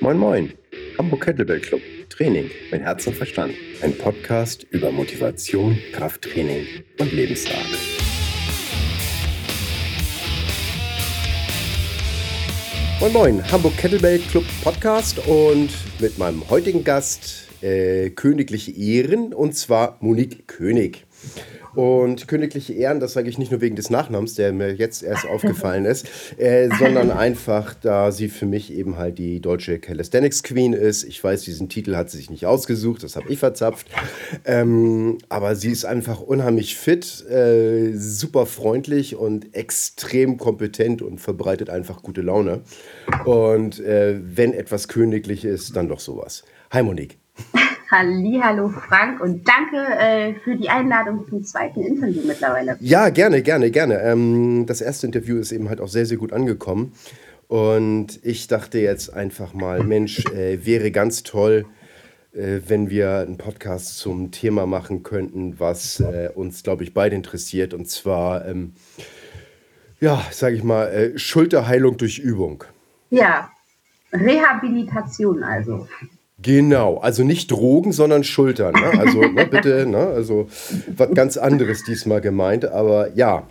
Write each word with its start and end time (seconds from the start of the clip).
Moin 0.00 0.18
Moin, 0.18 0.52
Hamburg 0.98 1.22
Kettlebell 1.24 1.60
Club, 1.60 1.80
Training 2.10 2.50
mit 2.72 2.82
Herz 2.82 3.06
und 3.06 3.14
Verstand. 3.14 3.54
Ein 3.80 3.96
Podcast 3.96 4.64
über 4.70 4.90
Motivation, 4.90 5.78
Krafttraining 5.92 6.66
und 6.98 7.12
Lebensart. 7.12 7.54
Moin 12.98 13.12
Moin, 13.12 13.52
Hamburg 13.52 13.76
Kettlebell 13.76 14.18
Club 14.18 14.44
Podcast 14.64 15.24
und 15.28 15.70
mit 16.00 16.18
meinem 16.18 16.50
heutigen 16.50 16.82
Gast 16.82 17.46
äh, 17.62 18.10
königliche 18.10 18.72
Ehren 18.72 19.32
und 19.32 19.54
zwar 19.56 19.98
Monique 20.00 20.48
König. 20.48 21.06
Und 21.74 22.28
königliche 22.28 22.72
Ehren, 22.72 23.00
das 23.00 23.14
sage 23.14 23.28
ich 23.28 23.38
nicht 23.38 23.50
nur 23.50 23.60
wegen 23.60 23.74
des 23.76 23.90
Nachnamens, 23.90 24.34
der 24.34 24.52
mir 24.52 24.74
jetzt 24.74 25.02
erst 25.02 25.26
aufgefallen 25.26 25.84
ist, 25.84 26.06
äh, 26.38 26.68
sondern 26.78 27.10
einfach, 27.10 27.74
da 27.74 28.12
sie 28.12 28.28
für 28.28 28.46
mich 28.46 28.72
eben 28.72 28.96
halt 28.96 29.18
die 29.18 29.40
deutsche 29.40 29.78
Calisthenics 29.78 30.42
Queen 30.42 30.72
ist. 30.72 31.04
Ich 31.04 31.22
weiß, 31.22 31.42
diesen 31.42 31.68
Titel 31.68 31.96
hat 31.96 32.10
sie 32.10 32.18
sich 32.18 32.30
nicht 32.30 32.46
ausgesucht, 32.46 33.02
das 33.02 33.16
habe 33.16 33.28
ich 33.28 33.38
verzapft. 33.38 33.88
Ähm, 34.44 35.18
aber 35.28 35.56
sie 35.56 35.70
ist 35.70 35.84
einfach 35.84 36.20
unheimlich 36.20 36.76
fit, 36.76 37.24
äh, 37.28 37.92
super 37.94 38.46
freundlich 38.46 39.16
und 39.16 39.54
extrem 39.54 40.36
kompetent 40.36 41.02
und 41.02 41.20
verbreitet 41.20 41.70
einfach 41.70 42.02
gute 42.02 42.22
Laune. 42.22 42.60
Und 43.24 43.80
äh, 43.80 44.20
wenn 44.22 44.52
etwas 44.52 44.86
königlich 44.86 45.44
ist, 45.44 45.74
dann 45.74 45.88
doch 45.88 46.00
sowas. 46.00 46.44
Hi 46.70 46.82
Monique. 46.82 47.18
Hallo 47.96 48.70
Frank 48.70 49.20
und 49.20 49.46
danke 49.46 49.76
äh, 49.76 50.34
für 50.40 50.56
die 50.56 50.68
Einladung 50.68 51.28
zum 51.28 51.44
zweiten 51.44 51.80
Interview 51.80 52.22
mittlerweile. 52.26 52.76
Ja, 52.80 53.08
gerne, 53.10 53.40
gerne, 53.40 53.70
gerne. 53.70 54.00
Ähm, 54.00 54.66
das 54.66 54.80
erste 54.80 55.06
Interview 55.06 55.36
ist 55.36 55.52
eben 55.52 55.68
halt 55.68 55.80
auch 55.80 55.86
sehr, 55.86 56.04
sehr 56.04 56.16
gut 56.16 56.32
angekommen. 56.32 56.92
Und 57.46 58.18
ich 58.24 58.48
dachte 58.48 58.80
jetzt 58.80 59.14
einfach 59.14 59.54
mal, 59.54 59.84
Mensch, 59.84 60.24
äh, 60.34 60.66
wäre 60.66 60.90
ganz 60.90 61.22
toll, 61.22 61.66
äh, 62.32 62.62
wenn 62.66 62.90
wir 62.90 63.18
einen 63.18 63.38
Podcast 63.38 63.98
zum 63.98 64.32
Thema 64.32 64.66
machen 64.66 65.04
könnten, 65.04 65.60
was 65.60 66.00
äh, 66.00 66.30
uns, 66.34 66.64
glaube 66.64 66.82
ich, 66.82 66.94
beide 66.94 67.14
interessiert. 67.14 67.74
Und 67.74 67.88
zwar, 67.88 68.44
ähm, 68.44 68.72
ja, 70.00 70.20
sage 70.32 70.56
ich 70.56 70.64
mal, 70.64 70.86
äh, 70.86 71.16
Schulterheilung 71.16 71.96
durch 71.96 72.18
Übung. 72.18 72.64
Ja, 73.10 73.52
Rehabilitation 74.12 75.44
also. 75.44 75.86
Genau, 76.44 76.98
also 76.98 77.24
nicht 77.24 77.50
Drogen, 77.50 77.92
sondern 77.92 78.22
Schultern. 78.22 78.74
Ne? 78.74 79.00
Also 79.00 79.22
ne, 79.22 79.46
bitte, 79.46 79.86
ne? 79.86 79.96
also 79.96 80.46
was 80.94 81.10
ganz 81.14 81.38
anderes 81.38 81.84
diesmal 81.84 82.20
gemeint, 82.20 82.66
aber 82.66 83.14
ja. 83.14 83.46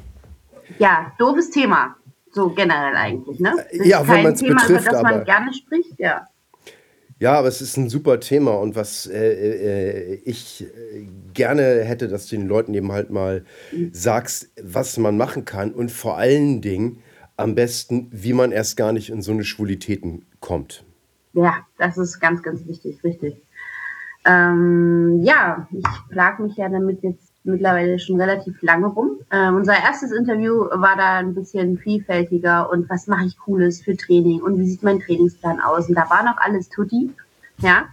Ja, 0.78 1.12
doofes 1.18 1.50
Thema, 1.50 1.96
so 2.32 2.50
generell 2.52 2.96
eigentlich. 2.96 3.40
Ne? 3.40 3.54
ja, 3.84 4.08
wenn 4.08 4.22
man 4.22 4.34
es 4.34 4.42
betrifft, 4.42 4.70
über 4.70 4.80
das 4.80 4.88
aber 4.88 5.10
man 5.10 5.24
gerne 5.26 5.52
spricht, 5.54 5.98
ja. 5.98 6.28
Ja, 7.20 7.34
aber 7.34 7.48
es 7.48 7.62
ist 7.62 7.78
ein 7.78 7.90
super 7.90 8.20
Thema 8.20 8.60
und 8.60 8.76
was 8.76 9.08
äh, 9.08 10.14
äh, 10.14 10.16
ich 10.26 10.64
äh, 10.64 11.08
gerne 11.34 11.84
hätte, 11.84 12.08
dass 12.08 12.28
du 12.28 12.36
den 12.36 12.48
Leuten 12.48 12.76
eben 12.76 12.92
halt 12.92 13.10
mal 13.10 13.44
sagst, 13.92 14.52
was 14.62 14.98
man 14.98 15.18
machen 15.18 15.46
kann 15.46 15.72
und 15.72 15.92
vor 15.92 16.18
allen 16.18 16.62
Dingen 16.62 17.02
am 17.38 17.56
besten, 17.56 18.10
wie 18.12 18.34
man 18.34 18.52
erst 18.52 18.78
gar 18.78 18.94
nicht 18.94 19.10
in 19.10 19.24
so 19.24 19.32
eine 19.32 19.46
Schwulitäten 19.46 20.26
kommt. 20.42 20.84
Ja, 21.34 21.66
das 21.78 21.98
ist 21.98 22.20
ganz, 22.20 22.44
ganz 22.44 22.66
wichtig, 22.68 23.04
richtig. 23.04 23.36
Ähm, 24.26 25.22
ja, 25.24 25.68
ich 25.72 25.84
plage 26.10 26.44
mich 26.44 26.56
ja 26.56 26.70
damit 26.70 27.04
jetzt 27.04 27.34
mittlerweile 27.44 28.00
schon 28.00 28.22
relativ 28.22 28.62
lange 28.62 28.88
rum. 28.88 29.20
Ähm, 29.32 29.56
unser 29.56 29.74
erstes 29.74 30.12
Interview 30.12 30.60
war 30.60 30.96
da 30.96 31.18
ein 31.18 31.34
bisschen 31.34 31.78
vielfältiger 31.78 32.70
und 32.70 32.90
was 32.90 33.08
mache 33.08 33.26
ich 33.26 33.38
Cooles 33.38 33.82
für 33.82 33.98
Training 33.98 34.42
und 34.42 34.60
wie 34.60 34.68
sieht 34.68 34.84
mein 34.84 35.00
Trainingsplan 35.00 35.60
aus? 35.60 35.90
Und 35.90 35.96
da 35.96 36.10
war 36.10 36.24
noch 36.24 36.38
alles 36.38 36.70
tutti, 36.70 37.12
ja. 37.58 37.86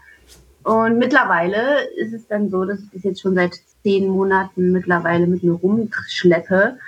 Und 0.63 0.99
mittlerweile 0.99 1.89
ist 1.97 2.13
es 2.13 2.29
dann 2.29 2.51
so, 2.51 2.65
dass 2.65 2.81
ich 2.81 2.91
das 2.93 3.03
jetzt 3.03 3.23
schon 3.23 3.35
seit 3.35 3.55
zehn 3.83 4.09
Monaten 4.09 4.73
mittlerweile 4.73 5.27
mit 5.27 5.43
mir 5.43 5.55
rumschleppe. 5.55 6.79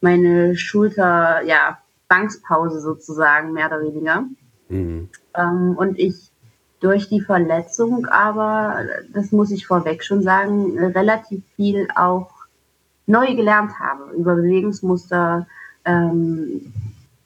Meine 0.00 0.54
Schulter, 0.56 1.42
ja, 1.42 1.78
Bankspause 2.08 2.80
sozusagen, 2.80 3.54
mehr 3.54 3.66
oder 3.66 3.80
weniger. 3.80 4.24
Mhm. 4.68 5.08
Ähm, 5.36 5.74
und 5.76 5.98
ich 5.98 6.30
durch 6.80 7.08
die 7.08 7.20
Verletzung 7.20 8.06
aber, 8.06 8.84
das 9.12 9.32
muss 9.32 9.50
ich 9.50 9.66
vorweg 9.66 10.04
schon 10.04 10.22
sagen, 10.22 10.78
relativ 10.78 11.42
viel 11.56 11.88
auch 11.94 12.30
neu 13.06 13.34
gelernt 13.34 13.78
habe 13.78 14.12
über 14.14 14.34
Bewegungsmuster, 14.34 15.46
ähm, 15.84 16.72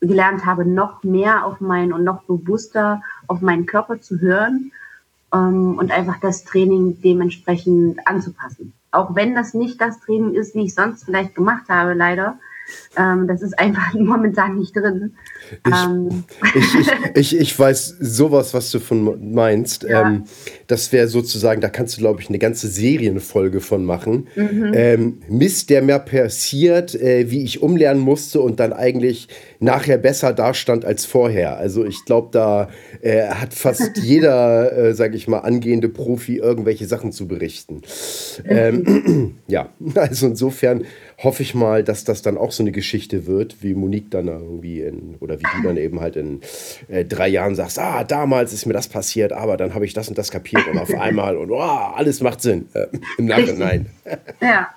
gelernt 0.01 0.47
habe, 0.47 0.65
noch 0.65 1.03
mehr 1.03 1.45
auf 1.45 1.61
meinen 1.61 1.93
und 1.93 2.05
noch 2.05 2.23
bewusster 2.23 3.03
auf 3.27 3.41
meinen 3.41 3.67
Körper 3.67 4.01
zu 4.01 4.21
hören 4.21 4.71
ähm, 5.35 5.77
und 5.77 5.91
einfach 5.91 6.21
das 6.21 6.45
Training 6.45 7.01
dementsprechend 7.03 8.07
anzupassen. 8.07 8.73
Auch 8.91 9.15
wenn 9.15 9.35
das 9.35 9.55
nicht 9.55 9.81
das 9.81 10.01
Training 10.01 10.35
ist, 10.35 10.55
wie 10.55 10.67
ich 10.67 10.75
sonst 10.75 11.05
vielleicht 11.05 11.35
gemacht 11.35 11.69
habe, 11.69 11.95
leider, 11.95 12.39
ähm, 12.97 13.27
das 13.29 13.43
ist 13.43 13.59
einfach 13.59 13.95
momentan 13.95 14.59
nicht 14.59 14.75
drin. 14.75 15.15
Ich, 15.67 15.73
ähm. 15.73 16.25
ich, 16.55 16.75
ich, 17.15 17.37
ich, 17.41 17.59
weiß 17.59 17.97
sowas, 18.01 18.55
was 18.55 18.71
du 18.71 18.81
von 18.81 19.33
meinst. 19.33 19.85
Ja. 19.85 20.09
Ähm, 20.09 20.25
das 20.67 20.93
wäre 20.93 21.09
sozusagen, 21.09 21.61
da 21.61 21.69
kannst 21.69 21.97
du, 21.97 22.01
glaube 22.01 22.21
ich, 22.21 22.29
eine 22.29 22.39
ganze 22.39 22.69
Serienfolge 22.69 23.61
von 23.61 23.85
machen. 23.85 24.29
Mhm. 24.35 24.73
Ähm, 24.75 25.19
Mist, 25.29 25.71
der 25.71 25.83
mir 25.83 25.99
passiert, 25.99 26.95
äh, 26.95 27.31
wie 27.31 27.43
ich 27.43 27.63
umlernen 27.63 28.03
musste 28.03 28.41
und 28.41 28.61
dann 28.61 28.73
eigentlich 28.73 29.29
nachher 29.61 29.99
besser 29.99 30.33
dastand 30.33 30.85
als 30.85 31.05
vorher. 31.05 31.57
Also 31.57 31.85
ich 31.85 32.05
glaube, 32.05 32.29
da 32.33 32.69
äh, 33.01 33.29
hat 33.29 33.55
fast 33.55 33.97
jeder, 34.03 34.73
äh, 34.77 34.95
sage 34.95 35.17
ich 35.17 35.29
mal, 35.29 35.41
angehende 35.41 35.89
Profi 35.89 36.37
irgendwelche 36.37 36.87
Sachen 36.87 37.13
zu 37.13 37.27
berichten. 37.27 37.83
Ähm, 38.45 39.37
ja, 39.47 39.71
also 39.95 40.27
insofern 40.27 40.85
hoffe 41.19 41.43
ich 41.43 41.55
mal, 41.55 41.83
dass 41.83 42.05
das 42.05 42.23
dann 42.23 42.39
auch 42.39 42.53
so 42.53 42.58
eine 42.63 42.73
Geschichte 42.73 43.27
wird, 43.27 43.63
wie 43.63 43.75
Monique 43.75 44.11
dann 44.11 44.29
irgendwie 44.29 44.81
in, 44.83 45.17
oder 45.21 45.39
wie 45.39 45.47
du 45.57 45.63
dann 45.63 45.77
eben 45.77 46.01
halt 46.01 46.17
in 46.17 46.41
äh, 46.89 47.05
drei 47.05 47.29
Jahren 47.29 47.55
sagst, 47.55 47.79
ah, 47.79 48.05
damals 48.05 48.53
ist 48.53 48.67
mir 48.67 48.73
das 48.73 48.89
passiert, 48.89 49.33
aber 49.33 49.57
dann 49.57 49.75
habe 49.75 49.85
ich 49.85 49.95
das 49.95 50.09
und 50.09 50.19
das 50.19 50.31
kapiert 50.31 50.67
und 50.69 50.79
auf 50.79 50.95
einmal 50.95 51.37
und 51.37 51.51
oh, 51.51 51.61
alles 51.61 52.21
macht 52.21 52.41
Sinn 52.41 52.69
äh, 52.75 52.87
im 53.19 53.27
Nachhinein. 53.27 53.87
Ja. 54.41 54.69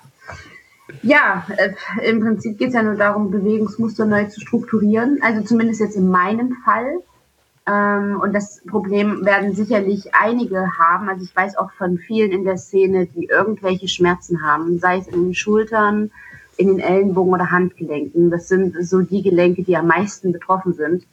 Ja, 1.02 1.46
äh, 1.56 1.72
im 2.08 2.20
Prinzip 2.20 2.58
geht 2.58 2.68
es 2.68 2.74
ja 2.74 2.82
nur 2.82 2.96
darum, 2.96 3.30
Bewegungsmuster 3.30 4.04
neu 4.04 4.26
zu 4.26 4.40
strukturieren. 4.40 5.18
Also 5.22 5.42
zumindest 5.42 5.80
jetzt 5.80 5.96
in 5.96 6.08
meinem 6.08 6.56
Fall. 6.64 6.98
Ähm, 7.66 8.20
und 8.20 8.32
das 8.32 8.60
Problem 8.66 9.24
werden 9.24 9.54
sicherlich 9.54 10.14
einige 10.14 10.66
haben. 10.78 11.08
Also 11.08 11.24
ich 11.24 11.34
weiß 11.34 11.56
auch 11.56 11.72
von 11.72 11.98
vielen 11.98 12.32
in 12.32 12.44
der 12.44 12.58
Szene, 12.58 13.06
die 13.06 13.26
irgendwelche 13.26 13.88
Schmerzen 13.88 14.42
haben, 14.42 14.78
sei 14.78 14.98
es 14.98 15.06
in 15.06 15.24
den 15.24 15.34
Schultern, 15.34 16.10
in 16.56 16.68
den 16.68 16.80
Ellenbogen 16.80 17.32
oder 17.32 17.50
Handgelenken. 17.50 18.30
Das 18.30 18.48
sind 18.48 18.76
so 18.86 19.00
die 19.00 19.22
Gelenke, 19.22 19.62
die 19.62 19.76
am 19.76 19.86
meisten 19.86 20.32
betroffen 20.32 20.74
sind. 20.74 21.04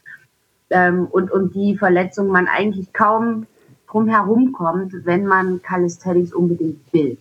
Ähm, 0.70 1.08
und, 1.10 1.32
und 1.32 1.56
die 1.56 1.78
Verletzung 1.78 2.28
man 2.28 2.48
eigentlich 2.48 2.94
kaum 2.94 3.48
drum 3.90 4.08
herum 4.08 4.52
kommt, 4.52 4.94
wenn 5.06 5.26
man 5.26 5.62
Calisthenics 5.62 6.34
unbedingt 6.34 6.82
will. 6.94 7.18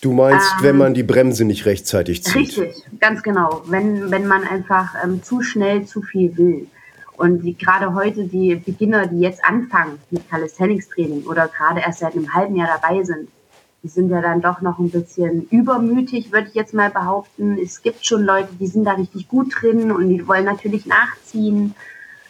Du 0.00 0.12
meinst, 0.12 0.54
ähm, 0.58 0.64
wenn 0.64 0.76
man 0.76 0.94
die 0.94 1.04
Bremse 1.04 1.44
nicht 1.44 1.64
rechtzeitig 1.64 2.24
zieht? 2.24 2.58
Richtig, 2.58 2.84
ganz 2.98 3.22
genau. 3.22 3.62
Wenn, 3.66 4.10
wenn 4.10 4.26
man 4.26 4.42
einfach 4.42 4.96
ähm, 5.02 5.22
zu 5.22 5.42
schnell 5.42 5.84
zu 5.84 6.02
viel 6.02 6.36
will. 6.36 6.66
Und 7.16 7.42
die, 7.42 7.56
gerade 7.56 7.94
heute 7.94 8.24
die 8.24 8.56
Beginner, 8.56 9.06
die 9.06 9.20
jetzt 9.20 9.44
anfangen 9.44 9.98
mit 10.10 10.28
Calisthenics 10.28 10.88
Training 10.88 11.24
oder 11.26 11.46
gerade 11.46 11.80
erst 11.80 12.00
seit 12.00 12.14
einem 12.16 12.34
halben 12.34 12.56
Jahr 12.56 12.80
dabei 12.80 13.04
sind, 13.04 13.28
die 13.82 13.88
sind 13.88 14.10
ja 14.10 14.20
dann 14.20 14.40
doch 14.40 14.60
noch 14.60 14.78
ein 14.78 14.90
bisschen 14.90 15.48
übermütig, 15.50 16.32
würde 16.32 16.48
ich 16.48 16.54
jetzt 16.54 16.72
mal 16.72 16.90
behaupten. 16.90 17.58
Es 17.58 17.82
gibt 17.82 18.06
schon 18.06 18.22
Leute, 18.22 18.54
die 18.60 18.68
sind 18.68 18.84
da 18.84 18.92
richtig 18.92 19.28
gut 19.28 19.52
drin 19.60 19.90
und 19.90 20.08
die 20.08 20.26
wollen 20.28 20.44
natürlich 20.44 20.86
nachziehen. 20.86 21.74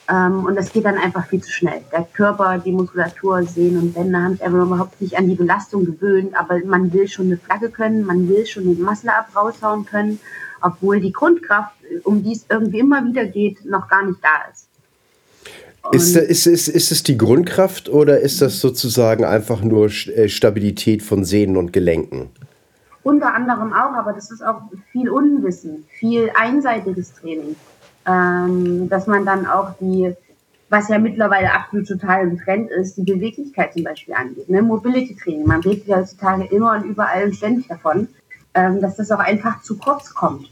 Ähm, 0.09 0.47
und 0.47 0.57
das 0.57 0.73
geht 0.73 0.87
dann 0.87 0.97
einfach 0.97 1.27
viel 1.27 1.43
zu 1.43 1.53
schnell. 1.53 1.83
Der 1.93 2.05
Körper, 2.05 2.59
die 2.59 2.73
Muskulatur, 2.73 3.43
Sehnen 3.45 3.81
und 3.81 3.95
Bänder 3.95 4.23
haben 4.23 4.33
sich 4.33 4.45
einfach 4.45 4.63
überhaupt 4.63 5.01
nicht 5.01 5.19
an 5.19 5.29
die 5.29 5.35
Belastung 5.35 5.85
gewöhnt, 5.85 6.35
aber 6.35 6.59
man 6.65 6.93
will 6.93 7.07
schon 7.07 7.27
eine 7.27 7.37
Flagge 7.37 7.71
können, 7.71 8.05
man 8.05 8.29
will 8.29 8.47
schon 8.47 8.65
den 8.65 8.83
Muscle-Up 8.83 9.37
raushauen 9.37 9.85
können, 9.85 10.21
obwohl 10.61 11.01
die 11.01 11.13
Grundkraft, 11.13 11.75
um 12.05 12.23
die 12.23 12.33
es 12.33 12.47
irgendwie 12.49 12.81
immer 12.81 13.05
wieder 13.05 13.27
geht, 13.27 13.65
noch 13.65 13.89
gar 13.89 14.05
nicht 14.05 14.21
da 14.23 14.51
ist. 14.51 14.69
Ist, 15.91 16.17
ist, 16.17 16.47
ist, 16.47 16.69
ist 16.69 16.93
es 16.93 17.03
die 17.03 17.19
Grundkraft 17.19 17.89
oder 17.89 18.21
ist 18.21 18.41
das 18.41 18.61
sozusagen 18.61 19.25
einfach 19.25 19.63
nur 19.63 19.87
äh, 19.87 20.29
Stabilität 20.29 21.03
von 21.03 21.25
Sehnen 21.25 21.57
und 21.57 21.73
Gelenken? 21.73 22.31
Unter 23.03 23.35
anderem 23.35 23.73
auch, 23.73 23.93
aber 23.93 24.13
das 24.13 24.31
ist 24.31 24.43
auch 24.43 24.63
viel 24.93 25.11
Unwissen, 25.11 25.85
viel 25.99 26.31
einseitiges 26.35 27.13
Training. 27.15 27.57
Ähm, 28.07 28.89
dass 28.89 29.07
man 29.07 29.25
dann 29.25 29.47
auch 29.47 29.75
die, 29.81 30.13
was 30.69 30.89
ja 30.89 30.99
mittlerweile 30.99 31.53
absolut 31.53 31.87
total 31.87 32.29
im 32.29 32.39
Trend 32.39 32.71
ist, 32.71 32.97
die 32.97 33.03
Beweglichkeit 33.03 33.73
zum 33.73 33.85
Beispiel 33.85 34.15
angeht. 34.15 34.49
Ne? 34.49 34.63
Mobility 34.63 35.17
Training, 35.17 35.47
man 35.47 35.61
redet 35.61 35.87
ja 35.87 35.99
heutzutage 35.99 36.45
immer 36.47 36.73
und 36.73 36.85
überall 36.85 37.33
ständig 37.33 37.69
davon, 37.69 38.09
ähm, 38.55 38.81
dass 38.81 38.97
das 38.97 39.11
auch 39.11 39.21
einfach 39.21 39.63
zu 39.63 39.79
kurz 39.79 40.15
kommt 40.15 40.52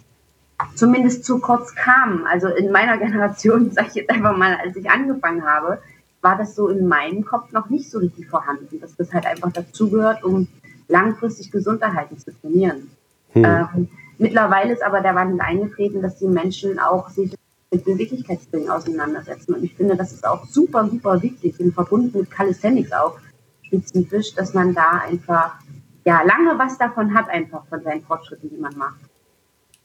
zumindest 0.74 1.24
zu 1.24 1.38
kurz 1.38 1.74
kam. 1.74 2.26
Also 2.26 2.48
in 2.48 2.70
meiner 2.70 2.98
Generation, 3.04 3.70
sage 3.70 3.88
ich 3.88 3.94
jetzt 3.94 4.10
einfach 4.10 4.36
mal, 4.36 4.56
als 4.56 4.76
ich 4.76 4.90
angefangen 4.90 5.44
habe, 5.44 5.78
war 6.22 6.36
das 6.36 6.54
so 6.54 6.68
in 6.68 6.86
meinem 6.86 7.24
Kopf 7.24 7.52
noch 7.52 7.70
nicht 7.70 7.90
so 7.90 7.98
richtig 7.98 8.28
vorhanden, 8.28 8.80
dass 8.80 8.94
das 8.96 9.12
halt 9.12 9.26
einfach 9.26 9.52
dazugehört, 9.52 10.22
um 10.22 10.48
langfristig 10.88 11.50
gesund 11.50 11.80
erhalten 11.82 12.18
zu 12.18 12.30
trainieren. 12.40 12.90
Hm. 13.32 13.44
Ähm, 13.44 13.88
mittlerweile 14.18 14.72
ist 14.72 14.82
aber 14.82 15.00
der 15.00 15.14
Wandel 15.14 15.40
eingetreten, 15.40 16.02
dass 16.02 16.18
die 16.18 16.26
Menschen 16.26 16.78
auch 16.78 17.08
sich 17.08 17.34
mit 17.70 17.84
Beweglichkeitstraining 17.84 18.68
auseinandersetzen. 18.68 19.54
Und 19.54 19.62
ich 19.62 19.74
finde, 19.74 19.96
das 19.96 20.12
ist 20.12 20.26
auch 20.26 20.44
super, 20.46 20.88
super 20.88 21.22
wichtig, 21.22 21.58
im 21.60 21.72
Verbund 21.72 22.14
mit 22.14 22.30
Calisthenics 22.30 22.92
auch 22.92 23.18
spezifisch, 23.62 24.34
dass 24.34 24.52
man 24.54 24.74
da 24.74 25.02
einfach 25.08 25.54
ja 26.04 26.22
lange 26.22 26.58
was 26.58 26.76
davon 26.78 27.14
hat, 27.14 27.28
einfach 27.28 27.64
von 27.66 27.82
seinen 27.82 28.02
Fortschritten, 28.02 28.50
die 28.50 28.56
man 28.56 28.76
macht. 28.76 29.00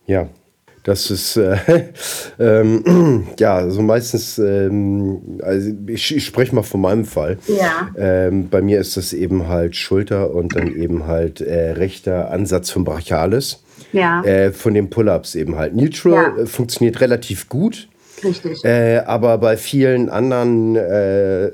Ja, 0.07 0.27
das 0.86 1.10
ist 1.10 1.36
äh, 1.36 1.58
ähm, 2.40 3.28
ja 3.40 3.70
so 3.70 3.82
meistens, 3.82 4.38
ähm, 4.38 5.40
also 5.42 5.72
ich, 5.88 6.16
ich 6.16 6.26
spreche 6.26 6.56
mal 6.56 6.62
von 6.62 6.80
meinem 6.80 7.06
Fall. 7.06 7.38
Ja. 7.48 7.90
Ähm, 7.98 8.50
bei 8.50 8.62
mir 8.62 8.80
ist 8.80 8.96
das 8.96 9.12
eben 9.12 9.48
halt 9.48 9.76
Schulter 9.76 10.32
und 10.32 10.56
dann 10.56 10.74
eben 10.76 11.08
halt 11.08 11.42
äh, 11.42 11.72
rechter 11.72 12.32
Ansatz 12.32 12.70
vom 12.70 12.86
Brachialis. 12.86 13.64
Ja. 13.92 14.24
Äh, 14.24 14.52
von 14.52 14.74
den 14.74 14.90
Pull-ups 14.90 15.36
eben 15.36 15.56
halt. 15.56 15.76
Neutral 15.76 16.14
ja. 16.38 16.44
Äh, 16.44 16.46
funktioniert 16.46 17.02
relativ 17.02 17.50
gut. 17.50 17.88
Richtig. 18.24 18.64
Äh, 18.64 19.00
aber 19.06 19.40
bei 19.40 19.58
vielen 19.58 20.10
anderen, 20.10 20.76
äh, 20.76 21.52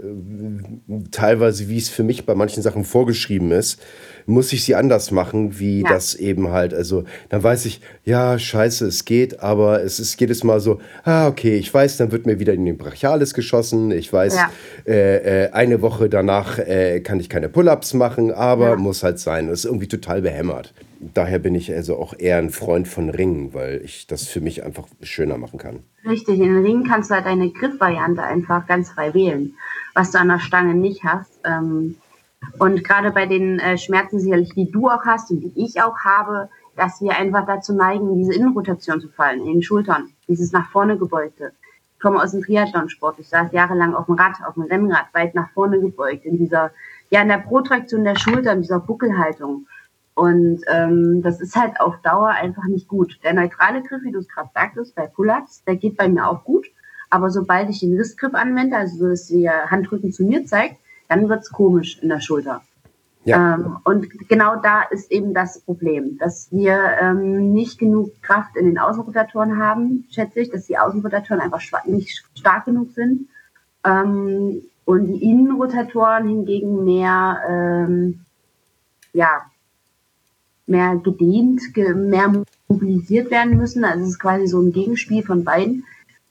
teilweise 1.12 1.70
wie 1.70 1.78
es 1.78 1.90
für 1.90 2.04
mich 2.04 2.26
bei 2.26 2.36
manchen 2.36 2.62
Sachen 2.62 2.84
vorgeschrieben 2.84 3.52
ist, 3.52 3.80
muss 4.26 4.54
ich 4.54 4.64
sie 4.64 4.76
anders 4.76 5.12
machen, 5.12 5.60
wie 5.60 5.82
ja. 5.82 5.90
das 5.90 6.16
eben 6.16 6.50
halt. 6.50 6.74
Also 6.74 7.04
dann 7.30 7.44
weiß 7.44 7.66
ich, 7.66 7.82
ja, 8.04 8.38
scheiße, 8.38 8.86
es 8.88 9.06
geht, 9.06 9.42
aber 9.42 9.84
es 9.84 10.00
ist 10.00 10.20
jedes 10.20 10.44
Mal 10.44 10.60
so, 10.60 10.80
ah, 11.04 11.28
okay, 11.28 11.58
ich 11.58 11.74
weiß, 11.74 11.98
dann 11.98 12.12
wird 12.12 12.26
mir 12.26 12.40
wieder 12.40 12.54
in 12.54 12.66
den 12.66 12.78
Brachialis 12.78 13.34
geschossen. 13.34 13.92
Ich 13.92 14.12
weiß, 14.12 14.36
ja. 14.36 14.52
äh, 14.86 15.46
äh, 15.46 15.52
eine 15.52 15.82
Woche 15.82 16.10
danach 16.10 16.60
äh, 16.60 17.00
kann 17.02 17.20
ich 17.20 17.30
keine 17.30 17.50
Pull-ups 17.50 17.94
machen, 17.94 18.32
aber 18.32 18.72
ja. 18.72 18.76
muss 18.76 19.04
halt 19.04 19.20
sein. 19.20 19.48
Das 19.48 19.60
ist 19.60 19.66
irgendwie 19.66 19.88
total 19.88 20.22
behämmert. 20.22 20.74
Daher 21.00 21.40
bin 21.40 21.56
ich 21.56 21.74
also 21.74 21.98
auch 21.98 22.14
eher 22.18 22.38
ein 22.38 22.52
Freund 22.52 22.88
von 22.88 23.10
Ringen, 23.10 23.56
weil 23.56 23.82
ich 23.84 24.06
das 24.06 24.28
für 24.28 24.40
mich 24.40 24.64
einfach 24.64 24.86
schöner 25.02 25.40
machen 25.40 25.58
kann. 25.58 25.80
Richtig, 26.08 26.40
in 26.40 26.54
den 26.54 26.64
Ringen 26.64 26.84
kannst 26.84 27.10
du 27.10 27.16
halt 27.16 27.26
deine 27.26 27.50
Griffvariante 27.50 28.22
einfach 28.22 28.68
ganz 28.68 28.92
frei 28.92 29.14
wählen, 29.16 29.56
was 29.96 30.12
du 30.12 30.20
an 30.20 30.28
der 30.28 30.40
Stange 30.40 30.76
nicht 30.76 31.04
hast. 31.04 31.32
Ähm, 31.44 31.96
und 32.60 32.84
gerade 32.84 33.12
bei 33.12 33.26
den 33.26 33.60
äh, 33.60 33.78
Schmerzen 33.78 34.20
sicherlich, 34.20 34.54
die 34.54 34.72
du 34.72 34.90
auch 34.90 35.06
hast 35.06 35.32
und 35.32 35.42
die 35.42 35.54
ich 35.56 35.82
auch 35.82 35.98
habe, 36.00 36.50
dass 36.76 37.02
wir 37.02 37.18
einfach 37.18 37.46
dazu 37.46 37.74
neigen, 37.74 38.10
in 38.12 38.18
diese 38.18 38.34
Innenrotation 38.34 39.02
zu 39.02 39.10
fallen, 39.10 39.42
in 39.42 39.54
den 39.54 39.62
Schultern, 39.62 40.10
dieses 40.28 40.52
nach 40.52 40.70
vorne 40.70 40.98
gebeugte. 40.98 41.54
Ich 41.96 42.02
komme 42.02 42.22
aus 42.22 42.32
dem 42.32 42.44
Triathlonsport. 42.44 43.20
Ich 43.20 43.30
saß 43.30 43.52
jahrelang 43.52 43.94
auf 43.94 44.08
dem 44.08 44.16
Rad, 44.16 44.36
auf 44.48 44.56
dem 44.56 44.64
Rennrad, 44.64 45.06
weit 45.14 45.36
nach 45.36 45.52
vorne 45.52 45.80
gebeugt, 45.80 46.26
in 46.26 46.38
dieser, 46.38 46.72
ja, 47.10 47.22
in 47.22 47.28
der 47.28 47.38
Protraktion 47.38 48.04
der 48.04 48.18
Schultern, 48.18 48.62
dieser 48.62 48.80
Buckelhaltung. 48.80 49.68
Und 50.16 50.62
ähm, 50.68 51.22
das 51.22 51.40
ist 51.40 51.56
halt 51.56 51.80
auf 51.80 51.96
Dauer 52.02 52.30
einfach 52.30 52.66
nicht 52.66 52.88
gut. 52.88 53.20
Der 53.24 53.34
neutrale 53.34 53.82
Griff, 53.84 54.02
wie 54.04 54.12
du 54.12 54.20
es 54.20 54.28
gerade 54.28 54.50
sagtest, 54.54 54.96
bei 54.96 55.08
Pull-ups, 55.08 55.64
der 55.66 55.76
geht 55.76 55.98
bei 55.98 56.08
mir 56.08 56.28
auch 56.28 56.44
gut. 56.44 56.68
Aber 57.10 57.30
sobald 57.30 57.70
ich 57.70 57.80
den 57.80 57.96
Rissgriff 57.98 58.34
anwende, 58.34 58.78
also 58.78 58.98
so, 58.98 59.10
dass 59.10 59.28
der 59.28 59.70
Handrücken 59.70 60.12
zu 60.12 60.24
mir 60.24 60.46
zeigt, 60.46 60.78
dann 61.12 61.28
wird 61.28 61.42
es 61.42 61.52
komisch 61.52 62.00
in 62.02 62.08
der 62.08 62.22
Schulter. 62.22 62.62
Ja. 63.26 63.56
Ähm, 63.56 63.78
und 63.84 64.08
genau 64.30 64.56
da 64.56 64.84
ist 64.84 65.12
eben 65.12 65.34
das 65.34 65.60
Problem, 65.60 66.18
dass 66.18 66.50
wir 66.52 66.80
ähm, 67.02 67.52
nicht 67.52 67.78
genug 67.78 68.22
Kraft 68.22 68.56
in 68.56 68.66
den 68.66 68.80
Außenrotatoren 68.80 69.62
haben, 69.62 70.08
schätze 70.10 70.40
ich, 70.40 70.50
dass 70.50 70.68
die 70.68 70.78
Außenrotatoren 70.78 71.42
einfach 71.42 71.62
nicht 71.86 72.24
stark 72.34 72.64
genug 72.64 72.92
sind. 72.94 73.28
Ähm, 73.84 74.62
und 74.86 75.08
die 75.08 75.22
Innenrotatoren 75.22 76.30
hingegen 76.30 76.86
mehr, 76.86 77.42
ähm, 77.48 78.22
ja, 79.12 79.42
mehr 80.66 80.96
gedehnt, 80.96 81.62
mehr 81.76 82.32
mobilisiert 82.70 83.32
werden 83.32 83.58
müssen. 83.58 83.84
Also 83.84 84.06
es 84.06 84.12
ist 84.12 84.20
quasi 84.20 84.48
so 84.48 84.62
ein 84.62 84.72
Gegenspiel 84.72 85.24
von 85.24 85.44
beiden 85.44 85.84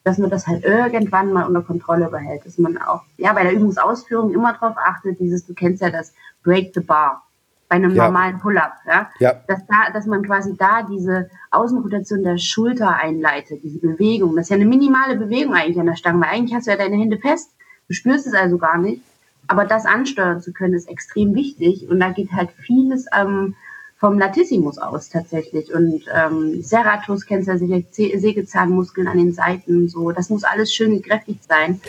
dass 0.05 0.19
man 0.19 0.31
das 0.31 0.47
halt 0.47 0.65
irgendwann 0.65 1.33
mal 1.33 1.47
unter 1.47 1.63
Kontrolle 1.63 2.09
behält, 2.09 2.47
dass 2.47 2.59
man 2.59 2.79
auch 2.79 3.03
ja 3.17 3.33
bei 3.33 3.43
der 3.43 3.53
Übungsausführung 3.53 4.33
immer 4.33 4.53
darauf 4.55 4.77
achtet, 4.79 5.21
dieses, 5.21 5.47
du 5.47 5.55
kennst 5.55 5.83
ja 5.83 5.91
das 5.91 6.15
Break 6.43 6.73
the 6.75 6.81
Bar 6.81 7.23
bei 7.71 7.77
einem 7.77 7.95
ja. 7.95 8.07
normalen 8.07 8.39
Pull-up, 8.41 8.73
ja? 8.87 9.11
ja, 9.21 9.35
Dass 9.47 9.65
da, 9.67 9.93
dass 9.93 10.05
man 10.05 10.25
quasi 10.25 10.57
da 10.57 10.83
diese 10.83 11.31
Außenrotation 11.53 12.25
der 12.25 12.37
Schulter 12.37 12.97
einleitet, 12.97 13.63
diese 13.63 13.79
Bewegung. 13.79 14.35
Das 14.35 14.47
ist 14.47 14.51
ja 14.51 14.57
eine 14.57 14.67
minimale 14.67 15.17
Bewegung 15.17 15.55
eigentlich 15.55 15.79
an 15.79 15.87
der 15.87 15.95
Stange, 15.95 16.21
weil 16.21 16.31
eigentlich 16.31 16.53
hast 16.53 16.67
du 16.67 16.73
ja 16.73 16.77
deine 16.77 16.97
Hände 16.97 17.19
fest, 17.19 17.53
du 17.87 17.95
spürst 17.95 18.27
es 18.27 18.35
also 18.35 18.59
gar 18.59 18.77
nicht. 18.77 19.03
Aber 19.47 19.65
das 19.65 19.87
ansteuern 19.87 20.43
zu 20.43 20.53
können, 20.53 20.75
ist 20.75 20.89
extrem 20.89 21.35
wichtig 21.35 21.89
und 21.89 22.01
da 22.01 22.11
geht 22.11 22.33
halt 22.33 22.51
vieles 22.51 23.07
ähm, 23.17 23.55
vom 24.01 24.19
Latissimus 24.19 24.79
aus 24.79 25.11
tatsächlich. 25.11 25.73
Und 25.73 26.03
ähm, 26.13 26.63
Serratus 26.63 27.27
kennst 27.27 27.49
du 27.49 27.53
ja 27.53 27.59
sicher, 27.59 28.19
Sägezahnmuskeln 28.19 29.07
an 29.07 29.19
den 29.19 29.35
Seiten, 29.35 29.89
so. 29.89 30.11
Das 30.11 30.31
muss 30.31 30.43
alles 30.43 30.73
schön 30.73 31.03
kräftig 31.03 31.37
sein. 31.47 31.81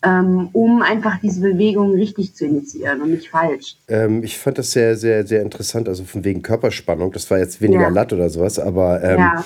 Ähm, 0.00 0.50
um 0.52 0.80
einfach 0.80 1.18
diese 1.20 1.40
Bewegung 1.40 1.92
richtig 1.94 2.32
zu 2.32 2.44
initiieren 2.44 3.02
und 3.02 3.10
nicht 3.10 3.30
falsch. 3.30 3.76
Ähm, 3.88 4.22
ich 4.22 4.38
fand 4.38 4.56
das 4.58 4.70
sehr, 4.70 4.96
sehr, 4.96 5.26
sehr 5.26 5.42
interessant, 5.42 5.88
also 5.88 6.04
von 6.04 6.24
wegen 6.24 6.40
Körperspannung. 6.40 7.10
Das 7.10 7.28
war 7.32 7.38
jetzt 7.38 7.60
weniger 7.60 7.82
ja. 7.82 7.88
Latt 7.88 8.12
oder 8.12 8.30
sowas, 8.30 8.60
aber 8.60 9.02
ähm, 9.02 9.18
ja. 9.18 9.44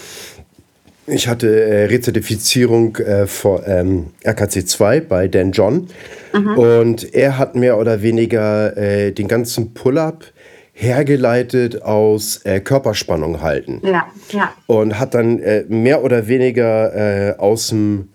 ich 1.06 1.26
hatte 1.26 1.48
äh, 1.48 1.84
Rezertifizierung 1.86 2.96
äh, 2.96 3.26
vor 3.26 3.66
ähm, 3.66 4.08
RKC 4.26 4.68
2 4.68 5.00
bei 5.00 5.26
Dan 5.26 5.52
John 5.52 5.88
mhm. 6.34 6.58
und 6.58 7.14
er 7.14 7.38
hat 7.38 7.56
mehr 7.56 7.78
oder 7.78 8.02
weniger 8.02 8.76
äh, 8.76 9.10
den 9.10 9.28
ganzen 9.28 9.72
Pull-up 9.72 10.26
hergeleitet 10.72 11.82
aus 11.82 12.44
äh, 12.44 12.60
Körperspannung 12.60 13.42
halten. 13.42 13.80
Ja, 13.84 14.06
ja. 14.30 14.52
Und 14.66 14.98
hat 14.98 15.14
dann 15.14 15.38
äh, 15.38 15.64
mehr 15.68 16.02
oder 16.02 16.26
weniger 16.28 16.94
äh, 16.94 17.36
aus 17.36 17.68
dem, 17.68 18.08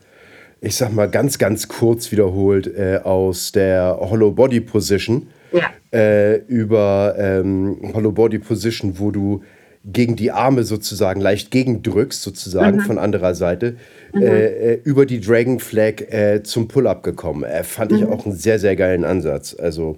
ich 0.59 0.75
sag 0.75 0.92
mal 0.92 1.09
ganz, 1.09 1.38
ganz 1.38 1.68
kurz 1.68 2.12
wiederholt, 2.12 2.68
äh, 2.68 3.00
aus 3.04 3.51
der 3.51 3.98
Hollow 4.00 4.31
Body 4.31 4.59
Position 4.59 5.27
ja. 5.51 5.69
Äh, 5.94 6.38
über 6.48 7.15
ähm, 7.18 7.77
Hollow 7.94 8.12
Body 8.12 8.39
Position, 8.39 9.00
wo 9.00 9.12
du 9.12 9.44
gegen 9.86 10.18
die 10.18 10.31
Arme 10.31 10.63
sozusagen 10.63 11.21
leicht 11.21 11.51
gegendrückst, 11.51 12.21
sozusagen 12.21 12.77
mhm. 12.77 12.81
von 12.81 13.00
anderer 13.00 13.36
Seite, 13.36 13.77
mhm. 14.13 14.21
äh, 14.21 14.74
über 14.83 15.06
die 15.06 15.21
Dragon 15.21 15.60
Flag 15.60 16.01
äh, 16.12 16.44
zum 16.44 16.68
Pull-up 16.68 17.03
gekommen. 17.03 17.44
Äh, 17.44 17.63
fand 17.63 17.92
mhm. 17.92 17.98
ich 17.98 18.06
auch 18.06 18.25
einen 18.25 18.36
sehr, 18.36 18.60
sehr 18.60 18.75
geilen 18.75 19.06
Ansatz. 19.06 19.56
Also, 19.57 19.98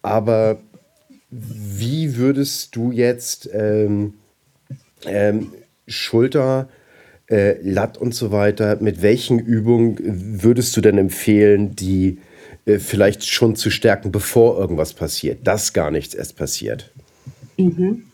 aber 0.00 0.58
wie 1.30 2.16
würdest 2.16 2.74
du 2.76 2.90
jetzt 2.92 3.48
ähm, 3.52 4.14
ähm, 5.06 5.52
Schulter, 5.86 6.68
äh, 7.30 7.56
Latt 7.62 7.98
und 7.98 8.14
so 8.14 8.32
weiter, 8.32 8.78
mit 8.80 9.02
welchen 9.02 9.38
Übungen 9.38 10.42
würdest 10.42 10.76
du 10.76 10.80
denn 10.80 10.98
empfehlen, 10.98 11.76
die 11.76 12.18
äh, 12.66 12.78
vielleicht 12.78 13.24
schon 13.26 13.56
zu 13.56 13.70
stärken, 13.70 14.10
bevor 14.10 14.58
irgendwas 14.58 14.92
passiert, 14.92 15.46
dass 15.46 15.72
gar 15.72 15.90
nichts 15.90 16.14
erst 16.14 16.36
passiert? 16.36 16.90
Mhm. 17.56 18.04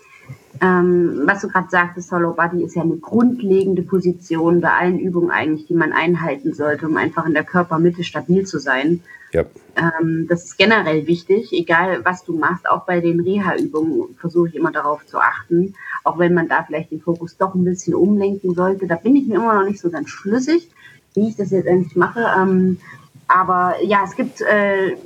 Ähm, 0.60 1.22
was 1.24 1.42
du 1.42 1.48
gerade 1.48 1.68
sagtest, 1.70 2.10
Hollow 2.12 2.32
Body 2.32 2.62
ist 2.62 2.76
ja 2.76 2.82
eine 2.82 2.96
grundlegende 2.96 3.82
Position 3.82 4.60
bei 4.60 4.70
allen 4.70 4.98
Übungen 4.98 5.30
eigentlich, 5.30 5.66
die 5.66 5.74
man 5.74 5.92
einhalten 5.92 6.54
sollte, 6.54 6.86
um 6.86 6.96
einfach 6.96 7.26
in 7.26 7.34
der 7.34 7.44
Körpermitte 7.44 8.04
stabil 8.04 8.46
zu 8.46 8.58
sein. 8.58 9.02
Ja. 9.32 9.44
Ähm, 9.76 10.26
das 10.28 10.44
ist 10.44 10.56
generell 10.56 11.06
wichtig, 11.06 11.52
egal 11.52 12.04
was 12.04 12.24
du 12.24 12.38
machst. 12.38 12.68
Auch 12.68 12.86
bei 12.86 13.00
den 13.00 13.20
Reha-Übungen 13.20 14.14
versuche 14.18 14.48
ich 14.48 14.54
immer 14.54 14.72
darauf 14.72 15.04
zu 15.06 15.18
achten, 15.18 15.74
auch 16.04 16.18
wenn 16.18 16.32
man 16.32 16.48
da 16.48 16.62
vielleicht 16.62 16.90
den 16.90 17.00
Fokus 17.00 17.36
doch 17.36 17.54
ein 17.54 17.64
bisschen 17.64 17.94
umlenken 17.94 18.54
sollte. 18.54 18.86
Da 18.86 18.94
bin 18.94 19.16
ich 19.16 19.26
mir 19.26 19.36
immer 19.36 19.54
noch 19.54 19.68
nicht 19.68 19.80
so 19.80 19.90
ganz 19.90 20.08
schlüssig, 20.08 20.70
wie 21.14 21.28
ich 21.28 21.36
das 21.36 21.50
jetzt 21.50 21.66
endlich 21.66 21.96
mache. 21.96 22.24
Ähm, 22.38 22.78
aber 23.28 23.74
ja, 23.82 24.04
es 24.04 24.14
gibt 24.14 24.40
äh, 24.40 24.96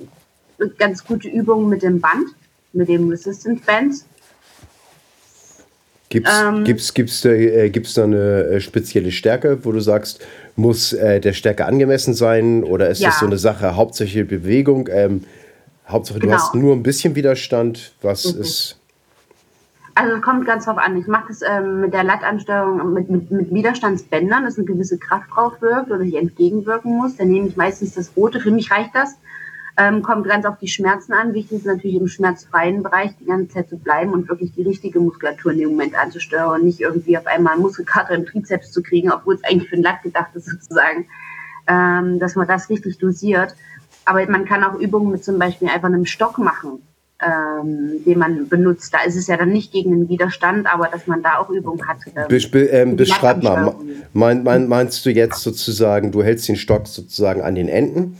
ganz 0.78 1.04
gute 1.04 1.28
Übungen 1.28 1.68
mit 1.68 1.82
dem 1.82 2.00
Band, 2.00 2.28
mit 2.72 2.88
dem 2.88 3.08
Resistance 3.08 3.64
Band 3.64 3.94
Gibt 6.10 6.26
es 6.26 6.42
ähm, 6.42 6.64
gibt's, 6.64 6.92
gibt's 6.92 7.20
da, 7.22 7.30
äh, 7.30 7.70
gibt's 7.70 7.94
da 7.94 8.02
eine 8.02 8.42
äh, 8.42 8.60
spezielle 8.60 9.12
Stärke, 9.12 9.64
wo 9.64 9.70
du 9.70 9.78
sagst, 9.78 10.26
muss 10.56 10.92
äh, 10.92 11.20
der 11.20 11.32
Stärke 11.32 11.66
angemessen 11.66 12.14
sein 12.14 12.64
oder 12.64 12.88
ist 12.90 13.00
ja. 13.00 13.10
das 13.10 13.20
so 13.20 13.26
eine 13.26 13.38
Sache, 13.38 13.76
hauptsächlich 13.76 14.26
Bewegung? 14.26 14.88
Ähm, 14.90 15.22
Hauptsache, 15.86 16.18
genau. 16.18 16.32
du 16.32 16.38
hast 16.38 16.54
nur 16.54 16.74
ein 16.74 16.82
bisschen 16.82 17.14
Widerstand. 17.14 17.92
Was 18.02 18.34
mhm. 18.34 18.40
ist. 18.40 18.76
Also 19.94 20.16
es 20.16 20.22
kommt 20.22 20.46
ganz 20.46 20.64
drauf 20.64 20.78
an. 20.78 20.96
Ich 20.96 21.06
mache 21.06 21.28
das 21.28 21.42
ähm, 21.42 21.80
mit 21.80 21.92
der 21.92 22.04
Lattansteuerung 22.04 22.92
mit, 22.92 23.08
mit, 23.08 23.30
mit 23.30 23.52
Widerstandsbändern, 23.52 24.44
dass 24.44 24.56
eine 24.56 24.66
gewisse 24.66 24.98
Kraft 24.98 25.30
drauf 25.32 25.60
wirkt 25.60 25.90
oder 25.90 26.00
ich 26.00 26.16
entgegenwirken 26.16 26.96
muss. 26.96 27.16
Dann 27.16 27.28
nehme 27.28 27.48
ich 27.48 27.56
meistens 27.56 27.94
das 27.94 28.12
Rote. 28.16 28.40
Für 28.40 28.50
mich 28.50 28.70
reicht 28.70 28.94
das. 28.94 29.16
Ähm, 29.80 30.02
kommt 30.02 30.26
ganz 30.26 30.44
auf 30.44 30.58
die 30.58 30.68
Schmerzen 30.68 31.14
an. 31.14 31.32
Wichtig 31.32 31.58
ist 31.58 31.66
natürlich 31.66 31.96
im 31.96 32.06
schmerzfreien 32.06 32.82
Bereich 32.82 33.12
die 33.18 33.24
ganze 33.24 33.48
Zeit 33.48 33.70
zu 33.70 33.78
bleiben 33.78 34.12
und 34.12 34.28
wirklich 34.28 34.52
die 34.52 34.62
richtige 34.62 35.00
Muskulatur 35.00 35.52
in 35.52 35.58
dem 35.58 35.70
Moment 35.70 35.94
anzusteuern 35.94 36.60
und 36.60 36.64
nicht 36.64 36.80
irgendwie 36.80 37.16
auf 37.16 37.26
einmal 37.26 37.56
Muskelkater 37.56 38.14
im 38.14 38.26
Trizeps 38.26 38.72
zu 38.72 38.82
kriegen, 38.82 39.10
obwohl 39.10 39.36
es 39.36 39.44
eigentlich 39.44 39.70
für 39.70 39.76
den 39.76 39.84
Latt 39.84 40.02
gedacht 40.02 40.34
ist 40.34 40.46
sozusagen, 40.50 41.06
ähm, 41.66 42.18
dass 42.18 42.36
man 42.36 42.46
das 42.46 42.68
richtig 42.68 42.98
dosiert. 42.98 43.54
Aber 44.04 44.26
man 44.26 44.44
kann 44.44 44.64
auch 44.64 44.78
Übungen 44.78 45.12
mit 45.12 45.24
zum 45.24 45.38
Beispiel 45.38 45.68
einfach 45.68 45.88
einem 45.88 46.04
Stock 46.04 46.36
machen, 46.36 46.82
ähm, 47.22 48.04
den 48.04 48.18
man 48.18 48.48
benutzt. 48.48 48.92
Da 48.92 48.98
ist 49.06 49.16
es 49.16 49.28
ja 49.28 49.38
dann 49.38 49.50
nicht 49.50 49.72
gegen 49.72 49.92
den 49.92 50.08
Widerstand, 50.10 50.70
aber 50.70 50.88
dass 50.88 51.06
man 51.06 51.22
da 51.22 51.38
auch 51.38 51.48
Übungen 51.48 51.88
hat. 51.88 51.98
Ähm, 52.06 52.50
Be 52.50 52.64
ähm, 52.66 52.96
beschreib 52.96 53.42
mal, 53.42 53.74
mein, 54.12 54.42
mein, 54.42 54.68
meinst 54.68 55.06
du 55.06 55.10
jetzt 55.10 55.40
sozusagen, 55.40 56.12
du 56.12 56.22
hältst 56.22 56.48
den 56.48 56.56
Stock 56.56 56.86
sozusagen 56.86 57.40
an 57.40 57.54
den 57.54 57.68
Enden 57.68 58.18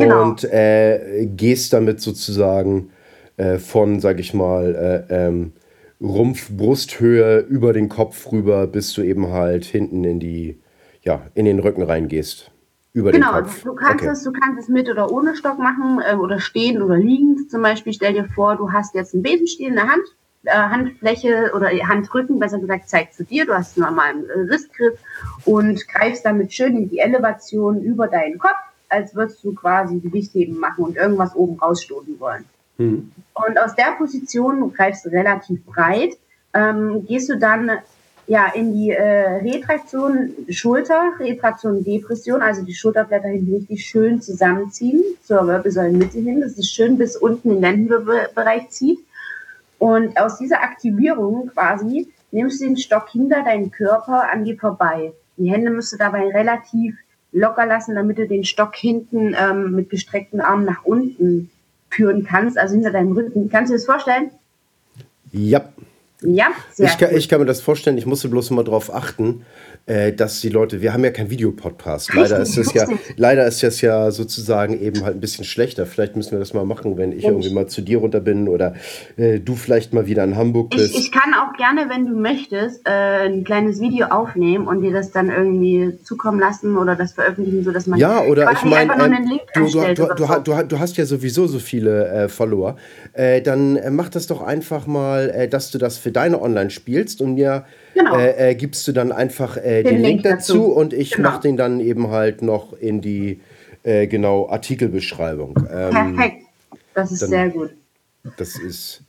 genau. 0.00 0.22
und 0.22 0.44
äh, 0.44 1.26
gehst 1.26 1.72
damit 1.72 2.00
sozusagen 2.00 2.90
äh, 3.36 3.58
von, 3.58 4.00
sag 4.00 4.18
ich 4.18 4.34
mal, 4.34 5.06
äh, 5.08 5.26
ähm, 5.26 5.52
Rumpf, 6.00 6.50
Brusthöhe 6.50 7.38
über 7.40 7.72
den 7.72 7.88
Kopf 7.88 8.32
rüber, 8.32 8.66
bis 8.66 8.92
du 8.92 9.02
eben 9.02 9.28
halt 9.28 9.64
hinten 9.64 10.02
in 10.04 10.18
die, 10.18 10.60
ja, 11.02 11.22
in 11.34 11.44
den 11.44 11.60
Rücken 11.60 11.82
reingehst. 11.82 12.50
Über 12.92 13.12
genau, 13.12 13.34
den 13.34 13.44
Kopf. 13.44 13.62
Du, 13.62 13.74
kannst 13.74 14.02
okay. 14.02 14.12
es, 14.12 14.24
du 14.24 14.32
kannst 14.32 14.62
es 14.62 14.68
mit 14.68 14.90
oder 14.90 15.10
ohne 15.10 15.34
Stock 15.36 15.58
machen 15.58 16.00
äh, 16.04 16.14
oder 16.16 16.40
stehen 16.40 16.82
oder 16.82 16.96
liegend. 16.96 17.50
Zum 17.50 17.62
Beispiel 17.62 17.92
stell 17.92 18.14
dir 18.14 18.26
vor, 18.34 18.56
du 18.56 18.72
hast 18.72 18.94
jetzt 18.94 19.14
einen 19.14 19.22
Besenstiel 19.22 19.68
in 19.68 19.76
der 19.76 19.88
Hand, 19.88 20.02
äh, 20.44 20.50
Handfläche 20.50 21.52
oder 21.54 21.68
Handrücken, 21.70 22.38
besser 22.38 22.58
gesagt, 22.58 22.88
zeigt 22.88 23.14
zu 23.14 23.24
dir. 23.24 23.46
Du 23.46 23.54
hast 23.54 23.78
einen 23.78 23.86
normalen 23.86 24.28
äh, 24.28 24.52
Rissgriff 24.52 24.98
und 25.44 25.86
greifst 25.88 26.26
damit 26.26 26.52
schön 26.52 26.76
in 26.76 26.88
die 26.88 26.98
Elevation 26.98 27.80
über 27.80 28.08
deinen 28.08 28.38
Kopf, 28.38 28.58
als 28.92 29.14
würdest 29.14 29.42
du 29.44 29.54
quasi 29.54 29.98
Gewichtheben 29.98 30.58
machen 30.58 30.84
und 30.84 30.96
irgendwas 30.96 31.34
oben 31.34 31.58
rausstoßen 31.58 32.20
wollen. 32.20 32.44
Mhm. 32.78 33.12
Und 33.34 33.58
aus 33.58 33.74
der 33.74 33.94
Position, 33.96 34.60
du 34.60 34.70
greifst 34.70 35.06
relativ 35.06 35.64
breit, 35.64 36.16
ähm, 36.54 37.06
gehst 37.06 37.28
du 37.30 37.38
dann 37.38 37.70
ja 38.26 38.46
in 38.54 38.72
die 38.72 38.90
äh, 38.90 39.38
Retraktion 39.38 40.32
Schulter, 40.48 41.12
Retraktion 41.18 41.82
Depression, 41.82 42.40
also 42.40 42.62
die 42.62 42.74
Schulterblätter 42.74 43.28
hinten 43.28 43.54
richtig 43.54 43.84
schön 43.84 44.20
zusammenziehen 44.20 45.02
zur 45.24 45.46
Wirbelsäulenmitte 45.46 46.18
hin, 46.18 46.40
dass 46.40 46.58
es 46.58 46.70
schön 46.70 46.98
bis 46.98 47.16
unten 47.16 47.50
in 47.50 47.54
den 47.56 47.88
Lendenbereich 47.88 48.68
zieht. 48.70 49.00
Und 49.78 50.16
aus 50.20 50.38
dieser 50.38 50.62
Aktivierung 50.62 51.48
quasi 51.48 52.12
nimmst 52.30 52.60
du 52.60 52.66
den 52.66 52.76
Stock 52.76 53.08
hinter 53.10 53.42
deinen 53.42 53.70
Körper 53.70 54.30
an 54.30 54.44
dir 54.44 54.56
vorbei. 54.56 55.12
Die 55.36 55.50
Hände 55.50 55.70
müsst 55.70 55.92
du 55.92 55.96
dabei 55.96 56.28
relativ 56.28 56.96
locker 57.32 57.66
lassen, 57.66 57.94
damit 57.94 58.18
du 58.18 58.28
den 58.28 58.44
Stock 58.44 58.76
hinten 58.76 59.34
ähm, 59.38 59.74
mit 59.74 59.90
gestreckten 59.90 60.40
Armen 60.40 60.64
nach 60.64 60.84
unten 60.84 61.50
führen 61.90 62.24
kannst, 62.24 62.58
also 62.58 62.74
hinter 62.74 62.90
deinem 62.90 63.12
Rücken. 63.12 63.50
Kannst 63.50 63.70
du 63.70 63.74
dir 63.74 63.78
das 63.78 63.86
vorstellen? 63.86 64.30
Ja. 65.32 65.72
Ja, 66.24 66.52
sehr 66.72 66.86
ich 66.86 66.98
kann, 66.98 67.16
ich 67.16 67.28
kann 67.28 67.40
mir 67.40 67.46
das 67.46 67.60
vorstellen, 67.60 67.98
ich 67.98 68.06
musste 68.06 68.28
bloß 68.28 68.52
immer 68.52 68.62
darauf 68.62 68.94
achten, 68.94 69.44
äh, 69.86 70.12
dass 70.12 70.40
die 70.40 70.48
Leute, 70.48 70.80
wir 70.80 70.92
haben 70.92 71.02
ja 71.02 71.10
keinen 71.10 71.30
Videopodcast. 71.30 72.14
Leider 72.14 72.38
ist 72.38 72.56
es 72.56 72.72
ja, 72.72 72.86
leider 73.16 73.46
ist 73.46 73.62
das 73.62 73.80
ja 73.80 74.12
sozusagen 74.12 74.80
eben 74.80 75.04
halt 75.04 75.16
ein 75.16 75.20
bisschen 75.20 75.44
schlechter. 75.44 75.86
Vielleicht 75.86 76.14
müssen 76.14 76.32
wir 76.32 76.38
das 76.38 76.54
mal 76.54 76.64
machen, 76.64 76.96
wenn 76.96 77.10
ich 77.10 77.24
irgendwie 77.24 77.52
mal 77.52 77.66
zu 77.66 77.82
dir 77.82 77.98
runter 77.98 78.20
bin 78.20 78.48
oder 78.48 78.74
äh, 79.16 79.40
du 79.40 79.56
vielleicht 79.56 79.92
mal 79.92 80.06
wieder 80.06 80.22
in 80.22 80.36
Hamburg 80.36 80.70
bist. 80.70 80.94
Ich, 80.94 81.06
ich 81.06 81.12
kann 81.12 81.34
auch 81.34 81.56
gerne, 81.56 81.88
wenn 81.88 82.06
du 82.06 82.16
möchtest, 82.16 82.86
äh, 82.86 83.26
ein 83.26 83.42
kleines 83.42 83.80
Video 83.80 84.06
aufnehmen 84.06 84.68
und 84.68 84.82
dir 84.82 84.92
das 84.92 85.10
dann 85.10 85.30
irgendwie 85.30 85.98
zukommen 86.04 86.38
lassen 86.38 86.76
oder 86.78 86.94
das 86.94 87.12
veröffentlichen, 87.12 87.64
sodass 87.64 87.88
man 87.88 87.98
ja 87.98 88.22
oder 88.22 88.52
ich 88.52 88.62
meine, 88.62 88.92
ähm, 88.92 89.40
du, 89.54 89.66
du, 89.66 89.94
du, 89.94 90.14
du, 90.14 90.40
du, 90.44 90.62
du, 90.68 90.78
hast 90.78 90.96
ja 90.96 91.06
sowieso 91.06 91.48
so 91.48 91.58
viele 91.58 92.06
äh, 92.06 92.28
Follower. 92.28 92.76
Äh, 93.14 93.42
dann 93.42 93.78
mach 93.90 94.10
das 94.10 94.28
doch 94.28 94.42
einfach 94.42 94.86
mal, 94.86 95.48
dass 95.48 95.70
du 95.72 95.78
das 95.78 95.98
für 95.98 96.12
deine 96.12 96.40
online 96.40 96.70
spielst 96.70 97.20
und 97.20 97.34
mir 97.34 97.64
Genau. 97.94 98.16
Äh, 98.16 98.50
äh, 98.50 98.54
gibst 98.54 98.86
du 98.88 98.92
dann 98.92 99.12
einfach 99.12 99.56
äh, 99.56 99.82
den, 99.82 99.96
den, 99.96 100.02
Link, 100.02 100.22
dazu, 100.22 100.54
dazu. 100.54 100.64
und 100.72 100.92
ich 100.92 101.12
genau. 101.12 101.30
mache 101.30 101.42
den 101.42 101.56
dann 101.56 101.80
eben 101.80 102.08
halt 102.08 102.42
noch 102.42 102.72
in 102.72 103.00
die 103.00 103.40
äh, 103.82 104.06
genau 104.06 104.48
Artikelbeschreibung. 104.48 105.56
Ähm, 105.70 106.16
Perfekt, 106.16 106.46
das 106.94 107.12
ist 107.12 107.22
dann, 107.22 107.30
sehr 107.30 107.48
gut. 107.50 107.70
Das 108.36 108.58
ist 108.58 109.02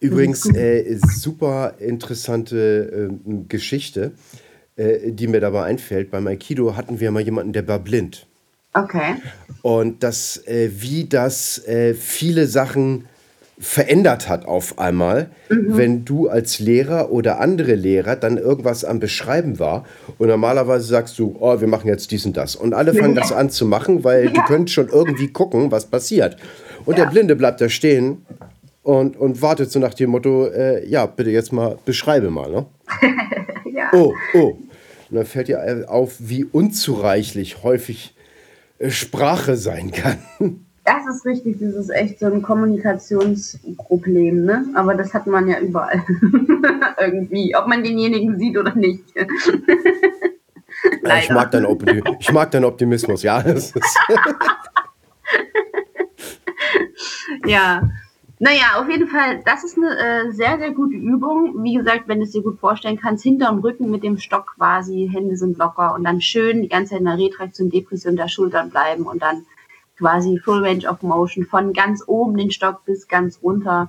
übrigens 0.00 0.48
äh, 0.54 0.96
super 0.98 1.74
interessante 1.78 3.10
ähm, 3.24 3.46
Geschichte, 3.48 4.12
äh, 4.76 5.12
die 5.12 5.26
mir 5.26 5.40
dabei 5.40 5.64
einfällt. 5.64 6.10
Beim 6.10 6.26
Aikido 6.26 6.76
hatten 6.76 7.00
wir 7.00 7.10
mal 7.10 7.22
jemanden, 7.22 7.52
der 7.52 7.66
war 7.68 7.78
blind. 7.78 8.26
Okay. 8.74 9.16
Und 9.60 10.02
das, 10.02 10.44
wie 10.46 11.04
das 11.04 11.62
viele 11.94 12.46
Sachen 12.46 13.04
verändert 13.62 14.28
hat 14.28 14.44
auf 14.44 14.80
einmal, 14.80 15.30
mhm. 15.48 15.76
wenn 15.76 16.04
du 16.04 16.28
als 16.28 16.58
Lehrer 16.58 17.12
oder 17.12 17.40
andere 17.40 17.76
Lehrer 17.76 18.16
dann 18.16 18.36
irgendwas 18.36 18.84
am 18.84 18.98
Beschreiben 18.98 19.60
war 19.60 19.84
und 20.18 20.26
normalerweise 20.26 20.84
sagst 20.84 21.16
du, 21.20 21.36
oh, 21.38 21.60
wir 21.60 21.68
machen 21.68 21.86
jetzt 21.86 22.10
dies 22.10 22.26
und 22.26 22.36
das 22.36 22.56
und 22.56 22.74
alle 22.74 22.92
fangen 22.92 23.14
ja. 23.14 23.20
das 23.20 23.30
an 23.30 23.50
zu 23.50 23.64
machen, 23.64 24.02
weil 24.02 24.24
ja. 24.24 24.30
du 24.32 24.42
könntest 24.42 24.74
schon 24.74 24.88
irgendwie 24.88 25.28
gucken, 25.28 25.70
was 25.70 25.86
passiert. 25.86 26.36
Und 26.84 26.98
ja. 26.98 27.04
der 27.04 27.12
Blinde 27.12 27.36
bleibt 27.36 27.60
da 27.60 27.68
stehen 27.68 28.26
und, 28.82 29.16
und 29.16 29.40
wartet 29.40 29.70
so 29.70 29.78
nach 29.78 29.94
dem 29.94 30.10
Motto, 30.10 30.48
äh, 30.48 30.84
ja, 30.88 31.06
bitte 31.06 31.30
jetzt 31.30 31.52
mal 31.52 31.78
beschreibe 31.84 32.30
mal, 32.30 32.50
ne? 32.50 32.66
ja. 33.72 33.90
Oh, 33.92 34.12
oh. 34.34 34.58
Und 35.08 35.16
dann 35.16 35.24
fällt 35.24 35.46
dir 35.46 35.84
auf, 35.88 36.16
wie 36.18 36.44
unzureichlich 36.44 37.62
häufig 37.62 38.16
äh, 38.80 38.90
Sprache 38.90 39.56
sein 39.56 39.92
kann. 39.92 40.18
Das 40.84 41.06
ist 41.06 41.24
richtig, 41.24 41.60
das 41.60 41.74
ist 41.74 41.90
echt 41.90 42.18
so 42.18 42.26
ein 42.26 42.42
Kommunikationsproblem, 42.42 44.44
ne? 44.44 44.64
Aber 44.74 44.94
das 44.94 45.14
hat 45.14 45.28
man 45.28 45.46
ja 45.46 45.60
überall. 45.60 46.02
Irgendwie, 47.00 47.54
ob 47.56 47.68
man 47.68 47.84
denjenigen 47.84 48.36
sieht 48.38 48.58
oder 48.58 48.74
nicht. 48.74 49.04
ich, 49.14 49.26
mag 51.30 51.52
deinen 51.52 51.78
ich 52.18 52.32
mag 52.32 52.50
deinen 52.50 52.64
Optimismus, 52.64 53.22
ja. 53.22 53.44
ja. 57.46 57.88
Naja, 58.40 58.80
auf 58.80 58.88
jeden 58.88 59.06
Fall, 59.06 59.40
das 59.44 59.62
ist 59.62 59.78
eine 59.78 59.96
äh, 59.96 60.32
sehr, 60.32 60.58
sehr 60.58 60.72
gute 60.72 60.96
Übung. 60.96 61.62
Wie 61.62 61.74
gesagt, 61.74 62.08
wenn 62.08 62.18
du 62.18 62.24
es 62.24 62.32
dir 62.32 62.42
gut 62.42 62.58
vorstellen 62.58 62.98
kannst, 63.00 63.22
hinterm 63.22 63.60
Rücken 63.60 63.88
mit 63.88 64.02
dem 64.02 64.18
Stock 64.18 64.56
quasi, 64.56 65.08
Hände 65.12 65.36
sind 65.36 65.58
locker 65.58 65.94
und 65.94 66.02
dann 66.02 66.20
schön 66.20 66.62
die 66.62 66.68
ganze 66.68 66.90
Zeit 66.90 66.98
in 66.98 67.04
der 67.04 67.18
Retraktion, 67.18 67.70
Depression 67.70 68.16
der 68.16 68.26
Schultern 68.26 68.70
bleiben 68.70 69.04
und 69.04 69.22
dann 69.22 69.46
quasi 70.02 70.36
Full 70.38 70.64
Range 70.64 70.88
of 70.88 71.02
Motion 71.02 71.46
von 71.46 71.72
ganz 71.72 72.02
oben 72.08 72.36
den 72.36 72.50
Stock 72.50 72.84
bis 72.84 73.06
ganz 73.06 73.38
runter 73.40 73.88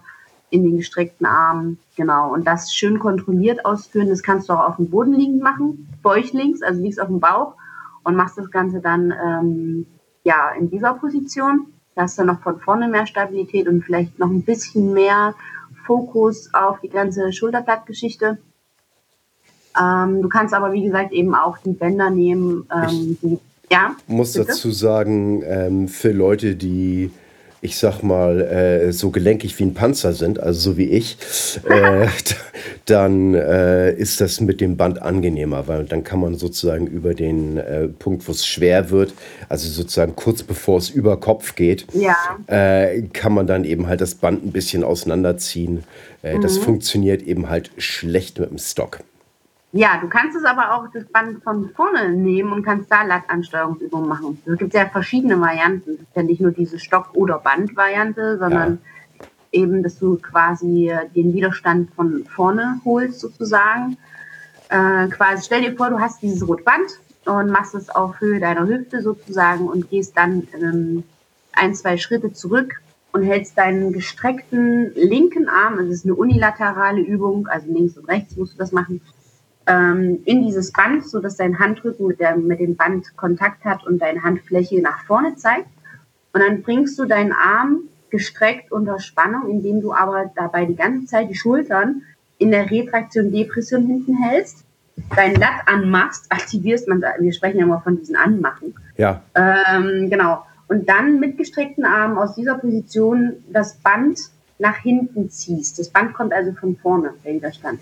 in 0.52 0.64
den 0.64 0.78
gestreckten 0.78 1.26
Armen. 1.26 1.80
Genau. 1.98 2.32
Und 2.32 2.46
das 2.46 2.72
schön 2.72 3.00
kontrolliert 3.00 3.66
ausführen. 3.66 4.10
Das 4.10 4.22
kannst 4.22 4.48
du 4.48 4.54
auch 4.54 4.70
auf 4.70 4.76
dem 4.76 4.92
Boden 4.92 5.14
liegend 5.14 5.42
machen, 5.42 5.90
bäuchlings, 6.04 6.62
also 6.62 6.80
liegst 6.82 7.02
auf 7.02 7.08
dem 7.08 7.20
Bauch 7.20 7.56
und 8.04 8.16
machst 8.16 8.38
das 8.38 8.52
Ganze 8.52 8.80
dann 8.80 9.12
ähm, 9.12 9.88
ja 10.24 10.52
in 10.52 10.70
dieser 10.70 10.94
Position. 10.94 11.66
Da 11.96 12.04
hast 12.04 12.20
du 12.20 12.24
noch 12.24 12.42
von 12.42 12.60
vorne 12.60 12.88
mehr 12.88 13.08
Stabilität 13.08 13.68
und 13.68 13.84
vielleicht 13.84 14.20
noch 14.20 14.30
ein 14.30 14.44
bisschen 14.44 14.94
mehr 14.94 15.34
Fokus 15.86 16.54
auf 16.54 16.80
die 16.82 16.90
ganze 16.90 17.34
Schulterblattgeschichte. 17.34 18.38
Ähm, 19.80 20.22
du 20.22 20.30
kannst 20.30 20.54
aber, 20.54 20.72
wie 20.74 20.84
gesagt, 20.84 21.12
eben 21.12 21.34
auch 21.34 21.58
die 21.58 21.74
Bänder 21.74 22.12
nehmen, 22.12 22.68
ähm, 22.72 23.18
die 23.24 23.40
ja. 23.72 23.96
Muss 24.08 24.34
bitte? 24.34 24.48
dazu 24.48 24.72
sagen, 24.72 25.44
ähm, 25.46 25.88
für 25.88 26.12
Leute, 26.12 26.56
die 26.56 27.12
ich 27.64 27.78
sag 27.78 28.04
mal, 28.04 28.42
äh, 28.42 28.92
so 28.92 29.10
gelenkig 29.10 29.58
wie 29.58 29.64
ein 29.64 29.74
Panzer 29.74 30.12
sind, 30.12 30.38
also 30.38 30.72
so 30.72 30.78
wie 30.78 30.90
ich, 30.90 31.18
äh, 31.70 32.08
dann 32.86 33.34
äh, 33.36 33.94
ist 33.94 34.20
das 34.20 34.42
mit 34.42 34.60
dem 34.60 34.76
Band 34.76 35.02
angenehmer, 35.02 35.66
weil 35.70 35.86
dann 35.86 36.04
kann 36.04 36.20
man 36.20 36.36
sozusagen 36.36 36.88
über 36.88 37.14
den 37.14 37.58
äh, 37.58 37.88
Punkt, 37.88 38.28
wo 38.28 38.34
es 38.34 38.46
schwer 38.46 38.90
wird, 38.90 39.14
also 39.48 39.70
sozusagen 39.70 40.14
kurz 40.18 40.44
bevor 40.44 40.78
es 40.78 40.90
über 40.90 41.18
Kopf 41.18 41.56
geht, 41.56 41.88
ja. 41.94 42.18
Äh, 42.48 43.04
kann 43.14 43.34
man 43.34 43.48
dann 43.48 43.64
eben 43.64 43.88
halt 43.88 44.02
das 44.02 44.16
Band 44.16 44.46
ein 44.46 44.52
bisschen 44.52 44.84
auseinanderziehen. 44.84 45.86
Äh, 46.22 46.36
mhm. 46.36 46.42
Das 46.42 46.58
funktioniert 46.58 47.22
eben 47.22 47.50
halt 47.50 47.72
schlecht 47.78 48.40
mit 48.40 48.50
dem 48.50 48.58
Stock. 48.58 49.00
Ja, 49.76 49.98
du 50.00 50.08
kannst 50.08 50.38
es 50.38 50.46
aber 50.46 50.76
auch 50.76 50.88
das 50.94 51.04
Band 51.06 51.44
von 51.44 51.72
vorne 51.72 52.12
nehmen 52.12 52.54
und 52.54 52.62
kannst 52.62 52.92
da 52.92 53.02
Lattansteuerungsübungen 53.02 54.08
machen. 54.08 54.40
Es 54.46 54.60
gibt 54.60 54.76
ja 54.76 54.86
verschiedene 54.86 55.42
Varianten. 55.42 55.96
Es 55.96 56.02
ist 56.02 56.16
ja 56.16 56.22
nicht 56.22 56.42
nur 56.42 56.52
diese 56.52 56.78
Stock- 56.78 57.16
oder 57.16 57.40
Band-Variante, 57.40 58.38
sondern 58.38 58.78
ja. 59.20 59.26
eben, 59.52 59.82
dass 59.82 59.98
du 59.98 60.18
quasi 60.18 60.94
den 61.16 61.34
Widerstand 61.34 61.90
von 61.96 62.24
vorne 62.26 62.82
holst 62.86 63.20
sozusagen. 63.20 63.98
Äh, 64.70 65.08
quasi, 65.08 65.44
stell 65.44 65.64
dir 65.64 65.76
vor, 65.76 65.90
du 65.90 66.00
hast 66.00 66.22
dieses 66.22 66.48
Rotband 66.48 67.00
und 67.26 67.50
machst 67.50 67.74
es 67.74 67.90
auf 67.90 68.22
Höhe 68.22 68.40
deiner 68.40 68.68
Hüfte 68.68 69.02
sozusagen 69.02 69.68
und 69.68 69.90
gehst 69.90 70.16
dann 70.16 70.48
ähm, 70.54 71.04
ein, 71.52 71.74
zwei 71.74 71.98
Schritte 71.98 72.32
zurück 72.32 72.80
und 73.12 73.24
hältst 73.24 73.58
deinen 73.58 73.92
gestreckten 73.92 74.92
linken 74.96 75.48
Arm, 75.50 75.80
also 75.80 75.90
es 75.90 76.00
ist 76.00 76.06
eine 76.06 76.16
unilaterale 76.16 77.02
Übung, 77.02 77.48
also 77.48 77.72
links 77.72 77.98
und 77.98 78.08
rechts 78.08 78.36
musst 78.36 78.54
du 78.54 78.58
das 78.60 78.72
machen, 78.72 79.02
ähm, 79.68 80.22
in 80.26 80.44
dieses 80.44 80.72
Band, 80.72 81.08
so 81.08 81.20
dass 81.20 81.38
dein 81.38 81.60
Handrücken 81.60 82.08
mit, 82.08 82.20
der, 82.20 82.36
mit 82.36 82.60
dem 82.60 82.76
Band 82.76 83.16
Kontakt 83.16 83.64
hat 83.66 83.86
und 83.86 84.00
deine 84.00 84.24
Handfläche 84.24 84.82
nach 84.82 85.04
vorne 85.06 85.36
zeigt. 85.36 85.68
Und 86.34 86.42
dann 86.42 86.64
bringst 86.64 86.98
du 87.00 87.06
deinen 87.06 87.32
Arm 87.32 87.84
gestreckt 88.10 88.72
unter 88.72 89.00
Spannung, 89.00 89.50
indem 89.50 89.82
du 89.82 89.94
aber 89.94 90.32
dabei 90.36 90.66
die 90.66 90.76
ganze 90.76 91.08
Zeit 91.08 91.30
die 91.30 91.36
Schultern 91.36 92.04
in 92.38 92.52
der 92.52 92.70
Retraktion, 92.70 93.32
Depression 93.32 93.86
hinten 93.86 94.18
hältst, 94.18 94.66
dein 95.16 95.36
Lat 95.36 95.68
anmachst, 95.68 96.32
aktivierst, 96.32 96.88
man, 96.88 97.02
wir 97.20 97.34
sprechen 97.34 97.58
ja 97.58 97.66
immer 97.66 97.82
von 97.82 97.98
diesen 97.98 98.16
Anmachen. 98.16 98.76
Ja. 98.98 99.24
Ähm, 99.34 100.10
genau. 100.10 100.46
und 100.68 100.90
dann 100.90 101.20
mit 101.20 101.38
gestreckten 101.38 101.86
Armen 101.86 102.18
aus 102.18 102.36
dieser 102.36 102.56
Position 102.56 103.44
das 103.50 103.76
Band 103.76 104.20
nach 104.60 104.78
hinten 104.78 105.30
ziehst. 105.30 105.80
Das 105.80 105.90
Band 105.90 106.14
kommt 106.14 106.34
also 106.34 106.52
von 106.54 106.76
vorne, 106.76 107.14
der 107.24 107.34
Widerstand. 107.34 107.80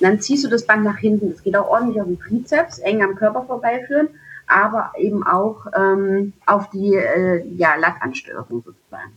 Und 0.00 0.06
dann 0.06 0.20
ziehst 0.20 0.44
du 0.44 0.48
das 0.48 0.64
Band 0.64 0.84
nach 0.84 0.96
hinten. 0.96 1.30
Das 1.30 1.42
geht 1.42 1.56
auch 1.56 1.68
ordentlich 1.68 2.00
auf 2.00 2.06
den 2.06 2.18
Trizeps, 2.18 2.78
eng 2.78 3.02
am 3.02 3.16
Körper 3.16 3.42
vorbeiführen, 3.42 4.08
aber 4.46 4.92
eben 4.98 5.26
auch 5.26 5.66
ähm, 5.76 6.32
auf 6.46 6.70
die 6.70 6.94
äh, 6.94 7.44
ja, 7.56 7.76
Lattansteuerung 7.76 8.62
sozusagen. 8.64 9.12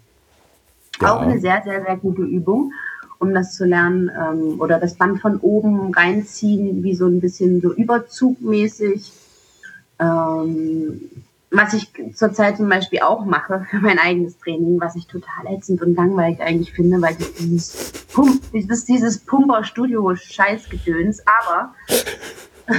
Ja. 1.02 1.16
Auch 1.16 1.22
eine 1.22 1.40
sehr, 1.40 1.62
sehr, 1.64 1.84
sehr 1.84 1.98
gute 1.98 2.24
Übung, 2.24 2.74
um 3.20 3.34
das 3.34 3.56
zu 3.56 3.66
lernen. 3.66 4.12
Ähm, 4.12 4.60
oder 4.60 4.78
das 4.78 4.96
Band 4.96 5.22
von 5.22 5.38
oben 5.40 5.94
reinziehen, 5.94 6.84
wie 6.84 6.96
so 6.96 7.08
ein 7.08 7.22
bisschen 7.22 7.62
so 7.62 7.74
überzugmäßig. 7.74 9.12
Ähm, 10.00 11.10
was 11.54 11.74
ich 11.74 11.90
zurzeit 12.16 12.58
zum 12.58 12.68
Beispiel 12.68 13.00
auch 13.02 13.26
mache 13.26 13.66
für 13.70 13.78
mein 13.78 14.00
eigenes 14.00 14.40
Training, 14.40 14.82
was 14.82 14.96
ich 14.96 15.06
total 15.06 15.46
ätzend 15.48 15.84
und 15.84 15.96
langweilig 15.96 16.42
eigentlich 16.42 16.74
finde, 16.74 17.00
weil 17.02 17.16
dieses 17.16 17.92
Pump, 18.12 18.42
dieses, 18.52 18.86
dieses 18.86 19.20
Pumper-Studio-Scheißgedöns, 19.20 21.22
aber 21.28 21.76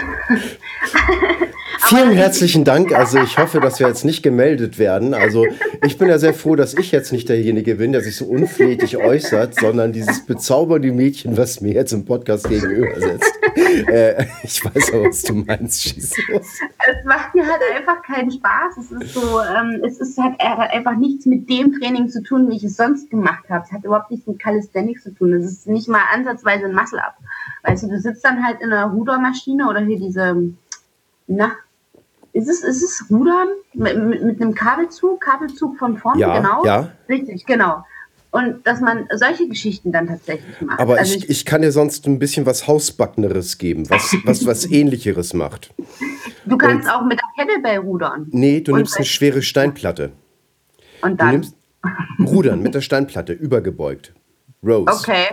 Vielen 1.86 2.12
herzlichen 2.12 2.64
Dank. 2.64 2.92
Also 2.94 3.18
ich 3.18 3.36
hoffe, 3.36 3.60
dass 3.60 3.78
wir 3.78 3.86
jetzt 3.86 4.06
nicht 4.06 4.22
gemeldet 4.22 4.78
werden. 4.78 5.12
Also 5.12 5.44
ich 5.84 5.98
bin 5.98 6.08
ja 6.08 6.18
sehr 6.18 6.32
froh, 6.32 6.56
dass 6.56 6.72
ich 6.74 6.92
jetzt 6.92 7.12
nicht 7.12 7.28
derjenige 7.28 7.74
bin, 7.74 7.92
der 7.92 8.00
sich 8.00 8.16
so 8.16 8.24
unflätig 8.24 8.96
äußert, 8.96 9.54
sondern 9.60 9.92
dieses 9.92 10.24
bezaubernde 10.24 10.92
Mädchen, 10.92 11.36
was 11.36 11.60
mir 11.60 11.74
jetzt 11.74 11.92
im 11.92 12.06
Podcast 12.06 12.48
gegenüber 12.48 12.98
sitzt. 12.98 13.34
Äh, 13.86 14.24
ich 14.42 14.64
weiß 14.64 14.94
auch, 14.94 15.04
was 15.04 15.22
du 15.22 15.34
meinst. 15.34 15.96
Los. 16.28 16.58
Es 16.78 17.04
macht 17.04 17.34
mir 17.34 17.44
halt 17.46 17.60
einfach 17.76 18.02
keinen 18.02 18.30
Spaß. 18.30 18.78
Es 18.78 18.90
ist 18.90 19.14
so, 19.14 19.40
ähm, 19.40 19.82
es 19.84 20.00
ist 20.00 20.16
halt 20.16 20.40
einfach 20.40 20.96
nichts 20.96 21.26
mit 21.26 21.48
dem 21.50 21.72
Training 21.78 22.08
zu 22.08 22.22
tun, 22.22 22.48
wie 22.48 22.56
ich 22.56 22.64
es 22.64 22.76
sonst 22.76 23.10
gemacht 23.10 23.44
habe. 23.50 23.64
Es 23.66 23.72
hat 23.72 23.84
überhaupt 23.84 24.10
nichts 24.10 24.26
mit 24.26 24.38
Calisthenics 24.38 25.02
zu 25.02 25.14
tun. 25.14 25.34
Es 25.34 25.44
ist 25.44 25.66
nicht 25.66 25.88
mal 25.88 26.02
ansatzweise 26.12 26.64
ein 26.64 26.74
Muscle-Up. 26.74 27.16
Weißt 27.64 27.82
du, 27.82 27.88
du 27.88 27.98
sitzt 27.98 28.24
dann 28.24 28.44
halt 28.44 28.60
in 28.60 28.72
einer 28.72 28.86
Rudermaschine 28.86 29.68
oder 29.68 29.80
hier 29.80 29.98
diese, 29.98 30.36
na, 31.26 31.52
ist 32.32 32.48
es, 32.48 32.62
ist 32.62 32.82
es 32.82 33.10
Rudern 33.10 33.48
mit, 33.72 33.96
mit, 33.96 34.22
mit 34.22 34.42
einem 34.42 34.54
Kabelzug, 34.54 35.20
Kabelzug 35.20 35.78
von 35.78 35.96
vorne, 35.96 36.20
ja, 36.20 36.36
genau? 36.36 36.64
Ja. 36.64 36.90
Richtig, 37.08 37.46
genau. 37.46 37.84
Und 38.32 38.66
dass 38.66 38.80
man 38.80 39.06
solche 39.14 39.48
Geschichten 39.48 39.92
dann 39.92 40.08
tatsächlich 40.08 40.60
macht. 40.60 40.80
Aber 40.80 40.98
also 40.98 41.14
ich, 41.14 41.30
ich 41.30 41.44
kann 41.44 41.62
dir 41.62 41.70
sonst 41.70 42.06
ein 42.06 42.18
bisschen 42.18 42.44
was 42.46 42.66
Hausbackneres 42.66 43.58
geben, 43.58 43.88
was, 43.88 44.14
was, 44.24 44.44
was 44.44 44.68
ähnlicheres 44.68 45.32
macht. 45.32 45.72
Du 46.44 46.58
kannst 46.58 46.88
Und, 46.88 46.94
auch 46.94 47.04
mit 47.04 47.20
der 47.20 47.44
Kettlebell 47.46 47.78
rudern. 47.78 48.26
Nee, 48.30 48.60
du 48.60 48.74
nimmst 48.74 48.96
eine 48.96 49.06
schwere 49.06 49.40
Steinplatte. 49.40 50.10
Und 51.00 51.20
dann? 51.20 51.28
Du 51.28 51.32
nimmst 51.32 51.56
Rudern 52.26 52.60
mit 52.60 52.74
der 52.74 52.80
Steinplatte, 52.80 53.32
übergebeugt. 53.32 54.12
Rose. 54.64 54.92
Okay. 54.92 55.26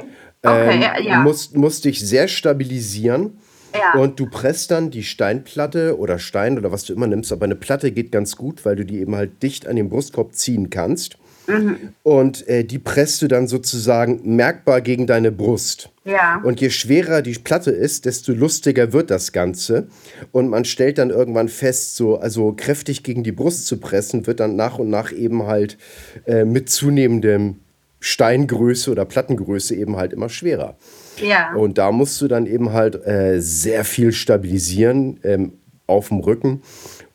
Okay, 0.43 0.75
ähm, 0.75 0.81
ja, 0.81 0.99
ja. 0.99 1.19
Musst, 1.19 1.55
musst 1.55 1.85
dich 1.85 1.99
sehr 1.99 2.27
stabilisieren. 2.27 3.37
Ja. 3.73 3.99
Und 3.99 4.19
du 4.19 4.25
presst 4.29 4.71
dann 4.71 4.91
die 4.91 5.03
Steinplatte 5.03 5.97
oder 5.97 6.19
Stein 6.19 6.57
oder 6.57 6.71
was 6.73 6.83
du 6.83 6.93
immer 6.93 7.07
nimmst, 7.07 7.31
aber 7.31 7.45
eine 7.45 7.55
Platte 7.55 7.91
geht 7.91 8.11
ganz 8.11 8.35
gut, 8.35 8.65
weil 8.65 8.75
du 8.75 8.83
die 8.83 8.99
eben 8.99 9.15
halt 9.15 9.41
dicht 9.41 9.65
an 9.65 9.77
den 9.77 9.87
Brustkorb 9.87 10.35
ziehen 10.35 10.69
kannst. 10.69 11.17
Mhm. 11.47 11.93
Und 12.03 12.47
äh, 12.47 12.63
die 12.63 12.79
presst 12.79 13.21
du 13.21 13.27
dann 13.27 13.47
sozusagen 13.47 14.35
merkbar 14.35 14.81
gegen 14.81 15.07
deine 15.07 15.31
Brust. 15.31 15.89
Ja. 16.03 16.41
Und 16.43 16.61
je 16.61 16.69
schwerer 16.69 17.21
die 17.21 17.33
Platte 17.33 17.71
ist, 17.71 18.05
desto 18.05 18.33
lustiger 18.33 18.93
wird 18.93 19.09
das 19.09 19.31
Ganze. 19.31 19.87
Und 20.31 20.49
man 20.49 20.65
stellt 20.65 20.97
dann 20.97 21.09
irgendwann 21.09 21.47
fest, 21.47 21.95
so 21.95 22.17
also 22.17 22.53
kräftig 22.53 23.03
gegen 23.03 23.23
die 23.23 23.31
Brust 23.31 23.67
zu 23.67 23.77
pressen, 23.77 24.27
wird 24.27 24.39
dann 24.39 24.55
nach 24.55 24.79
und 24.79 24.89
nach 24.89 25.11
eben 25.11 25.43
halt 25.43 25.77
äh, 26.25 26.45
mit 26.45 26.69
zunehmendem 26.69 27.60
Steingröße 28.01 28.91
oder 28.91 29.05
Plattengröße 29.05 29.75
eben 29.75 29.95
halt 29.95 30.11
immer 30.11 30.27
schwerer. 30.27 30.75
Ja. 31.17 31.53
Und 31.53 31.77
da 31.77 31.91
musst 31.91 32.19
du 32.19 32.27
dann 32.27 32.47
eben 32.47 32.73
halt 32.73 32.95
äh, 33.05 33.39
sehr 33.39 33.85
viel 33.85 34.11
stabilisieren 34.11 35.19
ähm, 35.23 35.53
auf 35.87 36.09
dem 36.09 36.19
Rücken. 36.19 36.63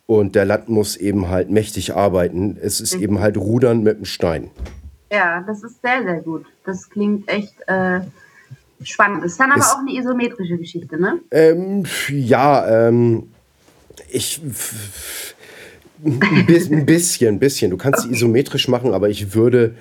Und 0.05 0.35
der 0.35 0.45
Latt 0.45 0.69
muss 0.69 0.95
eben 0.95 1.27
halt 1.27 1.49
mächtig 1.49 1.93
arbeiten. 1.93 2.57
Es 2.61 2.79
ist 2.79 2.95
mhm. 2.95 3.03
eben 3.03 3.19
halt 3.19 3.35
Rudern 3.35 3.83
mit 3.83 3.97
dem 3.97 4.05
Stein. 4.05 4.49
Ja, 5.11 5.43
das 5.45 5.61
ist 5.63 5.81
sehr, 5.81 6.03
sehr 6.03 6.21
gut. 6.21 6.45
Das 6.65 6.89
klingt 6.89 7.29
echt 7.29 7.55
äh, 7.67 7.99
spannend. 8.81 9.25
Ist 9.25 9.37
dann 9.39 9.51
aber 9.51 9.59
es, 9.59 9.67
auch 9.67 9.79
eine 9.79 9.91
isometrische 9.91 10.57
Geschichte, 10.57 10.99
ne? 10.99 11.19
Ähm, 11.31 11.83
ja, 12.09 12.87
ähm, 12.87 13.29
ich. 14.09 14.41
Ein 16.05 16.45
bisschen, 16.85 17.29
ein 17.29 17.39
bisschen. 17.39 17.71
Du 17.71 17.77
kannst 17.77 18.05
okay. 18.05 18.13
isometrisch 18.13 18.67
machen, 18.67 18.93
aber 18.93 19.09
ich 19.09 19.33
würde 19.33 19.75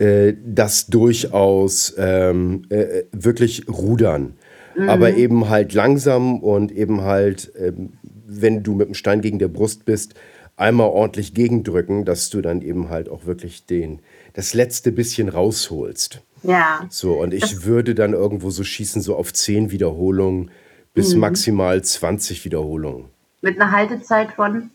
äh, 0.00 0.34
das 0.42 0.86
durchaus 0.86 1.94
ähm, 1.98 2.62
äh, 2.70 3.02
wirklich 3.12 3.68
rudern. 3.68 4.34
Mhm. 4.74 4.88
Aber 4.88 5.12
eben 5.12 5.50
halt 5.50 5.74
langsam 5.74 6.40
und 6.40 6.72
eben 6.72 7.02
halt, 7.02 7.52
ähm, 7.58 7.92
wenn 8.02 8.62
du 8.62 8.74
mit 8.74 8.88
dem 8.88 8.94
Stein 8.94 9.20
gegen 9.20 9.38
der 9.38 9.48
Brust 9.48 9.84
bist, 9.84 10.14
einmal 10.56 10.88
ordentlich 10.88 11.34
gegendrücken, 11.34 12.06
dass 12.06 12.30
du 12.30 12.40
dann 12.40 12.62
eben 12.62 12.88
halt 12.88 13.10
auch 13.10 13.26
wirklich 13.26 13.66
den, 13.66 14.00
das 14.32 14.54
letzte 14.54 14.90
bisschen 14.90 15.28
rausholst. 15.28 16.22
Ja. 16.44 16.86
So, 16.88 17.20
und 17.20 17.34
ich 17.34 17.42
das 17.42 17.64
würde 17.66 17.94
dann 17.94 18.14
irgendwo 18.14 18.48
so 18.48 18.64
schießen, 18.64 19.02
so 19.02 19.16
auf 19.16 19.34
10 19.34 19.70
Wiederholungen 19.70 20.50
bis 20.94 21.12
mhm. 21.12 21.20
maximal 21.20 21.82
20 21.82 22.46
Wiederholungen. 22.46 23.10
Mit 23.42 23.60
einer 23.60 23.70
Haltezeit 23.70 24.32
von? 24.32 24.70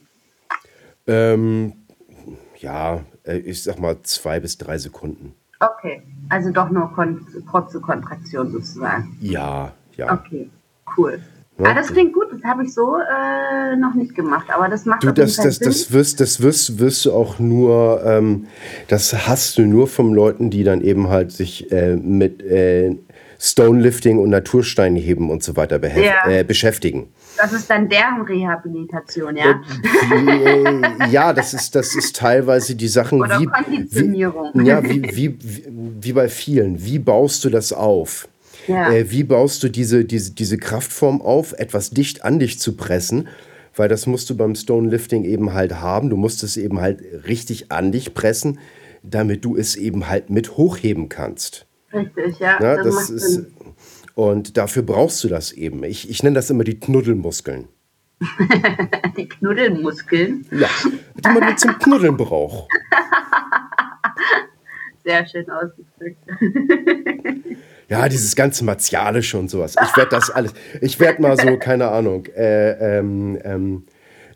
Ähm, 1.07 1.73
ja, 2.57 3.01
äh, 3.23 3.37
ich 3.37 3.63
sag 3.63 3.79
mal 3.79 3.97
zwei 4.03 4.39
bis 4.39 4.57
drei 4.57 4.77
Sekunden. 4.77 5.33
Okay, 5.59 6.01
also 6.29 6.51
doch 6.51 6.69
nur 6.69 6.91
Kon 6.93 7.25
kurze 7.49 7.79
Kontraktion 7.79 8.51
sozusagen. 8.51 9.17
Ja, 9.21 9.71
ja. 9.95 10.13
Okay, 10.13 10.49
cool. 10.97 11.19
Ja, 11.57 11.67
ah, 11.67 11.73
das 11.73 11.87
klingt 11.87 12.13
gut, 12.13 12.25
das 12.33 12.43
habe 12.43 12.65
ich 12.65 12.73
so 12.73 12.97
äh, 12.97 13.77
noch 13.77 13.93
nicht 13.93 14.13
gemacht, 14.13 14.47
aber 14.53 14.67
das 14.67 14.85
macht 14.85 15.03
du, 15.03 15.13
das, 15.13 15.37
das, 15.37 15.57
das 15.57 15.89
wirst, 15.93 16.19
das 16.19 16.41
wirst, 16.41 16.79
wirst 16.79 17.05
du 17.05 17.13
auch 17.13 17.39
nur, 17.39 18.03
ähm, 18.03 18.47
das 18.89 19.25
hast 19.25 19.57
du 19.57 19.61
nur 19.61 19.87
von 19.87 20.13
Leuten, 20.13 20.49
die 20.49 20.65
dann 20.65 20.81
eben 20.81 21.07
halt 21.07 21.31
sich 21.31 21.71
äh, 21.71 21.95
mit 21.95 22.43
äh, 22.43 22.97
Stonelifting 23.39 24.19
und 24.19 24.31
Natursteinheben 24.31 25.29
und 25.29 25.43
so 25.43 25.55
weiter 25.55 25.81
ja. 25.97 26.27
äh, 26.27 26.43
beschäftigen. 26.43 27.07
Das 27.37 27.53
ist 27.53 27.69
dann 27.69 27.89
deren 27.89 28.21
Rehabilitation, 28.21 29.35
ja? 29.35 29.61
Äh, 30.11 31.09
ja, 31.09 31.33
das 31.33 31.53
ist, 31.53 31.75
das 31.75 31.95
ist 31.95 32.15
teilweise 32.15 32.75
die 32.75 32.87
Sachen 32.87 33.21
Oder 33.21 33.39
wie, 33.39 33.45
Konditionierung. 33.45 34.51
Wie, 34.53 34.67
ja, 34.67 34.83
wie, 34.83 35.03
wie, 35.15 35.37
wie 35.99 36.13
bei 36.13 36.29
vielen. 36.29 36.83
Wie 36.83 36.99
baust 36.99 37.43
du 37.43 37.49
das 37.49 37.73
auf? 37.73 38.27
Ja. 38.67 38.91
Äh, 38.91 39.11
wie 39.11 39.23
baust 39.23 39.63
du 39.63 39.69
diese, 39.69 40.05
diese, 40.05 40.33
diese 40.33 40.57
Kraftform 40.57 41.21
auf, 41.21 41.53
etwas 41.53 41.91
dicht 41.91 42.23
an 42.23 42.39
dich 42.39 42.59
zu 42.59 42.75
pressen? 42.75 43.27
Weil 43.75 43.89
das 43.89 44.07
musst 44.07 44.29
du 44.29 44.37
beim 44.37 44.55
Stonelifting 44.55 45.25
eben 45.25 45.53
halt 45.53 45.81
haben. 45.81 46.09
Du 46.09 46.17
musst 46.17 46.43
es 46.43 46.55
eben 46.55 46.79
halt 46.79 47.01
richtig 47.27 47.71
an 47.71 47.91
dich 47.91 48.13
pressen, 48.13 48.59
damit 49.03 49.43
du 49.43 49.57
es 49.57 49.75
eben 49.75 50.07
halt 50.07 50.29
mit 50.29 50.57
hochheben 50.57 51.09
kannst. 51.09 51.65
Richtig, 51.93 52.39
ja. 52.39 52.57
Na, 52.59 52.75
das, 52.77 52.95
das 52.95 53.09
ist, 53.09 53.31
Sinn. 53.31 53.54
Und 54.15 54.55
dafür 54.57 54.81
brauchst 54.81 55.23
du 55.23 55.27
das 55.27 55.51
eben. 55.51 55.83
Ich, 55.83 56.09
ich 56.09 56.23
nenne 56.23 56.35
das 56.35 56.49
immer 56.49 56.63
die 56.63 56.79
Knuddelmuskeln. 56.79 57.67
die 59.17 59.27
Knuddelmuskeln? 59.27 60.47
Ja, 60.51 60.69
die 61.15 61.27
man 61.27 61.43
nur 61.43 61.57
zum 61.57 61.77
Knuddeln 61.77 62.15
braucht. 62.15 62.69
Sehr 65.03 65.27
schön 65.27 65.45
ausgedrückt. 65.49 66.17
ja, 67.89 68.07
dieses 68.07 68.35
ganze 68.37 68.63
Martialische 68.63 69.37
und 69.37 69.49
sowas. 69.49 69.75
Ich 69.83 69.97
werde 69.97 70.11
das 70.11 70.29
alles, 70.31 70.53
ich 70.81 70.99
werde 70.99 71.21
mal 71.21 71.37
so, 71.37 71.57
keine 71.57 71.89
Ahnung, 71.89 72.25
äh, 72.27 72.97
ähm, 72.97 73.37
ähm, 73.43 73.85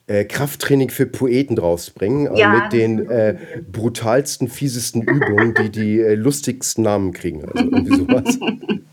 äh, 0.08 0.26
Krafttraining 0.26 0.90
für 0.90 1.06
Poeten 1.06 1.56
draus 1.56 1.90
bringen, 1.90 2.36
ja, 2.36 2.50
mit 2.52 2.74
den 2.74 3.10
äh, 3.10 3.38
brutalsten, 3.72 4.50
fiesesten 4.50 5.04
Übungen, 5.04 5.54
die 5.54 5.70
die 5.70 6.00
äh, 6.02 6.16
lustigsten 6.16 6.84
Namen 6.84 7.14
kriegen. 7.14 7.46
Also 7.46 7.64
irgendwie 7.64 7.96
sowas. 7.96 8.38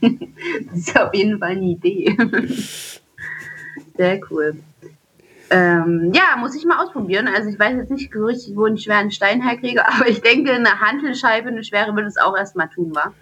das 0.00 0.78
ist 0.78 1.00
auf 1.00 1.14
jeden 1.14 1.38
Fall 1.38 1.50
eine 1.50 1.64
Idee. 1.64 2.16
Sehr 3.96 4.20
cool. 4.30 4.56
Ähm, 5.50 6.12
ja, 6.14 6.36
muss 6.38 6.54
ich 6.54 6.64
mal 6.64 6.82
ausprobieren. 6.82 7.28
Also 7.28 7.50
ich 7.50 7.58
weiß 7.58 7.76
jetzt 7.76 7.90
nicht 7.90 8.14
richtig, 8.14 8.56
wo 8.56 8.66
ich 8.66 8.70
einen 8.70 8.78
schweren 8.78 9.10
Stein 9.10 9.42
herkriege, 9.42 9.86
aber 9.94 10.08
ich 10.08 10.20
denke, 10.20 10.52
eine 10.52 10.80
Handelscheibe, 10.80 11.48
eine 11.48 11.64
schwere, 11.64 11.94
würde 11.94 12.08
es 12.08 12.16
auch 12.16 12.36
erstmal 12.36 12.68
tun, 12.68 12.94
wa? 12.94 13.12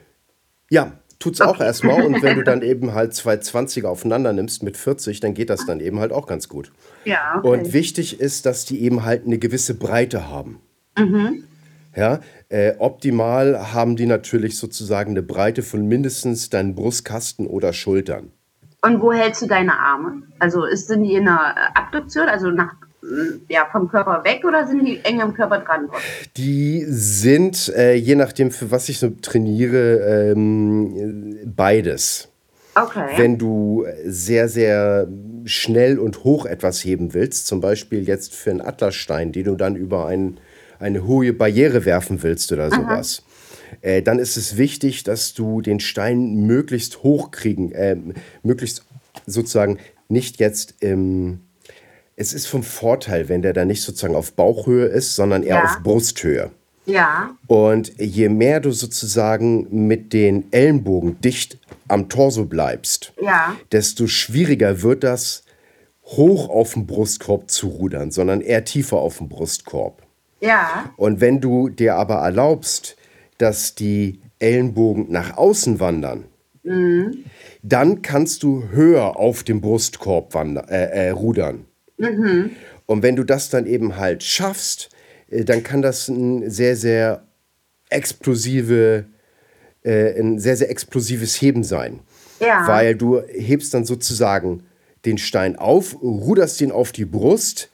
Ja, 0.70 0.92
tut's 1.18 1.40
okay. 1.40 1.50
auch 1.50 1.60
erstmal. 1.60 2.04
Und 2.04 2.22
wenn 2.22 2.36
du 2.36 2.44
dann 2.44 2.60
eben 2.62 2.92
halt 2.92 3.14
zwei 3.14 3.34
20er 3.34 3.86
aufeinander 3.86 4.34
nimmst 4.34 4.62
mit 4.62 4.76
40, 4.76 5.20
dann 5.20 5.32
geht 5.32 5.48
das 5.48 5.64
dann 5.64 5.80
eben 5.80 5.98
halt 6.00 6.12
auch 6.12 6.26
ganz 6.26 6.48
gut. 6.48 6.70
Ja. 7.04 7.38
Okay. 7.38 7.48
Und 7.48 7.72
wichtig 7.72 8.20
ist, 8.20 8.44
dass 8.44 8.66
die 8.66 8.82
eben 8.82 9.04
halt 9.04 9.24
eine 9.24 9.38
gewisse 9.38 9.74
Breite 9.74 10.28
haben. 10.28 10.60
Mhm. 10.98 11.44
Ja, 11.96 12.20
äh, 12.48 12.74
optimal 12.78 13.72
haben 13.72 13.96
die 13.96 14.06
natürlich 14.06 14.56
sozusagen 14.56 15.10
eine 15.10 15.22
Breite 15.22 15.62
von 15.62 15.86
mindestens 15.86 16.50
deinen 16.50 16.74
Brustkasten 16.74 17.46
oder 17.46 17.72
Schultern. 17.72 18.32
Und 18.82 19.00
wo 19.00 19.12
hältst 19.12 19.42
du 19.42 19.46
deine 19.46 19.78
Arme? 19.78 20.22
Also 20.38 20.64
ist, 20.64 20.88
sind 20.88 21.02
die 21.02 21.14
in 21.14 21.28
einer 21.28 21.76
Abduktion, 21.76 22.28
also 22.28 22.50
nach 22.50 22.74
ja, 23.48 23.66
vom 23.70 23.88
Körper 23.88 24.22
weg 24.24 24.44
oder 24.44 24.66
sind 24.66 24.84
die 24.84 25.00
eng 25.04 25.20
am 25.20 25.34
Körper 25.34 25.58
dran? 25.58 25.88
Die 26.36 26.84
sind, 26.86 27.72
äh, 27.74 27.94
je 27.94 28.14
nachdem, 28.14 28.50
für 28.50 28.70
was 28.70 28.88
ich 28.88 28.98
so 28.98 29.10
trainiere, 29.10 30.32
ähm, 30.32 31.38
beides. 31.44 32.28
Okay. 32.74 33.08
Wenn 33.16 33.38
du 33.38 33.86
sehr, 34.04 34.48
sehr 34.48 35.08
schnell 35.44 35.98
und 35.98 36.24
hoch 36.24 36.46
etwas 36.46 36.84
heben 36.84 37.14
willst, 37.14 37.46
zum 37.46 37.60
Beispiel 37.60 38.06
jetzt 38.06 38.34
für 38.34 38.50
einen 38.50 38.60
Atlasstein, 38.60 39.32
den 39.32 39.44
du 39.44 39.56
dann 39.56 39.74
über 39.74 40.06
ein, 40.06 40.38
eine 40.78 41.06
hohe 41.06 41.32
Barriere 41.32 41.84
werfen 41.84 42.22
willst 42.22 42.52
oder 42.52 42.70
sowas, 42.70 43.22
äh, 43.80 44.02
dann 44.02 44.18
ist 44.18 44.36
es 44.36 44.56
wichtig, 44.56 45.04
dass 45.04 45.34
du 45.34 45.60
den 45.60 45.80
Stein 45.80 46.46
möglichst 46.46 47.02
hoch 47.02 47.30
kriegen, 47.30 47.72
äh, 47.72 47.96
möglichst 48.42 48.84
sozusagen 49.26 49.78
nicht 50.08 50.38
jetzt 50.38 50.74
im. 50.80 51.40
Es 52.16 52.32
ist 52.32 52.46
vom 52.46 52.64
Vorteil, 52.64 53.28
wenn 53.28 53.42
der 53.42 53.52
dann 53.52 53.68
nicht 53.68 53.82
sozusagen 53.82 54.16
auf 54.16 54.32
Bauchhöhe 54.32 54.86
ist, 54.86 55.14
sondern 55.14 55.44
eher 55.44 55.56
Ja. 55.56 55.64
auf 55.64 55.82
Brusthöhe. 55.84 56.50
Ja, 56.84 57.36
Und 57.46 57.92
je 58.00 58.30
mehr 58.30 58.60
du 58.60 58.70
sozusagen 58.72 59.86
mit 59.86 60.14
den 60.14 60.50
Ellenbogen 60.52 61.20
dicht 61.20 61.58
am 61.86 62.08
Torso 62.08 62.46
bleibst, 62.46 63.12
ja, 63.22 63.54
desto 63.72 64.06
schwieriger 64.06 64.80
wird 64.82 65.04
das, 65.04 65.44
hoch 66.04 66.48
auf 66.48 66.72
den 66.72 66.86
Brustkorb 66.86 67.50
zu 67.50 67.68
rudern, 67.68 68.10
sondern 68.10 68.40
eher 68.40 68.64
tiefer 68.64 68.96
auf 68.96 69.18
den 69.18 69.28
Brustkorb. 69.28 70.02
Ja, 70.40 70.92
Und 70.96 71.20
wenn 71.20 71.40
du 71.40 71.68
dir 71.68 71.96
aber 71.96 72.16
erlaubst, 72.16 72.96
dass 73.38 73.74
die 73.74 74.20
Ellenbogen 74.38 75.10
nach 75.10 75.36
außen 75.36 75.80
wandern, 75.80 76.24
dann 77.62 78.02
kannst 78.02 78.42
du 78.42 78.68
höher 78.70 79.16
auf 79.16 79.42
dem 79.42 79.60
Brustkorb 79.60 80.34
wander, 80.34 80.70
äh, 80.70 81.06
äh, 81.06 81.10
rudern. 81.10 81.64
Und 82.86 83.02
wenn 83.02 83.16
du 83.16 83.24
das 83.24 83.50
dann 83.50 83.66
eben 83.66 83.96
halt 83.96 84.22
schaffst, 84.22 84.90
äh, 85.30 85.44
dann 85.44 85.62
kann 85.62 85.82
das 85.82 86.08
ein 86.08 86.50
sehr, 86.50 86.76
sehr 86.76 87.26
explosive, 87.90 89.06
äh, 89.82 90.20
ein 90.20 90.38
sehr, 90.38 90.56
sehr 90.56 90.70
explosives 90.70 91.40
Heben 91.40 91.64
sein. 91.64 92.00
ja. 92.40 92.66
Weil 92.66 92.94
du 92.94 93.22
hebst 93.22 93.72
dann 93.72 93.84
sozusagen 93.84 94.64
den 95.04 95.18
Stein 95.18 95.56
auf, 95.56 96.00
ruderst 96.02 96.60
ihn 96.60 96.70
auf 96.70 96.92
die 96.92 97.04
Brust 97.06 97.70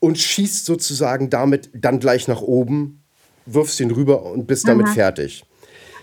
und 0.00 0.18
schießt 0.18 0.64
sozusagen 0.64 1.30
damit 1.30 1.70
dann 1.72 2.00
gleich 2.00 2.26
nach 2.26 2.42
oben, 2.42 3.04
wirfst 3.46 3.78
ihn 3.80 3.90
rüber 3.90 4.24
und 4.24 4.46
bist 4.46 4.66
damit 4.66 4.88
fertig. 4.88 5.44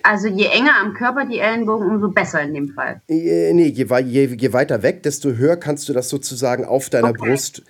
Also 0.04 0.28
je 0.28 0.46
enger 0.46 0.72
am 0.82 0.94
Körper 0.94 1.26
die 1.26 1.40
Ellenbogen, 1.40 1.90
umso 1.90 2.10
besser 2.10 2.42
in 2.42 2.54
dem 2.54 2.70
Fall. 2.70 3.02
Äh, 3.10 3.52
Nee, 3.54 3.68
je, 3.68 3.86
je, 4.06 4.26
je 4.38 4.54
weiter 4.54 4.82
weg, 4.82 5.04
desto 5.04 5.32
höher 5.32 5.58
kannst 5.58 5.90
du 5.90 5.94
das 5.94 6.08
sozusagen 6.08 6.64
auf 6.64 6.90
deiner 6.90 7.10
Okay. 7.10 7.30
Brust, 7.30 7.64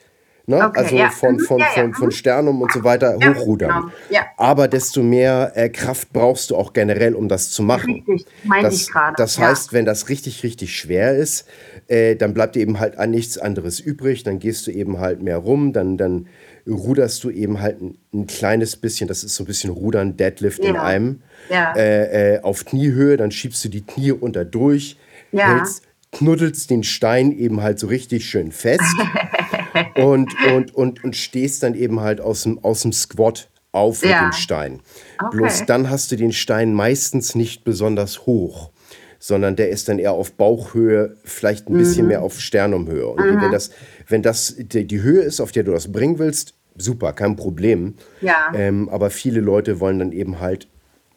ne? 0.48 0.66
Okay, 0.66 0.80
also 0.80 0.96
ja. 0.96 1.10
von, 1.10 1.36
Mhm, 1.36 1.40
von, 1.42 1.60
ja, 1.60 1.66
ja, 1.66 1.82
von, 1.84 1.94
von 1.94 2.08
mhm. 2.08 2.12
Sternum 2.12 2.62
und 2.62 2.72
so 2.72 2.84
weiter, 2.84 3.16
hochrudern. 3.16 3.92
genau. 4.10 4.22
Aber 4.38 4.68
desto 4.68 5.04
mehr 5.04 5.52
äh, 5.56 5.70
Kraft 5.70 6.12
brauchst 6.14 6.50
du 6.50 6.56
auch 6.56 6.74
generell, 6.74 7.14
um 7.14 7.28
das 7.28 7.52
zu 7.52 7.62
machen. 7.62 8.04
Richtig, 8.08 8.26
meinte 8.44 8.70
das, 8.70 8.82
ich 8.82 8.92
gerade, 8.92 9.16
Das 9.18 9.38
heißt, 9.38 9.74
wenn 9.74 9.86
das 9.86 10.10
richtig, 10.10 10.44
richtig 10.44 10.76
schwer 10.76 11.16
ist, 11.16 11.48
äh, 11.88 12.16
dann 12.16 12.34
bleibt 12.34 12.56
dir 12.56 12.62
eben 12.62 12.80
halt 12.80 12.98
an 12.98 13.12
nichts 13.12 13.38
anderes 13.38 13.80
übrig. 13.80 14.24
Dann 14.24 14.40
gehst 14.40 14.68
du 14.68 14.72
eben 14.72 15.00
halt 15.00 15.22
mehr 15.22 15.38
rum, 15.38 15.74
dann, 15.74 15.98
dann 15.98 16.28
ruderst 16.68 17.24
du 17.24 17.30
eben 17.30 17.62
halt 17.62 17.82
ein, 17.82 17.98
ein 18.14 18.28
kleines 18.28 18.76
bisschen, 18.76 19.08
das 19.08 19.24
ist 19.24 19.36
so 19.36 19.44
ein 19.44 19.48
bisschen 19.48 19.70
Rudern, 19.70 20.18
Deadlift 20.18 20.60
in 20.60 20.76
einem, 20.76 21.22
äh, 21.50 22.36
äh, 22.36 22.42
auf 22.42 22.66
Kniehöhe, 22.66 23.18
dann 23.18 23.32
schiebst 23.32 23.64
du 23.64 23.70
die 23.70 23.86
Knie 23.86 24.12
unter 24.12 24.44
durch, 24.44 24.98
hältst, 25.32 25.84
knuddelst 26.12 26.70
den 26.70 26.84
Stein 26.84 27.32
eben 27.32 27.62
halt 27.62 27.80
so 27.80 27.88
richtig 27.88 28.26
schön 28.26 28.52
fest 28.52 28.82
und, 29.96 30.34
und, 30.52 30.74
und, 30.76 31.04
und 31.04 31.16
stehst 31.16 31.64
dann 31.64 31.74
eben 31.76 32.00
halt 32.02 32.22
aus 32.22 32.44
dem, 32.44 32.64
aus 32.64 32.82
dem 32.82 32.94
Squat 32.94 33.50
auf 33.72 34.02
mit 34.02 34.12
Ja. 34.12 34.24
dem 34.30 34.32
Stein. 34.34 34.82
Okay. 35.22 35.38
Bloß 35.38 35.66
dann 35.66 35.90
hast 35.90 36.12
du 36.12 36.16
den 36.16 36.32
Stein 36.32 36.74
meistens 36.74 37.36
nicht 37.36 37.64
besonders 37.64 38.26
hoch, 38.26 38.72
sondern 39.20 39.56
der 39.56 39.70
ist 39.70 39.90
dann 39.90 40.00
eher 40.00 40.14
auf 40.14 40.32
Bauchhöhe, 40.34 41.16
vielleicht 41.24 41.70
ein 41.70 41.78
bisschen 41.78 42.04
Mhm. 42.04 42.08
mehr 42.10 42.22
auf 42.24 42.40
Sternumhöhe. 42.40 43.08
Und 43.08 43.42
wenn 43.42 43.52
das, 43.52 43.72
wenn 44.08 44.22
das 44.22 44.56
die, 44.58 44.86
die 44.86 45.02
Höhe 45.02 45.22
ist, 45.22 45.40
auf 45.42 45.52
der 45.52 45.64
du 45.64 45.72
das 45.72 45.92
bringen 45.92 46.18
willst, 46.20 46.54
super, 46.78 47.14
kein 47.14 47.36
Problem. 47.36 47.96
Ja. 48.22 48.52
Ähm, 48.54 48.88
aber 48.90 49.10
viele 49.10 49.40
Leute 49.42 49.80
wollen 49.80 50.00
dann 50.00 50.12
eben 50.12 50.40
halt 50.40 50.68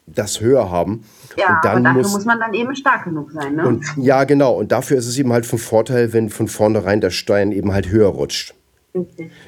das 0.07 0.41
höher 0.41 0.69
haben. 0.69 1.03
Ja, 1.37 1.55
und 1.57 1.65
dann 1.65 1.71
aber 1.71 1.81
dafür 1.83 2.01
muss, 2.01 2.13
muss 2.13 2.25
man 2.25 2.39
dann 2.39 2.53
eben 2.53 2.75
stark 2.75 3.05
genug 3.05 3.31
sein, 3.31 3.55
ne? 3.55 3.67
und 3.67 3.85
ja, 3.97 4.23
genau. 4.25 4.53
Und 4.57 4.71
dafür 4.71 4.97
ist 4.97 5.07
es 5.07 5.17
eben 5.17 5.31
halt 5.31 5.45
von 5.45 5.59
Vorteil, 5.59 6.11
wenn 6.13 6.29
von 6.29 6.47
vornherein 6.47 6.99
der 7.01 7.11
Stein 7.11 7.51
eben 7.51 7.71
halt 7.71 7.89
höher 7.89 8.09
rutscht. 8.09 8.53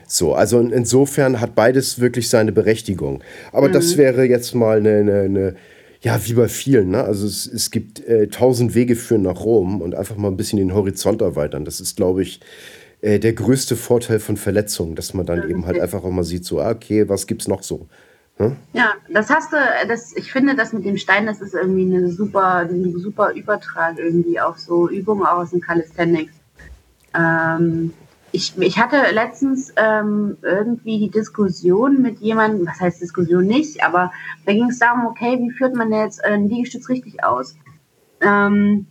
So, 0.07 0.33
also 0.35 0.59
in- 0.59 0.71
insofern 0.71 1.41
hat 1.41 1.53
beides 1.55 1.99
wirklich 1.99 2.29
seine 2.29 2.53
Berechtigung. 2.53 3.21
Aber 3.51 3.67
das 3.67 3.97
wäre 3.97 4.23
jetzt 4.25 4.55
mal 4.55 4.77
eine, 4.77 4.97
eine, 4.99 5.19
eine 5.21 5.55
ja, 5.99 6.17
wie 6.25 6.33
bei 6.33 6.47
vielen, 6.47 6.91
ne? 6.91 7.03
Also 7.03 7.25
es, 7.27 7.45
es 7.45 7.69
gibt 7.71 8.05
äh, 8.05 8.27
tausend 8.27 8.73
Wege 8.75 8.95
führen 8.95 9.21
nach 9.23 9.41
Rom 9.43 9.81
und 9.81 9.95
einfach 9.95 10.15
mal 10.17 10.29
ein 10.29 10.37
bisschen 10.37 10.59
den 10.59 10.73
Horizont 10.73 11.21
erweitern. 11.21 11.65
Das 11.65 11.79
ist, 11.81 11.97
glaube 11.97 12.21
ich, 12.23 12.39
äh, 13.01 13.19
der 13.19 13.33
größte 13.33 13.75
Vorteil 13.75 14.19
von 14.19 14.37
Verletzungen, 14.37 14.95
dass 14.95 15.13
man 15.13 15.25
dann 15.25 15.49
eben 15.49 15.65
halt 15.65 15.79
einfach 15.79 16.03
auch 16.05 16.11
mal 16.11 16.23
sieht, 16.23 16.45
so, 16.45 16.59
ah, 16.61 16.71
okay, 16.71 17.07
was 17.09 17.27
gibt's 17.27 17.47
noch 17.49 17.63
so? 17.63 17.87
Ja, 18.73 18.93
das 19.09 19.29
hast 19.29 19.53
du, 19.53 19.57
das, 19.87 20.15
ich 20.15 20.31
finde, 20.31 20.55
das 20.55 20.73
mit 20.73 20.85
dem 20.85 20.97
Stein, 20.97 21.25
das 21.25 21.41
ist 21.41 21.53
irgendwie 21.53 21.93
eine 21.93 22.09
super, 22.09 22.67
ein 22.69 22.93
super 22.99 23.31
Übertrag 23.33 23.97
irgendwie 23.97 24.39
auf 24.39 24.59
so 24.59 24.89
Übungen 24.89 25.25
aus 25.25 25.51
dem 25.51 25.61
Calisthenics. 25.61 26.33
Ähm, 27.13 27.93
ich, 28.31 28.57
ich 28.57 28.79
hatte 28.79 28.97
letztens 29.13 29.71
ähm, 29.75 30.37
irgendwie 30.41 30.99
die 30.99 31.11
Diskussion 31.11 32.01
mit 32.01 32.19
jemandem, 32.19 32.65
was 32.65 32.79
heißt 32.79 33.01
Diskussion 33.01 33.45
nicht, 33.45 33.83
aber 33.83 34.11
da 34.45 34.53
ging 34.53 34.69
es 34.69 34.79
darum, 34.79 35.05
okay, 35.05 35.37
wie 35.39 35.51
führt 35.51 35.75
man 35.75 35.91
jetzt 35.91 36.23
einen 36.25 36.49
Liegestütz 36.49 36.89
richtig 36.89 37.23
aus? 37.23 37.55
Ähm, 38.21 38.87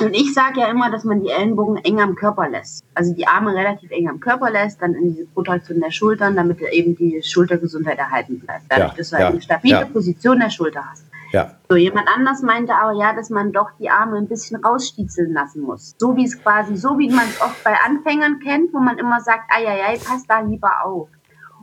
und 0.00 0.12
ich 0.14 0.34
sage 0.34 0.60
ja 0.60 0.66
immer, 0.66 0.90
dass 0.90 1.04
man 1.04 1.22
die 1.22 1.30
Ellenbogen 1.30 1.76
eng 1.84 2.00
am 2.00 2.16
Körper 2.16 2.48
lässt. 2.48 2.84
Also 2.94 3.14
die 3.14 3.28
Arme 3.28 3.54
relativ 3.54 3.92
eng 3.92 4.08
am 4.08 4.18
Körper 4.18 4.50
lässt, 4.50 4.82
dann 4.82 4.94
in 4.94 5.14
diese 5.14 5.26
Protraktion 5.26 5.80
der 5.80 5.92
Schultern, 5.92 6.34
damit 6.34 6.60
eben 6.72 6.96
die 6.96 7.22
Schultergesundheit 7.22 7.98
erhalten 7.98 8.40
bleibt. 8.40 8.64
Dadurch, 8.68 8.90
Ja, 8.90 8.96
dass 8.96 9.10
du 9.10 9.16
halt 9.16 9.22
ja, 9.22 9.30
eine 9.30 9.42
stabile 9.42 9.80
ja. 9.80 9.84
Position 9.84 10.40
der 10.40 10.50
Schulter 10.50 10.84
hast. 10.90 11.04
Ja, 11.30 11.52
So, 11.68 11.76
jemand 11.76 12.08
anders 12.08 12.42
meinte 12.42 12.74
aber 12.74 12.92
ja, 12.92 13.12
dass 13.12 13.30
man 13.30 13.52
doch 13.52 13.70
die 13.78 13.88
Arme 13.88 14.18
ein 14.18 14.28
bisschen 14.28 14.62
rausstiezeln 14.64 15.32
lassen 15.32 15.62
muss. 15.62 15.94
So 15.98 16.16
wie 16.16 16.24
es 16.24 16.40
quasi, 16.42 16.76
so 16.76 16.98
wie 16.98 17.08
man 17.10 17.26
es 17.26 17.40
oft 17.40 17.62
bei 17.62 17.76
Anfängern 17.86 18.40
kennt, 18.40 18.72
wo 18.72 18.80
man 18.80 18.98
immer 18.98 19.20
sagt, 19.20 19.44
ei, 19.48 19.98
passt 20.04 20.28
da 20.28 20.40
lieber 20.40 20.84
auf. 20.84 21.08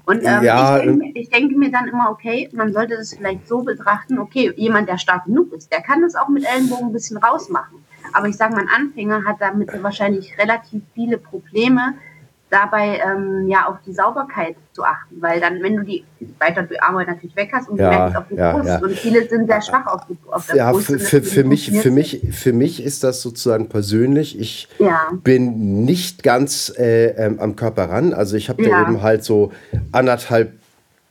Und 0.05 0.23
ähm, 0.23 0.43
Ja, 0.43 0.77
ich, 0.77 0.85
denke, 0.85 1.19
ich 1.19 1.29
denke 1.29 1.57
mir 1.57 1.71
dann 1.71 1.87
immer, 1.87 2.09
okay, 2.09 2.49
man 2.53 2.73
sollte 2.73 2.95
das 2.95 3.13
vielleicht 3.13 3.47
so 3.47 3.61
betrachten, 3.61 4.19
okay, 4.19 4.53
jemand, 4.55 4.89
der 4.89 4.97
stark 4.97 5.25
genug 5.25 5.53
ist, 5.53 5.71
der 5.71 5.81
kann 5.81 6.01
das 6.01 6.15
auch 6.15 6.27
mit 6.27 6.45
Ellenbogen 6.45 6.87
ein 6.87 6.93
bisschen 6.93 7.17
rausmachen. 7.17 7.85
Aber 8.13 8.27
ich 8.27 8.37
sage 8.37 8.53
mal, 8.53 8.61
ein 8.61 8.83
Anfänger 8.85 9.23
hat 9.25 9.37
damit 9.39 9.69
wahrscheinlich 9.83 10.37
relativ 10.37 10.81
viele 10.93 11.17
Probleme, 11.17 11.93
dabei 12.51 12.99
ähm, 12.99 13.47
ja 13.47 13.65
auf 13.67 13.77
die 13.85 13.93
Sauberkeit 13.93 14.55
zu 14.73 14.83
achten, 14.83 15.21
weil 15.21 15.39
dann, 15.39 15.63
wenn 15.63 15.77
du 15.77 15.83
die 15.83 16.03
weiter 16.37 16.63
die 16.63 16.79
Arme 16.81 17.05
natürlich 17.05 17.35
weg 17.35 17.49
hast 17.53 17.69
und 17.69 17.79
Ja, 17.79 17.89
du 17.89 17.97
merkst 17.97 18.17
auf 18.17 18.23
die 18.29 18.35
ja, 18.35 18.51
Brust 18.51 18.67
ja. 18.67 18.79
und 18.79 18.91
viele 18.91 19.27
sind 19.27 19.47
sehr 19.47 19.61
schwach 19.61 19.87
auf, 19.87 20.05
die, 20.07 20.17
auf 20.29 20.47
der 20.47 20.55
ja 20.57 20.71
Brust. 20.71 20.87
für, 20.87 20.99
für, 20.99 21.23
für, 21.23 21.43
mich, 21.45 21.71
für, 21.71 21.91
mich, 21.91 22.27
für 22.31 22.51
mich 22.51 22.83
ist 22.83 23.03
das 23.05 23.21
sozusagen 23.21 23.69
persönlich. 23.69 24.37
Ich 24.37 24.67
bin 25.23 25.85
nicht 25.85 26.23
ganz 26.23 26.73
äh, 26.77 27.11
ähm, 27.11 27.39
am 27.39 27.55
Körper 27.55 27.89
ran. 27.89 28.13
Also 28.13 28.35
ich 28.35 28.49
habe 28.49 28.61
da 28.63 28.81
eben 28.81 29.01
halt 29.01 29.23
so 29.23 29.53
anderthalb 29.93 30.51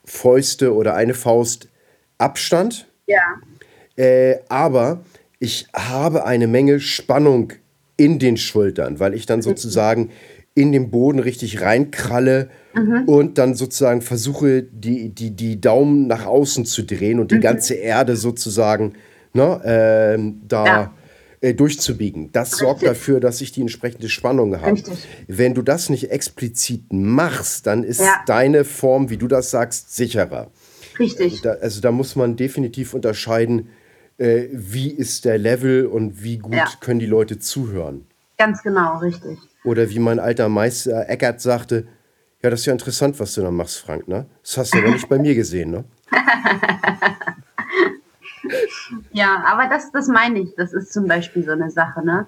Fäuste 0.04 0.74
oder 0.74 0.94
eine 0.94 1.14
Faust 1.14 1.68
Abstand. 2.18 2.86
Ja, 3.06 3.22
Äh, 3.96 4.38
aber 4.48 5.00
ich 5.40 5.66
habe 5.74 6.24
eine 6.26 6.46
Menge 6.46 6.78
Spannung 6.78 7.52
in 7.96 8.18
den 8.20 8.36
Schultern, 8.36 9.00
weil 9.00 9.14
ich 9.14 9.26
dann 9.26 9.42
sozusagen 9.42 10.10
in 10.54 10.70
den 10.72 10.90
Boden 10.90 11.18
richtig 11.18 11.60
reinkralle 11.62 12.50
und 13.06 13.38
dann 13.38 13.54
sozusagen 13.54 14.00
versuche, 14.02 14.62
die, 14.62 15.08
die, 15.08 15.30
die 15.32 15.60
Daumen 15.60 16.06
nach 16.06 16.26
außen 16.26 16.64
zu 16.66 16.82
drehen 16.82 17.18
und 17.18 17.32
die 17.32 17.40
ganze 17.40 17.74
Erde 17.74 18.14
sozusagen 18.16 18.92
ne, 19.32 19.60
ähm, 19.64 20.40
da 20.46 20.64
Ja. 20.66 20.94
äh, 21.40 21.54
durchzubiegen. 21.54 22.30
Das 22.32 22.50
sorgt 22.52 22.82
Richtig. 22.82 22.88
dafür, 22.98 23.20
dass 23.20 23.40
ich 23.40 23.52
die 23.52 23.60
entsprechende 23.62 24.08
Spannung 24.08 24.60
habe. 24.60 24.72
Richtig. 24.72 24.94
Wenn 25.26 25.54
du 25.54 25.62
das 25.62 25.88
nicht 25.88 26.10
explizit 26.10 26.92
machst, 26.92 27.66
dann 27.66 27.82
ist 27.82 28.00
Ja. 28.00 28.22
deine 28.26 28.64
Form, 28.64 29.08
wie 29.10 29.16
du 29.16 29.26
das 29.28 29.50
sagst, 29.50 29.94
sicherer. 29.96 30.50
richtig. 30.98 31.40
Da, 31.42 31.52
also 31.52 31.80
da 31.80 31.90
muss 31.92 32.14
man 32.16 32.36
definitiv 32.36 32.92
unterscheiden, 32.94 33.68
äh, 34.20 34.48
wie 34.52 34.90
ist 34.90 35.24
der 35.24 35.38
Level 35.38 35.86
und 35.86 36.22
wie 36.22 36.38
gut 36.38 36.54
Ja. 36.54 36.68
können 36.80 37.00
die 37.00 37.06
Leute 37.06 37.38
zuhören. 37.38 38.06
Ganz 38.38 38.62
genau, 38.62 38.98
richtig. 38.98 39.38
Oder 39.64 39.88
wie 39.90 39.98
mein 39.98 40.18
alter 40.18 40.48
Meister 40.48 41.08
Eckert 41.08 41.40
sagte, 41.40 41.86
ja, 42.42 42.50
das 42.50 42.60
ist 42.60 42.66
ja 42.66 42.72
interessant, 42.72 43.18
was 43.18 43.34
du 43.34 43.42
da 43.42 43.50
machst, 43.50 43.78
Frank, 43.78 44.08
ne? 44.08 44.26
Das 44.42 44.56
hast 44.58 44.74
du 44.74 44.78
aber 44.78 44.90
nicht 44.90 45.08
bei 45.08 45.18
mir 45.18 45.34
gesehen, 45.34 45.70
ne? 45.70 45.84
Ja, 49.12 49.44
aber 49.46 49.68
das, 49.68 49.92
das 49.92 50.08
meine 50.08 50.40
ich. 50.40 50.54
Das 50.56 50.72
ist 50.72 50.92
zum 50.92 51.06
Beispiel 51.06 51.44
so 51.44 51.52
eine 51.52 51.70
Sache, 51.70 52.04
ne? 52.04 52.26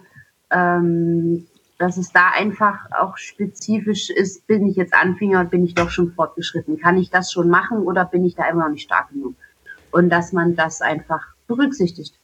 Ähm, 0.50 1.46
dass 1.78 1.96
es 1.96 2.12
da 2.12 2.30
einfach 2.30 2.78
auch 2.96 3.16
spezifisch 3.16 4.10
ist, 4.10 4.46
bin 4.46 4.66
ich 4.66 4.76
jetzt 4.76 4.94
Anfänger 4.94 5.40
und 5.40 5.50
bin 5.50 5.64
ich 5.64 5.74
doch 5.74 5.90
schon 5.90 6.12
fortgeschritten? 6.12 6.78
Kann 6.78 6.96
ich 6.96 7.10
das 7.10 7.32
schon 7.32 7.48
machen 7.48 7.78
oder 7.78 8.04
bin 8.04 8.24
ich 8.24 8.36
da 8.36 8.48
immer 8.48 8.64
noch 8.64 8.70
nicht 8.70 8.84
stark 8.84 9.08
genug? 9.10 9.34
Und 9.90 10.10
dass 10.10 10.32
man 10.32 10.54
das 10.54 10.80
einfach 10.80 11.26
berücksichtigt. 11.46 12.14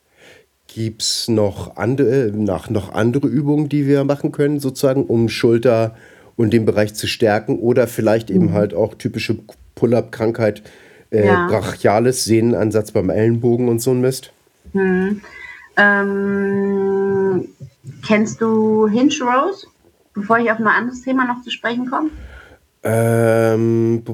Gibt 0.67 1.03
es 1.03 1.29
noch 1.29 1.77
andere, 1.77 2.31
nach, 2.35 2.69
noch 2.69 2.93
andere 2.93 3.27
Übungen, 3.27 3.69
die 3.69 3.87
wir 3.87 4.05
machen 4.05 4.33
können, 4.33 4.61
sozusagen, 4.61 5.05
um 5.05 5.29
Schulter 5.29 5.97
und 6.37 6.53
den 6.53 6.67
Bereich 6.67 6.95
zu 6.95 7.07
stärken? 7.07 7.59
Oder 7.59 7.87
vielleicht 7.87 8.31
eben 8.31 8.47
mhm. 8.47 8.53
halt 8.53 8.75
auch 8.75 8.95
typische 8.95 9.39
Pull-up-Krankheit, 9.75 10.63
äh, 11.11 11.27
ja. 11.27 11.47
brachiales 11.47 12.25
Sehnenansatz 12.25 12.93
beim 12.93 13.09
Ellenbogen 13.09 13.69
und 13.69 13.81
so 13.81 13.93
ein 13.93 14.01
Mist? 14.01 14.33
Mhm. 14.75 15.23
Ähm, 15.79 17.49
kennst 18.07 18.41
du 18.41 18.89
Hinge 18.89 19.15
Rose? 19.23 19.67
Bevor 20.13 20.39
ich 20.39 20.51
auf 20.51 20.59
ein 20.59 20.67
anderes 20.67 21.03
Thema 21.03 21.27
noch 21.27 21.43
zu 21.43 21.51
sprechen 21.51 21.89
komme. 21.89 22.11
Ähm, 22.85 24.05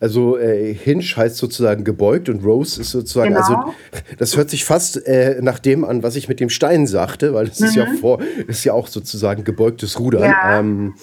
also 0.00 0.36
äh, 0.36 0.74
Hinge 0.74 1.02
heißt 1.02 1.36
sozusagen 1.36 1.84
gebeugt 1.84 2.28
und 2.28 2.44
Rose 2.44 2.80
ist 2.80 2.90
sozusagen, 2.90 3.36
also 3.36 3.54
genau. 3.54 3.66
also 3.66 4.04
das 4.18 4.36
hört 4.36 4.50
sich 4.50 4.64
fast 4.64 5.06
äh, 5.06 5.38
nach 5.40 5.60
dem 5.60 5.84
an, 5.84 6.02
was 6.02 6.16
ich 6.16 6.28
mit 6.28 6.40
dem 6.40 6.48
Stein 6.48 6.88
sagte, 6.88 7.32
weil 7.32 7.46
das 7.46 7.60
mhm. 7.60 7.66
ist 7.66 7.74
ja 7.76 7.86
mhm. 7.86 7.96
vor, 7.98 8.20
ist 8.48 8.64
ja 8.64 8.72
auch 8.72 8.88
sozusagen 8.88 9.44
gebeugtes 9.44 10.00
Rudern. 10.00 10.24
Ja. 10.24 10.58
Ähm, 10.58 10.94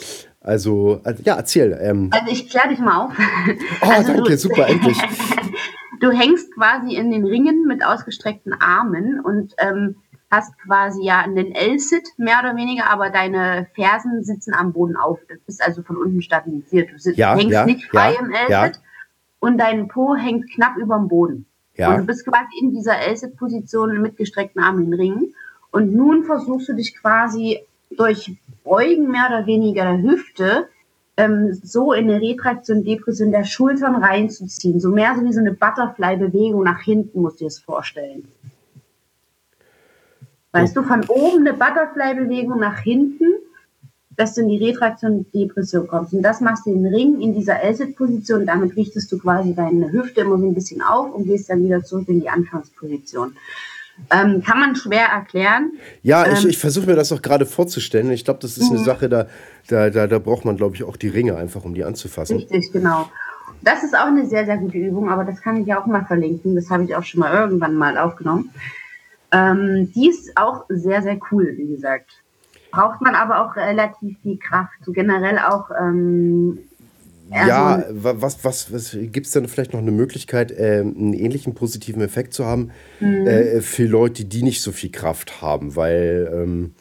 also, 0.42 1.02
also, 1.04 1.24
ja, 1.24 1.36
erzähl. 1.36 1.78
Ähm. 1.82 2.10
Also 2.12 2.32
ich 2.32 2.50
kläre 2.50 2.70
dich 2.70 2.80
mal 2.80 3.06
auf. 3.06 3.14
Oh, 3.82 3.90
also 3.90 4.14
danke, 4.14 4.32
du, 4.32 4.38
super, 4.38 4.68
endlich. 4.68 4.98
du 6.00 6.12
hängst 6.12 6.54
quasi 6.54 6.96
in 6.96 7.12
den 7.12 7.26
Ringen 7.26 7.66
mit 7.66 7.86
ausgestreckten 7.86 8.54
Armen 8.54 9.20
und 9.20 9.54
ähm, 9.58 9.98
hast 10.30 10.58
quasi 10.60 11.04
ja 11.04 11.20
einen 11.20 11.54
L-Sit 11.54 12.10
mehr 12.18 12.40
oder 12.40 12.56
weniger, 12.56 12.90
aber 12.90 13.10
deine 13.10 13.68
Fersen 13.76 14.24
sitzen 14.24 14.54
am 14.54 14.74
Boden 14.74 14.98
auf. 14.98 15.20
Du 15.28 15.36
bist 15.46 15.62
also 15.62 15.84
von 15.84 15.96
unten 15.98 16.22
stabilisiert. 16.22 16.92
Du 16.92 17.00
sitzt, 17.00 17.18
ja, 17.18 17.36
hängst 17.36 17.52
ja, 17.52 17.66
nicht 17.66 17.86
frei 17.86 18.14
ja, 18.14 18.20
im 18.20 18.32
L-Sit 18.32 18.82
und 19.40 19.58
dein 19.58 19.88
Po 19.88 20.16
hängt 20.16 20.52
knapp 20.54 20.78
über 20.78 20.98
dem 20.98 21.08
Boden. 21.08 21.46
Ja. 21.76 21.92
Und 21.92 22.02
du 22.02 22.06
bist 22.06 22.26
quasi 22.26 22.60
in 22.60 22.72
dieser 22.72 23.00
L-Sit-Position 23.00 24.02
mit 24.02 24.18
gestreckten 24.18 24.62
Armen 24.62 24.86
in 24.86 24.94
Ringen. 24.94 25.34
Und 25.72 25.94
nun 25.94 26.24
versuchst 26.24 26.70
du 26.70 26.74
dich 26.74 26.96
quasi 27.00 27.60
durch 27.92 28.36
Beugen 28.64 29.12
mehr 29.12 29.28
oder 29.30 29.46
weniger 29.46 29.84
der 29.84 30.02
Hüfte 30.02 30.68
ähm, 31.18 31.54
so 31.54 31.94
in 31.94 32.10
eine 32.10 32.22
Retraktion, 32.22 32.84
Depression 32.84 33.32
der 33.32 33.44
Schultern 33.44 33.96
reinzuziehen. 33.96 34.80
So 34.80 34.90
mehr 34.90 35.16
so 35.16 35.24
wie 35.24 35.34
so 35.34 35.40
eine 35.40 35.54
Butterfly-Bewegung 35.54 36.64
nach 36.64 36.82
hinten, 36.82 37.22
musst 37.22 37.40
du 37.40 37.46
dir 37.46 37.48
das 37.48 37.60
vorstellen. 37.60 38.28
Weißt 40.62 40.76
du, 40.76 40.84
von 40.84 41.04
oben 41.08 41.48
eine 41.48 41.54
Butterfly-Bewegung 41.54 42.60
nach 42.60 42.80
hinten, 42.80 43.26
dass 44.16 44.34
du 44.34 44.42
in 44.42 44.50
die 44.50 44.66
Retraktion 44.66 45.26
Depression 45.34 45.88
kommst. 45.88 46.14
Und 46.14 46.24
das 46.24 46.42
machst 46.42 46.66
du 46.66 46.72
im 46.72 46.86
Ring 46.86 47.22
in 47.22 47.34
dieser 47.34 47.62
L-Sit-Position. 47.62 48.46
Damit 48.46 48.76
richtest 48.76 49.12
du 49.12 49.20
quasi 49.20 49.54
deine 49.54 49.92
Hüfte 49.92 50.22
immer 50.22 50.38
so 50.40 50.46
ein 50.46 50.56
bisschen 50.56 50.82
auf 50.82 51.14
und 51.14 51.26
gehst 51.26 51.50
dann 51.50 51.64
wieder 51.64 51.84
zurück 51.84 52.10
in 52.10 52.22
die 52.22 52.30
Anfangsposition. 52.30 53.36
Ähm, 54.12 54.44
kann 54.44 54.60
man 54.60 54.76
schwer 54.76 55.08
erklären. 55.08 55.72
Ja, 56.04 56.26
ähm, 56.26 56.34
ich, 56.34 56.46
ich 56.46 56.58
versuche 56.58 56.86
mir 56.88 56.96
das 56.96 57.12
auch 57.12 57.22
gerade 57.22 57.46
vorzustellen. 57.46 58.12
Ich 58.12 58.26
glaube, 58.26 58.40
das 58.42 58.58
ist 58.58 58.70
eine 58.70 58.80
mhm. 58.80 58.86
Sache, 58.86 59.10
da, 59.10 59.28
da, 59.68 59.90
da, 59.90 60.08
da 60.08 60.20
braucht 60.20 60.46
man, 60.46 60.56
glaube 60.58 60.76
ich, 60.76 60.84
auch 60.84 60.98
die 60.98 61.08
Ringe 61.08 61.36
einfach, 61.36 61.66
um 61.66 61.74
die 61.74 61.84
anzufassen. 61.84 62.38
Richtig, 62.38 62.72
genau. 62.72 63.10
Das 63.62 63.84
ist 63.84 63.96
auch 63.96 64.08
eine 64.08 64.28
sehr, 64.28 64.46
sehr 64.46 64.58
gute 64.58 64.78
Übung, 64.78 65.10
aber 65.10 65.24
das 65.24 65.42
kann 65.42 65.58
ich 65.60 65.68
ja 65.68 65.82
auch 65.82 65.88
mal 65.88 66.06
verlinken. 66.06 66.56
Das 66.56 66.70
habe 66.70 66.84
ich 66.84 66.96
auch 66.96 67.04
schon 67.04 67.22
mal 67.22 67.34
irgendwann 67.34 67.76
mal 67.76 67.98
aufgenommen. 67.98 68.52
Ähm, 69.32 69.92
die 69.94 70.10
ist 70.10 70.32
auch 70.36 70.66
sehr, 70.70 71.02
sehr 71.02 71.20
cool, 71.32 71.54
wie 71.58 71.68
gesagt. 71.68 72.12
Braucht 72.72 73.02
man 73.02 73.16
aber 73.16 73.46
auch 73.46 73.56
relativ 73.56 74.18
viel 74.22 74.38
Kraft. 74.38 74.74
So 74.86 74.92
generell 74.92 75.40
auch 75.40 75.70
ähm, 75.80 76.60
ja, 77.30 77.84
was, 77.90 78.44
was, 78.44 78.72
was 78.72 78.92
gibt 79.00 79.26
es 79.26 79.34
denn 79.34 79.48
vielleicht 79.48 79.74
noch 79.74 79.82
eine 79.82 79.92
Möglichkeit, 79.92 80.52
äh, 80.52 80.80
einen 80.80 81.14
ähnlichen 81.14 81.56
positiven 81.56 82.02
Effekt 82.02 82.34
zu 82.34 82.46
haben 82.46 82.72
mhm. 83.00 83.28
äh, 83.28 83.62
für 83.62 83.86
Leute, 83.86 84.26
die 84.26 84.44
nicht 84.44 84.62
so 84.62 84.72
viel 84.72 84.92
Kraft 84.92 85.42
haben? 85.42 85.76
Weil 85.76 86.32
ähm, 86.34 86.74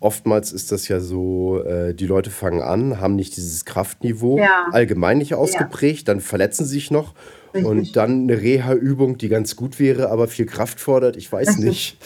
oftmals 0.00 0.52
ist 0.52 0.72
das 0.72 0.88
ja 0.88 1.00
so, 1.00 1.62
äh, 1.62 1.94
die 1.94 2.06
Leute 2.06 2.30
fangen 2.30 2.60
an, 2.60 3.00
haben 3.00 3.16
nicht 3.16 3.36
dieses 3.36 3.64
Kraftniveau 3.64 4.38
ja. 4.38 4.66
allgemein 4.72 5.18
nicht 5.18 5.34
ausgeprägt, 5.34 6.06
ja. 6.06 6.14
dann 6.14 6.20
verletzen 6.20 6.66
sie 6.66 6.74
sich 6.74 6.90
noch 6.90 7.14
Richtig. 7.54 7.64
und 7.64 7.96
dann 7.96 8.22
eine 8.22 8.40
Reha-Übung, 8.40 9.18
die 9.18 9.28
ganz 9.28 9.56
gut 9.56 9.78
wäre, 9.78 10.10
aber 10.10 10.28
viel 10.28 10.46
Kraft 10.46 10.80
fordert, 10.80 11.16
ich 11.16 11.30
weiß 11.30 11.46
das 11.46 11.58
nicht. 11.58 11.96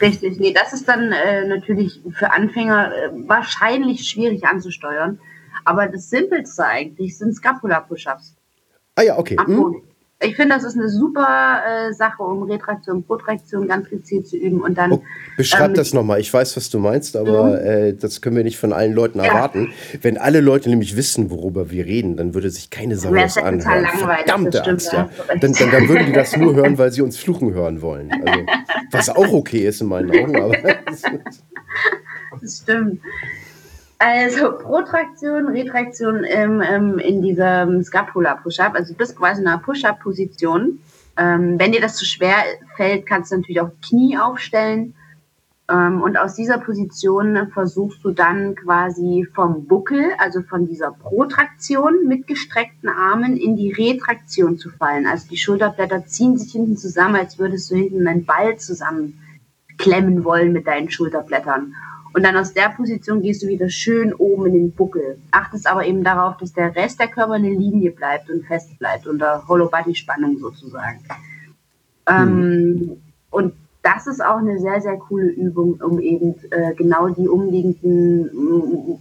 richtig, 0.00 0.38
nee, 0.38 0.52
das 0.52 0.72
ist 0.72 0.88
dann 0.88 1.12
äh, 1.12 1.46
natürlich 1.46 2.00
für 2.12 2.32
Anfänger 2.32 2.92
äh, 2.92 3.10
wahrscheinlich 3.28 4.08
schwierig 4.08 4.44
anzusteuern. 4.44 5.18
Aber 5.64 5.86
das 5.86 6.10
Simpelste 6.10 6.64
eigentlich 6.64 7.18
sind 7.18 7.34
Scapula-Push-Ups. 7.34 8.34
Ah 8.96 9.02
ja, 9.02 9.18
okay. 9.18 9.36
Hm. 9.44 9.82
Ich 10.22 10.36
finde, 10.36 10.54
das 10.54 10.64
ist 10.64 10.78
eine 10.78 10.88
super 10.88 11.62
äh, 11.66 11.92
Sache, 11.92 12.22
um 12.22 12.44
Retraktion, 12.44 13.02
Protraktion 13.04 13.66
ganz 13.66 13.88
gezielt 13.88 14.28
zu 14.28 14.36
üben 14.36 14.60
und 14.60 14.78
dann. 14.78 14.92
Oh, 14.92 15.02
beschreib 15.36 15.70
ähm, 15.70 15.74
das 15.74 15.92
nochmal. 15.92 16.20
Ich 16.20 16.32
weiß, 16.32 16.56
was 16.56 16.70
du 16.70 16.78
meinst, 16.78 17.16
aber 17.16 17.60
mhm. 17.60 17.66
äh, 17.66 17.92
das 17.94 18.20
können 18.20 18.36
wir 18.36 18.44
nicht 18.44 18.58
von 18.58 18.72
allen 18.72 18.92
Leuten 18.92 19.18
ja. 19.18 19.26
erwarten. 19.26 19.72
Wenn 20.00 20.18
alle 20.18 20.40
Leute 20.40 20.70
nämlich 20.70 20.96
wissen, 20.96 21.30
worüber 21.30 21.70
wir 21.70 21.86
reden, 21.86 22.16
dann 22.16 22.34
würde 22.34 22.50
sich 22.50 22.70
keine 22.70 22.96
Sau 22.96 23.12
das 23.14 23.36
anhören. 23.36 23.58
Total 23.58 23.82
langweilig, 23.82 24.24
Verdammte 24.24 24.64
Angst, 24.64 24.92
ja. 24.92 25.08
Dann, 25.28 25.40
dann, 25.40 25.70
dann, 25.70 25.88
würden 25.88 26.06
die 26.06 26.12
das 26.12 26.36
nur 26.36 26.54
hören, 26.54 26.78
weil 26.78 26.92
sie 26.92 27.02
uns 27.02 27.16
fluchen 27.18 27.52
hören 27.52 27.82
wollen. 27.82 28.10
Also, 28.12 28.46
was 28.90 29.08
auch 29.10 29.32
okay 29.32 29.66
ist 29.66 29.80
in 29.80 29.88
meinen 29.88 30.10
Augen, 30.10 30.36
aber. 30.36 30.56
das 32.40 32.58
stimmt. 32.62 33.00
Also 34.04 34.58
Protraktion, 34.58 35.46
Retraktion 35.46 36.24
im, 36.24 36.60
ähm, 36.60 36.98
in 36.98 37.22
diesem 37.22 37.84
Scapula-Push-Up. 37.84 38.74
Also 38.74 38.94
du 38.94 38.98
bist 38.98 39.16
quasi 39.16 39.42
in 39.42 39.46
einer 39.46 39.58
Push-Up-Position. 39.58 40.80
Ähm, 41.16 41.54
wenn 41.56 41.70
dir 41.70 41.80
das 41.80 41.94
zu 41.98 42.04
schwer 42.04 42.34
fällt, 42.76 43.06
kannst 43.06 43.30
du 43.30 43.36
natürlich 43.36 43.60
auch 43.60 43.70
Knie 43.80 44.18
aufstellen. 44.18 44.94
Ähm, 45.70 46.02
und 46.02 46.16
aus 46.16 46.34
dieser 46.34 46.58
Position 46.58 47.48
versuchst 47.54 48.04
du 48.04 48.10
dann 48.10 48.56
quasi 48.56 49.24
vom 49.32 49.68
Buckel, 49.68 50.06
also 50.18 50.42
von 50.42 50.66
dieser 50.66 50.90
Protraktion 50.90 52.08
mit 52.08 52.26
gestreckten 52.26 52.88
Armen 52.88 53.36
in 53.36 53.54
die 53.54 53.70
Retraktion 53.70 54.58
zu 54.58 54.70
fallen. 54.70 55.06
Also 55.06 55.28
die 55.28 55.36
Schulterblätter 55.36 56.06
ziehen 56.06 56.36
sich 56.36 56.50
hinten 56.50 56.76
zusammen, 56.76 57.14
als 57.14 57.38
würdest 57.38 57.70
du 57.70 57.76
hinten 57.76 58.08
einen 58.08 58.24
Ball 58.24 58.56
zusammenklemmen 58.56 60.24
wollen 60.24 60.52
mit 60.52 60.66
deinen 60.66 60.90
Schulterblättern. 60.90 61.76
Und 62.14 62.24
dann 62.24 62.36
aus 62.36 62.52
der 62.52 62.68
Position 62.70 63.22
gehst 63.22 63.42
du 63.42 63.48
wieder 63.48 63.68
schön 63.70 64.12
oben 64.12 64.46
in 64.46 64.52
den 64.52 64.72
Buckel. 64.72 65.18
Achtest 65.30 65.66
aber 65.66 65.86
eben 65.86 66.04
darauf, 66.04 66.36
dass 66.36 66.52
der 66.52 66.74
Rest 66.76 67.00
der 67.00 67.08
Körper 67.08 67.32
eine 67.32 67.50
Linie 67.50 67.90
bleibt 67.90 68.30
und 68.30 68.44
fest 68.44 68.78
bleibt, 68.78 69.06
unter 69.06 69.46
Hollow-Body-Spannung 69.48 70.38
sozusagen. 70.38 71.00
Mhm. 72.08 72.14
Ähm, 72.14 72.96
und 73.30 73.54
das 73.82 74.06
ist 74.06 74.22
auch 74.22 74.36
eine 74.36 74.58
sehr, 74.58 74.80
sehr 74.80 74.96
coole 74.96 75.28
Übung, 75.28 75.80
um 75.82 75.98
eben 76.00 76.34
äh, 76.50 76.74
genau 76.74 77.08
die 77.08 77.28
umliegenden, 77.28 78.30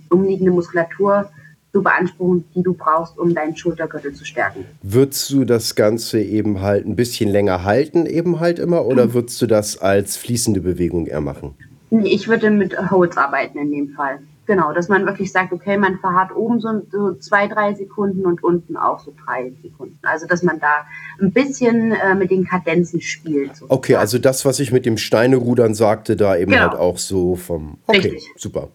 umliegende 0.10 0.52
Muskulatur 0.52 1.30
zu 1.72 1.82
beanspruchen, 1.84 2.46
die 2.56 2.64
du 2.64 2.74
brauchst, 2.74 3.18
um 3.18 3.34
deinen 3.34 3.56
Schultergürtel 3.56 4.14
zu 4.14 4.26
stärken. 4.26 4.66
Würdest 4.82 5.30
du 5.32 5.46
das 5.46 5.76
Ganze 5.76 6.22
eben 6.22 6.62
halt 6.62 6.86
ein 6.86 6.96
bisschen 6.96 7.30
länger 7.30 7.64
halten, 7.64 8.06
eben 8.06 8.40
halt 8.40 8.60
immer, 8.60 8.86
oder 8.86 9.08
mhm. 9.08 9.14
würdest 9.14 9.42
du 9.42 9.48
das 9.48 9.78
als 9.78 10.18
fließende 10.18 10.62
Bewegung 10.62 11.08
eher 11.08 11.22
machen? 11.22 11.56
Ich 11.92 12.30
würde 12.30 12.52
mit 12.52 12.78
Holds 12.90 13.18
arbeiten 13.18 13.58
in 13.58 13.72
dem 13.72 13.90
Fall. 13.90 14.20
Genau, 14.46 14.74
dass 14.74 14.88
man 14.88 15.06
wirklich 15.06 15.32
sagt, 15.32 15.52
okay, 15.54 15.78
man 15.78 16.00
verharrt 16.00 16.36
oben 16.36 16.60
so, 16.60 16.82
so 16.92 17.14
zwei, 17.14 17.48
drei 17.48 17.74
Sekunden 17.74 18.26
und 18.26 18.44
unten 18.44 18.76
auch 18.76 19.00
so 19.00 19.14
drei 19.26 19.52
Sekunden. 19.62 20.00
Also, 20.02 20.26
dass 20.26 20.42
man 20.42 20.60
da 20.60 20.86
ein 21.22 21.32
bisschen 21.32 21.92
äh, 21.92 22.16
mit 22.16 22.32
den 22.32 22.46
Kadenzen 22.46 23.02
spielt. 23.02 23.50
Sozusagen. 23.56 23.72
Okay, 23.72 23.96
also 23.96 24.18
das, 24.18 24.46
was 24.46 24.60
ich 24.60 24.72
mit 24.72 24.86
dem 24.86 24.98
Steinerudern 24.98 25.76
sagte, 25.76 26.16
da 26.16 26.36
eben 26.38 26.52
genau. 26.52 26.64
halt 26.64 26.76
auch 26.76 26.98
so 26.98 27.36
vom. 27.36 27.78
Okay, 27.88 28.00
Richtig. 28.00 28.32
super. 28.38 28.70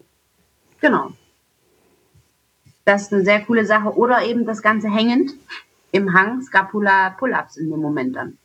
Genau. 0.81 1.11
Das 2.85 3.03
ist 3.03 3.13
eine 3.13 3.25
sehr 3.25 3.41
coole 3.41 3.67
Sache. 3.67 3.97
Oder 3.97 4.25
eben 4.25 4.47
das 4.47 4.63
Ganze 4.63 4.89
hängend 4.89 5.33
im 5.91 6.13
Hang, 6.15 6.43
Scapula 6.43 7.11
Pull-Ups 7.19 7.57
in 7.57 7.71
dem 7.71 7.81
Moment 7.81 8.15
dann. 8.15 8.39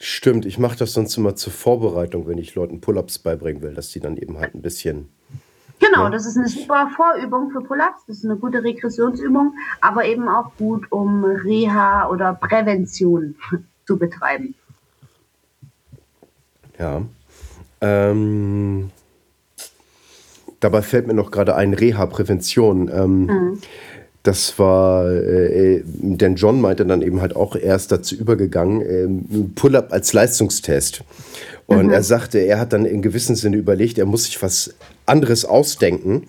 Stimmt, 0.00 0.46
ich 0.46 0.58
mache 0.58 0.78
das 0.78 0.92
sonst 0.92 1.16
immer 1.16 1.34
zur 1.34 1.52
Vorbereitung, 1.52 2.28
wenn 2.28 2.38
ich 2.38 2.54
Leuten 2.54 2.80
Pull-ups 2.80 3.18
beibringen 3.18 3.62
will, 3.62 3.74
dass 3.74 3.90
die 3.90 3.98
dann 3.98 4.16
eben 4.16 4.38
halt 4.38 4.54
ein 4.54 4.62
bisschen. 4.62 5.08
Genau, 5.80 6.04
ja. 6.04 6.10
das 6.10 6.24
ist 6.24 6.36
eine 6.36 6.48
super 6.48 6.88
Vorübung 6.94 7.50
für 7.50 7.60
Pull-ups, 7.60 8.04
das 8.06 8.18
ist 8.18 8.24
eine 8.24 8.36
gute 8.36 8.62
Regressionsübung, 8.62 9.54
aber 9.80 10.04
eben 10.04 10.28
auch 10.28 10.52
gut, 10.56 10.90
um 10.90 11.24
Reha 11.24 12.08
oder 12.08 12.34
Prävention 12.34 13.34
zu 13.86 13.98
betreiben. 13.98 14.54
Ja. 16.78 17.02
Ähm, 17.80 18.90
dabei 20.60 20.82
fällt 20.82 21.08
mir 21.08 21.14
noch 21.14 21.32
gerade 21.32 21.56
ein 21.56 21.74
Reha-Prävention. 21.74 22.88
Ähm, 22.88 23.26
mhm 23.26 23.58
das 24.28 24.58
war, 24.58 25.10
äh, 25.10 25.76
äh, 25.76 25.82
denn 25.86 26.34
John 26.34 26.60
meinte 26.60 26.84
dann 26.84 27.00
eben 27.00 27.22
halt 27.22 27.34
auch 27.34 27.56
erst 27.56 27.92
dazu 27.92 28.14
übergegangen, 28.14 28.82
äh, 28.82 29.08
Pull-up 29.54 29.90
als 29.90 30.12
Leistungstest. 30.12 31.02
Und 31.66 31.86
mhm. 31.86 31.92
er 31.92 32.02
sagte, 32.02 32.38
er 32.38 32.60
hat 32.60 32.74
dann 32.74 32.84
in 32.84 33.00
gewissem 33.00 33.36
Sinne 33.36 33.56
überlegt, 33.56 33.96
er 33.96 34.04
muss 34.04 34.24
sich 34.24 34.42
was 34.42 34.74
anderes 35.06 35.46
ausdenken, 35.46 36.24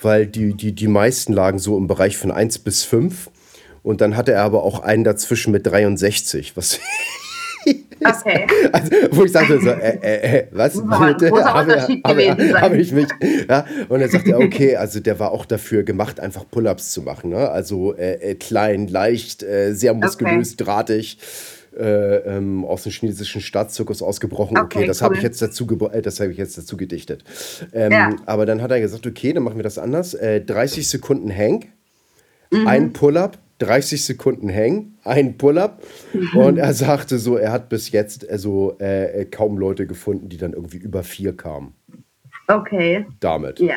weil 0.00 0.26
die, 0.26 0.54
die, 0.54 0.72
die 0.72 0.88
meisten 0.88 1.34
lagen 1.34 1.58
so 1.58 1.76
im 1.76 1.88
Bereich 1.88 2.16
von 2.16 2.30
1 2.30 2.60
bis 2.60 2.84
5. 2.84 3.28
Und 3.82 4.00
dann 4.00 4.16
hatte 4.16 4.32
er 4.32 4.44
aber 4.44 4.62
auch 4.62 4.80
einen 4.80 5.04
dazwischen 5.04 5.52
mit 5.52 5.66
63, 5.66 6.56
was 6.56 6.80
Okay. 8.04 8.46
Also, 8.72 8.90
wo 9.10 9.24
ich 9.24 9.32
sagte 9.32 9.60
so, 9.60 9.70
äh, 9.70 9.98
äh, 10.02 10.38
äh 10.38 10.46
was? 10.50 10.74
Bitte? 10.74 11.30
Habe, 11.30 12.02
habe, 12.04 12.60
habe 12.60 12.76
ich 12.78 12.92
mich. 12.92 13.08
Ja? 13.48 13.64
Und 13.88 14.00
er 14.00 14.08
sagte, 14.08 14.36
okay, 14.36 14.76
also 14.76 15.00
der 15.00 15.18
war 15.18 15.30
auch 15.30 15.46
dafür 15.46 15.82
gemacht, 15.82 16.18
einfach 16.20 16.44
Pull-ups 16.50 16.92
zu 16.92 17.02
machen. 17.02 17.30
Ne? 17.30 17.48
Also 17.50 17.94
äh, 17.94 18.14
äh 18.14 18.34
klein, 18.34 18.88
leicht, 18.88 19.42
äh, 19.42 19.72
sehr 19.72 19.94
muskulös, 19.94 20.54
okay. 20.54 20.64
drahtig. 20.64 21.18
Ähm, 21.74 22.66
aus 22.66 22.82
dem 22.82 22.92
chinesischen 22.92 23.40
Staatszirkus 23.40 24.02
ausgebrochen. 24.02 24.58
Okay, 24.58 24.80
okay 24.80 24.86
das 24.86 25.00
cool. 25.00 25.04
habe 25.06 25.16
ich 25.16 25.22
jetzt 25.22 25.40
dazu 25.40 25.64
das 25.66 26.20
habe 26.20 26.30
ich 26.30 26.36
jetzt 26.36 26.58
dazu 26.58 26.76
gedichtet. 26.76 27.24
Ähm, 27.72 27.92
ja. 27.92 28.10
Aber 28.26 28.44
dann 28.44 28.60
hat 28.60 28.70
er 28.70 28.78
gesagt, 28.78 29.06
okay, 29.06 29.32
dann 29.32 29.42
machen 29.42 29.56
wir 29.56 29.62
das 29.62 29.78
anders. 29.78 30.10
30 30.10 30.86
Sekunden 30.86 31.34
Hang, 31.34 31.64
mhm. 32.50 32.66
ein 32.66 32.92
Pull-up, 32.92 33.38
30 33.62 34.04
Sekunden 34.04 34.48
hängen, 34.48 34.98
ein 35.04 35.38
Pull-up. 35.38 35.82
Mhm. 36.12 36.36
Und 36.36 36.58
er 36.58 36.74
sagte 36.74 37.18
so, 37.18 37.36
er 37.36 37.52
hat 37.52 37.68
bis 37.68 37.90
jetzt 37.90 38.28
also 38.28 38.76
äh, 38.78 39.24
kaum 39.26 39.58
Leute 39.58 39.86
gefunden, 39.86 40.28
die 40.28 40.36
dann 40.36 40.52
irgendwie 40.52 40.78
über 40.78 41.02
vier 41.02 41.36
kamen. 41.36 41.74
Okay. 42.48 43.06
Damit. 43.20 43.60
Ja. 43.60 43.76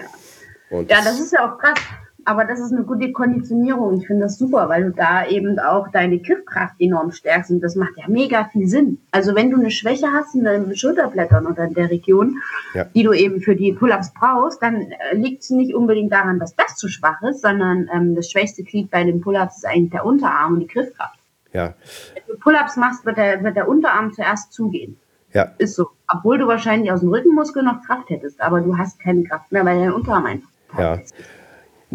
Und 0.72 0.90
ja, 0.90 0.98
das 1.04 1.20
ist 1.20 1.32
ja 1.32 1.54
auch 1.54 1.58
krass 1.60 1.80
aber 2.26 2.46
das 2.46 2.60
ist 2.60 2.74
eine 2.74 2.84
gute 2.84 3.12
Konditionierung. 3.12 4.00
Ich 4.00 4.08
finde 4.08 4.24
das 4.24 4.38
super, 4.38 4.68
weil 4.68 4.86
du 4.86 4.92
da 4.92 5.28
eben 5.28 5.60
auch 5.60 5.90
deine 5.90 6.20
Griffkraft 6.20 6.76
enorm 6.80 7.12
stärkst 7.12 7.52
und 7.52 7.62
das 7.62 7.76
macht 7.76 7.94
ja 7.98 8.06
mega 8.08 8.46
viel 8.46 8.68
Sinn. 8.68 8.98
Also 9.12 9.36
wenn 9.36 9.52
du 9.52 9.58
eine 9.58 9.70
Schwäche 9.70 10.08
hast 10.12 10.34
in 10.34 10.44
deinen 10.44 10.76
Schulterblättern 10.76 11.46
oder 11.46 11.66
in 11.66 11.76
der 11.76 11.92
Region, 11.92 12.40
ja. 12.74 12.86
die 12.86 13.04
du 13.04 13.14
eben 13.14 13.42
für 13.42 13.56
die 13.56 13.74
Pull-ups 13.74 14.12
brauchst, 14.20 14.62
dann 14.62 14.82
äh, 14.82 15.16
liegt 15.16 15.44
es 15.44 15.52
nicht 15.52 15.76
unbedingt 15.76 16.12
daran, 16.12 16.40
dass 16.40 16.56
das 16.56 16.76
zu 16.76 16.88
schwach 16.88 17.22
ist, 17.22 17.42
sondern 17.42 17.90
ähm, 17.94 18.16
das 18.16 18.32
schwächste 18.32 18.64
Glied 18.64 18.90
bei 18.90 19.04
den 19.04 19.22
Pull-ups 19.22 19.58
ist 19.58 19.66
eigentlich 19.66 19.92
der 19.92 20.06
Unterarm 20.06 20.56
und 20.56 20.60
die 20.62 20.68
Griffkraft. 20.68 21.20
Ja. 21.54 21.76
Wenn 22.16 22.24
du 22.28 22.40
Pull-ups 22.40 22.76
machst, 22.76 23.06
wird 23.06 23.18
der, 23.18 23.44
wird 23.44 23.56
der 23.56 23.68
Unterarm 23.68 24.12
zuerst 24.14 24.52
zugehen. 24.52 24.98
Ja. 25.32 25.52
Ist 25.60 25.76
so. 25.76 25.90
Obwohl 26.12 26.38
du 26.40 26.48
wahrscheinlich 26.48 26.92
aus 26.92 27.02
dem 27.02 27.10
Rückenmuskel 27.10 27.62
noch 27.62 27.84
Kraft 27.86 28.10
hättest, 28.10 28.42
aber 28.42 28.62
du 28.62 28.78
hast 28.78 29.00
keine 29.00 29.24
Kraft 29.24 29.52
mehr, 29.52 29.64
weil 29.64 29.80
dein 29.80 29.92
Unterarm 29.92 30.26
einfach. 30.26 30.50
Ja. 30.78 30.96
Ist. 30.96 31.14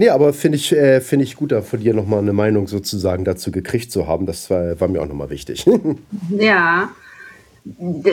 Nee, 0.00 0.08
aber 0.08 0.32
finde 0.32 0.56
ich, 0.56 0.72
äh, 0.72 1.02
find 1.02 1.22
ich 1.22 1.36
gut, 1.36 1.52
da 1.52 1.60
von 1.60 1.78
dir 1.78 1.92
nochmal 1.92 2.20
eine 2.20 2.32
Meinung 2.32 2.68
sozusagen 2.68 3.26
dazu 3.26 3.50
gekriegt 3.50 3.92
zu 3.92 4.08
haben. 4.08 4.24
Das 4.24 4.48
war, 4.48 4.80
war 4.80 4.88
mir 4.88 5.02
auch 5.02 5.06
nochmal 5.06 5.28
wichtig. 5.28 5.66
ja. 6.30 6.88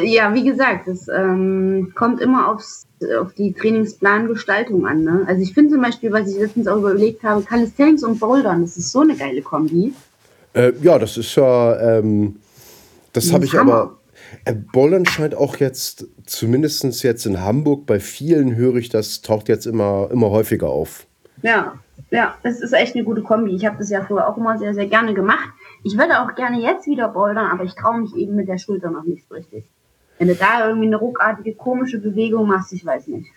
Ja, 0.04 0.34
wie 0.34 0.44
gesagt, 0.44 0.90
es 0.90 1.08
ähm, 1.08 1.94
kommt 1.96 2.20
immer 2.20 2.50
aufs, 2.50 2.88
auf 3.22 3.34
die 3.36 3.54
Trainingsplangestaltung 3.54 4.86
an. 4.86 5.06
Ne? 5.06 5.24
Also 5.28 5.42
ich 5.42 5.54
finde 5.54 5.76
zum 5.76 5.82
Beispiel, 5.82 6.12
was 6.12 6.30
ich 6.30 6.38
letztens 6.38 6.68
auch 6.68 6.76
überlegt 6.76 7.24
habe, 7.24 7.42
Calisthenics 7.44 8.04
und 8.04 8.20
Bouldern, 8.20 8.64
das 8.64 8.76
ist 8.76 8.92
so 8.92 9.00
eine 9.00 9.16
geile 9.16 9.42
Kombi. 9.42 9.94
Äh, 10.56 10.74
ja, 10.82 11.00
das 11.00 11.16
ist 11.16 11.34
ja, 11.36 12.00
ähm, 12.00 12.36
das 13.14 13.32
habe 13.32 13.46
ich 13.46 13.56
Hammer. 13.56 13.74
aber, 13.74 13.98
äh, 14.44 14.54
Bouldern 14.74 15.06
scheint 15.06 15.36
auch 15.36 15.56
jetzt, 15.56 16.06
zumindest 16.26 16.84
jetzt 17.04 17.26
in 17.26 17.40
Hamburg, 17.40 17.86
bei 17.86 18.02
vielen 18.02 18.58
höre 18.58 18.76
ich, 18.76 18.90
das 18.90 19.22
taucht 19.22 19.48
jetzt 19.48 19.66
immer, 19.66 20.10
immer 20.12 20.32
häufiger 20.32 20.68
auf. 20.68 21.08
Ja, 21.42 21.74
ja, 22.10 22.36
es 22.44 22.62
ist 22.62 22.74
echt 22.74 22.96
eine 22.96 23.04
gute 23.04 23.22
Kombi. 23.22 23.56
Ich 23.56 23.66
habe 23.66 23.78
das 23.78 23.90
ja 23.90 24.02
früher 24.02 24.28
auch 24.28 24.38
immer 24.38 24.58
sehr, 24.58 24.74
sehr 24.74 24.88
gerne 24.88 25.14
gemacht. 25.14 25.50
Ich 25.84 25.98
würde 25.98 26.22
auch 26.22 26.36
gerne 26.36 26.60
jetzt 26.60 26.88
wieder 26.88 27.10
bouldern, 27.10 27.52
aber 27.52 27.64
ich 27.64 27.76
traue 27.76 28.00
mich 28.00 28.16
eben 28.16 28.36
mit 28.36 28.48
der 28.48 28.58
Schulter 28.58 28.90
noch 28.90 29.04
nicht 29.04 29.28
so 29.28 29.36
richtig. 29.36 29.66
Wenn 30.18 30.30
du 30.30 30.36
da 30.36 30.68
irgendwie 30.68 30.88
eine 30.88 30.98
ruckartige, 30.98 31.54
komische 31.54 32.00
Bewegung 32.00 32.48
machst, 32.48 32.74
ich 32.74 32.86
weiß 32.86 33.08
nicht. 33.08 33.32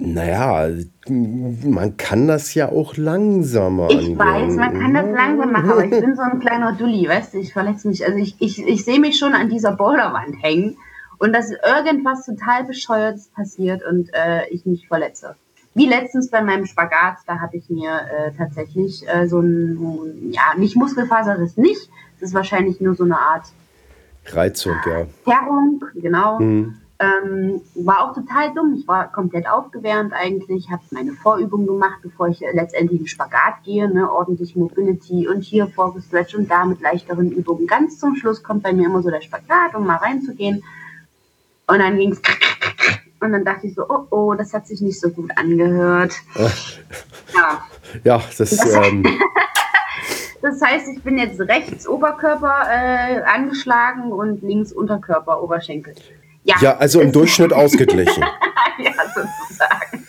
Naja, 0.00 0.68
man 1.08 1.96
kann 1.96 2.28
das 2.28 2.54
ja 2.54 2.70
auch 2.70 2.96
langsamer 2.96 3.90
Ich 3.90 3.98
angehen. 3.98 4.18
weiß, 4.18 4.54
man 4.54 4.78
kann 4.78 4.94
das 4.94 5.06
langsam 5.10 5.52
machen, 5.52 5.70
aber 5.70 5.84
ich 5.84 5.90
bin 5.90 6.14
so 6.14 6.22
ein 6.22 6.38
kleiner 6.40 6.72
Dulli, 6.72 7.08
weißt 7.08 7.34
du, 7.34 7.38
ich 7.38 7.52
verletze 7.52 7.88
mich. 7.88 8.06
Also 8.06 8.16
ich, 8.16 8.36
ich, 8.38 8.64
ich 8.64 8.84
sehe 8.84 9.00
mich 9.00 9.18
schon 9.18 9.34
an 9.34 9.48
dieser 9.48 9.72
Boulderwand 9.72 10.40
hängen 10.40 10.76
und 11.18 11.32
dass 11.32 11.50
irgendwas 11.50 12.24
total 12.24 12.64
Bescheuertes 12.64 13.28
passiert 13.28 13.84
und 13.84 14.10
äh, 14.14 14.48
ich 14.50 14.66
mich 14.66 14.86
verletze. 14.86 15.34
Wie 15.78 15.86
letztens 15.86 16.28
bei 16.28 16.42
meinem 16.42 16.66
Spagat, 16.66 17.18
da 17.28 17.38
habe 17.38 17.56
ich 17.56 17.70
mir 17.70 17.92
äh, 17.92 18.32
tatsächlich 18.36 19.08
äh, 19.08 19.28
so 19.28 19.38
ein, 19.38 20.32
ja, 20.32 20.42
nicht 20.56 20.74
Muskelfaserriss 20.74 21.56
nicht. 21.56 21.88
Das 22.18 22.30
ist 22.30 22.34
wahrscheinlich 22.34 22.80
nur 22.80 22.96
so 22.96 23.04
eine 23.04 23.16
Art 23.16 23.46
Reizung, 24.26 24.74
ja. 24.84 25.06
Zerrung, 25.24 25.84
genau. 25.94 26.40
Mhm. 26.40 26.74
Ähm, 26.98 27.60
war 27.76 28.00
auch 28.00 28.12
total 28.12 28.52
dumm. 28.54 28.74
Ich 28.76 28.88
war 28.88 29.12
komplett 29.12 29.48
aufgewärmt 29.48 30.12
eigentlich, 30.12 30.68
habe 30.68 30.82
meine 30.90 31.12
Vorübung 31.12 31.64
gemacht, 31.64 32.00
bevor 32.02 32.26
ich 32.26 32.42
äh, 32.42 32.50
letztendlich 32.52 32.98
in 32.98 33.04
den 33.04 33.06
Spagat 33.06 33.62
gehe, 33.62 33.88
ne? 33.88 34.10
ordentlich 34.10 34.56
Mobility 34.56 35.28
und 35.28 35.42
hier 35.42 35.68
vorgestretcht 35.68 36.34
und 36.34 36.50
da 36.50 36.64
mit 36.64 36.80
leichteren 36.80 37.30
Übungen. 37.30 37.68
Ganz 37.68 38.00
zum 38.00 38.16
Schluss 38.16 38.42
kommt 38.42 38.64
bei 38.64 38.72
mir 38.72 38.86
immer 38.86 39.00
so 39.00 39.10
der 39.10 39.20
Spagat, 39.20 39.76
um 39.76 39.86
mal 39.86 39.98
reinzugehen. 39.98 40.64
Und 41.68 41.78
dann 41.78 41.96
ging 41.98 42.10
es 42.10 42.20
und 43.20 43.32
dann 43.32 43.44
dachte 43.44 43.66
ich 43.66 43.74
so, 43.74 43.84
oh 43.88 44.06
oh, 44.10 44.34
das 44.34 44.52
hat 44.54 44.66
sich 44.66 44.80
nicht 44.80 45.00
so 45.00 45.10
gut 45.10 45.30
angehört. 45.36 46.14
ja. 47.34 47.64
Ja, 48.04 48.22
das. 48.36 48.50
das 48.50 48.72
ähm 48.74 49.04
Das 50.40 50.60
heißt, 50.62 50.86
ich 50.94 51.02
bin 51.02 51.18
jetzt 51.18 51.40
rechts 51.40 51.88
Oberkörper 51.88 52.62
äh, 52.70 53.22
angeschlagen 53.22 54.12
und 54.12 54.42
links 54.42 54.72
Unterkörper, 54.72 55.42
Oberschenkel. 55.42 55.94
Ja, 56.44 56.56
ja 56.60 56.76
also 56.76 57.00
im 57.00 57.12
Durchschnitt 57.12 57.52
ausgeglichen. 57.52 58.22
ja, 58.78 58.92
sozusagen. 59.06 60.06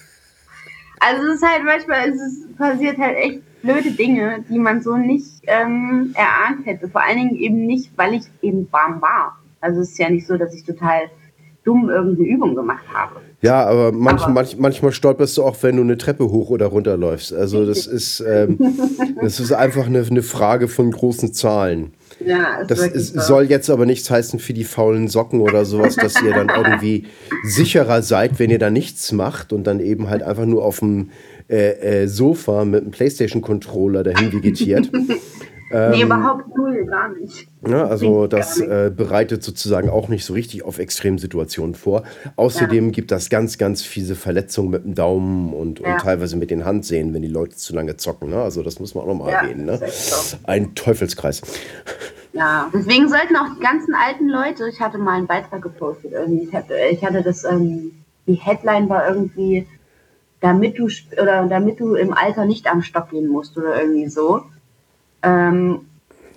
Also 0.99 1.27
es 1.27 1.35
ist 1.35 1.47
halt 1.47 1.63
manchmal, 1.63 2.09
es 2.09 2.15
ist, 2.15 2.57
passiert 2.57 2.97
halt 2.97 3.17
echt 3.17 3.61
blöde 3.61 3.91
Dinge, 3.91 4.43
die 4.49 4.59
man 4.59 4.81
so 4.81 4.95
nicht 4.95 5.41
ähm, 5.47 6.13
erahnt 6.15 6.65
hätte. 6.65 6.89
Vor 6.89 7.01
allen 7.01 7.17
Dingen 7.17 7.35
eben 7.35 7.65
nicht, 7.65 7.91
weil 7.97 8.13
ich 8.13 8.23
eben 8.41 8.71
warm 8.71 9.01
war. 9.01 9.39
Also 9.61 9.81
es 9.81 9.91
ist 9.91 9.99
ja 9.99 10.09
nicht 10.09 10.27
so, 10.27 10.37
dass 10.37 10.53
ich 10.53 10.63
total 10.63 11.09
dumm 11.69 11.89
irgendeine 11.89 12.27
Übung 12.27 12.55
gemacht 12.55 12.83
habe. 12.91 13.17
Ja, 13.41 13.65
aber, 13.65 13.91
manch, 13.91 14.23
aber 14.23 14.33
manch, 14.33 14.57
manchmal 14.57 14.91
stolperst 14.91 15.37
du 15.37 15.43
auch, 15.43 15.55
wenn 15.61 15.75
du 15.75 15.83
eine 15.83 15.97
Treppe 15.97 16.31
hoch 16.31 16.49
oder 16.49 16.65
runter 16.65 16.97
läufst. 16.97 17.31
Also 17.31 17.65
das 17.65 17.85
ist, 17.85 18.21
ähm, 18.27 18.57
das 19.21 19.39
ist 19.39 19.53
einfach 19.53 19.85
eine, 19.85 20.03
eine 20.09 20.23
Frage 20.23 20.67
von 20.67 20.91
großen 20.91 21.31
Zahlen. 21.31 21.93
Ja, 22.25 22.63
das 22.65 22.79
ist, 22.85 23.13
soll 23.13 23.45
jetzt 23.45 23.69
aber 23.69 23.85
nichts 23.85 24.09
heißen 24.09 24.39
für 24.39 24.53
die 24.53 24.65
faulen 24.65 25.07
Socken 25.07 25.39
oder 25.39 25.63
sowas, 25.63 25.95
dass 25.95 26.21
ihr 26.21 26.33
dann 26.33 26.49
irgendwie 26.49 27.05
sicherer 27.43 28.01
seid, 28.01 28.39
wenn 28.39 28.49
ihr 28.49 28.59
da 28.59 28.71
nichts 28.71 29.11
macht 29.11 29.53
und 29.53 29.65
dann 29.65 29.79
eben 29.79 30.09
halt 30.09 30.23
einfach 30.23 30.45
nur 30.45 30.65
auf 30.65 30.79
dem 30.79 31.11
äh, 31.49 32.03
äh, 32.03 32.07
Sofa 32.07 32.65
mit 32.65 32.81
einem 32.81 32.91
Playstation-Controller 32.91 34.03
dahin 34.03 34.33
vegetiert. 34.33 34.89
Ähm, 35.71 35.91
nee, 35.91 36.01
überhaupt 36.01 36.55
null, 36.57 36.85
gar 36.85 37.09
nicht. 37.09 37.47
Ja, 37.67 37.85
also 37.85 38.27
das 38.27 38.59
äh, 38.59 38.91
bereitet 38.95 39.43
sozusagen 39.43 39.89
auch 39.89 40.07
nicht 40.07 40.25
so 40.25 40.33
richtig 40.33 40.63
auf 40.63 40.79
Extremsituationen 40.79 41.75
vor. 41.75 42.03
Außerdem 42.35 42.85
ja. 42.85 42.91
gibt 42.91 43.11
das 43.11 43.29
ganz, 43.29 43.57
ganz 43.57 43.83
fiese 43.83 44.15
Verletzungen 44.15 44.71
mit 44.71 44.83
dem 44.83 44.95
Daumen 44.95 45.53
und, 45.53 45.79
ja. 45.79 45.93
und 45.93 46.01
teilweise 46.01 46.37
mit 46.37 46.49
den 46.49 46.65
Handsehen, 46.65 47.13
wenn 47.13 47.21
die 47.21 47.27
Leute 47.27 47.55
zu 47.55 47.75
lange 47.75 47.97
zocken. 47.97 48.29
Ne? 48.29 48.41
Also 48.41 48.63
das 48.63 48.79
muss 48.79 48.95
man 48.95 49.03
auch 49.03 49.07
nochmal 49.07 49.31
ja, 49.31 49.41
erwähnen. 49.41 49.65
Ne? 49.65 49.79
Ein 50.43 50.73
Teufelskreis. 50.75 51.41
Ja, 52.33 52.69
deswegen 52.73 53.09
sollten 53.09 53.35
auch 53.35 53.55
die 53.55 53.63
ganzen 53.63 53.93
alten 53.95 54.27
Leute, 54.29 54.69
ich 54.69 54.79
hatte 54.79 54.97
mal 54.97 55.17
einen 55.17 55.27
Beitrag 55.27 55.61
gepostet, 55.61 56.11
irgendwie, 56.13 56.43
ich 56.43 56.53
hatte, 56.53 56.73
ich 56.91 57.03
hatte 57.03 57.23
das, 57.23 57.43
ähm, 57.43 57.91
die 58.27 58.35
Headline 58.35 58.87
war 58.87 59.07
irgendwie, 59.09 59.67
damit 60.39 60.77
du 60.77 60.87
oder 61.21 61.47
damit 61.47 61.79
du 61.79 61.95
im 61.95 62.13
Alter 62.13 62.45
nicht 62.45 62.67
am 62.71 62.81
Stock 62.81 63.09
gehen 63.09 63.27
musst 63.27 63.57
oder 63.57 63.81
irgendwie 63.81 64.07
so. 64.07 64.43
Ähm, 65.23 65.81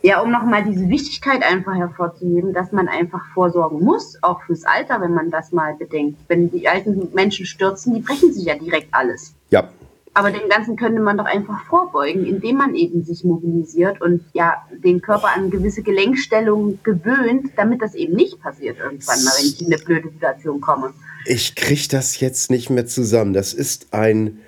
ja, 0.02 0.20
um 0.20 0.32
nochmal 0.32 0.64
diese 0.64 0.88
Wichtigkeit 0.88 1.42
einfach 1.42 1.76
hervorzuheben, 1.76 2.52
dass 2.52 2.72
man 2.72 2.88
einfach 2.88 3.22
vorsorgen 3.34 3.84
muss, 3.84 4.18
auch 4.22 4.42
fürs 4.42 4.64
Alter, 4.64 5.00
wenn 5.00 5.14
man 5.14 5.30
das 5.30 5.52
mal 5.52 5.74
bedenkt. 5.74 6.18
Wenn 6.28 6.50
die 6.50 6.66
alten 6.68 7.08
Menschen 7.14 7.46
stürzen, 7.46 7.94
die 7.94 8.00
brechen 8.00 8.32
sich 8.32 8.44
ja 8.44 8.56
direkt 8.56 8.88
alles. 8.92 9.34
Ja. 9.50 9.68
Aber 10.14 10.30
dem 10.30 10.48
Ganzen 10.48 10.76
könnte 10.76 11.00
man 11.00 11.16
doch 11.16 11.24
einfach 11.24 11.64
vorbeugen, 11.66 12.26
indem 12.26 12.56
man 12.56 12.74
eben 12.74 13.02
sich 13.02 13.24
mobilisiert 13.24 14.02
und 14.02 14.22
ja 14.34 14.56
den 14.84 15.00
Körper 15.00 15.28
an 15.34 15.50
gewisse 15.50 15.82
Gelenkstellungen 15.82 16.80
gewöhnt, 16.82 17.50
damit 17.56 17.80
das 17.80 17.94
eben 17.94 18.14
nicht 18.14 18.42
passiert 18.42 18.78
irgendwann 18.78 19.24
mal, 19.24 19.30
wenn 19.38 19.46
ich 19.46 19.60
in 19.62 19.72
eine 19.72 19.82
blöde 19.82 20.10
Situation 20.10 20.60
komme. 20.60 20.92
Ich 21.24 21.54
kriege 21.54 21.88
das 21.90 22.20
jetzt 22.20 22.50
nicht 22.50 22.68
mehr 22.68 22.86
zusammen. 22.86 23.32
Das 23.32 23.54
ist 23.54 23.94
ein 23.94 24.40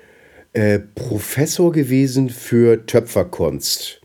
äh, 0.53 0.79
Professor 0.79 1.71
gewesen 1.71 2.29
für 2.29 2.85
Töpferkunst 2.85 4.01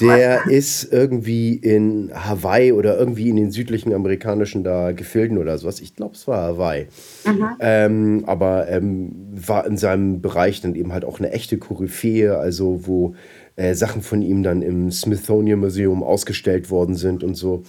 der 0.00 0.46
ist 0.46 0.92
irgendwie 0.92 1.54
in 1.54 2.10
Hawaii 2.14 2.72
oder 2.72 2.98
irgendwie 2.98 3.28
in 3.28 3.36
den 3.36 3.50
südlichen 3.50 3.92
amerikanischen 3.92 4.64
da 4.64 4.92
Gefilden 4.92 5.38
oder 5.38 5.58
sowas. 5.58 5.80
Ich 5.80 5.94
glaube, 5.94 6.14
es 6.14 6.26
war 6.26 6.42
Hawaii. 6.42 6.86
Mhm. 7.26 7.46
Ähm, 7.60 8.24
aber 8.26 8.68
ähm, 8.68 9.12
war 9.34 9.66
in 9.66 9.76
seinem 9.76 10.20
Bereich 10.20 10.60
dann 10.60 10.74
eben 10.74 10.92
halt 10.92 11.04
auch 11.04 11.18
eine 11.18 11.32
echte 11.32 11.58
Koryphäe, 11.58 12.38
also 12.38 12.86
wo 12.86 13.14
äh, 13.56 13.74
Sachen 13.74 14.02
von 14.02 14.22
ihm 14.22 14.42
dann 14.42 14.62
im 14.62 14.90
Smithsonian 14.90 15.60
Museum 15.60 16.02
ausgestellt 16.02 16.70
worden 16.70 16.94
sind 16.94 17.24
und 17.24 17.34
so. 17.34 17.62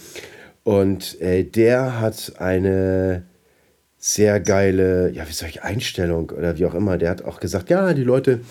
Und 0.63 1.19
äh, 1.21 1.43
der 1.43 2.01
hat 2.01 2.33
eine 2.39 3.23
sehr 3.97 4.39
geile, 4.39 5.11
ja, 5.11 5.27
wie 5.27 5.33
soll 5.33 5.49
ich, 5.49 5.63
Einstellung 5.63 6.31
oder 6.31 6.57
wie 6.57 6.65
auch 6.65 6.75
immer. 6.75 6.97
Der 6.97 7.09
hat 7.09 7.25
auch 7.25 7.39
gesagt, 7.39 7.69
ja, 7.69 7.93
die 7.93 8.03
Leute, 8.03 8.41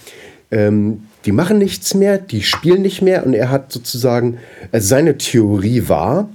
ähm, 0.50 1.04
die 1.24 1.32
machen 1.32 1.58
nichts 1.58 1.94
mehr, 1.94 2.18
die 2.18 2.42
spielen 2.42 2.82
nicht 2.82 3.02
mehr. 3.02 3.26
Und 3.26 3.34
er 3.34 3.50
hat 3.50 3.72
sozusagen, 3.72 4.38
also 4.72 4.86
seine 4.86 5.18
Theorie 5.18 5.88
war, 5.88 6.28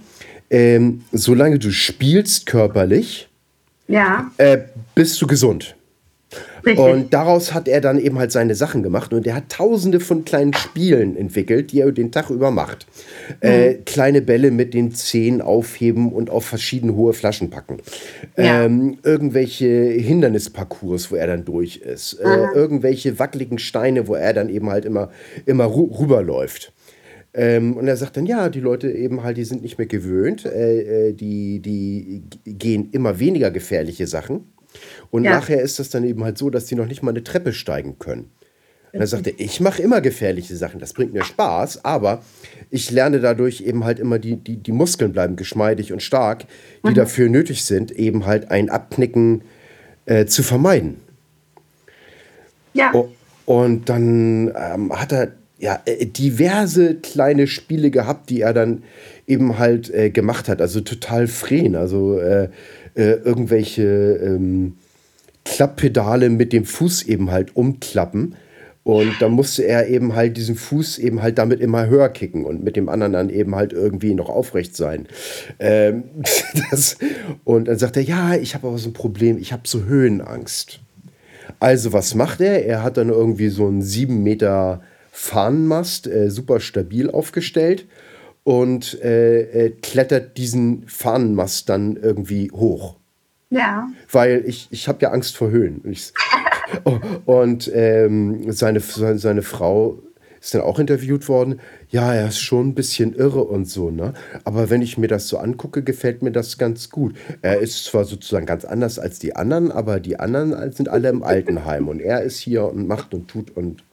ähm, 0.49 1.03
solange 1.12 1.59
du 1.59 1.72
spielst 1.72 2.45
körperlich, 2.45 3.30
Ja, 3.88 4.32
äh, 4.38 4.59
bist 4.95 5.22
du 5.22 5.28
gesund. 5.28 5.76
Richtig. 6.66 6.80
Und 6.80 7.14
daraus 7.14 7.53
hat 7.53 7.68
er 7.68 7.82
dann 7.82 7.99
eben 7.99 8.18
halt 8.20 8.32
seine 8.32 8.55
Sachen 8.55 8.84
gemacht 8.84 9.14
und 9.14 9.26
er 9.28 9.36
hat 9.36 9.49
tausende 9.49 9.99
von 9.99 10.26
kleinen 10.26 10.53
Spielen 10.53 11.16
entwickelt, 11.16 11.72
die 11.72 11.82
er 11.82 11.91
den 11.91 12.12
Tag 12.12 12.30
über 12.30 12.51
macht. 12.51 12.88
Äh, 13.39 13.76
kleine 13.86 14.22
Bälle 14.22 14.51
mit 14.51 14.74
den 14.74 14.91
Zehen 14.91 15.41
aufheben 15.41 16.12
und 16.12 16.30
auf 16.30 16.45
verschiedene 16.45 16.95
hohe 16.95 17.14
Flaschen 17.14 17.49
packen. 17.49 17.78
Ja. 18.38 18.66
Ähm, 18.66 18.97
irgendwelche 19.03 19.66
Hindernisparcours, 19.66 21.12
wo 21.12 21.16
er 21.16 21.28
dann 21.28 21.45
durch 21.45 21.78
ist. 21.78 22.14
Äh, 22.14 22.47
irgendwelche 22.53 23.20
wackeligen 23.20 23.59
Steine, 23.59 24.07
wo 24.07 24.16
er 24.16 24.34
dann 24.34 24.49
eben 24.49 24.70
halt 24.70 24.86
immer, 24.86 25.09
immer 25.45 25.66
rüberläuft. 25.66 26.74
Ähm, 27.34 27.78
und 27.78 27.88
er 27.88 27.95
sagt 27.95 28.18
dann, 28.18 28.26
ja, 28.26 28.49
die 28.49 28.59
Leute 28.59 28.91
eben 28.91 29.24
halt, 29.24 29.38
die 29.38 29.45
sind 29.45 29.62
nicht 29.62 29.78
mehr 29.78 29.88
gewöhnt, 29.88 30.45
äh, 30.45 31.09
äh, 31.09 31.14
die, 31.14 31.59
die 31.59 32.24
gehen 32.45 32.89
immer 32.91 33.20
weniger 33.20 33.51
gefährliche 33.51 34.05
Sachen. 34.05 34.51
Und 35.10 35.24
Ja. 35.24 35.32
nachher 35.32 35.62
ist 35.62 35.80
das 35.80 35.90
dann 35.90 36.04
eben 36.04 36.24
halt 36.24 36.38
so, 36.38 36.50
dass 36.50 36.66
die 36.66 36.76
noch 36.76 36.88
nicht 36.88 37.04
mal 37.04 37.12
eine 37.12 37.24
Treppe 37.24 37.54
steigen 37.54 37.98
können. 38.00 38.32
Und 38.94 39.00
er 39.00 39.08
sagte, 39.08 39.30
ich 39.30 39.62
mache 39.62 39.82
immer 39.82 40.02
gefährliche 40.02 40.56
Sachen, 40.58 40.82
das 40.82 40.92
bringt 40.92 41.14
mir 41.14 41.24
Spaß, 41.24 41.86
aber 41.86 42.24
ich 42.70 42.92
lerne 42.92 43.22
dadurch 43.22 43.62
eben 43.62 43.86
halt 43.86 44.00
immer, 44.00 44.20
die, 44.20 44.36
die, 44.36 44.58
die 44.58 44.72
Muskeln 44.74 45.14
bleiben 45.14 45.38
geschmeidig 45.38 45.94
und 45.94 46.04
stark, 46.04 46.44
die 46.86 46.94
dafür 46.94 47.30
nötig 47.30 47.64
sind, 47.64 47.92
eben 47.92 48.26
halt 48.26 48.52
ein 48.52 48.70
Abknicken 48.70 49.44
äh, 50.08 50.26
zu 50.26 50.44
vermeiden. 50.44 50.98
ja, 52.74 52.92
Oh, 52.94 53.10
und 53.46 53.88
dann 53.90 54.52
ähm, 54.56 54.92
hat 54.94 55.12
er 55.14 55.32
ja 55.58 55.80
äh, 55.86 56.06
diverse 56.06 56.96
kleine 56.96 57.48
Spiele 57.48 57.92
gehabt, 57.92 58.30
die 58.30 58.42
er 58.42 58.54
dann 58.54 58.84
eben 59.28 59.58
halt 59.58 59.90
äh, 59.94 60.10
gemacht 60.10 60.50
hat. 60.50 60.62
Also 60.62 60.82
total 60.82 61.28
freen. 61.28 61.76
Also 61.76 62.20
äh, 62.20 62.50
äh, 62.96 63.14
irgendwelche 63.14 63.84
ähm, 63.84 64.78
Klapppedale 65.46 66.30
mit 66.30 66.54
dem 66.54 66.66
Fuß 66.66 67.04
eben 67.04 67.32
halt 67.32 67.56
umklappen. 67.56 68.36
Und 68.84 69.14
dann 69.20 69.34
musste 69.34 69.64
er 69.64 69.88
eben 69.89 70.16
halt 70.16 70.38
diesen 70.38 70.56
Fuß 70.56 70.98
eben 70.98 71.22
halt 71.22 71.38
damit 71.38 71.60
immer 71.60 71.86
höher 71.86 72.10
kicken 72.10 72.46
und 72.46 72.64
mit 72.64 72.76
dem 72.76 72.89
anderen 72.89 73.14
dann 73.14 73.30
eben 73.30 73.56
halt 73.56 73.74
irgendwie 73.74 74.16
noch 74.16 74.28
aufrecht 74.28 74.76
sein. 74.76 75.08
Ähm, 75.60 76.04
das, 76.72 76.98
und 77.44 77.68
dann 77.68 77.78
sagt 77.78 77.98
er, 77.98 78.04
ja, 78.04 78.36
ich 78.36 78.56
habe 78.56 78.68
aber 78.68 78.80
so 78.80 78.89
ein 78.89 78.94
Problem, 78.94 79.38
ich 79.38 79.54
habe 79.54 79.64
so 79.66 79.84
Höhenangst. 79.84 80.80
Also 81.60 81.94
was 81.94 82.16
macht 82.16 82.42
er? 82.42 82.66
Er 82.66 82.82
hat 82.82 82.98
dann 82.98 83.10
irgendwie 83.10 83.50
so 83.50 83.68
einen 83.68 83.84
7 83.84 84.24
Meter 84.24 84.82
Fahnenmast, 85.12 86.08
äh, 86.08 86.32
super 86.32 86.60
stabil 86.60 87.10
aufgestellt 87.12 87.86
und 88.44 89.02
äh, 89.02 89.42
äh, 89.42 89.70
klettert 89.70 90.38
diesen 90.38 90.88
Fahnenmast 90.88 91.70
dann 91.70 91.96
irgendwie 91.96 92.52
hoch. 92.52 92.98
ja. 93.50 93.88
Weil 94.12 94.44
ich, 94.46 94.68
ich 94.72 94.88
habe 94.88 95.00
ja 95.02 95.12
Angst 95.12 95.38
vor 95.38 95.52
Höhen. 95.52 95.80
Und, 95.84 95.92
ich, 95.92 96.14
Oh, 96.86 97.00
und 97.26 97.70
ähm, 97.74 98.52
seine, 98.52 98.80
seine, 98.80 99.18
seine 99.18 99.42
Frau 99.42 100.00
ist 100.39 100.54
dann 100.56 100.62
auch 100.62 100.80
interviewt 100.80 101.28
worden. 101.28 101.60
Ja, 101.89 102.14
er 102.14 102.30
ist 102.30 102.39
schon 102.39 102.70
ein 102.70 102.76
bisschen 102.76 103.14
irre 103.14 103.44
und 103.44 103.66
so, 103.66 103.92
ne? 103.92 104.14
Aber 104.44 104.70
wenn 104.70 104.82
ich 104.82 104.98
mir 104.98 105.08
das 105.08 105.28
so 105.28 105.38
angucke, 105.38 105.84
gefällt 105.84 106.24
mir 106.24 106.32
das 106.32 106.58
ganz 106.58 106.89
gut. 106.89 107.16
Er 107.42 107.60
ist 107.60 107.86
zwar 107.86 108.06
sozusagen 108.06 108.46
ganz 108.46 108.66
anders 108.66 108.98
als 108.98 109.20
die 109.20 109.36
anderen, 109.36 109.72
aber 109.72 110.00
die 110.00 110.18
anderen 110.20 110.72
sind 110.72 110.89
alle 110.89 111.10
im 111.10 111.24
Altenheim 111.24 111.89
und 111.89 112.00
er 112.00 112.22
ist 112.24 112.39
hier 112.39 112.66
und 112.66 112.88
macht 112.88 113.14
und 113.14 113.28
tut 113.28 113.56
und 113.56 113.84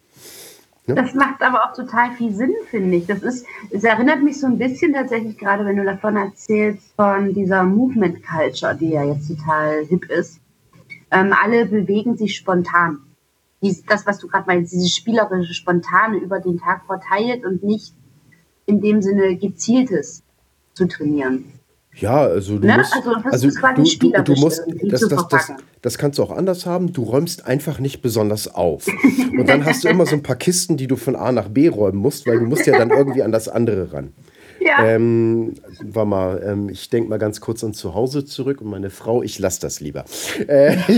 Das 0.95 1.15
macht 1.15 1.43
aber 1.43 1.65
auch 1.65 1.75
total 1.75 2.13
viel 2.13 2.33
Sinn, 2.33 2.55
finde 2.71 2.97
ich. 2.97 3.07
Das 3.07 3.23
ist, 3.23 3.47
es 3.71 3.85
erinnert 3.85 4.23
mich 4.23 4.41
so 4.41 4.47
ein 4.47 4.59
bisschen 4.59 4.95
tatsächlich 4.95 5.37
gerade, 5.37 5.65
wenn 5.67 5.77
du 5.77 5.85
davon 5.85 6.17
erzählst, 6.17 6.95
von 6.97 7.35
dieser 7.35 7.63
Movement 7.65 8.23
Culture, 8.25 8.75
die 8.75 8.91
ja 8.91 9.05
jetzt 9.05 9.29
total 9.29 9.85
hip 9.85 10.11
ist. 10.11 10.41
Ähm, 11.11 11.35
alle 11.43 11.67
bewegen 11.67 12.17
sich 12.17 12.37
spontan. 12.37 13.01
Dies, 13.61 13.85
das, 13.85 14.07
was 14.07 14.19
du 14.19 14.29
gerade 14.29 14.47
meinst, 14.47 14.73
dieses 14.73 14.95
spielerische, 14.95 15.53
spontane 15.53 16.17
über 16.19 16.41
den 16.41 16.59
Tag 16.59 16.87
verteilt 16.87 17.45
und 17.45 17.63
nicht 17.63 17.95
in 18.67 18.81
dem 18.81 19.03
Sinne 19.03 19.37
gezieltes 19.37 20.23
zu 20.75 20.87
trainieren. 20.87 21.58
Ja, 21.95 22.21
also 22.21 22.59
du 22.59 22.67
Ne? 22.67 22.77
musst, 22.79 22.95
Also 22.95 23.13
das 23.13 23.33
also 23.33 23.49
du, 23.99 24.11
du, 24.11 24.23
du 24.23 24.41
musst, 24.41 24.63
das, 24.83 25.01
das, 25.09 25.29
das, 25.29 25.53
das 25.83 25.99
kannst 25.99 26.19
du 26.19 26.23
auch 26.23 26.31
anders 26.31 26.65
haben. 26.65 26.93
Du 26.93 27.03
räumst 27.03 27.47
einfach 27.47 27.81
nicht 27.81 28.03
besonders 28.03 28.55
auf. 28.55 28.87
Und 29.39 29.49
dann 29.49 29.65
hast 29.65 29.85
du 29.85 29.89
immer 29.89 30.07
so 30.07 30.15
ein 30.15 30.23
paar 30.23 30.37
Kisten, 30.37 30.77
die 30.77 30.87
du 30.87 30.97
von 30.97 31.17
A 31.17 31.33
nach 31.33 31.49
B 31.49 31.69
räumen 31.69 31.99
musst, 31.99 32.27
weil 32.27 32.39
du 32.39 32.47
musst 32.47 32.67
ja 32.67 32.79
dann 32.79 32.91
irgendwie 32.91 33.23
an 33.23 33.33
das 33.33 33.49
andere 33.49 33.93
ran. 33.93 34.13
Ja. 34.61 34.85
Ähm, 34.85 35.55
war 35.83 36.05
mal, 36.05 36.43
ähm, 36.45 36.69
ich 36.69 36.91
denke 36.91 37.09
mal 37.09 37.19
ganz 37.19 37.41
kurz 37.41 37.63
an 37.63 37.75
zu 37.75 37.95
Hause 37.95 38.25
zurück 38.25 38.61
und 38.61 38.69
meine 38.69 38.91
Frau, 38.91 39.23
ich 39.23 39.39
lasse 39.39 39.61
das 39.61 39.81
lieber. 39.81 40.05
Äh, 40.47 40.77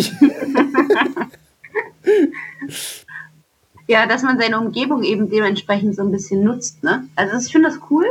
Ja, 3.88 4.06
dass 4.06 4.22
man 4.22 4.38
seine 4.38 4.60
Umgebung 4.60 5.02
eben 5.02 5.28
dementsprechend 5.30 5.96
so 5.96 6.02
ein 6.02 6.12
bisschen 6.12 6.44
nutzt. 6.44 6.84
Ne? 6.84 7.08
Also 7.16 7.44
ich 7.44 7.50
finde 7.50 7.70
das 7.70 7.78
cool, 7.90 8.04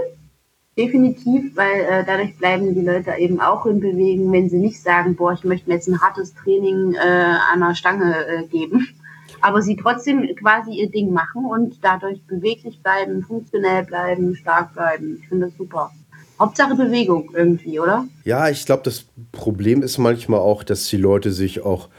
definitiv, 0.78 1.56
weil 1.56 1.82
äh, 1.82 2.04
dadurch 2.06 2.38
bleiben 2.38 2.74
die 2.74 2.82
Leute 2.82 3.12
eben 3.18 3.40
auch 3.42 3.66
in 3.66 3.80
Bewegung, 3.80 4.32
wenn 4.32 4.50
sie 4.50 4.58
nicht 4.58 4.82
sagen, 4.82 5.16
boah, 5.16 5.34
ich 5.34 5.44
möchte 5.44 5.70
mir 5.70 5.76
jetzt 5.76 5.88
ein 5.88 6.02
hartes 6.02 6.34
Training 6.34 6.94
äh, 6.94 7.36
an 7.54 7.60
der 7.60 7.76
Stange 7.76 8.26
äh, 8.26 8.48
geben, 8.48 8.88
aber 9.42 9.62
sie 9.62 9.76
trotzdem 9.76 10.28
quasi 10.36 10.72
ihr 10.72 10.90
Ding 10.90 11.12
machen 11.12 11.46
und 11.46 11.84
dadurch 11.84 12.22
beweglich 12.28 12.82
bleiben, 12.82 13.24
funktionell 13.24 13.84
bleiben, 13.84 14.36
stark 14.36 14.74
bleiben. 14.74 15.20
Ich 15.22 15.28
finde 15.28 15.48
das 15.48 15.58
super. 15.58 15.92
Hauptsache 16.40 16.76
Bewegung 16.76 17.32
irgendwie, 17.34 17.82
oder? 17.82 18.06
ja, 18.24 18.48
ich 18.48 18.66
glaube, 18.66 18.84
das 18.84 19.06
Problem 19.34 19.82
ist 19.82 19.98
manchmal 19.98 20.40
auch, 20.40 20.64
dass 20.64 20.88
die 20.88 20.96
Leute 20.96 21.34
sich 21.34 21.66
auch 21.66 21.90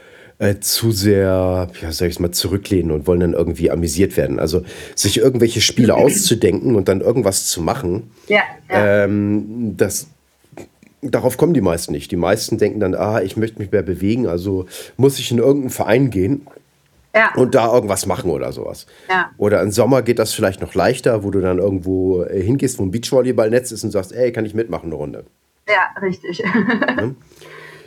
äh, 0.41 0.59
zu 0.59 0.91
sehr, 0.91 1.69
ja, 1.81 1.91
sag 1.91 2.09
ich 2.09 2.19
mal, 2.19 2.31
zurücklehnen 2.31 2.91
und 2.91 3.05
wollen 3.05 3.19
dann 3.19 3.33
irgendwie 3.33 3.69
amüsiert 3.69 4.17
werden. 4.17 4.39
Also 4.39 4.63
sich 4.95 5.19
irgendwelche 5.19 5.61
Spiele 5.61 5.93
auszudenken 5.95 6.75
und 6.75 6.87
dann 6.87 7.01
irgendwas 7.01 7.45
zu 7.45 7.61
machen, 7.61 8.09
Ja. 8.27 8.41
ja. 8.67 9.03
Ähm, 9.03 9.75
das, 9.77 10.07
darauf 11.03 11.37
kommen 11.37 11.53
die 11.53 11.61
meisten 11.61 11.91
nicht. 11.91 12.09
Die 12.09 12.15
meisten 12.15 12.57
denken 12.57 12.79
dann, 12.79 12.95
ah, 12.95 13.21
ich 13.21 13.37
möchte 13.37 13.59
mich 13.59 13.71
mehr 13.71 13.83
bewegen, 13.83 14.27
also 14.27 14.65
muss 14.97 15.19
ich 15.19 15.29
in 15.29 15.37
irgendeinen 15.37 15.69
Verein 15.69 16.09
gehen 16.09 16.47
ja. 17.15 17.35
und 17.35 17.53
da 17.53 17.71
irgendwas 17.71 18.07
machen 18.07 18.31
oder 18.31 18.51
sowas. 18.51 18.87
Ja. 19.11 19.29
Oder 19.37 19.61
im 19.61 19.69
Sommer 19.69 20.01
geht 20.01 20.17
das 20.17 20.33
vielleicht 20.33 20.59
noch 20.59 20.73
leichter, 20.73 21.23
wo 21.23 21.29
du 21.29 21.39
dann 21.39 21.59
irgendwo 21.59 22.23
äh, 22.23 22.41
hingehst, 22.41 22.79
wo 22.79 22.83
ein 22.83 22.89
Beachvolleyballnetz 22.89 23.71
ist 23.71 23.83
und 23.83 23.91
sagst, 23.91 24.11
ey, 24.11 24.31
kann 24.31 24.47
ich 24.47 24.55
mitmachen 24.55 24.87
eine 24.87 24.95
Runde. 24.95 25.23
ja, 25.67 26.01
richtig. 26.01 26.41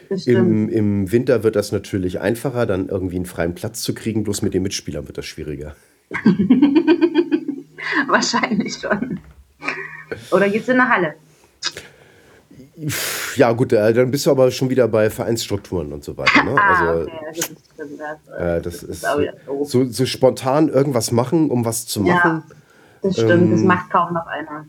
das. 0.09 0.27
Im, 0.27 0.69
Im 0.69 1.13
Winter 1.13 1.43
wird 1.43 1.57
das 1.57 1.73
natürlich 1.73 2.21
einfacher, 2.21 2.67
dann 2.67 2.89
irgendwie 2.89 3.17
einen 3.17 3.27
freien 3.27 3.55
Platz 3.55 3.83
zu 3.83 3.95
kriegen, 3.95 4.25
bloß 4.25 4.43
mit 4.43 4.55
den 4.55 4.63
Mitspielern 4.63 5.07
wird 5.07 5.19
das 5.19 5.27
schwieriger. 5.27 5.75
Wahrscheinlich 8.09 8.75
schon. 8.75 9.21
Oder 10.31 10.49
geht's 10.49 10.69
in 10.69 10.81
eine 10.81 10.89
Halle? 10.89 11.15
Ja 13.37 13.53
gut, 13.53 13.73
äh, 13.73 13.93
dann 13.93 14.11
bist 14.11 14.27
du 14.27 14.31
aber 14.31 14.51
schon 14.51 14.69
wieder 14.69 14.89
bei 14.89 15.09
Vereinsstrukturen 15.09 15.93
und 15.93 16.03
so 16.03 16.17
weiter. 16.17 16.43
Ne? 16.45 16.55
Ah, 16.59 16.75
Also 16.75 17.03
okay, 17.03 17.13
das 17.27 17.37
stimmt. 17.45 17.59
Das, 18.01 18.39
Äh, 18.39 18.61
das 18.63 18.83
ist 18.83 19.07
so, 19.65 19.85
so 19.85 20.07
spontan 20.07 20.69
irgendwas 20.69 21.13
machen, 21.13 21.51
um 21.51 21.65
was 21.65 21.87
zu 21.87 22.01
machen. 22.01 22.43
Ja, 22.49 22.57
das 23.03 23.15
stimmt. 23.15 23.53
das 23.53 23.61
ähm, 23.61 23.67
macht 23.67 23.91
kaum 23.91 24.13
noch 24.15 24.27
einer. 24.27 24.67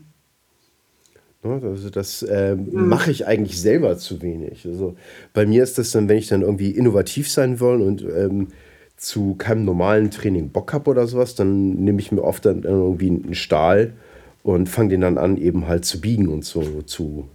Ne, 1.46 1.60
Also 1.62 1.90
das 1.90 2.22
äh, 2.22 2.56
mache 2.56 3.10
ich 3.10 3.26
eigentlich 3.26 3.60
selber 3.60 3.96
zu 3.96 4.22
wenig. 4.22 4.66
Also 4.66 4.96
bei 5.32 5.46
mir 5.46 5.62
ist 5.62 5.78
das 5.78 5.90
dann, 5.92 6.08
wenn 6.08 6.18
ich 6.18 6.28
dann 6.28 6.42
irgendwie 6.42 6.70
innovativ 6.70 7.30
sein 7.30 7.60
will 7.60 7.80
und 7.80 8.02
ähm, 8.02 8.48
zu 8.96 9.34
keinem 9.36 9.64
normalen 9.64 10.10
Training 10.10 10.50
Bock 10.50 10.72
habe 10.72 10.90
oder 10.90 11.06
sowas, 11.06 11.34
dann 11.34 11.74
nehme 11.74 12.00
ich 12.00 12.12
mir 12.12 12.22
oft 12.22 12.46
dann 12.46 12.62
irgendwie 12.62 13.08
einen 13.08 13.34
Stahl 13.34 13.92
und 14.42 14.68
fange 14.68 14.90
den 14.90 15.02
dann 15.02 15.18
an, 15.18 15.36
eben 15.36 15.66
halt 15.66 15.84
zu 15.84 16.00
biegen 16.00 16.28
und 16.28 16.44
so 16.44 16.82
zu 16.82 17.28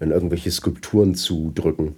in 0.00 0.10
irgendwelche 0.10 0.50
Skulpturen 0.50 1.14
zu 1.14 1.52
drücken. 1.54 1.94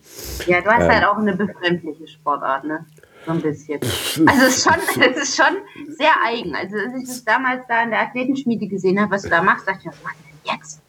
Ja, 0.47 0.61
du 0.61 0.71
hast 0.71 0.85
ähm, 0.85 0.91
halt 0.91 1.05
auch 1.05 1.17
eine 1.17 1.35
befremdliche 1.35 2.07
Sportart, 2.07 2.65
ne? 2.65 2.85
So 3.25 3.33
ein 3.33 3.41
bisschen. 3.41 3.81
Also 4.27 4.47
es 4.47 4.59
ist 4.59 4.65
schon, 4.65 5.03
es 5.11 5.23
ist 5.23 5.37
schon 5.37 5.57
sehr 5.99 6.13
eigen. 6.25 6.55
Also 6.55 6.77
als 6.77 7.01
ich 7.01 7.09
das 7.09 7.25
damals 7.25 7.63
da 7.69 7.83
in 7.83 7.91
der 7.91 8.01
Athletenschmiede 8.01 8.69
gesehen 8.69 9.01
habe, 9.01 9.11
was 9.13 9.23
du 9.23 9.31
da 9.31 9.43
machst, 9.43 9.67
dachte 9.67 9.81
ich, 9.81 9.87
was 9.87 10.03
machst 10.05 10.19
du 10.21 10.51
denn 10.51 10.57
jetzt? 10.57 10.83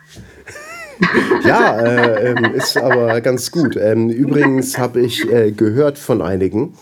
Ja, 1.46 1.80
äh, 1.80 2.32
ähm, 2.32 2.54
ist 2.54 2.78
aber 2.78 3.22
ganz 3.22 3.52
gut. 3.52 3.76
Ähm, 3.78 4.10
übrigens 4.10 4.78
habe 4.78 5.02
ich 5.02 5.32
äh, 5.32 5.52
gehört 5.52 5.98
von 5.98 6.22
einigen, 6.22 6.74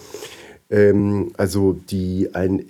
ähm, 0.70 1.32
also 1.38 1.74
die 1.74 2.30
ein 2.34 2.64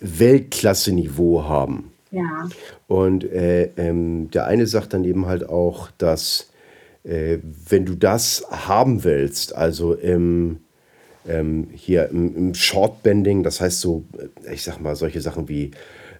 Weltklasse-Niveau 0.00 1.44
haben. 1.44 1.92
Ja. 2.10 2.48
Und 2.88 3.24
äh, 3.24 3.70
ähm, 3.76 4.30
der 4.30 4.46
eine 4.46 4.66
sagt 4.66 4.94
dann 4.94 5.04
eben 5.04 5.26
halt 5.26 5.48
auch, 5.48 5.90
dass 5.98 6.50
äh, 7.04 7.38
wenn 7.68 7.86
du 7.86 7.94
das 7.94 8.44
haben 8.50 9.04
willst, 9.04 9.54
also 9.54 9.94
im, 9.94 10.58
ähm, 11.28 11.68
hier 11.72 12.08
im, 12.08 12.36
im 12.36 12.54
Shortbending, 12.54 13.42
das 13.42 13.60
heißt 13.60 13.80
so, 13.80 14.04
äh, 14.44 14.54
ich 14.54 14.62
sag 14.62 14.80
mal, 14.80 14.96
solche 14.96 15.20
Sachen 15.20 15.48
wie 15.48 15.70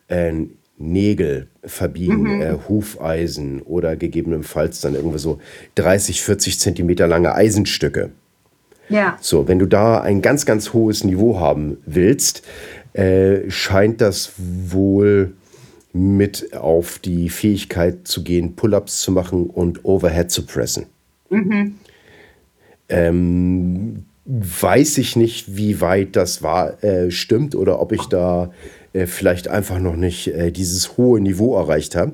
äh, 0.09 0.33
Nägel 0.81 1.49
verbiegen, 1.63 2.37
mhm. 2.37 2.43
äh, 2.43 2.55
Hufeisen 2.69 3.61
oder 3.63 3.97
gegebenenfalls 3.97 4.81
dann 4.81 4.95
irgendwie 4.95 5.19
so 5.19 5.39
30, 5.75 6.23
40 6.23 6.59
Zentimeter 6.59 7.07
lange 7.07 7.35
Eisenstücke. 7.35 8.11
Ja. 8.89 9.19
So, 9.21 9.47
wenn 9.47 9.59
du 9.59 9.67
da 9.67 10.01
ein 10.01 10.23
ganz, 10.23 10.47
ganz 10.47 10.73
hohes 10.73 11.05
Niveau 11.05 11.39
haben 11.39 11.77
willst, 11.85 12.43
äh, 12.95 13.49
scheint 13.51 14.01
das 14.01 14.33
wohl 14.39 15.35
mit 15.93 16.55
auf 16.57 16.99
die 16.99 17.29
Fähigkeit 17.29 18.09
zu 18.09 18.25
gehen, 18.25 18.57
Pull-ups 18.57 19.03
zu 19.03 19.13
machen 19.13 19.51
und 19.51 19.85
Overhead 19.85 20.31
zu 20.31 20.47
pressen. 20.47 20.87
Mhm. 21.29 21.75
Ähm, 22.89 24.05
weiß 24.25 24.99
ich 24.99 25.15
nicht, 25.17 25.57
wie 25.57 25.81
weit 25.81 26.17
das 26.17 26.43
war, 26.43 26.83
äh, 26.83 27.11
stimmt 27.11 27.55
oder 27.55 27.81
ob 27.81 27.93
ich 27.93 28.07
da 28.07 28.51
äh, 28.93 29.07
vielleicht 29.07 29.49
einfach 29.49 29.79
noch 29.79 29.97
nicht 29.97 30.29
äh, 30.29 30.51
dieses 30.51 30.97
hohe 30.97 31.21
Niveau 31.21 31.57
erreicht 31.57 31.97
habe. 31.97 32.13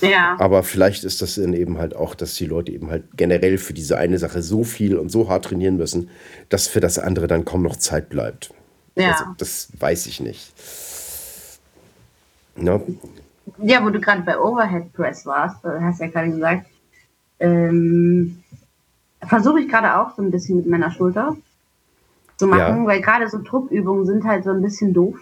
Ja. 0.00 0.36
Aber 0.40 0.62
vielleicht 0.64 1.04
ist 1.04 1.22
das 1.22 1.36
dann 1.36 1.52
eben 1.52 1.78
halt 1.78 1.94
auch, 1.94 2.14
dass 2.14 2.34
die 2.34 2.46
Leute 2.46 2.72
eben 2.72 2.90
halt 2.90 3.04
generell 3.16 3.56
für 3.56 3.72
diese 3.72 3.98
eine 3.98 4.18
Sache 4.18 4.42
so 4.42 4.64
viel 4.64 4.96
und 4.96 5.10
so 5.10 5.28
hart 5.28 5.44
trainieren 5.44 5.76
müssen, 5.76 6.10
dass 6.48 6.66
für 6.66 6.80
das 6.80 6.98
andere 6.98 7.28
dann 7.28 7.44
kaum 7.44 7.62
noch 7.62 7.76
Zeit 7.76 8.08
bleibt. 8.08 8.52
Ja. 8.96 9.12
Also, 9.12 9.24
das 9.38 9.68
weiß 9.78 10.06
ich 10.06 10.20
nicht. 10.20 10.52
No? 12.56 12.84
Ja, 13.58 13.84
wo 13.84 13.90
du 13.90 14.00
gerade 14.00 14.22
bei 14.22 14.38
Overhead 14.38 14.92
Press 14.92 15.24
warst, 15.24 15.64
äh, 15.64 15.80
hast 15.80 16.00
ja 16.00 16.08
gerade 16.08 16.30
gesagt, 16.30 16.66
ähm, 17.38 18.42
versuche 19.26 19.60
ich 19.60 19.68
gerade 19.68 19.98
auch 19.98 20.14
so 20.16 20.22
ein 20.22 20.30
bisschen 20.30 20.58
mit 20.58 20.66
meiner 20.66 20.90
Schulter 20.90 21.36
zu 22.36 22.46
machen, 22.46 22.82
ja. 22.82 22.86
weil 22.86 23.00
gerade 23.00 23.28
so 23.28 23.40
Druckübungen 23.42 24.04
sind 24.04 24.24
halt 24.24 24.44
so 24.44 24.50
ein 24.50 24.62
bisschen 24.62 24.92
doof. 24.92 25.16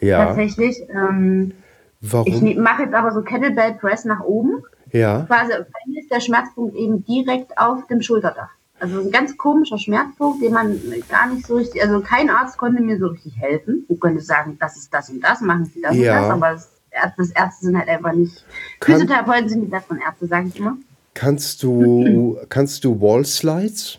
Ja. 0.00 0.26
Tatsächlich. 0.26 0.82
Ähm, 0.88 1.52
Warum? 2.00 2.26
Ich 2.26 2.56
mache 2.56 2.84
jetzt 2.84 2.94
aber 2.94 3.12
so 3.12 3.22
Kettlebell 3.22 3.74
Press 3.74 4.04
nach 4.04 4.20
oben. 4.20 4.62
Ja. 4.92 5.24
Quasi, 5.26 5.52
bei 5.52 5.80
mir 5.86 6.00
ist 6.00 6.10
der 6.10 6.20
Schmerzpunkt 6.20 6.74
eben 6.74 7.04
direkt 7.04 7.56
auf 7.58 7.86
dem 7.86 8.02
Schulterdach. 8.02 8.50
Also 8.80 9.00
ein 9.00 9.10
ganz 9.10 9.36
komischer 9.36 9.78
Schmerzpunkt, 9.78 10.42
den 10.42 10.54
man 10.54 10.80
gar 11.10 11.28
nicht 11.28 11.46
so 11.46 11.56
richtig, 11.56 11.82
also 11.82 12.00
kein 12.00 12.30
Arzt 12.30 12.56
konnte 12.56 12.82
mir 12.82 12.98
so 12.98 13.08
richtig 13.08 13.36
helfen. 13.38 13.84
Du 13.88 13.96
könntest 13.96 14.26
sagen, 14.26 14.56
das 14.58 14.76
ist 14.76 14.92
das 14.92 15.10
und 15.10 15.20
das, 15.20 15.42
machen 15.42 15.66
sie 15.66 15.82
das 15.82 15.94
ja. 15.96 16.16
und 16.16 16.22
das, 16.22 16.30
aber 16.30 16.52
das, 16.52 17.16
das 17.18 17.30
Ärzte 17.32 17.66
sind 17.66 17.78
halt 17.78 17.88
einfach 17.88 18.14
nicht. 18.14 18.42
Kann, 18.80 18.94
Physiotherapeuten 18.94 19.50
sind 19.50 19.60
die 19.60 19.66
besseren 19.66 20.00
Ärzte, 20.00 20.26
sage 20.26 20.48
ich 20.48 20.58
immer. 20.58 20.78
Kannst 21.12 21.62
du, 21.62 22.38
kannst 22.48 22.84
du 22.84 22.98
Wall 23.00 23.26
Slides? 23.26 23.98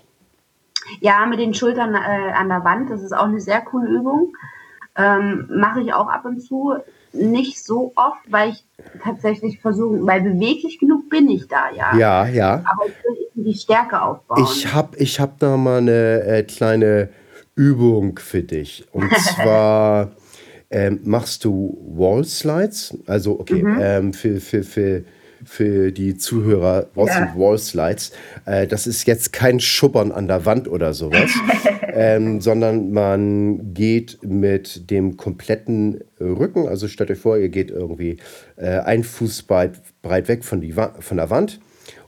Ja, 0.99 1.27
mit 1.27 1.39
den 1.39 1.53
Schultern 1.53 1.93
äh, 1.93 2.31
an 2.33 2.49
der 2.49 2.63
Wand, 2.63 2.89
das 2.89 3.03
ist 3.03 3.13
auch 3.13 3.25
eine 3.25 3.39
sehr 3.39 3.61
coole 3.61 3.87
Übung. 3.87 4.33
Ähm, 4.95 5.47
Mache 5.49 5.81
ich 5.81 5.93
auch 5.93 6.07
ab 6.07 6.25
und 6.25 6.41
zu. 6.41 6.75
Nicht 7.13 7.63
so 7.63 7.91
oft, 7.95 8.19
weil 8.29 8.51
ich 8.51 8.65
tatsächlich 9.03 9.59
versuche, 9.59 10.05
weil 10.05 10.21
beweglich 10.21 10.79
genug 10.79 11.09
bin 11.09 11.29
ich 11.29 11.47
da, 11.47 11.69
ja. 11.75 11.95
Ja, 11.95 12.27
ja. 12.27 12.63
Aber 12.65 12.85
ich 12.87 12.93
will 13.03 13.43
die 13.43 13.53
Stärke 13.53 14.01
aufbauen. 14.01 14.43
Ich 14.43 14.73
habe 14.73 14.97
ich 14.97 15.19
hab 15.19 15.39
da 15.39 15.57
mal 15.57 15.79
eine 15.79 16.23
äh, 16.23 16.43
kleine 16.43 17.09
Übung 17.55 18.17
für 18.19 18.43
dich. 18.43 18.85
Und 18.91 19.11
zwar 19.17 20.11
ähm, 20.69 21.01
machst 21.03 21.43
du 21.43 21.77
Wall 21.95 22.23
Slides. 22.23 22.97
Also, 23.07 23.39
okay, 23.39 23.63
mhm. 23.63 23.77
ähm, 23.79 24.13
für, 24.13 24.39
für, 24.39 24.63
für 24.63 25.03
für 25.45 25.91
die 25.91 26.17
Zuhörer 26.17 26.87
was 26.95 27.09
ja. 27.09 27.33
Wall 27.35 27.57
Slides. 27.57 28.11
Äh, 28.45 28.67
das 28.67 28.87
ist 28.87 29.05
jetzt 29.07 29.33
kein 29.33 29.59
Schuppern 29.59 30.11
an 30.11 30.27
der 30.27 30.45
Wand 30.45 30.67
oder 30.67 30.93
sowas, 30.93 31.31
ähm, 31.93 32.41
sondern 32.41 32.91
man 32.91 33.73
geht 33.73 34.19
mit 34.23 34.89
dem 34.89 35.17
kompletten 35.17 36.03
Rücken, 36.19 36.67
also 36.67 36.87
stellt 36.87 37.11
euch 37.11 37.19
vor, 37.19 37.37
ihr 37.37 37.49
geht 37.49 37.71
irgendwie 37.71 38.17
äh, 38.57 38.79
ein 38.79 39.03
Fuß 39.03 39.43
breit, 39.43 39.81
breit 40.01 40.27
weg 40.27 40.43
von, 40.43 40.61
die 40.61 40.73
von 40.73 41.17
der 41.17 41.29
Wand 41.29 41.59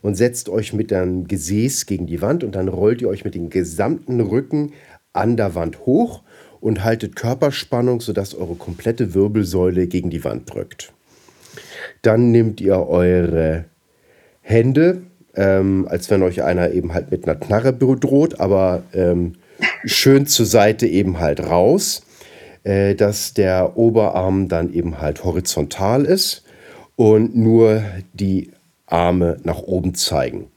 und 0.02 0.16
setzt 0.16 0.50
euch 0.50 0.74
mit 0.74 0.92
dem 0.92 1.28
Gesäß 1.28 1.86
gegen 1.86 2.08
die 2.08 2.22
Wand 2.22 2.44
und 2.44 2.56
dann 2.56 2.68
rollt 2.68 3.02
ihr 3.02 3.10
euch 3.10 3.26
mit 3.26 3.36
dem 3.36 3.50
gesamten 3.50 4.22
Rücken 4.22 4.74
an 5.14 5.38
der 5.38 5.56
Wand 5.56 5.86
hoch 5.86 6.24
und 6.60 6.84
haltet 6.84 7.16
Körperspannung, 7.16 8.00
sodass 8.00 8.36
eure 8.36 8.56
komplette 8.56 9.14
Wirbelsäule 9.14 9.88
gegen 9.88 10.10
die 10.10 10.24
Wand 10.24 10.54
drückt. 10.54 10.94
Dann 12.04 12.32
nehmt 12.32 12.62
ihr 12.62 12.88
eure 12.88 13.66
Hände, 14.42 15.02
ähm, 15.36 15.88
als 15.90 16.12
wenn 16.12 16.22
euch 16.22 16.44
einer 16.44 16.72
eben 16.72 16.94
halt 16.94 17.10
mit 17.10 17.28
einer 17.28 17.40
Knarre 17.40 17.74
bedroht, 17.74 18.40
aber 18.40 18.84
ähm, 18.94 19.34
schön 19.86 20.28
zur 20.28 20.46
Seite 20.46 20.86
eben 20.86 21.20
halt 21.20 21.40
raus, 21.40 22.04
äh, 22.64 22.94
dass 22.94 23.34
der 23.34 23.78
Oberarm 23.78 24.48
dann 24.48 24.72
eben 24.72 25.02
halt 25.02 25.24
horizontal 25.24 26.06
ist 26.06 26.44
und 26.96 27.36
nur 27.36 27.82
die 28.14 28.52
Arme 28.86 29.38
nach 29.44 29.60
oben 29.60 29.96
zeigen. 29.96 30.48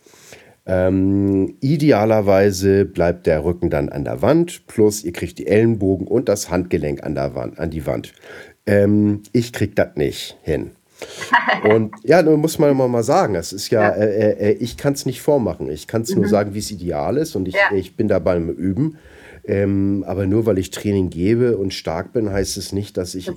Ähm, 0.67 1.55
idealerweise 1.61 2.85
bleibt 2.85 3.27
der 3.27 3.45
Rücken 3.45 3.71
dann 3.71 3.89
an 3.89 4.03
der 4.05 4.21
Wand, 4.21 4.67
plus 4.67 5.05
ihr 5.05 5.13
kriegt 5.13 5.39
die 5.39 5.47
Ellenbogen 5.47 6.09
und 6.09 6.29
das 6.29 6.51
Handgelenk 6.51 7.05
an, 7.05 7.15
der 7.15 7.37
Wand, 7.37 7.61
an 7.61 7.71
die 7.71 7.87
Wand. 7.87 8.13
Ähm, 8.67 9.23
ich 9.33 9.53
krieg 9.53 9.77
das 9.77 9.95
nicht 9.95 10.37
hin. 10.43 10.73
Und 11.65 11.95
ja, 12.05 12.23
muss 12.23 12.59
man 12.59 12.77
mal 12.77 13.03
sagen, 13.03 13.35
es 13.35 13.53
ist 13.53 13.71
ja, 13.71 13.83
ja. 13.83 13.91
Äh, 13.91 14.33
äh, 14.33 14.53
ich 14.53 14.77
kann 14.77 14.95
es 14.95 15.07
nicht 15.07 15.21
vormachen. 15.21 15.71
Ich 15.71 15.87
kann 15.87 16.03
es 16.03 16.15
mhm. 16.15 16.23
nur 16.23 16.29
sagen, 16.29 16.55
wie 16.55 16.59
es 16.59 16.71
ideal 16.71 17.17
ist 17.17 17.37
und 17.37 17.49
ich, 17.49 17.55
ja. 17.55 17.75
ich 17.75 17.97
bin 17.97 18.09
da 18.09 18.19
beim 18.19 18.49
Üben. 18.49 18.99
Ähm, 19.49 20.05
aber 20.09 20.27
nur 20.27 20.45
weil 20.45 20.59
ich 20.59 20.73
Training 20.73 21.09
gebe 21.09 21.57
und 21.57 21.73
stark 21.73 22.13
bin, 22.13 22.33
heißt 22.33 22.57
es 22.57 22.73
nicht, 22.73 22.97
dass 22.97 23.15
ich 23.15 23.31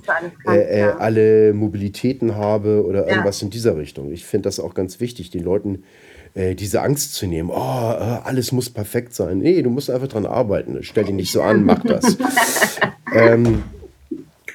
äh, 0.48 0.80
äh, 0.80 0.92
alle 0.98 1.52
Mobilitäten 1.52 2.34
habe 2.34 2.84
oder 2.84 3.06
irgendwas 3.06 3.40
in 3.42 3.50
dieser 3.50 3.76
Richtung. 3.76 4.10
Ich 4.10 4.24
finde 4.24 4.48
das 4.48 4.58
auch 4.58 4.74
ganz 4.74 4.98
wichtig, 4.98 5.30
den 5.30 5.44
Leuten 5.44 5.84
äh, 6.34 6.56
diese 6.56 6.82
Angst 6.82 7.14
zu 7.14 7.26
nehmen. 7.26 7.50
Oh, 7.50 7.54
äh, 7.54 8.18
alles 8.24 8.50
muss 8.50 8.70
perfekt 8.70 9.14
sein. 9.14 9.38
Nee, 9.38 9.62
du 9.62 9.70
musst 9.70 9.88
einfach 9.88 10.08
dran 10.08 10.26
arbeiten. 10.26 10.78
Stell 10.82 11.04
dich 11.04 11.14
nicht 11.14 11.30
so 11.30 11.42
an, 11.42 11.64
mach 11.64 11.84
das. 11.84 12.16
ähm, 13.14 13.62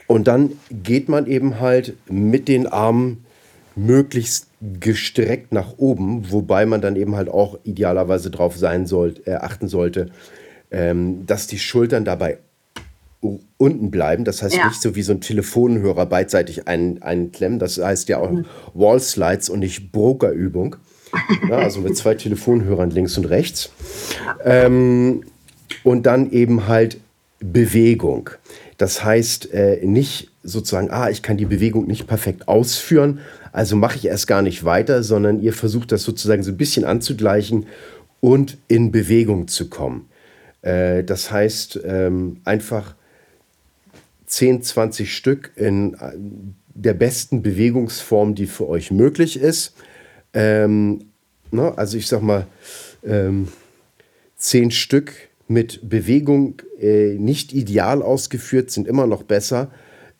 und 0.07 0.27
dann 0.27 0.51
geht 0.71 1.09
man 1.09 1.27
eben 1.27 1.59
halt 1.59 1.95
mit 2.09 2.47
den 2.47 2.67
Armen 2.67 3.25
möglichst 3.75 4.47
gestreckt 4.79 5.51
nach 5.51 5.77
oben, 5.77 6.31
wobei 6.31 6.65
man 6.65 6.81
dann 6.81 6.95
eben 6.95 7.15
halt 7.15 7.29
auch 7.29 7.59
idealerweise 7.63 8.31
darauf 8.31 8.57
sein 8.57 8.85
sollte, 8.85 9.25
äh, 9.27 9.35
achten 9.35 9.67
sollte, 9.67 10.09
ähm, 10.71 11.25
dass 11.25 11.47
die 11.47 11.59
Schultern 11.59 12.05
dabei 12.05 12.39
unten 13.57 13.91
bleiben. 13.91 14.23
Das 14.23 14.41
heißt 14.41 14.55
ja. 14.55 14.67
nicht 14.67 14.81
so 14.81 14.95
wie 14.95 15.01
so 15.01 15.13
ein 15.13 15.21
Telefonhörer 15.21 16.05
beidseitig 16.05 16.67
ein, 16.67 17.01
einklemmen. 17.01 17.59
Das 17.59 17.77
heißt 17.77 18.09
ja 18.09 18.19
auch 18.19 18.31
mhm. 18.31 18.45
Wall 18.73 18.99
Slides 18.99 19.49
und 19.49 19.59
nicht 19.59 19.91
Brokerübung. 19.91 20.77
Ja, 21.49 21.59
also 21.59 21.79
mit 21.79 21.95
zwei 21.95 22.15
Telefonhörern 22.15 22.89
links 22.89 23.17
und 23.17 23.25
rechts. 23.25 23.71
Ähm, 24.43 25.23
und 25.83 26.05
dann 26.05 26.31
eben 26.31 26.67
halt 26.67 26.99
Bewegung. 27.39 28.31
Das 28.77 29.03
heißt 29.03 29.53
äh, 29.53 29.85
nicht 29.85 30.31
sozusagen, 30.43 30.91
ah, 30.91 31.09
ich 31.09 31.21
kann 31.21 31.37
die 31.37 31.45
Bewegung 31.45 31.87
nicht 31.87 32.07
perfekt 32.07 32.47
ausführen, 32.47 33.19
also 33.51 33.75
mache 33.75 33.95
ich 33.97 34.05
erst 34.05 34.27
gar 34.27 34.41
nicht 34.41 34.65
weiter, 34.65 35.01
sondern 35.01 35.41
ihr 35.41 35.53
versucht 35.53 35.91
das 35.91 36.03
sozusagen 36.03 36.43
so 36.43 36.51
ein 36.51 36.57
bisschen 36.57 36.83
anzugleichen 36.83 37.67
und 38.19 38.57
in 38.67 38.91
Bewegung 38.91 39.47
zu 39.47 39.69
kommen. 39.69 40.09
Äh, 40.61 41.03
das 41.03 41.31
heißt 41.31 41.79
ähm, 41.85 42.41
einfach 42.43 42.95
10, 44.25 44.63
20 44.63 45.15
Stück 45.15 45.51
in 45.55 45.93
äh, 45.93 46.11
der 46.73 46.93
besten 46.93 47.41
Bewegungsform, 47.41 48.35
die 48.35 48.47
für 48.47 48.67
euch 48.67 48.91
möglich 48.91 49.39
ist. 49.39 49.75
Ähm, 50.33 51.05
ne, 51.51 51.77
also 51.77 51.97
ich 51.97 52.07
sag 52.07 52.21
mal, 52.21 52.47
ähm, 53.05 53.47
10 54.37 54.71
Stück 54.71 55.13
mit 55.47 55.87
Bewegung 55.87 56.61
äh, 56.79 57.15
nicht 57.15 57.53
ideal 57.53 58.01
ausgeführt 58.01 58.71
sind 58.71 58.87
immer 58.87 59.07
noch 59.07 59.23
besser 59.23 59.71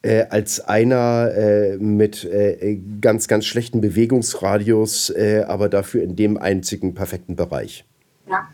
äh, 0.01 0.25
als 0.29 0.59
einer 0.61 1.31
äh, 1.35 1.77
mit 1.77 2.23
äh, 2.25 2.79
ganz, 3.01 3.27
ganz 3.27 3.45
schlechten 3.45 3.81
Bewegungsradius, 3.81 5.09
äh, 5.09 5.43
aber 5.47 5.67
dafür 5.67 6.03
in 6.03 6.15
dem 6.15 6.37
einzigen 6.37 6.93
perfekten 6.93 7.35
Bereich. 7.35 7.85
Ja. 8.29 8.47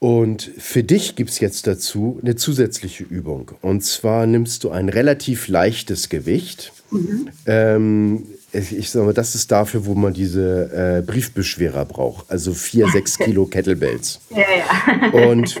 Und 0.00 0.42
für 0.58 0.82
dich 0.82 1.14
gibt 1.14 1.30
es 1.30 1.38
jetzt 1.38 1.68
dazu 1.68 2.18
eine 2.20 2.34
zusätzliche 2.34 3.04
Übung. 3.04 3.52
Und 3.60 3.84
zwar 3.84 4.26
nimmst 4.26 4.64
du 4.64 4.70
ein 4.70 4.88
relativ 4.88 5.46
leichtes 5.46 6.08
Gewicht. 6.08 6.72
Mhm. 6.90 7.28
Ähm, 7.46 8.26
ich 8.52 8.90
sage 8.90 9.06
mal, 9.06 9.14
das 9.14 9.34
ist 9.34 9.50
dafür, 9.50 9.86
wo 9.86 9.94
man 9.94 10.12
diese 10.12 10.98
äh, 10.98 11.02
Briefbeschwerer 11.02 11.84
braucht. 11.84 12.30
Also 12.30 12.52
vier, 12.52 12.88
sechs 12.88 13.18
Kilo 13.18 13.46
Kettlebells. 13.46 14.20
Ja, 14.30 14.38
ja. 14.38 15.08
Und 15.30 15.60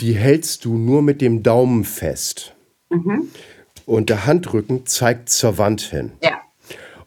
die 0.00 0.14
hältst 0.14 0.64
du 0.64 0.76
nur 0.76 1.02
mit 1.02 1.20
dem 1.20 1.42
Daumen 1.42 1.84
fest. 1.84 2.54
Mhm. 2.90 3.28
Und 3.86 4.08
der 4.08 4.26
Handrücken 4.26 4.86
zeigt 4.86 5.28
zur 5.30 5.58
Wand 5.58 5.82
hin. 5.82 6.12
Ja. 6.22 6.40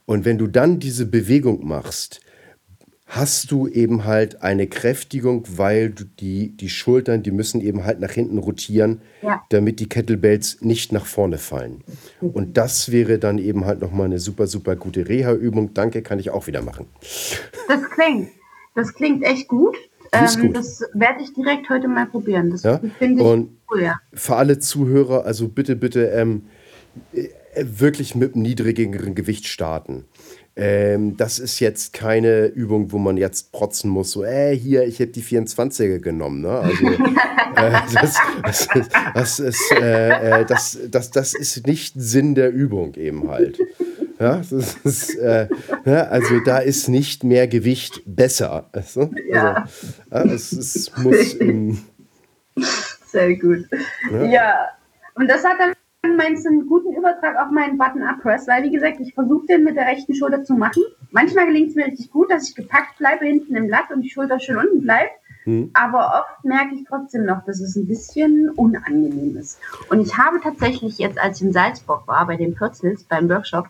Und 0.05 0.25
wenn 0.25 0.37
du 0.37 0.47
dann 0.47 0.79
diese 0.79 1.05
Bewegung 1.05 1.65
machst, 1.65 2.19
hast 3.15 3.51
du 3.51 3.67
eben 3.67 4.05
halt 4.05 4.41
eine 4.41 4.65
Kräftigung, 4.65 5.43
weil 5.55 5.91
du 5.91 6.03
die, 6.03 6.57
die 6.57 6.69
Schultern, 6.69 7.21
die 7.21 7.29
müssen 7.29 7.61
eben 7.61 7.83
halt 7.85 7.99
nach 7.99 8.11
hinten 8.11 8.39
rotieren, 8.39 9.01
ja. 9.21 9.43
damit 9.49 9.79
die 9.79 9.87
Kettlebells 9.87 10.61
nicht 10.61 10.91
nach 10.91 11.05
vorne 11.05 11.37
fallen. 11.37 11.83
Und 12.21 12.57
das 12.57 12.91
wäre 12.91 13.19
dann 13.19 13.37
eben 13.37 13.65
halt 13.65 13.81
nochmal 13.81 14.07
eine 14.07 14.17
super, 14.17 14.47
super 14.47 14.75
gute 14.75 15.07
Reha-Übung. 15.07 15.75
Danke, 15.75 16.01
kann 16.01 16.17
ich 16.17 16.31
auch 16.31 16.47
wieder 16.47 16.63
machen. 16.63 16.87
Das 17.67 17.83
klingt, 17.91 18.29
das 18.73 18.93
klingt 18.95 19.23
echt 19.23 19.47
gut. 19.47 19.77
Ähm, 20.11 20.53
das 20.53 20.83
werde 20.93 21.23
ich 21.23 21.33
direkt 21.33 21.69
heute 21.69 21.87
mal 21.87 22.07
probieren. 22.07 22.49
Das 22.49 22.63
ja? 22.63 22.79
finde 22.97 23.21
ich 23.21 23.27
Und 23.27 23.57
cool, 23.71 23.83
ja. 23.83 23.99
Für 24.13 24.37
alle 24.37 24.57
Zuhörer, 24.57 25.25
also 25.25 25.47
bitte, 25.49 25.75
bitte 25.75 26.05
ähm, 26.07 26.45
äh, 27.13 27.29
wirklich 27.63 28.15
mit 28.15 28.33
einem 28.33 28.43
niedrigeren 28.43 29.13
Gewicht 29.13 29.47
starten. 29.47 30.05
Ähm, 30.55 31.17
das 31.17 31.39
ist 31.39 31.59
jetzt 31.59 31.93
keine 31.93 32.45
Übung, 32.45 32.91
wo 32.91 32.99
man 32.99 33.17
jetzt 33.17 33.51
protzen 33.51 33.89
muss, 33.89 34.11
so, 34.11 34.23
äh, 34.23 34.55
hier, 34.55 34.83
ich 34.83 34.99
hätte 34.99 35.13
die 35.13 35.23
24er 35.23 35.97
genommen. 35.97 36.41
Ne? 36.41 36.49
Also, 36.51 36.87
äh, 36.87 37.71
das, 37.93 38.15
das, 38.43 38.69
das, 39.15 39.39
ist, 39.39 39.71
äh, 39.71 40.41
äh, 40.41 40.45
das, 40.45 40.77
das, 40.91 41.09
das 41.09 41.33
ist 41.33 41.65
nicht 41.65 41.95
Sinn 41.97 42.35
der 42.35 42.51
Übung 42.51 42.93
eben 42.95 43.29
halt. 43.29 43.57
Ja, 44.19 44.41
ist, 44.83 45.15
äh, 45.15 45.47
ja, 45.85 46.03
also 46.03 46.39
da 46.39 46.59
ist 46.59 46.87
nicht 46.87 47.23
mehr 47.23 47.47
Gewicht 47.47 48.03
besser. 48.05 48.69
Also, 48.73 49.09
ja. 49.27 49.67
Also, 50.11 50.35
es, 50.35 50.51
es 50.51 50.97
muss. 50.97 51.39
Ähm, 51.41 51.79
Sehr 53.07 53.35
gut. 53.37 53.65
Ja. 54.11 54.23
ja. 54.23 54.69
und 55.15 55.27
das 55.27 55.43
hat 55.43 55.59
dann 55.59 55.73
meinst 56.11 56.45
du 56.45 56.49
einen 56.49 56.67
guten 56.67 56.93
Übertrag 56.93 57.37
auf 57.37 57.51
meinen 57.51 57.77
Button-Up-Press, 57.77 58.47
weil 58.47 58.63
wie 58.63 58.71
gesagt, 58.71 58.99
ich 58.99 59.13
versuche 59.13 59.45
den 59.47 59.63
mit 59.63 59.75
der 59.75 59.85
rechten 59.85 60.13
Schulter 60.13 60.43
zu 60.43 60.53
machen. 60.53 60.83
Manchmal 61.11 61.47
gelingt 61.47 61.69
es 61.69 61.75
mir 61.75 61.85
richtig 61.85 62.11
gut, 62.11 62.29
dass 62.29 62.49
ich 62.49 62.55
gepackt 62.55 62.97
bleibe 62.97 63.25
hinten 63.25 63.55
im 63.55 63.67
Blatt 63.67 63.91
und 63.93 64.01
die 64.01 64.09
Schulter 64.09 64.39
schön 64.39 64.57
unten 64.57 64.81
bleibt. 64.81 65.13
Hm. 65.45 65.71
Aber 65.73 66.21
oft 66.21 66.43
merke 66.45 66.75
ich 66.75 66.85
trotzdem 66.87 67.25
noch, 67.25 67.43
dass 67.45 67.59
es 67.59 67.75
ein 67.75 67.87
bisschen 67.87 68.49
unangenehm 68.51 69.37
ist. 69.37 69.59
Und 69.89 70.01
ich 70.01 70.17
habe 70.17 70.39
tatsächlich 70.41 70.97
jetzt, 70.97 71.19
als 71.19 71.39
ich 71.39 71.47
in 71.47 71.53
Salzburg 71.53 72.07
war, 72.07 72.25
bei 72.27 72.37
den 72.37 72.55
Pürzels, 72.55 73.03
beim 73.03 73.29
Workshop, 73.29 73.67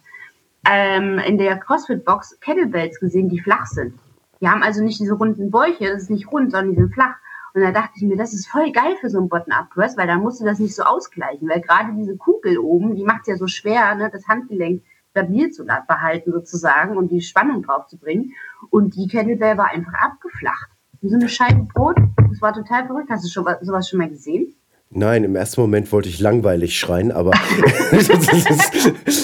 ähm, 0.69 1.19
in 1.19 1.37
der 1.37 1.57
CrossFit-Box 1.57 2.39
Kettlebells 2.39 2.99
gesehen, 2.99 3.29
die 3.29 3.39
flach 3.39 3.65
sind. 3.65 3.93
Die 4.39 4.47
haben 4.47 4.63
also 4.63 4.83
nicht 4.83 4.99
diese 4.99 5.13
runden 5.13 5.51
Bäuche, 5.51 5.85
das 5.85 6.03
ist 6.03 6.09
nicht 6.09 6.31
rund, 6.31 6.51
sondern 6.51 6.71
die 6.71 6.81
sind 6.81 6.93
flach. 6.93 7.15
Und 7.53 7.61
da 7.61 7.71
dachte 7.71 7.93
ich 7.95 8.03
mir, 8.03 8.17
das 8.17 8.33
ist 8.33 8.47
voll 8.47 8.71
geil 8.71 8.95
für 8.99 9.09
so 9.09 9.19
einen 9.19 9.29
Bottom-Up-Press, 9.29 9.95
weil 9.95 10.07
da 10.07 10.17
musst 10.17 10.41
du 10.41 10.45
das 10.45 10.59
nicht 10.59 10.75
so 10.75 10.83
ausgleichen, 10.83 11.47
weil 11.47 11.61
gerade 11.61 11.93
diese 11.93 12.17
Kugel 12.17 12.57
oben, 12.57 12.95
die 12.95 13.03
macht 13.03 13.21
es 13.21 13.27
ja 13.27 13.35
so 13.37 13.47
schwer, 13.47 13.93
ne, 13.95 14.09
das 14.11 14.27
Handgelenk 14.27 14.81
stabil 15.11 15.51
zu 15.51 15.63
behalten 15.65 16.31
sozusagen 16.31 16.97
und 16.97 17.11
die 17.11 17.21
Spannung 17.21 17.61
drauf 17.61 17.85
zu 17.85 17.97
bringen. 17.97 18.33
Und 18.71 18.95
die 18.95 19.07
Kettlebell 19.07 19.57
war 19.57 19.67
einfach 19.67 19.93
abgeflacht. 19.93 20.71
Wie 21.01 21.09
so 21.09 21.15
eine 21.15 21.29
Scheibe 21.29 21.67
Brot. 21.71 21.97
Das 22.29 22.41
war 22.41 22.53
total 22.53 22.87
verrückt. 22.87 23.09
Hast 23.11 23.23
du 23.23 23.29
schon, 23.29 23.45
sowas 23.61 23.87
schon 23.87 23.99
mal 23.99 24.09
gesehen? 24.09 24.55
Nein, 24.95 25.23
im 25.23 25.35
ersten 25.35 25.61
Moment 25.61 25.91
wollte 25.91 26.09
ich 26.09 26.19
langweilig 26.19 26.77
schreien, 26.77 27.11
aber 27.11 27.31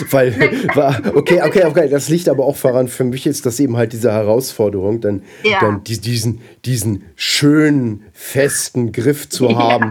weil 0.10 0.34
war, 0.76 1.00
okay, 1.16 1.42
okay, 1.44 1.66
okay, 1.66 1.88
das 1.90 2.10
liegt 2.10 2.28
aber 2.28 2.46
auch 2.46 2.56
voran. 2.56 2.88
Für 2.88 3.04
mich 3.04 3.28
ist 3.28 3.46
das 3.46 3.60
eben 3.60 3.78
halt 3.78 3.94
diese 3.94 4.12
Herausforderung, 4.12 5.02
dann, 5.02 5.24
ja. 5.44 5.60
dann 5.60 5.84
die, 5.84 6.00
diesen, 6.00 6.42
diesen 6.66 7.04
schönen, 7.16 8.06
festen 8.14 8.92
Griff 8.92 9.30
zu 9.30 9.58
haben. 9.58 9.90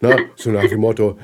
Ja. 0.00 0.16
Ne? 0.16 0.16
So 0.36 0.50
nach 0.50 0.66
dem 0.66 0.80
Motto, 0.80 1.18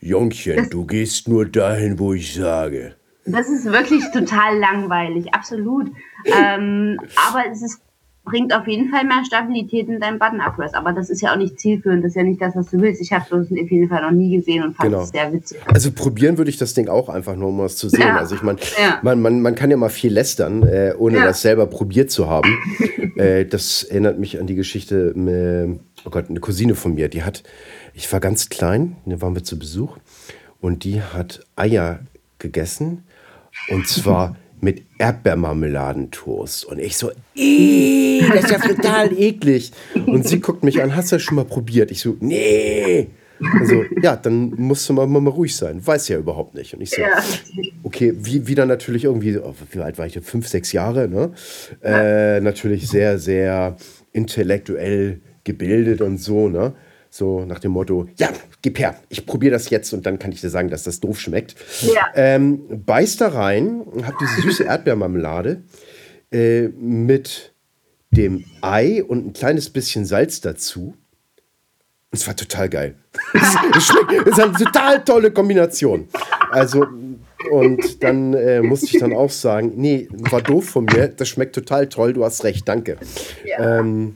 Jungchen, 0.00 0.56
das, 0.56 0.68
du 0.70 0.84
gehst 0.84 1.28
nur 1.28 1.46
dahin, 1.46 1.98
wo 1.98 2.14
ich 2.14 2.34
sage. 2.34 2.96
Das 3.24 3.48
ist 3.48 3.66
wirklich 3.66 4.02
total 4.12 4.58
langweilig, 4.58 5.32
absolut. 5.32 5.90
Ähm, 6.24 6.98
aber 7.28 7.44
es 7.50 7.62
ist 7.62 7.80
bringt 8.24 8.54
auf 8.54 8.68
jeden 8.68 8.88
Fall 8.90 9.04
mehr 9.04 9.24
Stabilität 9.24 9.88
in 9.88 9.98
deinem 9.98 10.18
Button-Up-Press. 10.18 10.74
Aber 10.74 10.92
das 10.92 11.10
ist 11.10 11.20
ja 11.22 11.32
auch 11.32 11.36
nicht 11.36 11.58
zielführend, 11.58 12.04
das 12.04 12.10
ist 12.10 12.16
ja 12.16 12.22
nicht 12.22 12.40
das, 12.40 12.54
was 12.54 12.70
du 12.70 12.80
willst. 12.80 13.00
Ich 13.00 13.12
habe 13.12 13.24
das 13.28 13.50
auf 13.50 13.50
jeden 13.50 13.88
Fall 13.88 14.02
noch 14.02 14.12
nie 14.12 14.36
gesehen 14.36 14.62
und 14.62 14.76
fand 14.76 14.90
genau. 14.90 15.02
es 15.02 15.10
sehr 15.10 15.32
witzig. 15.32 15.58
Also 15.66 15.90
probieren 15.90 16.38
würde 16.38 16.50
ich 16.50 16.56
das 16.56 16.74
Ding 16.74 16.88
auch 16.88 17.08
einfach 17.08 17.34
nur, 17.34 17.48
um 17.48 17.58
was 17.58 17.76
zu 17.76 17.88
sehen. 17.88 18.00
Ja. 18.00 18.18
Also 18.18 18.36
ich 18.36 18.42
meine, 18.42 18.58
ja. 18.80 19.00
man, 19.02 19.20
man, 19.20 19.40
man 19.40 19.54
kann 19.54 19.70
ja 19.70 19.76
mal 19.76 19.88
viel 19.88 20.12
lästern, 20.12 20.62
äh, 20.62 20.94
ohne 20.96 21.18
ja. 21.18 21.24
das 21.24 21.42
selber 21.42 21.66
probiert 21.66 22.10
zu 22.10 22.28
haben. 22.28 22.56
äh, 23.16 23.44
das 23.44 23.82
erinnert 23.82 24.18
mich 24.18 24.38
an 24.38 24.46
die 24.46 24.54
Geschichte, 24.54 25.12
mit, 25.16 25.80
oh 26.04 26.10
Gott, 26.10 26.30
eine 26.30 26.40
Cousine 26.40 26.76
von 26.76 26.94
mir, 26.94 27.08
die 27.08 27.24
hat, 27.24 27.42
ich 27.92 28.12
war 28.12 28.20
ganz 28.20 28.48
klein, 28.48 28.96
da 29.04 29.20
waren 29.20 29.34
wir 29.34 29.42
zu 29.42 29.58
Besuch 29.58 29.98
und 30.60 30.84
die 30.84 31.02
hat 31.02 31.44
Eier 31.56 32.00
gegessen 32.38 33.02
und 33.68 33.88
zwar 33.88 34.36
mit 34.62 34.84
Erdbeermarmeladentoast. 34.98 36.64
Und 36.64 36.78
ich 36.78 36.96
so, 36.96 37.08
das 37.34 38.44
ist 38.44 38.50
ja 38.50 38.58
total 38.58 39.12
eklig. 39.12 39.72
Und 40.06 40.26
sie 40.26 40.40
guckt 40.40 40.62
mich 40.62 40.80
an, 40.82 40.94
hast 40.96 41.12
du 41.12 41.16
das 41.16 41.22
schon 41.22 41.34
mal 41.34 41.44
probiert? 41.44 41.90
Ich 41.90 42.00
so, 42.00 42.16
nee. 42.20 43.08
Also, 43.60 43.82
ja, 44.00 44.14
dann 44.14 44.54
musst 44.56 44.88
du 44.88 44.92
mal, 44.92 45.06
mal, 45.06 45.28
ruhig 45.28 45.56
sein. 45.56 45.84
Weiß 45.84 46.06
ja 46.08 46.18
überhaupt 46.18 46.54
nicht. 46.54 46.74
Und 46.74 46.80
ich 46.80 46.90
so, 46.90 47.02
okay, 47.82 48.14
wie, 48.16 48.46
wieder 48.46 48.64
natürlich 48.64 49.04
irgendwie, 49.04 49.36
oh, 49.36 49.54
wie 49.72 49.80
alt 49.80 49.98
war 49.98 50.06
ich? 50.06 50.18
Fünf, 50.20 50.46
sechs 50.46 50.70
Jahre, 50.70 51.08
ne? 51.08 51.32
Äh, 51.82 52.40
natürlich 52.40 52.88
sehr, 52.88 53.18
sehr 53.18 53.76
intellektuell 54.12 55.20
gebildet 55.42 56.02
und 56.02 56.18
so, 56.18 56.48
ne? 56.48 56.72
So 57.14 57.44
nach 57.44 57.58
dem 57.58 57.72
Motto, 57.72 58.08
ja, 58.16 58.30
gib 58.62 58.78
her, 58.78 58.96
ich 59.10 59.26
probiere 59.26 59.52
das 59.52 59.68
jetzt 59.68 59.92
und 59.92 60.06
dann 60.06 60.18
kann 60.18 60.32
ich 60.32 60.40
dir 60.40 60.48
sagen, 60.48 60.70
dass 60.70 60.84
das 60.84 60.98
doof 60.98 61.20
schmeckt. 61.20 61.54
Ja. 61.82 62.06
Ähm, 62.14 62.82
beiß 62.86 63.18
da 63.18 63.28
rein, 63.28 63.82
hab 64.06 64.18
diese 64.18 64.40
süße 64.40 64.64
Erdbeermarmelade 64.64 65.62
äh, 66.30 66.68
mit 66.68 67.52
dem 68.12 68.46
Ei 68.62 69.04
und 69.04 69.26
ein 69.26 69.32
kleines 69.34 69.68
bisschen 69.68 70.06
Salz 70.06 70.40
dazu. 70.40 70.94
Es 72.10 72.26
war 72.26 72.34
total 72.34 72.70
geil. 72.70 72.94
Es 73.34 74.38
ist 74.38 74.40
eine 74.40 74.52
total 74.54 75.04
tolle 75.04 75.32
Kombination. 75.32 76.08
Also, 76.50 76.86
und 77.50 78.02
dann 78.02 78.32
äh, 78.32 78.62
musste 78.62 78.86
ich 78.86 78.98
dann 78.98 79.12
auch 79.12 79.30
sagen, 79.30 79.72
nee, 79.76 80.08
war 80.10 80.40
doof 80.40 80.64
von 80.70 80.86
mir, 80.86 81.08
das 81.08 81.28
schmeckt 81.28 81.54
total 81.54 81.90
toll, 81.90 82.14
du 82.14 82.24
hast 82.24 82.42
recht, 82.44 82.66
danke. 82.66 82.96
Ja. 83.44 83.80
Ähm, 83.80 84.14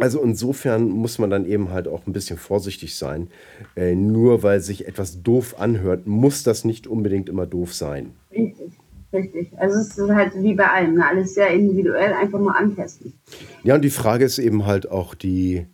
also 0.00 0.22
insofern 0.22 0.88
muss 0.90 1.18
man 1.18 1.30
dann 1.30 1.46
eben 1.46 1.70
halt 1.70 1.88
auch 1.88 2.06
ein 2.06 2.12
bisschen 2.12 2.38
vorsichtig 2.38 2.96
sein. 2.96 3.28
Äh, 3.76 3.94
nur 3.94 4.42
weil 4.42 4.60
sich 4.60 4.86
etwas 4.86 5.22
doof 5.22 5.58
anhört, 5.58 6.06
muss 6.06 6.42
das 6.42 6.64
nicht 6.64 6.86
unbedingt 6.86 7.28
immer 7.28 7.46
doof 7.46 7.74
sein. 7.74 8.12
Richtig, 8.30 8.72
richtig. 9.12 9.48
Also 9.58 9.78
es 9.78 9.96
ist 9.96 10.10
halt 10.10 10.32
wie 10.36 10.54
bei 10.54 10.68
allem, 10.68 10.94
ne? 10.94 11.06
alles 11.06 11.34
sehr 11.34 11.48
individuell, 11.50 12.12
einfach 12.12 12.38
nur 12.38 12.54
antesten. 12.54 13.14
Ja, 13.62 13.74
und 13.74 13.82
die 13.82 13.90
Frage 13.90 14.24
ist 14.24 14.38
eben 14.38 14.66
halt 14.66 14.90
auch 14.90 15.14
die 15.14 15.66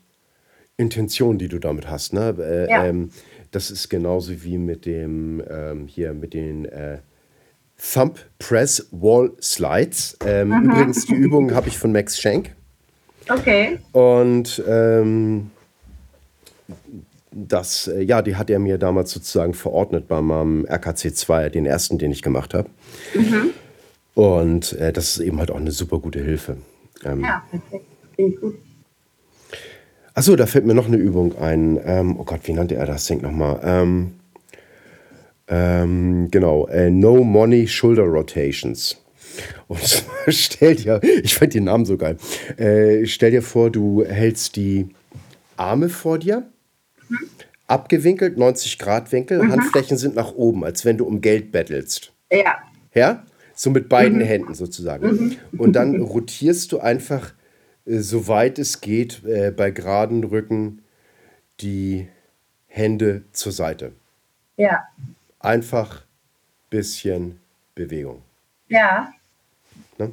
Intention, 0.76 1.38
die 1.38 1.48
du 1.48 1.58
damit 1.58 1.90
hast. 1.90 2.12
Ne? 2.12 2.34
Äh, 2.38 2.70
ja. 2.70 2.86
ähm, 2.86 3.10
das 3.50 3.70
ist 3.70 3.88
genauso 3.88 4.42
wie 4.44 4.58
mit 4.58 4.86
dem 4.86 5.42
ähm, 5.48 5.86
hier 5.86 6.14
mit 6.14 6.32
den 6.32 6.64
äh, 6.64 6.98
Thumb 7.76 8.18
Press 8.38 8.88
Wall 8.92 9.32
Slides. 9.40 10.16
Ähm, 10.24 10.52
übrigens, 10.64 11.06
die 11.06 11.14
Übung 11.16 11.52
habe 11.52 11.68
ich 11.68 11.78
von 11.78 11.92
Max 11.92 12.20
Schenk. 12.20 12.54
Okay. 13.28 13.78
Und 13.92 14.62
ähm, 14.66 15.50
das, 17.30 17.88
äh, 17.88 18.02
ja, 18.02 18.22
die 18.22 18.36
hat 18.36 18.50
er 18.50 18.58
mir 18.58 18.78
damals 18.78 19.10
sozusagen 19.10 19.54
verordnet 19.54 20.08
bei 20.08 20.20
meinem 20.20 20.66
RKC 20.66 21.14
2, 21.14 21.48
den 21.48 21.66
ersten, 21.66 21.98
den 21.98 22.12
ich 22.12 22.22
gemacht 22.22 22.54
habe. 22.54 22.68
Mhm. 23.14 23.50
Und 24.14 24.72
äh, 24.74 24.92
das 24.92 25.16
ist 25.16 25.18
eben 25.20 25.38
halt 25.38 25.50
auch 25.50 25.56
eine 25.56 25.70
super 25.70 25.98
gute 25.98 26.20
Hilfe. 26.20 26.58
Ähm, 27.04 27.22
ja, 27.22 27.42
perfekt. 27.50 27.86
Gut. 28.40 28.58
Achso, 30.14 30.36
da 30.36 30.46
fällt 30.46 30.66
mir 30.66 30.74
noch 30.74 30.88
eine 30.88 30.98
Übung 30.98 31.38
ein. 31.38 31.80
Ähm, 31.84 32.20
oh 32.20 32.24
Gott, 32.24 32.40
wie 32.44 32.52
nannte 32.52 32.74
er 32.74 32.84
das 32.84 33.06
Ding 33.06 33.22
nochmal? 33.22 33.60
Ähm, 33.64 34.12
ähm, 35.48 36.28
genau, 36.30 36.66
äh, 36.68 36.90
No 36.90 37.24
Money 37.24 37.66
Shoulder 37.66 38.04
Rotations. 38.04 39.01
Und 39.68 40.04
stell 40.28 40.76
dir, 40.76 41.00
ich 41.22 41.34
fand 41.34 41.54
den 41.54 41.64
Namen 41.64 41.84
so 41.84 41.96
geil. 41.96 42.16
Äh, 42.56 43.06
stell 43.06 43.30
dir 43.30 43.42
vor, 43.42 43.70
du 43.70 44.04
hältst 44.04 44.56
die 44.56 44.88
Arme 45.56 45.88
vor 45.88 46.18
dir, 46.18 46.48
mhm. 47.08 47.18
abgewinkelt, 47.66 48.38
90 48.38 48.78
Grad 48.78 49.12
Winkel, 49.12 49.42
mhm. 49.42 49.52
Handflächen 49.52 49.96
sind 49.96 50.14
nach 50.14 50.32
oben, 50.32 50.64
als 50.64 50.84
wenn 50.84 50.98
du 50.98 51.04
um 51.04 51.20
Geld 51.20 51.52
bettelst. 51.52 52.12
Ja. 52.30 52.58
Ja? 52.94 53.24
So 53.54 53.70
mit 53.70 53.88
beiden 53.88 54.18
mhm. 54.18 54.24
Händen 54.24 54.54
sozusagen. 54.54 55.06
Mhm. 55.06 55.36
Und 55.58 55.74
dann 55.74 56.00
rotierst 56.00 56.72
du 56.72 56.80
einfach, 56.80 57.32
äh, 57.86 57.98
soweit 57.98 58.58
es 58.58 58.80
geht, 58.80 59.24
äh, 59.24 59.50
bei 59.50 59.70
geraden 59.70 60.24
Rücken 60.24 60.82
die 61.60 62.08
Hände 62.66 63.22
zur 63.32 63.52
Seite. 63.52 63.92
Ja. 64.56 64.84
Einfach 65.38 66.04
bisschen 66.70 67.40
Bewegung. 67.74 68.22
Ja. 68.68 69.12
Ne? 69.98 70.12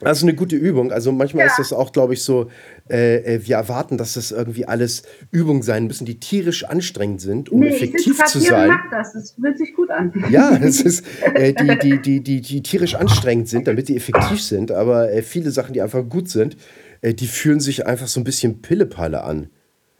Das 0.00 0.18
ist 0.18 0.22
eine 0.22 0.34
gute 0.34 0.56
Übung. 0.56 0.92
Also 0.92 1.12
manchmal 1.12 1.46
ja. 1.46 1.50
ist 1.50 1.58
das 1.58 1.72
auch, 1.72 1.92
glaube 1.92 2.14
ich, 2.14 2.22
so, 2.22 2.50
äh, 2.90 3.36
äh, 3.36 3.46
wir 3.46 3.56
erwarten, 3.56 3.96
dass 3.96 4.14
das 4.14 4.32
irgendwie 4.32 4.66
alles 4.66 5.02
Übungen 5.30 5.62
sein 5.62 5.86
müssen, 5.86 6.04
die 6.04 6.18
tierisch 6.18 6.64
anstrengend 6.64 7.20
sind, 7.20 7.48
um 7.50 7.60
nee, 7.60 7.68
effektiv 7.68 8.18
ich 8.18 8.24
zu 8.26 8.40
sein. 8.40 8.70
Ich 8.70 8.90
das. 8.90 9.12
das 9.12 9.32
fühlt 9.32 9.58
sich 9.58 9.74
gut 9.74 9.90
an. 9.90 10.12
Ja, 10.30 10.56
es 10.56 10.80
ist, 10.80 11.04
äh, 11.34 11.52
die, 11.52 11.78
die, 11.78 12.02
die, 12.02 12.20
die, 12.20 12.40
die 12.40 12.62
tierisch 12.62 12.94
anstrengend 12.94 13.48
sind, 13.48 13.66
damit 13.66 13.86
sie 13.86 13.96
effektiv 13.96 14.42
sind. 14.42 14.72
Aber 14.72 15.10
äh, 15.10 15.22
viele 15.22 15.50
Sachen, 15.50 15.72
die 15.72 15.82
einfach 15.82 16.06
gut 16.08 16.28
sind, 16.28 16.56
äh, 17.00 17.14
die 17.14 17.26
fühlen 17.26 17.60
sich 17.60 17.86
einfach 17.86 18.06
so 18.06 18.20
ein 18.20 18.24
bisschen 18.24 18.62
Pillepalle 18.62 19.24
an. 19.24 19.48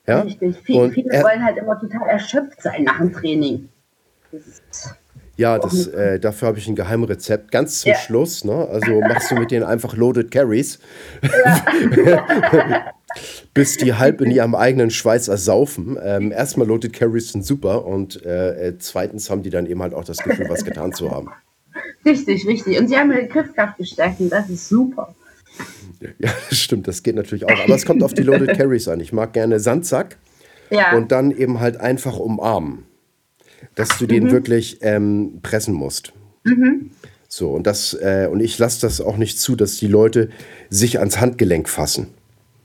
Ja? 0.06 0.22
Richtig. 0.22 0.56
Viele, 0.64 0.90
viele 0.90 1.22
wollen 1.22 1.44
halt 1.44 1.56
immer 1.56 1.78
total 1.78 2.08
erschöpft 2.08 2.60
sein 2.60 2.84
nach 2.84 2.98
dem 2.98 3.12
Training. 3.12 3.68
Das 4.32 4.46
ist 4.46 4.62
ja, 5.36 5.58
das, 5.58 5.86
äh, 5.88 6.20
dafür 6.20 6.48
habe 6.48 6.58
ich 6.58 6.68
ein 6.68 6.76
Geheimrezept. 6.76 7.50
Ganz 7.50 7.80
zum 7.80 7.90
ja. 7.90 7.98
Schluss, 7.98 8.44
ne? 8.44 8.68
Also 8.70 9.00
machst 9.00 9.30
du 9.30 9.34
mit 9.34 9.50
denen 9.50 9.64
einfach 9.64 9.96
Loaded 9.96 10.30
Carries. 10.30 10.78
Ja. 11.22 12.94
bis 13.54 13.76
die 13.76 13.94
halb 13.94 14.20
in 14.20 14.30
ihrem 14.30 14.54
eigenen 14.54 14.90
Schweiß 14.90 15.28
ersaufen. 15.28 15.98
Ähm, 16.02 16.32
erstmal 16.32 16.66
Loaded 16.66 16.92
Carries 16.92 17.32
sind 17.32 17.44
super 17.44 17.86
und 17.86 18.24
äh, 18.24 18.68
äh, 18.68 18.78
zweitens 18.78 19.30
haben 19.30 19.42
die 19.42 19.50
dann 19.50 19.66
eben 19.66 19.82
halt 19.82 19.94
auch 19.94 20.04
das 20.04 20.18
Gefühl, 20.18 20.48
was 20.48 20.64
getan 20.64 20.92
zu 20.92 21.10
haben. 21.10 21.30
Richtig, 22.04 22.46
richtig. 22.46 22.78
Und 22.78 22.88
sie 22.88 22.96
haben 22.96 23.12
ihre 23.12 23.26
Griffkraft 23.26 23.78
gestärkt 23.78 24.20
und 24.20 24.30
das 24.30 24.50
ist 24.50 24.68
super. 24.68 25.14
Ja, 26.18 26.30
das 26.50 26.58
stimmt, 26.58 26.88
das 26.88 27.02
geht 27.02 27.14
natürlich 27.16 27.44
auch. 27.44 27.64
Aber 27.64 27.74
es 27.74 27.86
kommt 27.86 28.02
auf 28.02 28.14
die 28.14 28.22
Loaded 28.22 28.56
Carries 28.56 28.88
an. 28.88 29.00
Ich 29.00 29.12
mag 29.12 29.32
gerne 29.32 29.60
Sandsack 29.60 30.16
ja. 30.70 30.96
und 30.96 31.12
dann 31.12 31.30
eben 31.30 31.60
halt 31.60 31.80
einfach 31.80 32.18
umarmen 32.18 32.84
dass 33.74 33.98
du 33.98 34.06
den 34.06 34.24
mhm. 34.24 34.30
wirklich 34.30 34.78
ähm, 34.82 35.40
pressen 35.42 35.74
musst. 35.74 36.12
Mhm. 36.44 36.90
So, 37.28 37.50
und 37.50 37.66
das, 37.66 37.94
äh, 37.94 38.28
und 38.30 38.40
ich 38.40 38.58
lasse 38.58 38.80
das 38.82 39.00
auch 39.00 39.16
nicht 39.16 39.40
zu, 39.40 39.56
dass 39.56 39.76
die 39.76 39.88
Leute 39.88 40.30
sich 40.70 41.00
ans 41.00 41.20
Handgelenk 41.20 41.68
fassen. 41.68 42.08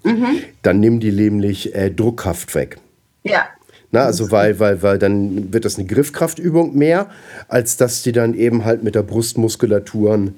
Mhm. 0.04 0.44
Dann 0.62 0.80
nehmen 0.80 1.00
die 1.00 1.12
nämlich 1.12 1.74
äh, 1.76 1.90
Druckkraft 1.90 2.54
weg. 2.56 2.78
Ja. 3.24 3.48
Na, 3.92 4.02
also 4.02 4.30
weil, 4.30 4.60
weil, 4.60 4.84
weil 4.84 5.00
dann 5.00 5.52
wird 5.52 5.66
das 5.66 5.80
eine 5.80 5.88
Griffkraftübung 5.88 6.78
mehr, 6.78 7.10
als 7.48 7.78
dass 7.78 8.04
die 8.04 8.12
dann 8.12 8.36
eben 8.36 8.64
halt 8.64 8.84
mit 8.84 8.94
der 8.94 9.02
Brustmuskulatur 9.02 10.30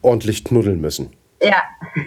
ordentlich 0.00 0.44
knuddeln 0.44 0.80
müssen. 0.80 1.10
Ja, 1.42 1.62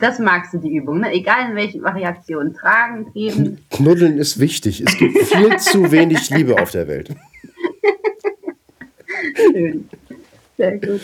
das 0.00 0.18
magst 0.18 0.52
du, 0.52 0.58
die 0.58 0.74
Übung. 0.74 1.00
Ne? 1.00 1.12
Egal 1.12 1.50
in 1.50 1.56
welchen 1.56 1.82
Variationen. 1.82 2.54
Tragen, 2.54 3.12
geben. 3.12 3.58
Knuddeln 3.70 4.18
ist 4.18 4.40
wichtig. 4.40 4.82
Es 4.84 4.98
gibt 4.98 5.16
viel 5.26 5.56
zu 5.58 5.92
wenig 5.92 6.28
Liebe 6.30 6.60
auf 6.60 6.72
der 6.72 6.88
Welt. 6.88 7.14
Schön. 9.34 9.88
Sehr 10.56 10.78
gut. 10.78 11.00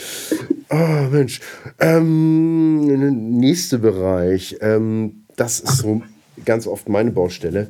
Oh, 0.70 1.09
Mensch. 1.11 1.41
Ähm, 1.81 3.39
nächster 3.41 3.78
Bereich. 3.78 4.57
Ähm, 4.61 5.24
das 5.37 5.61
ist 5.61 5.78
so 5.78 6.03
ganz 6.45 6.66
oft 6.66 6.89
meine 6.89 7.11
Baustelle. 7.11 7.68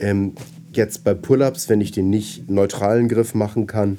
Ähm, 0.00 0.34
jetzt 0.72 1.04
bei 1.04 1.14
Pull-ups, 1.14 1.68
wenn 1.68 1.80
ich 1.80 1.92
den 1.92 2.10
nicht 2.10 2.50
neutralen 2.50 3.08
Griff 3.08 3.34
machen 3.34 3.68
kann, 3.68 3.98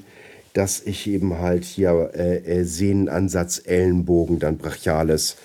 dass 0.54 0.82
ich 0.82 1.08
eben 1.08 1.40
halt 1.40 1.64
hier 1.64 2.12
äh, 2.14 2.38
äh, 2.40 2.64
Sehnenansatz, 2.64 3.62
Ellenbogen, 3.64 4.40
dann 4.40 4.58
Brachiales, 4.58 5.38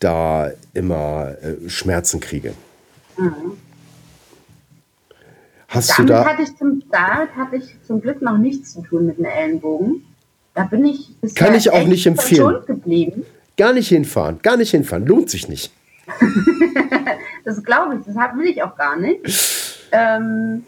da 0.00 0.50
immer 0.72 1.36
äh, 1.42 1.68
Schmerzen 1.68 2.20
kriege. 2.20 2.54
Mhm. 3.18 3.58
Hast 5.68 5.90
damit 5.98 6.10
du 6.10 6.12
da 6.14 6.24
hatte 6.24 6.42
ich 6.42 6.56
zum, 6.56 6.82
damit 6.90 7.34
hatte 7.36 7.56
ich 7.56 7.76
zum 7.82 8.00
Glück 8.00 8.22
noch 8.22 8.38
nichts 8.38 8.72
zu 8.74 8.82
tun 8.82 9.06
mit 9.06 9.18
einem 9.18 9.26
Ellenbogen. 9.26 10.04
Da 10.54 10.64
bin 10.64 10.84
ich 10.86 11.10
Kann 11.34 11.54
ich 11.54 11.70
auch 11.70 11.86
nicht 11.86 12.06
empfehlen. 12.06 12.64
geblieben. 12.66 13.24
Gar 13.56 13.72
nicht 13.72 13.88
hinfahren, 13.88 14.38
gar 14.42 14.56
nicht 14.56 14.70
hinfahren, 14.70 15.06
lohnt 15.06 15.30
sich 15.30 15.48
nicht. 15.48 15.72
das 17.44 17.62
glaube 17.62 17.96
ich, 17.96 18.06
das 18.06 18.14
will 18.14 18.46
ich 18.46 18.62
auch 18.62 18.76
gar 18.76 18.96
nicht. 18.96 19.20
Ähm, 19.92 20.64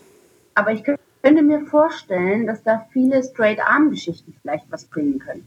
aber 0.55 0.73
ich 0.73 0.83
könnte 0.85 1.43
mir 1.43 1.61
vorstellen, 1.67 2.47
dass 2.47 2.63
da 2.63 2.87
viele 2.93 3.23
Straight-Arm-Geschichten 3.23 4.35
vielleicht 4.43 4.65
was 4.71 4.85
bringen 4.85 5.19
können. 5.19 5.45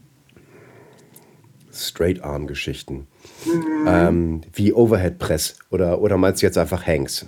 Straight-Arm-Geschichten. 1.72 3.06
Mhm. 3.44 3.86
Ähm, 3.86 4.40
wie 4.52 4.72
Overhead 4.72 5.18
Press 5.18 5.58
oder, 5.70 6.00
oder 6.00 6.16
meinst 6.16 6.42
du 6.42 6.46
jetzt 6.46 6.58
einfach 6.58 6.86
Hangs? 6.86 7.26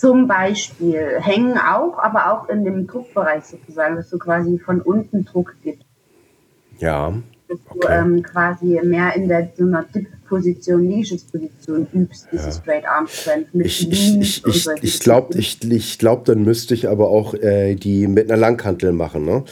Zum 0.00 0.26
Beispiel 0.26 1.18
hängen 1.20 1.58
auch, 1.58 1.98
aber 1.98 2.32
auch 2.32 2.48
in 2.48 2.64
dem 2.64 2.86
Druckbereich 2.86 3.44
sozusagen, 3.44 3.96
dass 3.96 4.08
du 4.08 4.16
quasi 4.16 4.58
von 4.58 4.80
unten 4.80 5.26
Druck 5.26 5.54
gibst. 5.62 5.84
Ja. 6.78 7.12
Dass 7.48 7.58
okay. 7.68 7.78
du 7.82 7.88
ähm, 7.88 8.22
quasi 8.22 8.80
mehr 8.82 9.14
in 9.14 9.28
der 9.28 9.50
so 9.54 9.64
einer 9.64 9.84
Dip-Position, 9.94 10.88
Liegestützposition 10.88 11.86
übst, 11.92 12.28
diese 12.32 12.46
ja. 12.46 12.50
Straight 12.50 12.88
Arm 12.88 13.08
Strength 13.08 13.54
mit 13.54 13.66
Ich, 13.66 13.90
ich, 13.90 14.46
ich, 14.46 14.66
ich 14.80 15.00
glaube, 15.00 15.36
ich, 15.36 15.62
ich 15.70 15.98
glaub, 15.98 16.24
dann 16.24 16.44
müsste 16.44 16.72
ich 16.72 16.88
aber 16.88 17.10
auch 17.10 17.34
äh, 17.34 17.74
die 17.74 18.06
mit 18.06 18.30
einer 18.30 18.40
Langhantel 18.40 18.92
machen, 18.92 19.26
ne? 19.26 19.44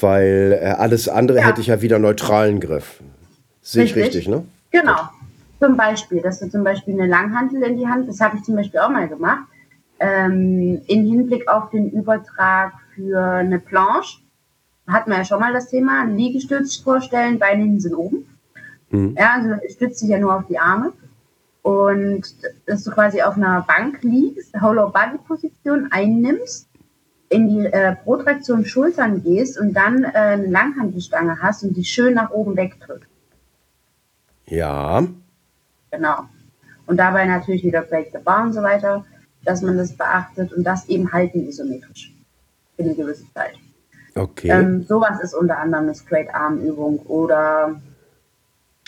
Weil 0.00 0.58
äh, 0.60 0.64
alles 0.66 1.08
andere 1.08 1.38
ja. 1.38 1.46
hätte 1.46 1.60
ich 1.60 1.68
ja 1.68 1.80
wieder 1.80 2.00
neutralen 2.00 2.58
Griff. 2.58 3.00
Sehe 3.60 3.84
ich 3.84 3.94
richtig, 3.94 4.26
ne? 4.26 4.42
Genau. 4.72 4.98
Zum 5.60 5.76
Beispiel, 5.76 6.20
dass 6.20 6.40
du 6.40 6.50
zum 6.50 6.64
Beispiel 6.64 6.94
eine 6.94 7.06
Langhantel 7.08 7.62
in 7.62 7.76
die 7.76 7.86
Hand, 7.86 8.08
das 8.08 8.18
habe 8.18 8.36
ich 8.36 8.42
zum 8.42 8.56
Beispiel 8.56 8.80
auch 8.80 8.90
mal 8.90 9.06
gemacht, 9.06 9.44
ähm, 10.02 10.82
in 10.86 11.06
Hinblick 11.06 11.48
auf 11.48 11.70
den 11.70 11.90
Übertrag 11.90 12.72
für 12.94 13.20
eine 13.20 13.60
Planche, 13.60 14.18
hatten 14.88 15.10
wir 15.10 15.18
ja 15.18 15.24
schon 15.24 15.40
mal 15.40 15.52
das 15.52 15.68
Thema, 15.68 16.04
Liegestütz 16.04 16.76
vorstellen, 16.76 17.38
Beine 17.38 17.80
sind 17.80 17.94
oben. 17.94 18.26
Mhm. 18.90 19.16
Ja, 19.16 19.34
also 19.36 19.54
stützt 19.68 20.00
sich 20.00 20.08
ja 20.08 20.18
nur 20.18 20.34
auf 20.34 20.46
die 20.48 20.58
Arme. 20.58 20.92
Und 21.62 22.22
dass 22.66 22.82
du 22.82 22.90
quasi 22.90 23.22
auf 23.22 23.36
einer 23.36 23.62
Bank 23.62 24.02
liegst, 24.02 24.52
Hollow 24.60 24.90
Body 24.90 25.18
Position 25.24 25.88
einnimmst, 25.92 26.68
in 27.28 27.48
die 27.48 27.66
äh, 27.66 27.94
Protraktion 27.94 28.64
Schultern 28.66 29.22
gehst 29.22 29.58
und 29.58 29.72
dann 29.72 30.02
äh, 30.02 30.08
eine 30.08 30.48
Langhantelstange 30.48 31.38
hast 31.40 31.62
und 31.62 31.76
die 31.76 31.84
schön 31.84 32.14
nach 32.14 32.30
oben 32.30 32.56
wegdrückst. 32.56 33.08
Ja. 34.46 35.06
Genau. 35.92 36.24
Und 36.86 36.96
dabei 36.96 37.24
natürlich 37.24 37.62
wieder 37.62 37.82
Break 37.82 38.10
the 38.12 38.18
Bar 38.18 38.42
und 38.42 38.52
so 38.52 38.62
weiter 38.62 39.04
dass 39.44 39.62
man 39.62 39.76
das 39.76 39.92
beachtet 39.92 40.52
und 40.52 40.64
das 40.64 40.88
eben 40.88 41.12
halten 41.12 41.46
isometrisch 41.48 42.14
für 42.76 42.82
eine 42.82 42.94
gewisse 42.94 43.24
Zeit. 43.32 43.54
Okay. 44.14 44.50
Ähm, 44.50 44.84
sowas 44.84 45.20
ist 45.22 45.34
unter 45.34 45.58
anderem 45.58 45.84
eine 45.84 45.94
Straight-Arm-Übung 45.94 46.98
oder 47.00 47.80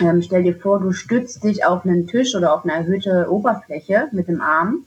ähm, 0.01 0.23
stell 0.23 0.43
dir 0.43 0.57
vor, 0.57 0.81
du 0.81 0.93
stützt 0.93 1.45
dich 1.45 1.65
auf 1.65 1.85
einen 1.85 2.07
Tisch 2.07 2.35
oder 2.35 2.55
auf 2.55 2.65
eine 2.65 2.75
erhöhte 2.75 3.31
Oberfläche 3.31 4.09
mit 4.13 4.29
dem 4.29 4.41
Arm 4.41 4.85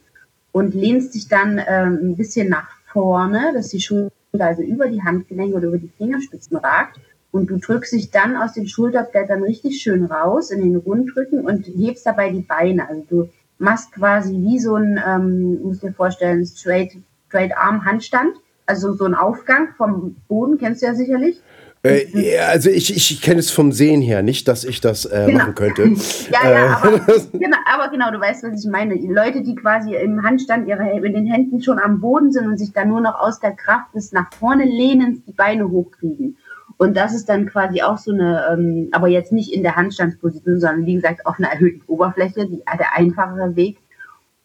und 0.52 0.76
lehnst 0.76 1.16
dich 1.16 1.28
dann 1.28 1.62
ähm, 1.66 2.00
ein 2.02 2.18
bisschen 2.18 2.50
nach 2.50 2.70
vorne, 2.92 3.52
dass 3.54 3.70
die 3.70 3.80
Schulter 3.80 4.12
also 4.40 4.62
über 4.62 4.88
die 4.88 5.02
Handgelenke 5.02 5.56
oder 5.56 5.68
über 5.68 5.78
die 5.78 5.92
Fingerspitzen 5.98 6.58
ragt 6.58 7.00
und 7.32 7.50
du 7.50 7.58
drückst 7.58 7.94
dich 7.94 8.12
dann 8.12 8.36
aus 8.36 8.54
den 8.54 8.68
Schulterblättern 8.68 9.44
richtig 9.44 9.82
schön 9.82 10.06
raus 10.06 10.52
in 10.52 10.62
den 10.62 10.76
Rundrücken 10.76 11.46
und 11.46 11.66
hebst 11.68 12.06
dabei 12.06 12.30
die 12.30 12.42
Beine. 12.42 12.88
Also 12.88 13.04
du 13.10 13.30
machst 13.60 13.92
quasi 13.92 14.34
wie 14.34 14.60
so 14.60 14.76
ein, 14.76 15.02
ähm, 15.06 15.62
musst 15.64 15.84
dir 15.84 15.94
vorstellen, 15.94 16.46
straight, 16.46 16.92
straight 17.28 17.52
Arm 17.58 17.86
Handstand. 17.86 18.36
Also 18.66 18.94
so 18.94 19.06
ein 19.06 19.16
Aufgang 19.16 19.70
vom 19.78 20.16
Boden, 20.28 20.58
kennst 20.58 20.82
du 20.82 20.88
ja 20.88 20.94
sicherlich. 20.94 21.42
Äh, 21.84 22.38
also 22.40 22.70
ich, 22.70 22.96
ich 22.96 23.22
kenne 23.22 23.40
es 23.40 23.52
vom 23.52 23.72
Sehen 23.72 24.02
her, 24.02 24.22
nicht, 24.22 24.48
dass 24.48 24.64
ich 24.64 24.82
das 24.82 25.06
äh, 25.06 25.26
genau. 25.28 25.40
machen 25.40 25.56
könnte. 25.56 25.84
ja, 26.32 26.50
ja, 26.50 26.66
äh. 26.66 26.70
aber, 26.70 27.00
genau, 27.34 27.58
aber 27.66 27.90
genau, 27.90 28.12
du 28.12 28.20
weißt, 28.20 28.44
was 28.44 28.64
ich 28.64 28.70
meine. 28.70 28.98
Die 28.98 29.08
Leute, 29.08 29.42
die 29.42 29.56
quasi 29.56 29.96
im 29.96 30.24
Handstand 30.24 30.68
ihre, 30.68 31.00
mit 31.00 31.16
den 31.16 31.28
Händen 31.28 31.62
schon 31.62 31.80
am 31.80 32.02
Boden 32.02 32.32
sind 32.32 32.48
und 32.48 32.58
sich 32.58 32.74
dann 32.74 32.90
nur 32.90 33.02
noch 33.02 33.20
aus 33.20 33.40
der 33.40 33.52
Kraft 33.52 33.94
des 33.96 34.12
nach 34.12 34.34
vorne 34.34 34.66
lehnens 34.66 35.24
die 35.26 35.34
Beine 35.34 35.70
hochkriegen. 35.70 36.38
Und 36.78 36.96
das 36.96 37.14
ist 37.14 37.28
dann 37.28 37.48
quasi 37.48 37.82
auch 37.82 37.98
so 37.98 38.12
eine, 38.12 38.46
ähm, 38.52 38.90
aber 38.92 39.08
jetzt 39.08 39.32
nicht 39.32 39.52
in 39.52 39.64
der 39.64 39.76
Handstandsposition, 39.76 40.60
sondern 40.60 40.86
wie 40.86 40.96
gesagt 40.96 41.26
auf 41.26 41.40
einer 41.40 41.50
erhöhten 41.50 41.82
Oberfläche, 41.88 42.48
die, 42.48 42.62
der 42.78 42.96
einfachere 42.96 43.56
Weg, 43.56 43.80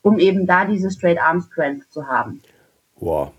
um 0.01 0.19
eben 0.19 0.47
da 0.47 0.65
diese 0.65 0.91
Straight 0.91 1.21
Arm 1.21 1.43
Strength 1.43 1.91
zu 1.91 2.07
haben. 2.07 2.41
Wow. 2.97 3.33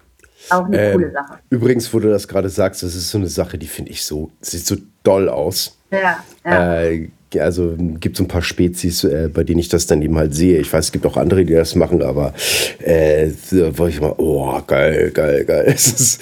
Auch 0.50 0.66
eine 0.66 0.80
ähm, 0.80 0.94
coole 0.94 1.12
Sache. 1.12 1.40
Übrigens, 1.50 1.94
wo 1.94 2.00
du 2.00 2.10
das 2.10 2.28
gerade 2.28 2.50
sagst, 2.50 2.84
das 2.84 2.96
ist 2.96 3.10
so 3.10 3.18
eine 3.18 3.28
Sache, 3.28 3.58
die 3.58 3.68
finde 3.68 3.92
ich 3.92 4.04
so, 4.04 4.32
sieht 4.42 4.66
so 4.66 4.76
doll 5.04 5.30
aus. 5.30 5.78
Ja, 5.92 6.24
ja. 6.46 6.84
Äh, 6.84 7.10
also 7.40 7.76
gibt 8.00 8.18
es 8.18 8.22
ein 8.22 8.28
paar 8.28 8.42
Spezies, 8.42 9.04
äh, 9.04 9.30
bei 9.34 9.44
denen 9.44 9.60
ich 9.60 9.70
das 9.70 9.88
dann 9.88 10.02
eben 10.02 10.18
halt 10.18 10.36
sehe. 10.36 10.60
Ich 10.60 10.72
weiß, 10.72 10.86
es 10.86 10.92
gibt 10.92 11.06
auch 11.06 11.18
andere, 11.18 11.46
die 11.46 11.54
das 11.54 11.76
machen, 11.76 12.02
aber 12.02 12.34
äh, 12.80 13.30
wo 13.52 13.88
ich 13.88 14.00
mal, 14.02 14.14
oh, 14.18 14.60
geil, 14.68 15.12
geil, 15.12 15.46
geil. 15.46 15.66
ist, 15.74 16.20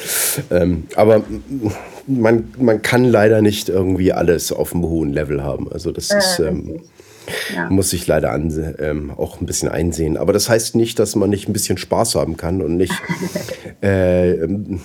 ähm, 0.52 0.88
aber 0.96 1.24
man, 2.08 2.54
man 2.58 2.82
kann 2.82 3.06
leider 3.06 3.42
nicht 3.42 3.70
irgendwie 3.70 4.14
alles 4.14 4.52
auf 4.52 4.74
einem 4.74 4.84
hohen 4.84 5.14
Level 5.14 5.44
haben. 5.44 5.72
Also 5.72 5.92
das 5.92 6.12
äh, 6.12 6.18
ist, 6.18 6.40
ähm, 6.40 6.82
ja. 7.54 7.70
muss 7.70 7.94
ich 7.94 8.08
leider 8.08 8.32
an, 8.32 8.76
ähm, 8.80 9.12
auch 9.12 9.42
ein 9.42 9.46
bisschen 9.46 9.70
einsehen. 9.70 10.18
Aber 10.18 10.34
das 10.34 10.50
heißt 10.50 10.76
nicht, 10.76 11.00
dass 11.00 11.16
man 11.16 11.30
nicht 11.30 11.48
ein 11.48 11.54
bisschen 11.54 11.78
Spaß 11.78 12.16
haben 12.16 12.38
kann 12.38 12.62
und 12.62 12.78
nicht 12.78 12.94
äh, 13.84 14.32
ähm, 14.32 14.82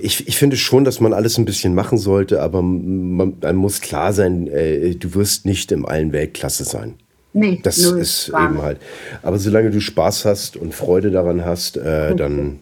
ich, 0.00 0.28
ich 0.28 0.38
finde 0.38 0.56
schon, 0.56 0.84
dass 0.84 1.00
man 1.00 1.12
alles 1.12 1.38
ein 1.38 1.44
bisschen 1.44 1.74
machen 1.74 1.98
sollte, 1.98 2.40
aber 2.40 2.62
man, 2.62 3.36
man 3.40 3.56
muss 3.56 3.80
klar 3.80 4.12
sein, 4.12 4.46
äh, 4.46 4.94
du 4.94 5.14
wirst 5.14 5.44
nicht 5.44 5.72
im 5.72 5.84
allen 5.84 6.12
Weltklasse 6.12 6.64
sein. 6.64 6.94
Nee, 7.32 7.60
das 7.62 7.76
ist 7.76 8.28
eben 8.28 8.62
halt. 8.62 8.78
Aber 9.22 9.38
solange 9.38 9.70
du 9.70 9.80
Spaß 9.80 10.24
hast 10.24 10.56
und 10.56 10.74
Freude 10.74 11.10
daran 11.10 11.44
hast, 11.44 11.76
äh, 11.76 12.16
dann 12.16 12.60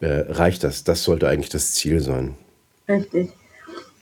äh, 0.00 0.24
reicht 0.28 0.62
das. 0.62 0.84
Das 0.84 1.04
sollte 1.04 1.26
eigentlich 1.26 1.48
das 1.48 1.72
Ziel 1.72 2.00
sein. 2.00 2.34
Richtig. 2.86 3.30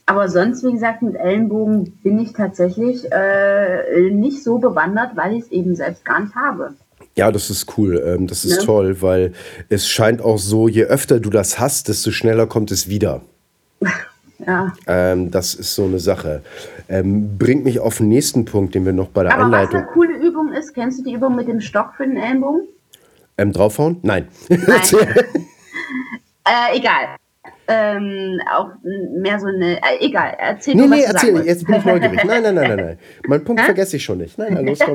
Aber 0.07 0.29
sonst, 0.29 0.65
wie 0.65 0.73
gesagt, 0.73 1.03
mit 1.03 1.15
Ellenbogen 1.15 1.93
bin 2.03 2.19
ich 2.19 2.33
tatsächlich 2.33 3.05
äh, 3.13 4.11
nicht 4.11 4.43
so 4.43 4.59
bewandert, 4.59 5.17
weil 5.17 5.35
ich 5.35 5.45
es 5.45 5.53
eben 5.53 5.75
selbst 5.77 6.05
gar 6.05 6.21
nicht 6.21 6.35
habe. 6.35 6.75
Ja, 7.15 7.31
das 7.31 7.51
ist 7.51 7.77
cool. 7.77 8.03
Ähm, 8.05 8.27
das 8.27 8.45
ist 8.45 8.61
ja. 8.61 8.63
toll, 8.65 9.01
weil 9.01 9.33
es 9.69 9.87
scheint 9.87 10.23
auch 10.23 10.39
so, 10.39 10.67
je 10.69 10.85
öfter 10.85 11.21
du 11.21 11.31
das 11.31 11.59
hast, 11.59 11.89
desto 11.89 12.11
schneller 12.11 12.47
kommt 12.47 12.71
es 12.71 12.89
wieder. 12.89 13.23
Ja. 14.45 14.73
Ähm, 14.89 15.31
das 15.31 15.55
ist 15.55 15.77
so 15.77 15.85
eine 15.85 16.01
Sache. 16.01 16.43
Ähm, 16.89 17.39
bringt 17.39 17.63
mich 17.63 17.79
auf 17.79 17.99
den 17.99 18.09
nächsten 18.09 18.45
Punkt, 18.45 18.75
den 18.75 18.85
wir 18.85 18.93
noch 18.93 19.07
bei 19.07 19.23
der 19.23 19.35
Aber 19.35 19.45
Anleitung. 19.45 19.83
Was 19.83 19.83
eine 19.83 19.93
coole 19.93 20.17
Übung 20.17 20.53
ist, 20.53 20.75
kennst 20.75 20.99
du 20.99 21.05
die 21.05 21.13
Übung 21.13 21.37
mit 21.37 21.47
dem 21.47 21.61
Stock 21.61 21.95
für 21.97 22.05
den 22.05 22.17
Ellenbogen? 22.17 22.67
Ähm, 23.39 23.53
draufhauen? 23.53 23.99
Nein. 24.03 24.27
Nein. 24.49 24.59
äh, 26.45 26.77
egal. 26.77 27.17
Ähm, 27.69 28.41
auch 28.53 28.71
mehr 28.83 29.39
so 29.39 29.47
eine. 29.47 29.77
Äh, 29.79 29.99
egal, 30.01 30.37
erzähl 30.39 30.75
Nee, 30.75 30.87
nee, 30.87 31.03
erzähl. 31.03 31.45
Jetzt 31.45 31.67
bin 31.67 31.77
ich 31.77 31.85
neugierig. 31.85 32.25
Nein, 32.25 32.43
nein, 32.43 32.55
nein, 32.55 32.69
nein, 32.69 32.77
nein. 32.77 32.99
Mein 33.27 33.45
Punkt 33.45 33.63
vergesse 33.63 33.97
ich 33.97 34.05
schon 34.05 34.19
nicht. 34.19 34.37
Nein, 34.37 34.55
nein, 34.55 34.67
los, 34.67 34.81
komm. 34.81 34.95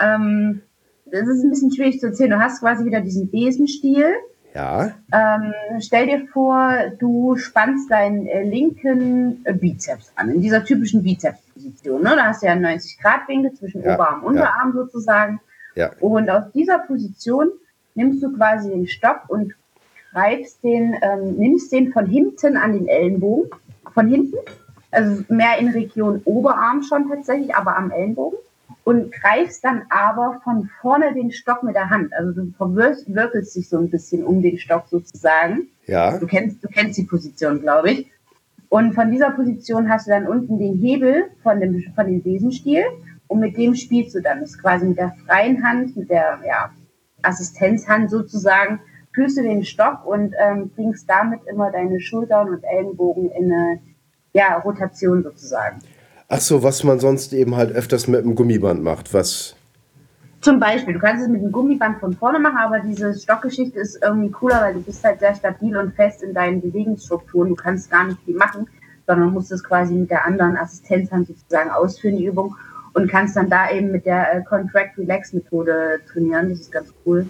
ähm, 0.00 0.62
das 1.04 1.28
ist 1.28 1.44
ein 1.44 1.50
bisschen 1.50 1.72
schwierig 1.72 2.00
zu 2.00 2.06
erzählen. 2.06 2.30
Du 2.30 2.40
hast 2.40 2.60
quasi 2.60 2.84
wieder 2.84 3.00
diesen 3.00 3.30
Besenstiel 3.30 4.14
ja. 4.56 4.94
Ähm, 5.12 5.52
stell 5.80 6.06
dir 6.06 6.26
vor, 6.28 6.72
du 6.98 7.36
spannst 7.36 7.90
deinen 7.90 8.26
äh, 8.26 8.42
linken 8.42 9.44
äh, 9.44 9.52
Bizeps 9.52 10.10
an, 10.16 10.30
in 10.30 10.40
dieser 10.40 10.64
typischen 10.64 11.02
Bizepsposition. 11.02 12.02
Ne? 12.02 12.14
Da 12.16 12.28
hast 12.28 12.42
du 12.42 12.46
ja 12.46 12.54
90-Grad-Winkel 12.54 13.52
zwischen 13.52 13.82
ja, 13.82 13.94
Oberarm 13.94 14.22
und 14.22 14.36
Unterarm 14.36 14.72
ja. 14.74 14.82
sozusagen. 14.82 15.40
Ja. 15.74 15.90
Und 16.00 16.30
aus 16.30 16.50
dieser 16.54 16.78
Position 16.78 17.48
nimmst 17.94 18.22
du 18.22 18.32
quasi 18.32 18.70
den 18.70 18.86
Stock 18.86 19.24
und 19.28 19.52
greifst 20.16 20.64
den, 20.64 20.96
ähm, 21.02 21.36
nimmst 21.36 21.70
den 21.72 21.92
von 21.92 22.06
hinten 22.06 22.56
an 22.56 22.72
den 22.72 22.88
Ellenbogen. 22.88 23.50
Von 23.92 24.08
hinten. 24.08 24.36
Also 24.90 25.24
mehr 25.28 25.58
in 25.58 25.68
Region 25.68 26.22
Oberarm 26.24 26.82
schon 26.82 27.08
tatsächlich, 27.08 27.54
aber 27.54 27.76
am 27.76 27.90
Ellenbogen 27.90 28.38
und 28.84 29.12
greifst 29.12 29.64
dann 29.64 29.82
aber 29.90 30.40
von 30.44 30.70
vorne 30.80 31.12
den 31.12 31.32
Stock 31.32 31.62
mit 31.64 31.74
der 31.74 31.90
Hand. 31.90 32.14
Also 32.14 32.32
du 32.32 32.52
verwirkelst 32.56 33.56
dich 33.56 33.68
so 33.68 33.78
ein 33.78 33.90
bisschen 33.90 34.24
um 34.24 34.42
den 34.42 34.58
Stock 34.58 34.84
sozusagen. 34.88 35.66
Ja. 35.86 36.16
Du 36.18 36.26
kennst, 36.26 36.62
du 36.62 36.68
kennst 36.68 36.96
die 36.96 37.04
Position, 37.04 37.60
glaube 37.60 37.90
ich. 37.90 38.10
Und 38.68 38.94
von 38.94 39.10
dieser 39.10 39.30
Position 39.30 39.90
hast 39.90 40.06
du 40.06 40.12
dann 40.12 40.26
unten 40.26 40.58
den 40.58 40.78
Hebel 40.78 41.24
von 41.42 41.60
dem, 41.60 41.82
von 41.94 42.06
dem 42.06 42.22
Besenstiel 42.22 42.84
und 43.26 43.40
mit 43.40 43.56
dem 43.56 43.74
spielst 43.74 44.14
du 44.14 44.22
dann. 44.22 44.40
Das 44.40 44.50
ist 44.50 44.62
quasi 44.62 44.86
mit 44.86 44.98
der 44.98 45.14
freien 45.26 45.62
Hand, 45.64 45.96
mit 45.96 46.08
der 46.08 46.38
ja, 46.46 46.70
Assistenzhand 47.22 48.08
sozusagen, 48.08 48.80
führst 49.16 49.38
du 49.38 49.42
den 49.42 49.64
Stock 49.64 50.04
und 50.04 50.34
ähm, 50.38 50.70
bringst 50.76 51.08
damit 51.08 51.40
immer 51.50 51.72
deine 51.72 51.98
Schultern 52.00 52.50
und 52.50 52.62
Ellenbogen 52.62 53.30
in 53.30 53.50
eine 53.50 53.80
ja, 54.34 54.58
Rotation 54.58 55.22
sozusagen. 55.22 55.78
Ach 56.28 56.40
so, 56.40 56.62
was 56.62 56.84
man 56.84 57.00
sonst 57.00 57.32
eben 57.32 57.56
halt 57.56 57.72
öfters 57.72 58.08
mit 58.08 58.20
einem 58.20 58.34
Gummiband 58.34 58.82
macht, 58.82 59.14
was. 59.14 59.56
Zum 60.42 60.60
Beispiel, 60.60 60.92
du 60.92 61.00
kannst 61.00 61.22
es 61.22 61.30
mit 61.30 61.40
einem 61.40 61.50
Gummiband 61.50 61.98
von 61.98 62.12
vorne 62.12 62.38
machen, 62.38 62.58
aber 62.58 62.80
diese 62.80 63.14
Stockgeschichte 63.14 63.80
ist 63.80 63.98
irgendwie 64.02 64.30
cooler, 64.30 64.60
weil 64.60 64.74
du 64.74 64.82
bist 64.82 65.02
halt 65.02 65.20
sehr 65.20 65.34
stabil 65.34 65.74
und 65.78 65.94
fest 65.94 66.22
in 66.22 66.34
deinen 66.34 66.60
Bewegungsstrukturen. 66.60 67.48
Du 67.48 67.54
kannst 67.54 67.90
gar 67.90 68.04
nicht 68.04 68.20
viel 68.26 68.36
machen, 68.36 68.68
sondern 69.06 69.32
musst 69.32 69.50
es 69.50 69.64
quasi 69.64 69.94
mit 69.94 70.10
der 70.10 70.26
anderen 70.26 70.58
Assistenzhand 70.58 71.28
sozusagen 71.28 71.70
ausführen, 71.70 72.18
die 72.18 72.26
Übung, 72.26 72.54
und 72.92 73.10
kannst 73.10 73.36
dann 73.36 73.48
da 73.48 73.70
eben 73.70 73.92
mit 73.92 74.04
der 74.04 74.34
äh, 74.34 74.42
Contract 74.42 74.98
Relax 74.98 75.32
Methode 75.32 76.00
trainieren. 76.12 76.50
Das 76.50 76.60
ist 76.60 76.72
ganz 76.72 76.92
cool. 77.06 77.26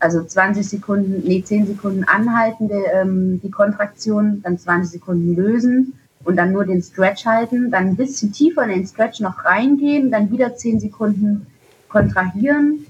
Also 0.00 0.24
20 0.24 0.66
Sekunden, 0.66 1.22
nee, 1.26 1.42
10 1.42 1.66
Sekunden 1.66 2.04
anhalten, 2.04 2.70
ähm, 2.94 3.40
die 3.42 3.50
Kontraktion, 3.50 4.40
dann 4.42 4.58
20 4.58 4.92
Sekunden 4.92 5.36
lösen 5.36 5.92
und 6.24 6.36
dann 6.36 6.52
nur 6.52 6.64
den 6.64 6.82
Stretch 6.82 7.26
halten, 7.26 7.70
dann 7.70 7.88
ein 7.88 7.96
bisschen 7.96 8.32
tiefer 8.32 8.64
in 8.64 8.70
den 8.70 8.86
Stretch 8.86 9.20
noch 9.20 9.44
reingehen, 9.44 10.10
dann 10.10 10.30
wieder 10.30 10.56
10 10.56 10.80
Sekunden 10.80 11.46
kontrahieren, 11.88 12.86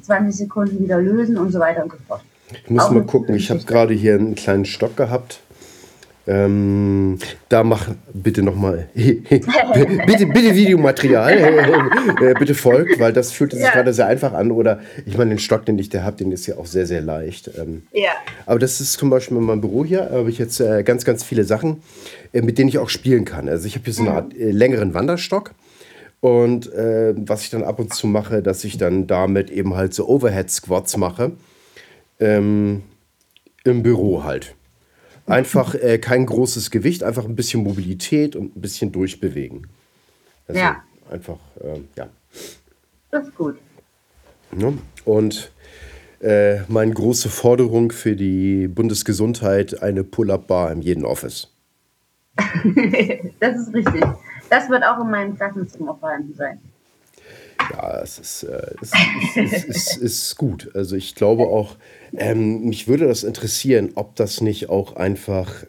20 0.00 0.34
Sekunden 0.34 0.80
wieder 0.80 1.00
lösen 1.00 1.38
und 1.38 1.52
so 1.52 1.60
weiter 1.60 1.84
und 1.84 1.92
so 1.92 1.98
fort. 2.08 2.22
Ich 2.64 2.70
muss 2.70 2.84
Auch 2.84 2.90
mal 2.90 3.04
gucken, 3.04 3.34
ich 3.34 3.50
habe 3.50 3.62
gerade 3.62 3.94
hier 3.94 4.14
einen 4.14 4.34
kleinen 4.34 4.64
Stock 4.64 4.96
gehabt. 4.96 5.40
Ähm, 6.24 7.18
da 7.48 7.64
mach 7.64 7.88
bitte 8.12 8.42
nochmal, 8.42 8.88
bitte, 8.94 10.26
bitte 10.26 10.54
Videomaterial, 10.54 11.32
äh, 12.20 12.34
bitte 12.38 12.54
folgt, 12.54 13.00
weil 13.00 13.12
das 13.12 13.32
fühlt 13.32 13.50
sich 13.52 13.60
ja. 13.60 13.72
gerade 13.72 13.92
sehr 13.92 14.06
einfach 14.06 14.32
an. 14.32 14.52
Oder 14.52 14.80
ich 15.04 15.18
meine, 15.18 15.30
den 15.30 15.40
Stock, 15.40 15.66
den 15.66 15.78
ich 15.78 15.88
da 15.88 16.04
habe, 16.04 16.16
den 16.16 16.30
ist 16.30 16.46
ja 16.46 16.56
auch 16.58 16.66
sehr, 16.66 16.86
sehr 16.86 17.00
leicht. 17.00 17.50
Ähm, 17.58 17.82
ja. 17.92 18.10
Aber 18.46 18.60
das 18.60 18.80
ist 18.80 18.92
zum 18.92 19.10
Beispiel 19.10 19.36
in 19.36 19.44
meinem 19.44 19.60
Büro 19.60 19.84
hier, 19.84 20.10
habe 20.10 20.30
ich 20.30 20.38
jetzt 20.38 20.60
äh, 20.60 20.84
ganz, 20.84 21.04
ganz 21.04 21.24
viele 21.24 21.42
Sachen, 21.42 21.82
äh, 22.32 22.40
mit 22.40 22.56
denen 22.56 22.68
ich 22.68 22.78
auch 22.78 22.88
spielen 22.88 23.24
kann. 23.24 23.48
Also 23.48 23.66
ich 23.66 23.74
habe 23.74 23.84
hier 23.84 23.94
so 23.94 24.02
eine 24.02 24.10
mhm. 24.10 24.16
Art 24.16 24.36
äh, 24.36 24.50
längeren 24.52 24.94
Wanderstock. 24.94 25.52
Und 26.20 26.72
äh, 26.72 27.14
was 27.16 27.42
ich 27.42 27.50
dann 27.50 27.64
ab 27.64 27.80
und 27.80 27.92
zu 27.92 28.06
mache, 28.06 28.42
dass 28.42 28.62
ich 28.62 28.78
dann 28.78 29.08
damit 29.08 29.50
eben 29.50 29.74
halt 29.74 29.92
so 29.92 30.08
Overhead-Squats 30.08 30.96
mache. 30.98 31.32
Ähm, 32.20 32.82
Im 33.64 33.82
Büro 33.82 34.22
halt. 34.22 34.54
Einfach 35.26 35.74
äh, 35.74 35.98
kein 35.98 36.26
großes 36.26 36.70
Gewicht, 36.70 37.02
einfach 37.04 37.24
ein 37.24 37.36
bisschen 37.36 37.62
Mobilität 37.62 38.34
und 38.36 38.56
ein 38.56 38.60
bisschen 38.60 38.92
durchbewegen. 38.92 39.68
Also 40.48 40.60
ja. 40.60 40.82
Einfach, 41.10 41.38
äh, 41.60 41.80
ja. 41.96 42.08
Das 43.10 43.28
ist 43.28 43.34
gut. 43.34 43.56
Ja, 44.56 44.72
und 45.04 45.52
äh, 46.20 46.60
meine 46.68 46.92
große 46.92 47.28
Forderung 47.28 47.92
für 47.92 48.16
die 48.16 48.68
Bundesgesundheit, 48.68 49.82
eine 49.82 50.04
Pull-Up-Bar 50.04 50.72
in 50.72 50.82
jedem 50.82 51.04
Office. 51.04 51.48
das 53.40 53.56
ist 53.56 53.74
richtig. 53.74 54.04
Das 54.48 54.68
wird 54.68 54.84
auch 54.84 55.00
in 55.00 55.10
meinem 55.10 55.36
Klassenzimmer 55.36 55.96
vorhanden 55.96 56.34
sein. 56.34 56.60
Ja, 57.70 58.00
es 58.02 58.18
ist, 58.18 58.42
äh, 58.44 58.74
es, 58.80 58.92
es, 59.36 59.64
es, 59.68 59.96
ist 59.96 60.36
gut. 60.36 60.70
Also 60.74 60.96
ich 60.96 61.14
glaube 61.14 61.44
auch, 61.44 61.76
ähm, 62.16 62.64
mich 62.64 62.88
würde 62.88 63.06
das 63.06 63.24
interessieren, 63.24 63.90
ob 63.94 64.16
das 64.16 64.40
nicht 64.40 64.68
auch 64.68 64.96
einfach 64.96 65.64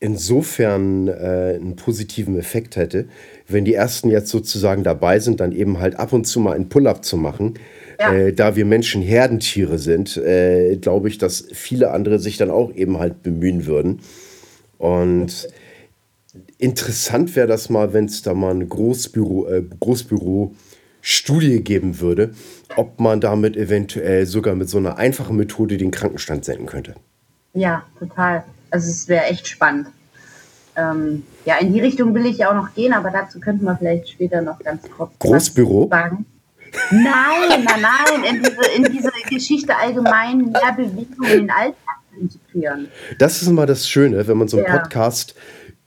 insofern 0.00 1.08
äh, 1.08 1.56
einen 1.60 1.76
positiven 1.76 2.38
Effekt 2.38 2.76
hätte, 2.76 3.06
wenn 3.46 3.66
die 3.66 3.74
ersten 3.74 4.10
jetzt 4.10 4.30
sozusagen 4.30 4.82
dabei 4.82 5.18
sind, 5.18 5.40
dann 5.40 5.52
eben 5.52 5.78
halt 5.78 5.96
ab 5.96 6.14
und 6.14 6.24
zu 6.24 6.40
mal 6.40 6.54
einen 6.54 6.70
Pull-up 6.70 7.04
zu 7.04 7.18
machen. 7.18 7.54
Ja. 7.98 8.14
Äh, 8.14 8.32
da 8.32 8.56
wir 8.56 8.64
Menschen 8.64 9.02
Herdentiere 9.02 9.78
sind, 9.78 10.16
äh, 10.16 10.76
glaube 10.76 11.08
ich, 11.08 11.18
dass 11.18 11.46
viele 11.52 11.90
andere 11.90 12.18
sich 12.18 12.38
dann 12.38 12.50
auch 12.50 12.74
eben 12.74 12.98
halt 12.98 13.22
bemühen 13.22 13.66
würden. 13.66 14.00
Und 14.78 15.48
interessant 16.56 17.36
wäre 17.36 17.46
das 17.46 17.68
mal, 17.68 17.92
wenn 17.92 18.06
es 18.06 18.22
da 18.22 18.32
mal 18.32 18.54
ein 18.54 18.70
Großbüro, 18.70 19.48
äh, 19.48 19.62
Großbüro 19.80 20.54
Studie 21.00 21.62
geben 21.62 22.00
würde, 22.00 22.34
ob 22.76 23.00
man 23.00 23.20
damit 23.20 23.56
eventuell 23.56 24.26
sogar 24.26 24.54
mit 24.54 24.68
so 24.68 24.78
einer 24.78 24.98
einfachen 24.98 25.36
Methode 25.36 25.76
den 25.76 25.90
Krankenstand 25.90 26.44
senken 26.44 26.66
könnte. 26.66 26.94
Ja, 27.54 27.84
total. 27.98 28.44
Also 28.70 28.90
es 28.90 29.08
wäre 29.08 29.24
echt 29.24 29.48
spannend. 29.48 29.88
Ähm, 30.76 31.24
ja, 31.44 31.56
in 31.58 31.72
die 31.72 31.80
Richtung 31.80 32.14
will 32.14 32.26
ich 32.26 32.38
ja 32.38 32.50
auch 32.50 32.54
noch 32.54 32.74
gehen, 32.74 32.92
aber 32.92 33.10
dazu 33.10 33.40
könnten 33.40 33.64
wir 33.64 33.76
vielleicht 33.76 34.10
später 34.10 34.40
noch 34.40 34.58
ganz 34.60 34.82
kurz 34.96 35.12
Großbüro 35.18 35.88
sagen. 35.90 36.24
Nein, 36.92 37.64
nein, 37.64 37.80
nein, 37.80 38.24
in 38.24 38.42
diese, 38.42 38.70
in 38.76 38.84
diese 38.84 39.10
Geschichte 39.28 39.76
allgemein 39.76 40.52
mehr 40.52 40.72
Bewegung 40.76 41.26
in 41.26 41.38
den 41.40 41.50
Alltag 41.50 41.96
zu 42.12 42.20
integrieren. 42.20 42.88
Das 43.18 43.42
ist 43.42 43.48
immer 43.48 43.66
das 43.66 43.88
Schöne, 43.88 44.26
wenn 44.28 44.36
man 44.36 44.46
so 44.46 44.58
einen 44.58 44.66
ja. 44.66 44.78
Podcast 44.78 45.34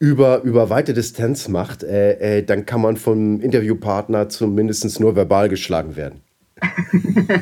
über, 0.03 0.41
über 0.41 0.69
weite 0.69 0.93
Distanz 0.93 1.47
macht, 1.47 1.81
äh, 1.81 2.39
äh, 2.39 2.43
dann 2.43 2.65
kann 2.65 2.81
man 2.81 2.97
vom 2.97 3.39
Interviewpartner 3.39 4.27
zumindest 4.27 4.99
nur 4.99 5.15
verbal 5.15 5.47
geschlagen 5.47 5.95
werden. 5.95 6.19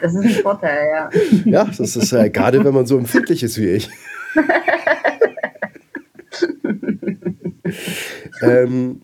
das 0.00 0.16
ist 0.16 0.24
ein 0.24 0.30
Vorteil, 0.42 0.88
ja. 0.92 1.10
Ja, 1.44 1.64
das 1.64 1.94
ist 1.94 2.12
äh, 2.12 2.28
gerade, 2.28 2.64
wenn 2.64 2.74
man 2.74 2.86
so 2.86 2.98
empfindlich 2.98 3.44
ist 3.44 3.56
wie 3.58 3.68
ich. 3.68 3.88
ähm, 8.42 9.00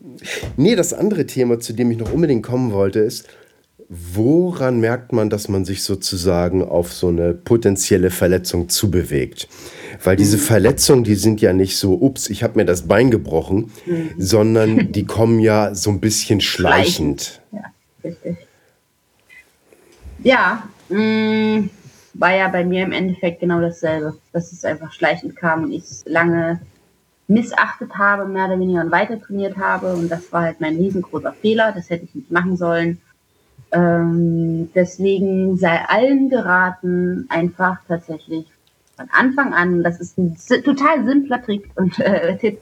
nee, 0.56 0.74
das 0.74 0.92
andere 0.92 1.26
Thema, 1.26 1.60
zu 1.60 1.72
dem 1.72 1.88
ich 1.92 1.98
noch 1.98 2.12
unbedingt 2.12 2.44
kommen 2.44 2.72
wollte, 2.72 2.98
ist, 2.98 3.28
woran 4.14 4.80
merkt 4.80 5.12
man, 5.12 5.30
dass 5.30 5.48
man 5.48 5.64
sich 5.64 5.82
sozusagen 5.82 6.62
auf 6.62 6.92
so 6.92 7.08
eine 7.08 7.34
potenzielle 7.34 8.10
Verletzung 8.10 8.68
zubewegt? 8.68 9.48
Weil 10.02 10.16
diese 10.16 10.36
mhm. 10.36 10.42
Verletzungen, 10.42 11.04
die 11.04 11.14
sind 11.14 11.40
ja 11.40 11.52
nicht 11.52 11.76
so, 11.76 11.94
ups, 11.94 12.28
ich 12.28 12.42
habe 12.42 12.58
mir 12.58 12.64
das 12.64 12.88
Bein 12.88 13.10
gebrochen, 13.10 13.70
mhm. 13.86 14.10
sondern 14.18 14.92
die 14.92 15.04
kommen 15.04 15.38
ja 15.38 15.74
so 15.74 15.90
ein 15.90 16.00
bisschen 16.00 16.40
schleichend. 16.40 17.40
Ja, 17.52 17.64
richtig. 18.02 18.36
Ja, 20.22 20.68
mh, 20.88 20.98
mm, 20.98 21.70
war 22.14 22.34
ja 22.34 22.48
bei 22.48 22.64
mir 22.64 22.84
im 22.84 22.92
Endeffekt 22.92 23.40
genau 23.40 23.60
dasselbe, 23.60 24.16
dass 24.32 24.52
es 24.52 24.64
einfach 24.64 24.92
schleichend 24.92 25.36
kam 25.36 25.64
und 25.64 25.72
ich 25.72 25.84
lange 26.06 26.60
missachtet 27.26 27.96
habe, 27.96 28.26
mehr 28.26 28.46
oder 28.46 28.58
weniger 28.58 28.82
und 28.82 28.90
weiter 28.90 29.20
trainiert 29.20 29.56
habe. 29.56 29.94
Und 29.94 30.08
das 30.10 30.32
war 30.32 30.42
halt 30.42 30.60
mein 30.60 30.76
riesengroßer 30.76 31.32
Fehler. 31.32 31.72
Das 31.72 31.90
hätte 31.90 32.04
ich 32.04 32.14
nicht 32.14 32.30
machen 32.30 32.56
sollen. 32.56 33.00
Ähm, 33.74 34.70
deswegen 34.74 35.56
sei 35.56 35.80
allen 35.88 36.28
geraten, 36.28 37.26
einfach 37.28 37.78
tatsächlich 37.88 38.46
von 38.96 39.08
Anfang 39.10 39.52
an, 39.52 39.82
das 39.82 40.00
ist 40.00 40.16
ein 40.16 40.36
total 40.64 41.04
simpler 41.04 41.42
Trick 41.42 41.68
und 41.74 41.98
äh, 41.98 42.36
Tipp, 42.38 42.60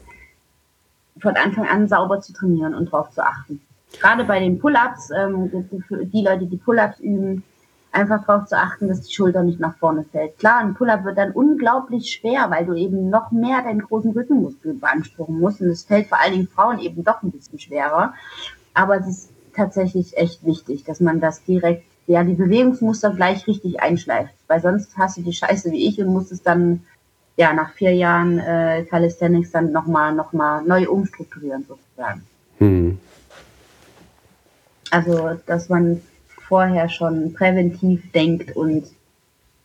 von 1.19 1.35
Anfang 1.35 1.67
an 1.67 1.87
sauber 1.87 2.21
zu 2.21 2.33
trainieren 2.33 2.73
und 2.73 2.91
darauf 2.91 3.11
zu 3.11 3.23
achten. 3.23 3.61
Gerade 3.99 4.23
bei 4.23 4.39
den 4.39 4.57
Pull-ups, 4.57 5.11
ähm, 5.15 5.51
die, 5.51 6.05
die 6.07 6.23
Leute, 6.23 6.47
die 6.47 6.57
Pull-ups 6.57 6.99
üben, 6.99 7.43
einfach 7.91 8.25
darauf 8.25 8.47
zu 8.47 8.57
achten, 8.57 8.87
dass 8.87 9.01
die 9.01 9.13
Schulter 9.13 9.43
nicht 9.43 9.59
nach 9.59 9.77
vorne 9.77 10.03
fällt. 10.03 10.39
Klar, 10.39 10.59
ein 10.61 10.73
Pull-up 10.73 11.03
wird 11.03 11.19
dann 11.19 11.31
unglaublich 11.31 12.09
schwer, 12.11 12.49
weil 12.49 12.65
du 12.65 12.73
eben 12.73 13.11
noch 13.11 13.31
mehr 13.31 13.61
deinen 13.61 13.81
großen 13.81 14.11
Rückenmuskel 14.11 14.73
beanspruchen 14.73 15.39
musst. 15.39 15.61
Und 15.61 15.67
es 15.67 15.83
fällt 15.83 16.07
vor 16.07 16.19
allen 16.19 16.33
Dingen 16.33 16.47
Frauen 16.47 16.79
eben 16.79 17.03
doch 17.03 17.21
ein 17.21 17.29
bisschen 17.29 17.59
schwerer. 17.59 18.15
Aber 18.73 18.97
es 18.97 19.07
ist 19.07 19.32
tatsächlich 19.55 20.17
echt 20.17 20.45
wichtig, 20.45 20.83
dass 20.83 20.99
man 20.99 21.19
das 21.19 21.43
direkt, 21.43 21.83
ja, 22.07 22.23
die 22.23 22.33
Bewegungsmuster 22.33 23.11
gleich 23.11 23.47
richtig 23.47 23.81
einschleift. 23.81 24.33
Weil 24.47 24.61
sonst 24.61 24.97
hast 24.97 25.17
du 25.17 25.21
die 25.21 25.33
Scheiße 25.33 25.71
wie 25.71 25.87
ich 25.87 25.99
und 25.99 26.07
musst 26.07 26.31
es 26.31 26.43
dann, 26.43 26.83
ja, 27.37 27.53
nach 27.53 27.73
vier 27.73 27.93
Jahren 27.93 28.39
äh, 28.39 28.85
Calisthenics 28.89 29.51
dann 29.51 29.71
nochmal 29.71 30.13
noch 30.13 30.33
mal 30.33 30.63
neu 30.63 30.87
umstrukturieren 30.89 31.65
sozusagen. 31.67 32.23
Hm. 32.59 32.99
Also, 34.91 35.39
dass 35.45 35.69
man 35.69 36.01
vorher 36.47 36.89
schon 36.89 37.33
präventiv 37.33 38.11
denkt 38.11 38.55
und 38.55 38.85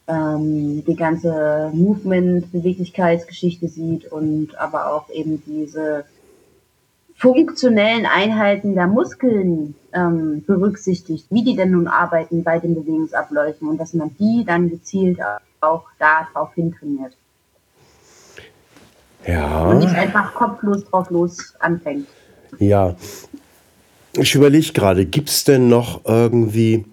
ähm, 0.06 0.82
die 0.86 0.96
ganze 0.96 1.70
Movement-Beweglichkeitsgeschichte 1.74 3.68
sieht 3.68 4.10
und 4.10 4.58
aber 4.58 4.92
auch 4.92 5.10
eben 5.10 5.42
diese 5.44 6.06
funktionellen 7.14 8.06
Einheiten 8.06 8.74
der 8.74 8.86
Muskeln 8.86 9.74
ähm, 9.92 10.44
berücksichtigt, 10.46 11.26
wie 11.30 11.44
die 11.44 11.56
denn 11.56 11.70
nun 11.70 11.86
arbeiten 11.86 12.42
bei 12.44 12.58
den 12.58 12.74
Bewegungsabläufen 12.74 13.68
und 13.68 13.78
dass 13.78 13.94
man 13.94 14.14
die 14.18 14.44
dann 14.46 14.70
gezielt 14.70 15.18
auch 15.60 15.84
darauf 15.98 16.54
hintrainiert. 16.54 17.16
Ja. 19.26 19.64
Und 19.64 19.78
nicht 19.78 19.94
einfach 19.94 20.34
kopflos 20.34 20.84
drauf 20.84 21.10
los 21.10 21.54
anfängt. 21.58 22.06
Ja, 22.58 22.96
ich 24.16 24.34
überlege 24.34 24.72
gerade, 24.72 25.04
gibt 25.04 25.28
es 25.28 25.44
denn 25.44 25.68
noch 25.68 26.04
irgendwie, 26.04 26.84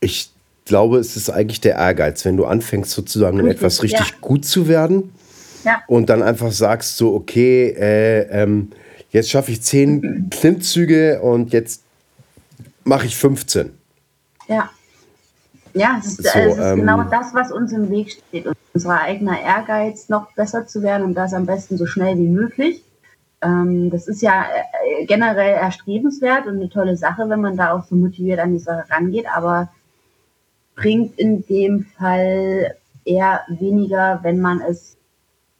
ich 0.00 0.30
glaube, 0.64 0.98
es 0.98 1.16
ist 1.16 1.30
eigentlich 1.30 1.60
der 1.60 1.76
Ehrgeiz, 1.76 2.24
wenn 2.24 2.36
du 2.36 2.44
anfängst 2.44 2.92
sozusagen 2.92 3.40
in 3.40 3.48
etwas 3.48 3.82
richtig 3.82 4.10
ja. 4.10 4.16
gut 4.20 4.44
zu 4.44 4.68
werden 4.68 5.12
ja. 5.64 5.82
und 5.88 6.08
dann 6.10 6.22
einfach 6.22 6.52
sagst 6.52 6.96
so, 6.96 7.14
okay, 7.14 7.70
äh, 7.70 8.42
ähm, 8.42 8.70
jetzt 9.10 9.30
schaffe 9.30 9.50
ich 9.50 9.62
zehn 9.62 10.28
Klimmzüge 10.30 11.20
und 11.20 11.52
jetzt 11.52 11.82
mache 12.88 13.06
ich 13.06 13.16
15. 13.16 13.70
Ja. 14.48 14.70
Ja, 15.74 15.96
es 16.00 16.06
ist, 16.06 16.24
so, 16.24 16.38
es 16.38 16.56
ist 16.56 16.58
ähm, 16.58 16.80
genau 16.80 17.02
das, 17.04 17.34
was 17.34 17.52
uns 17.52 17.72
im 17.72 17.90
Weg 17.90 18.10
steht. 18.10 18.46
Unser 18.72 19.00
eigener 19.00 19.40
Ehrgeiz, 19.40 20.08
noch 20.08 20.32
besser 20.32 20.66
zu 20.66 20.82
werden 20.82 21.04
und 21.04 21.14
das 21.14 21.34
am 21.34 21.46
besten 21.46 21.76
so 21.76 21.86
schnell 21.86 22.16
wie 22.16 22.26
möglich. 22.26 22.82
Ähm, 23.42 23.90
das 23.90 24.08
ist 24.08 24.22
ja 24.22 24.44
äh, 24.44 25.04
generell 25.04 25.54
erstrebenswert 25.54 26.46
und 26.46 26.56
eine 26.56 26.70
tolle 26.70 26.96
Sache, 26.96 27.28
wenn 27.28 27.40
man 27.40 27.56
da 27.56 27.72
auch 27.72 27.84
so 27.84 27.94
motiviert 27.94 28.40
an 28.40 28.54
die 28.54 28.58
Sache 28.58 28.90
rangeht, 28.90 29.26
aber 29.32 29.68
bringt 30.74 31.18
in 31.18 31.46
dem 31.46 31.84
Fall 31.84 32.74
eher 33.04 33.42
weniger, 33.48 34.20
wenn 34.22 34.40
man 34.40 34.60
es 34.60 34.96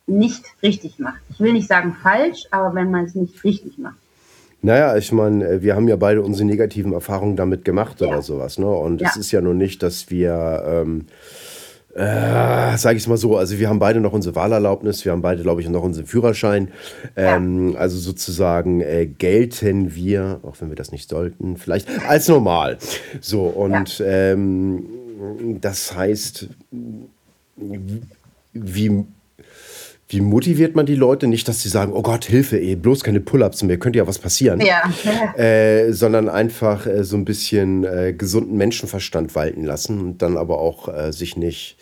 nicht 0.07 0.45
richtig 0.63 0.99
macht. 0.99 1.21
Ich 1.29 1.39
will 1.39 1.53
nicht 1.53 1.69
sagen 1.69 1.95
falsch, 2.03 2.47
aber 2.51 2.75
wenn 2.75 2.91
man 2.91 3.05
es 3.05 3.15
nicht 3.15 3.45
richtig 3.45 3.79
macht. 3.79 3.99
Naja, 4.61 4.97
ich 4.97 5.13
meine, 5.13 5.47
äh, 5.47 5.63
wir 5.63 5.77
haben 5.77 5.89
ja 5.89 5.97
beide 5.97 6.23
unsere 6.23 6.47
negativen 6.47 6.93
Erfahrungen 6.93 7.37
damit 7.37 7.65
gemacht 7.65 8.01
ja. 8.01 8.09
oder 8.09 8.23
sowas. 8.23 8.59
Ne? 8.59 8.67
Und 8.67 9.01
es 9.03 9.15
ja. 9.15 9.21
ist 9.21 9.31
ja 9.33 9.41
nur 9.41 9.55
nicht, 9.55 9.83
dass 9.83 10.11
wir 10.11 10.63
ähm, 10.67 11.07
äh, 11.99 12.77
sage 12.77 12.97
ich 12.97 13.03
es 13.03 13.09
mal 13.09 13.17
so, 13.17 13.37
also 13.37 13.59
wir 13.59 13.69
haben 13.69 13.81
beide 13.81 14.01
noch 14.01 14.13
unsere 14.13 14.37
Wahlerlaubnis, 14.37 15.05
wir 15.05 15.13
haben 15.13 15.23
beide, 15.23 15.43
glaube 15.43 15.61
ich, 15.61 15.69
noch 15.69 15.83
unseren 15.83 16.07
Führerschein. 16.07 16.69
Ähm, 17.17 17.73
ja. 17.73 17.79
Also 17.79 17.99
sozusagen 17.99 18.81
äh, 18.81 19.07
gelten 19.07 19.95
wir, 19.95 20.39
auch 20.43 20.61
wenn 20.61 20.69
wir 20.69 20.77
das 20.77 20.93
nicht 20.93 21.09
sollten, 21.09 21.57
vielleicht 21.57 21.89
als 22.07 22.29
normal. 22.29 22.79
So, 23.21 23.43
und 23.45 24.03
ähm, 24.07 24.85
das 25.61 25.97
heißt, 25.97 26.49
wie 28.53 29.05
wie 30.11 30.23
motiviert 30.23 30.75
man 30.75 30.87
die 30.87 30.95
Leute? 30.95 31.27
Nicht, 31.27 31.47
dass 31.49 31.61
sie 31.61 31.69
sagen, 31.69 31.93
oh 31.93 32.01
Gott, 32.01 32.25
Hilfe, 32.25 32.59
ey, 32.59 32.77
bloß 32.77 33.05
keine 33.05 33.21
Pull-ups 33.21 33.63
mehr, 33.63 33.79
könnte 33.79 33.99
ja 33.99 34.07
was 34.07 34.19
passieren. 34.19 34.61
Ja. 34.61 34.83
Äh, 35.37 35.93
sondern 35.93 36.29
einfach 36.29 36.87
äh, 36.87 37.05
so 37.05 37.17
ein 37.17 37.25
bisschen 37.25 37.85
äh, 37.85 38.15
gesunden 38.17 38.57
Menschenverstand 38.57 39.35
walten 39.35 39.65
lassen 39.65 40.01
und 40.01 40.23
dann 40.23 40.37
aber 40.37 40.59
auch 40.59 40.89
äh, 40.89 41.13
sich 41.13 41.37
nicht, 41.37 41.77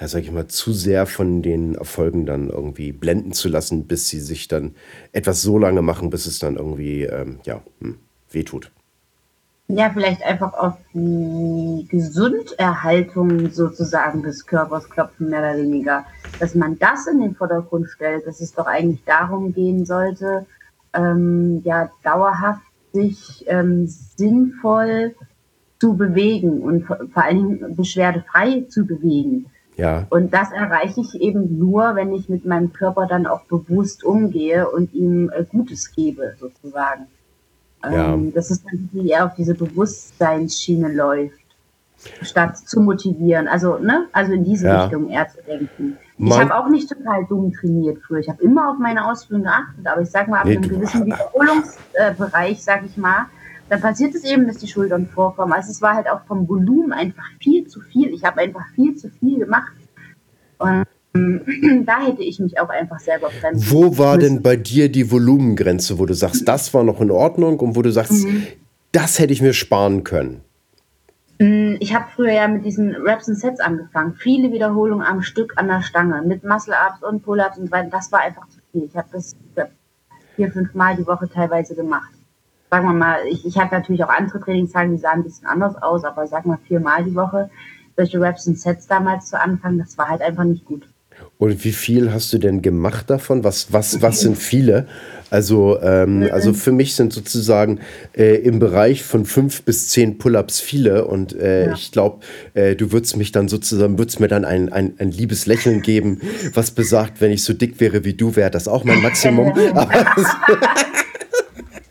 ja, 0.00 0.08
sag 0.08 0.22
ich 0.22 0.32
mal, 0.32 0.46
zu 0.48 0.72
sehr 0.72 1.06
von 1.06 1.42
den 1.42 1.74
Erfolgen 1.74 2.24
dann 2.24 2.48
irgendwie 2.48 2.92
blenden 2.92 3.32
zu 3.32 3.48
lassen, 3.48 3.86
bis 3.86 4.08
sie 4.08 4.20
sich 4.20 4.48
dann 4.48 4.74
etwas 5.12 5.42
so 5.42 5.58
lange 5.58 5.82
machen, 5.82 6.10
bis 6.10 6.26
es 6.26 6.38
dann 6.38 6.56
irgendwie, 6.56 7.02
ähm, 7.04 7.40
ja, 7.44 7.62
hm, 7.80 7.98
wehtut 8.30 8.70
ja, 9.68 9.90
vielleicht 9.92 10.22
einfach 10.22 10.52
auf 10.54 10.74
die 10.94 11.86
Gesunderhaltung 11.90 13.50
sozusagen 13.50 14.22
des 14.22 14.46
Körpers 14.46 14.88
klopfen, 14.88 15.30
mehr 15.30 15.40
oder 15.40 15.56
weniger. 15.56 16.04
Dass 16.38 16.54
man 16.54 16.78
das 16.78 17.06
in 17.06 17.20
den 17.20 17.34
Vordergrund 17.34 17.88
stellt, 17.88 18.26
dass 18.26 18.40
es 18.40 18.52
doch 18.52 18.66
eigentlich 18.66 19.02
darum 19.04 19.52
gehen 19.52 19.86
sollte, 19.86 20.46
ähm, 20.92 21.62
ja, 21.64 21.90
dauerhaft 22.02 22.62
sich 22.92 23.44
ähm, 23.48 23.86
sinnvoll 23.86 25.14
zu 25.78 25.96
bewegen 25.96 26.60
und 26.62 26.84
vor, 26.84 26.98
allen 27.14 27.58
Dingen 27.58 27.76
beschwerdefrei 27.76 28.64
zu 28.68 28.86
bewegen. 28.86 29.46
Ja. 29.76 30.06
Und 30.08 30.32
das 30.32 30.52
erreiche 30.52 31.02
ich 31.02 31.20
eben 31.20 31.58
nur, 31.58 31.94
wenn 31.96 32.14
ich 32.14 32.30
mit 32.30 32.46
meinem 32.46 32.72
Körper 32.72 33.06
dann 33.06 33.26
auch 33.26 33.42
bewusst 33.44 34.04
umgehe 34.04 34.70
und 34.70 34.94
ihm 34.94 35.30
äh, 35.30 35.44
Gutes 35.44 35.92
gebe, 35.92 36.34
sozusagen. 36.40 37.06
Ja. 37.84 38.14
Ähm, 38.14 38.32
dass 38.32 38.50
es 38.50 38.64
dann 38.64 38.88
eher 38.94 39.26
auf 39.26 39.34
diese 39.34 39.54
Bewusstseinsschiene 39.54 40.92
läuft, 40.92 41.45
statt 42.22 42.56
zu 42.58 42.80
motivieren. 42.80 43.48
Also, 43.48 43.78
ne? 43.78 44.06
Also 44.12 44.32
in 44.32 44.44
diese 44.44 44.66
ja. 44.66 44.82
Richtung 44.82 45.08
eher 45.08 45.28
zu 45.28 45.38
denken. 45.46 45.98
Man 46.18 46.32
ich 46.32 46.38
habe 46.38 46.54
auch 46.54 46.68
nicht 46.68 46.88
total 46.88 47.26
dumm 47.26 47.52
trainiert 47.52 47.98
früher. 48.06 48.20
Ich 48.20 48.28
habe 48.28 48.42
immer 48.42 48.70
auf 48.70 48.78
meine 48.78 49.06
Ausbildung 49.08 49.44
geachtet, 49.44 49.86
aber 49.86 50.00
ich 50.00 50.10
sag 50.10 50.28
mal, 50.28 50.40
ab 50.40 50.46
nee, 50.46 50.56
einem 50.56 50.68
gewissen 50.68 51.06
Wiederholungsbereich, 51.06 52.62
sag 52.62 52.84
ich 52.86 52.96
mal, 52.96 53.26
dann 53.68 53.80
passiert 53.80 54.14
es 54.14 54.24
eben, 54.24 54.46
dass 54.46 54.58
die 54.58 54.68
Schultern 54.68 55.06
vorkommen. 55.06 55.52
Also 55.52 55.70
es 55.70 55.82
war 55.82 55.94
halt 55.94 56.08
auch 56.08 56.20
vom 56.26 56.48
Volumen 56.48 56.92
einfach 56.92 57.24
viel 57.40 57.66
zu 57.66 57.80
viel. 57.80 58.14
Ich 58.14 58.24
habe 58.24 58.40
einfach 58.40 58.64
viel 58.74 58.96
zu 58.96 59.10
viel 59.10 59.40
gemacht. 59.40 59.72
Und 60.58 60.84
da 61.86 62.00
hätte 62.00 62.22
ich 62.22 62.38
mich 62.38 62.58
auch 62.60 62.68
einfach 62.68 63.00
selber 63.00 63.30
bremsen 63.40 63.70
Wo 63.70 63.98
war 63.98 64.16
müssen. 64.16 64.34
denn 64.34 64.42
bei 64.42 64.56
dir 64.56 64.90
die 64.90 65.10
Volumengrenze, 65.10 65.98
wo 65.98 66.06
du 66.06 66.14
sagst, 66.14 66.46
das 66.46 66.72
war 66.74 66.84
noch 66.84 67.00
in 67.00 67.10
Ordnung 67.10 67.58
und 67.60 67.76
wo 67.76 67.82
du 67.82 67.90
sagst, 67.90 68.24
mhm. 68.24 68.46
das 68.92 69.18
hätte 69.18 69.32
ich 69.32 69.42
mir 69.42 69.52
sparen 69.52 70.04
können? 70.04 70.40
Mm, 71.38 71.76
ich 71.80 71.94
habe 71.94 72.06
früher 72.14 72.32
ja 72.32 72.48
mit 72.48 72.64
diesen 72.64 72.94
Raps 72.96 73.28
und 73.28 73.34
Sets 73.34 73.60
angefangen. 73.60 74.14
Viele 74.14 74.52
Wiederholungen 74.52 75.06
am 75.06 75.22
Stück 75.22 75.54
an 75.56 75.68
der 75.68 75.82
Stange 75.82 76.22
mit 76.22 76.44
Muscle-Ups 76.44 77.02
und 77.02 77.22
Pull-Ups 77.22 77.58
und 77.58 77.66
so 77.66 77.72
weiter. 77.72 77.90
Das 77.90 78.10
war 78.12 78.20
einfach 78.20 78.48
zu 78.48 78.60
viel. 78.72 78.84
Ich 78.84 78.96
habe 78.96 79.08
das 79.12 79.36
vier, 80.36 80.52
fünf 80.52 80.74
Mal 80.74 80.96
die 80.96 81.06
Woche 81.06 81.28
teilweise 81.28 81.74
gemacht. 81.74 82.12
Sagen 82.70 82.86
wir 82.86 82.94
mal, 82.94 83.26
ich, 83.26 83.46
ich 83.46 83.58
habe 83.58 83.74
natürlich 83.74 84.02
auch 84.04 84.08
andere 84.08 84.40
Trainingstage, 84.40 84.90
die 84.90 84.98
sahen 84.98 85.20
ein 85.20 85.24
bisschen 85.24 85.46
anders 85.46 85.80
aus, 85.80 86.04
aber 86.04 86.26
sag 86.26 86.46
mal 86.46 86.58
viermal 86.66 87.04
die 87.04 87.14
Woche 87.14 87.50
solche 87.96 88.20
Raps 88.20 88.46
und 88.46 88.58
Sets 88.58 88.86
damals 88.86 89.26
zu 89.30 89.40
anfangen, 89.40 89.78
das 89.78 89.96
war 89.96 90.08
halt 90.08 90.20
einfach 90.20 90.44
nicht 90.44 90.64
gut. 90.64 90.86
Und 91.38 91.64
wie 91.64 91.72
viel 91.72 92.12
hast 92.12 92.32
du 92.32 92.38
denn 92.38 92.62
gemacht 92.62 93.10
davon? 93.10 93.44
Was, 93.44 93.70
was, 93.70 94.00
was 94.00 94.20
sind 94.20 94.38
viele? 94.38 94.86
Also, 95.28 95.78
ähm, 95.82 96.28
also 96.32 96.54
für 96.54 96.72
mich 96.72 96.94
sind 96.94 97.12
sozusagen 97.12 97.80
äh, 98.16 98.36
im 98.36 98.58
Bereich 98.58 99.02
von 99.02 99.26
fünf 99.26 99.62
bis 99.64 99.88
zehn 99.88 100.16
Pull-ups 100.16 100.60
viele. 100.60 101.04
Und 101.04 101.34
äh, 101.38 101.66
ja. 101.66 101.72
ich 101.74 101.92
glaube, 101.92 102.24
äh, 102.54 102.74
du 102.74 102.90
würdest 102.90 103.18
mich 103.18 103.32
dann 103.32 103.48
sozusagen, 103.48 103.98
würdest 103.98 104.18
mir 104.18 104.28
dann 104.28 104.46
ein, 104.46 104.72
ein, 104.72 104.94
ein 104.98 105.10
liebes 105.10 105.44
Lächeln 105.44 105.82
geben, 105.82 106.22
was 106.54 106.70
besagt, 106.70 107.20
wenn 107.20 107.32
ich 107.32 107.44
so 107.44 107.52
dick 107.52 107.80
wäre 107.80 108.04
wie 108.04 108.14
du, 108.14 108.34
wäre 108.34 108.50
das 108.50 108.66
auch 108.66 108.84
mein 108.84 109.02
Maximum. 109.02 109.52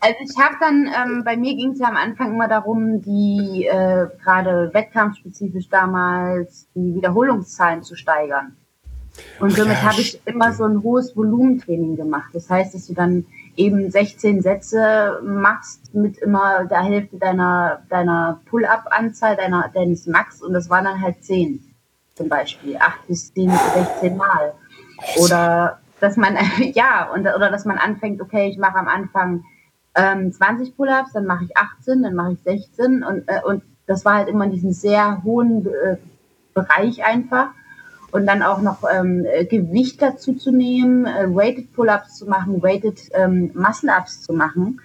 Also 0.02 0.18
ich 0.22 0.38
habe 0.38 0.56
dann, 0.60 0.88
ähm, 0.88 1.24
bei 1.26 1.36
mir 1.36 1.56
ging 1.56 1.72
es 1.72 1.80
ja 1.80 1.88
am 1.88 1.96
Anfang 1.96 2.34
immer 2.34 2.48
darum, 2.48 3.02
die 3.02 3.66
äh, 3.66 4.06
gerade 4.24 4.70
wettkampfspezifisch 4.72 5.68
damals 5.70 6.68
die 6.76 6.94
Wiederholungszahlen 6.94 7.82
zu 7.82 7.96
steigern. 7.96 8.56
Und 9.40 9.52
somit 9.52 9.78
ja, 9.78 9.84
habe 9.84 10.02
ich 10.02 10.20
immer 10.26 10.54
so 10.54 10.66
ein 10.66 10.82
hohes 10.84 11.16
Volumentraining 11.16 11.96
gemacht. 11.96 12.30
Das 12.34 12.50
heißt, 12.50 12.74
dass 12.74 12.88
du 12.88 12.94
dann 12.94 13.26
eben 13.56 13.90
16 13.90 14.42
Sätze 14.42 15.20
machst 15.24 15.94
mit 15.94 16.18
immer 16.18 16.66
der 16.66 16.84
Hälfte 16.84 17.18
deiner, 17.18 17.84
deiner 17.90 18.42
Pull-up-Anzahl, 18.50 19.36
deiner, 19.36 19.70
deines 19.74 20.08
Max 20.08 20.42
und 20.42 20.54
das 20.54 20.70
waren 20.70 20.86
dann 20.86 21.02
halt 21.02 21.24
10. 21.24 21.60
zum 22.16 22.30
Beispiel, 22.30 22.78
acht 22.78 23.08
bis 23.08 23.34
zehn, 23.34 23.52
16 23.52 24.18
Mal. 24.18 24.54
Oder 25.18 25.80
dass 26.00 26.18
man, 26.18 26.38
ja, 26.74 27.10
und, 27.14 27.22
oder 27.22 27.50
dass 27.50 27.66
man 27.66 27.78
anfängt, 27.78 28.22
okay, 28.22 28.50
ich 28.50 28.58
mache 28.58 28.78
am 28.78 28.88
Anfang 28.88 29.44
ähm, 29.96 30.32
20 30.32 30.76
Pull-ups, 30.76 31.14
dann 31.14 31.26
mache 31.26 31.46
ich 31.46 31.56
18, 31.58 32.04
dann 32.04 32.16
mache 32.16 32.34
ich 32.34 32.40
16 32.44 33.04
und, 33.04 33.28
äh, 33.28 33.42
und 33.46 33.64
das 33.88 34.04
war 34.04 34.16
halt 34.16 34.28
immer 34.28 34.46
in 34.46 34.52
diesem 34.52 34.72
sehr 34.72 35.24
hohen 35.24 35.66
äh, 35.68 35.98
Bereich 36.54 37.06
einfach. 37.06 37.50
Und 38.16 38.28
dann 38.28 38.44
auch 38.44 38.62
noch 38.62 38.84
ähm, 38.90 39.26
Gewicht 39.50 40.02
dazu 40.02 40.36
zu 40.36 40.54
nehmen, 40.54 41.06
äh, 41.06 41.28
Weighted 41.28 41.74
Pull-ups 41.74 42.16
zu 42.16 42.26
machen, 42.28 42.64
Weighted 42.64 43.10
ähm, 43.12 43.52
Muscle-ups 43.54 44.22
zu 44.22 44.32
machen. 44.32 44.80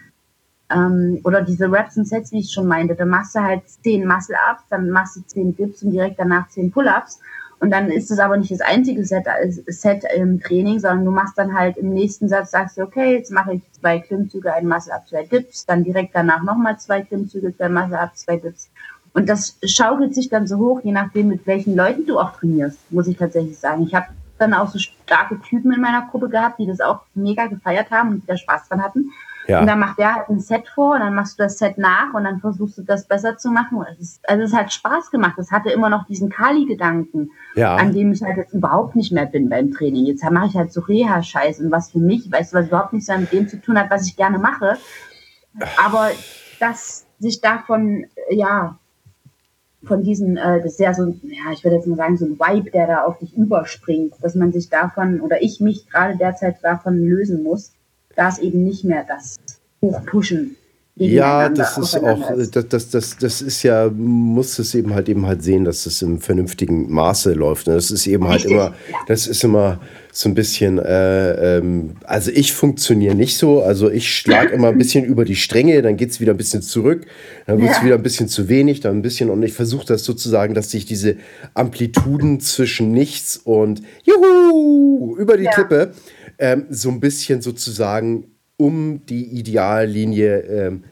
Ähm, 0.69 1.21
oder 1.23 1.41
diese 1.41 1.71
Reps 1.71 1.97
und 1.97 2.09
Sets, 2.09 2.33
wie 2.33 2.41
ich 2.41 2.51
schon 2.51 2.67
meinte. 2.67 2.97
Dann 2.97 3.09
machst 3.09 3.37
du 3.37 3.41
halt 3.41 3.63
10 3.69 4.05
Muscle-ups, 4.05 4.65
dann 4.69 4.91
machst 4.91 5.15
du 5.15 5.21
10 5.25 5.55
Dips 5.55 5.85
und 5.85 5.93
direkt 5.93 6.19
danach 6.19 6.49
10 6.49 6.73
Pull-ups. 6.73 7.21
Und 7.61 7.71
dann 7.71 7.93
ist 7.93 8.11
es 8.11 8.19
aber 8.19 8.37
nicht 8.37 8.51
das 8.51 8.63
einzige 8.63 9.05
Set, 9.05 9.27
äh, 9.29 9.49
Set 9.49 10.03
im 10.17 10.41
Training, 10.41 10.81
sondern 10.81 11.05
du 11.05 11.13
machst 11.13 11.39
dann 11.39 11.57
halt 11.57 11.77
im 11.77 11.91
nächsten 11.91 12.29
Satz, 12.29 12.51
sagst 12.51 12.79
du, 12.79 12.83
okay, 12.83 13.15
jetzt 13.15 13.31
mache 13.31 13.53
ich 13.53 13.63
zwei 13.71 14.01
Klimmzüge, 14.01 14.53
ein 14.53 14.67
Muscle-up, 14.67 15.07
zwei 15.07 15.23
Dips, 15.23 15.67
dann 15.67 15.85
direkt 15.85 16.17
danach 16.17 16.43
nochmal 16.43 16.81
zwei 16.81 17.03
Klimmzüge, 17.03 17.57
zwei 17.57 17.69
Muscle-up, 17.69 18.17
zwei 18.17 18.39
Dips. 18.39 18.71
Und 19.13 19.29
das 19.29 19.59
schaukelt 19.65 20.15
sich 20.15 20.29
dann 20.29 20.47
so 20.47 20.59
hoch, 20.59 20.81
je 20.85 20.93
nachdem, 20.93 21.29
mit 21.29 21.47
welchen 21.47 21.75
Leuten 21.75 22.07
du 22.07 22.19
auch 22.19 22.33
trainierst, 22.33 22.79
muss 22.93 23.09
ich 23.09 23.17
tatsächlich 23.17 23.59
sagen. 23.59 23.83
Ich 23.83 23.95
habe 23.95 24.07
dann 24.39 24.55
auch 24.55 24.69
so 24.69 24.79
starke 24.79 25.41
Typen 25.41 25.73
in 25.73 25.81
meiner 25.81 26.07
Gruppe 26.11 26.29
gehabt, 26.29 26.59
die 26.59 26.67
das 26.67 26.81
auch 26.81 27.01
mega 27.15 27.47
gefeiert 27.47 27.91
haben 27.91 28.11
und 28.11 28.23
die 28.23 28.27
da 28.27 28.37
Spaß 28.37 28.69
dran 28.69 28.83
hatten. 28.83 29.11
Ja. 29.47 29.61
Und 29.61 29.67
dann 29.67 29.81
macht 29.81 29.99
der 29.99 30.15
halt 30.15 30.29
ein 30.29 30.39
Set 30.39 30.69
vor 30.69 30.95
und 30.95 31.01
dann 31.01 31.15
machst 31.15 31.39
du 31.39 31.43
das 31.43 31.59
Set 31.59 31.77
nach 31.77 32.15
und 32.15 32.25
dann 32.25 32.41
versuchst 32.41 32.79
du 32.79 32.83
das 32.83 33.07
besser 33.09 33.37
zu 33.37 33.51
machen. 33.51 33.85
Es 33.91 33.99
ist, 33.99 34.29
also 34.29 34.45
es 34.45 34.53
hat 34.53 34.73
Spaß 34.73 35.11
gemacht. 35.11 35.39
Es 35.39 35.51
hatte 35.51 35.71
immer 35.71 35.89
noch 35.89 36.07
diesen 36.07 36.29
Kali-Gedanken, 36.31 37.31
ja. 37.57 37.75
an 37.75 37.93
dem 37.93 38.13
ich 38.13 38.23
halt 38.23 38.37
jetzt 38.37 38.55
überhaupt 38.55 38.95
nicht 38.95 39.13
mehr 39.13 39.27
bin 39.27 39.49
beim 39.49 39.73
Training. 39.73 40.07
Jetzt 40.07 40.23
mache 40.31 40.47
ich 40.47 40.57
halt 40.57 40.73
so 40.73 40.83
Reha-Scheiß 40.83 41.61
und 41.61 41.73
was 41.73 41.91
für 41.91 41.99
mich, 41.99 42.31
weißt 42.31 42.53
du, 42.53 42.59
was 42.59 42.69
überhaupt 42.69 42.93
nichts 42.93 43.09
mit 43.09 43.33
dem 43.33 43.49
zu 43.49 43.61
tun 43.61 43.79
hat, 43.79 43.91
was 43.91 44.07
ich 44.07 44.17
gerne 44.17 44.39
mache. 44.39 44.77
Aber 45.85 46.11
dass 46.61 47.07
sich 47.19 47.41
davon, 47.41 48.07
ja, 48.31 48.79
von 49.85 50.03
diesen, 50.03 50.37
äh, 50.37 50.61
das 50.63 50.73
ist 50.73 50.81
ja 50.81 50.93
so, 50.93 51.07
ja, 51.23 51.53
ich 51.53 51.65
würde 51.65 51.77
jetzt 51.77 51.87
mal 51.87 51.97
sagen, 51.97 52.17
so 52.17 52.27
ein 52.27 52.39
Vibe, 52.39 52.71
der 52.71 52.87
da 52.87 53.05
auf 53.05 53.19
dich 53.19 53.37
überspringt, 53.37 54.15
dass 54.21 54.35
man 54.35 54.53
sich 54.53 54.69
davon, 54.69 55.21
oder 55.21 55.43
ich 55.43 55.61
mich 55.61 55.89
gerade 55.89 56.17
derzeit 56.17 56.63
davon 56.63 56.99
lösen 56.99 57.43
muss, 57.43 57.73
da 58.15 58.29
ist 58.29 58.41
eben 58.41 58.65
nicht 58.65 58.85
mehr 58.85 59.05
das 59.07 59.37
Hochpushen 59.81 60.57
ja, 60.97 61.49
das 61.49 61.79
ist 61.79 61.97
auch, 61.97 62.33
das, 62.53 62.69
das, 62.69 62.91
das, 62.91 63.17
das 63.17 63.41
ist 63.41 63.63
ja, 63.63 63.89
muss 63.89 64.59
es 64.59 64.75
eben 64.75 64.93
halt 64.93 65.09
eben 65.09 65.25
halt 65.25 65.43
sehen, 65.43 65.65
dass 65.65 65.87
es 65.87 66.03
im 66.03 66.21
vernünftigen 66.21 66.93
Maße 66.93 67.33
läuft. 67.33 67.69
Ne? 67.69 67.75
das 67.75 67.91
ist 67.91 68.07
eben 68.07 68.29
halt 68.29 68.41
Richtig, 68.41 68.53
immer, 68.53 68.75
ja. 68.91 68.97
das 69.07 69.27
ist 69.27 69.43
immer 69.43 69.81
so 70.13 70.29
ein 70.29 70.35
bisschen, 70.35 70.79
äh, 70.79 71.59
ähm, 71.59 71.93
also 72.05 72.31
ich 72.33 72.53
funktioniere 72.53 73.15
nicht 73.15 73.39
so, 73.39 73.63
also 73.63 73.89
ich 73.91 74.13
schlage 74.15 74.53
immer 74.53 74.69
ein 74.69 74.79
bisschen 74.79 75.05
über 75.05 75.25
die 75.25 75.37
Stränge, 75.37 75.81
dann 75.81 75.97
geht 75.97 76.11
es 76.11 76.21
wieder 76.21 76.35
ein 76.35 76.37
bisschen 76.37 76.63
zurück, 76.63 77.07
dann 77.47 77.61
wird 77.61 77.71
es 77.71 77.79
ja. 77.79 77.85
wieder 77.85 77.95
ein 77.95 78.03
bisschen 78.03 78.29
zu 78.29 78.49
wenig, 78.49 78.81
dann 78.81 78.97
ein 78.97 79.03
bisschen 79.03 79.31
und 79.31 79.43
ich 79.43 79.53
versuche 79.53 79.87
das 79.87 80.05
sozusagen, 80.05 80.55
dass 80.55 80.71
sich 80.71 80.85
diese 80.85 81.17
Amplituden 81.55 82.41
zwischen 82.41 82.91
nichts 82.91 83.39
und 83.39 83.81
juhu 84.03 85.17
über 85.17 85.37
die 85.37 85.45
ja. 85.45 85.53
Klippe 85.53 85.93
ähm, 86.39 86.67
so 86.71 86.91
ein 86.91 87.01
bisschen 87.01 87.41
sozusagen 87.41 88.30
um 88.61 89.07
die 89.07 89.25
Ideallinie 89.25 90.41
ähm, 90.41 90.85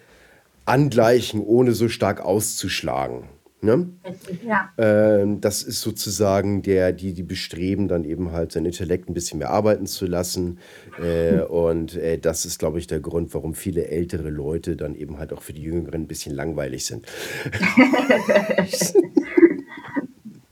angleichen, 0.65 1.43
ohne 1.45 1.73
so 1.73 1.91
stark 1.91 2.23
auszuschlagen. 2.23 3.25
Ne? 3.61 3.91
Ja. 4.43 4.71
Ähm, 4.79 5.43
das 5.43 5.63
ist 5.63 5.83
sozusagen 5.83 6.63
der, 6.63 6.93
die, 6.93 7.13
die 7.13 7.25
bestreben, 7.25 7.87
dann 7.87 8.05
eben 8.05 8.33
halt 8.33 8.53
sein 8.53 8.65
Intellekt 8.65 9.11
ein 9.11 9.15
bisschen 9.15 9.41
mehr 9.41 9.51
arbeiten 9.51 9.87
zu 9.87 10.07
lassen. 10.07 10.61
Äh, 11.03 11.41
und 11.43 11.95
äh, 11.97 12.19
das 12.19 12.47
ist, 12.47 12.59
glaube 12.59 12.79
ich, 12.79 12.87
der 12.87 13.01
Grund, 13.01 13.35
warum 13.35 13.55
viele 13.55 13.89
ältere 13.89 14.31
Leute 14.31 14.75
dann 14.75 14.95
eben 14.95 15.19
halt 15.19 15.35
auch 15.35 15.43
für 15.43 15.53
die 15.53 15.63
Jüngeren 15.63 16.03
ein 16.03 16.07
bisschen 16.07 16.35
langweilig 16.35 16.87
sind. 16.87 17.05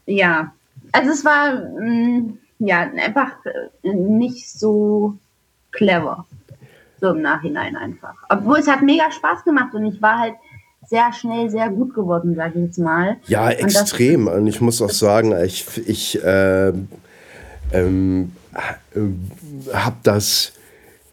ja, 0.07 0.53
also 0.93 1.11
es 1.12 1.25
war 1.25 1.55
mh, 1.55 1.81
mm, 1.81 2.39
ja 2.59 2.81
einfach 2.81 3.37
äh, 3.83 3.95
nicht 3.95 4.51
so 4.51 5.17
clever. 5.71 6.27
So 7.07 7.13
im 7.13 7.23
Nachhinein 7.23 7.77
einfach. 7.77 8.15
Obwohl 8.29 8.59
es 8.59 8.67
hat 8.67 8.83
mega 8.83 9.13
Spaß 9.13 9.45
gemacht 9.45 9.73
und 9.75 9.85
ich 9.85 10.03
war 10.03 10.19
halt 10.19 10.35
sehr 10.89 11.13
schnell 11.13 11.49
sehr 11.51 11.69
gut 11.69 11.95
geworden, 11.95 12.35
sage 12.35 12.59
ich 12.59 12.65
jetzt 12.65 12.79
mal. 12.79 13.17
Ja, 13.29 13.47
und 13.47 13.53
extrem. 13.53 14.27
Und 14.27 14.49
ich 14.49 14.61
muss 14.61 14.83
auch 14.83 14.91
sagen, 14.91 15.33
ich, 15.45 15.67
ich 15.87 16.21
äh, 16.25 16.73
ähm, 17.73 18.33
äh, 18.55 19.01
habe 19.73 19.97
das 20.03 20.53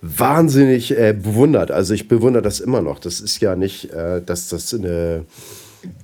wahnsinnig 0.02 0.98
äh, 0.98 1.14
bewundert. 1.14 1.70
Also 1.70 1.94
ich 1.94 2.08
bewundere 2.08 2.42
das 2.42 2.60
immer 2.60 2.82
noch. 2.82 2.98
Das 2.98 3.20
ist 3.20 3.40
ja 3.40 3.56
nicht, 3.56 3.92
äh, 3.92 4.20
dass 4.22 4.50
das 4.50 4.74
eine 4.74 5.26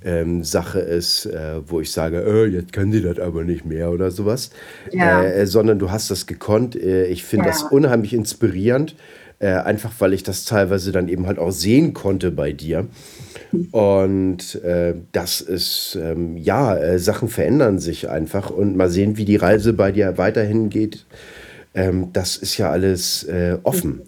ähm, 0.04 0.44
Sache 0.44 0.78
ist, 0.78 1.26
äh, 1.26 1.60
wo 1.66 1.80
ich 1.80 1.90
sage, 1.90 2.22
äh, 2.22 2.46
jetzt 2.46 2.72
können 2.72 2.92
sie 2.92 3.02
das 3.02 3.18
aber 3.18 3.42
nicht 3.42 3.64
mehr 3.64 3.90
oder 3.90 4.12
sowas, 4.12 4.50
ja. 4.92 5.24
Äh, 5.24 5.46
sondern 5.46 5.80
du 5.80 5.90
hast 5.90 6.12
das 6.12 6.26
gekonnt. 6.26 6.76
Äh, 6.76 7.06
ich 7.06 7.24
finde 7.24 7.46
ja. 7.46 7.52
das 7.52 7.64
unheimlich 7.64 8.14
inspirierend. 8.14 8.94
Äh, 9.42 9.52
einfach 9.54 9.92
weil 10.00 10.12
ich 10.12 10.22
das 10.22 10.44
teilweise 10.44 10.92
dann 10.92 11.08
eben 11.08 11.26
halt 11.26 11.38
auch 11.38 11.50
sehen 11.50 11.94
konnte 11.94 12.30
bei 12.30 12.52
dir. 12.52 12.88
Und 13.70 14.62
äh, 14.62 14.94
das 15.12 15.40
ist, 15.40 15.98
ähm, 16.00 16.36
ja, 16.36 16.76
äh, 16.76 16.98
Sachen 16.98 17.28
verändern 17.28 17.78
sich 17.78 18.10
einfach 18.10 18.50
und 18.50 18.76
mal 18.76 18.90
sehen, 18.90 19.16
wie 19.16 19.24
die 19.24 19.36
Reise 19.36 19.72
bei 19.72 19.92
dir 19.92 20.18
weiterhin 20.18 20.68
geht. 20.68 21.06
Ähm, 21.74 22.10
das 22.12 22.36
ist 22.36 22.58
ja 22.58 22.70
alles 22.70 23.24
äh, 23.24 23.56
offen. 23.62 24.02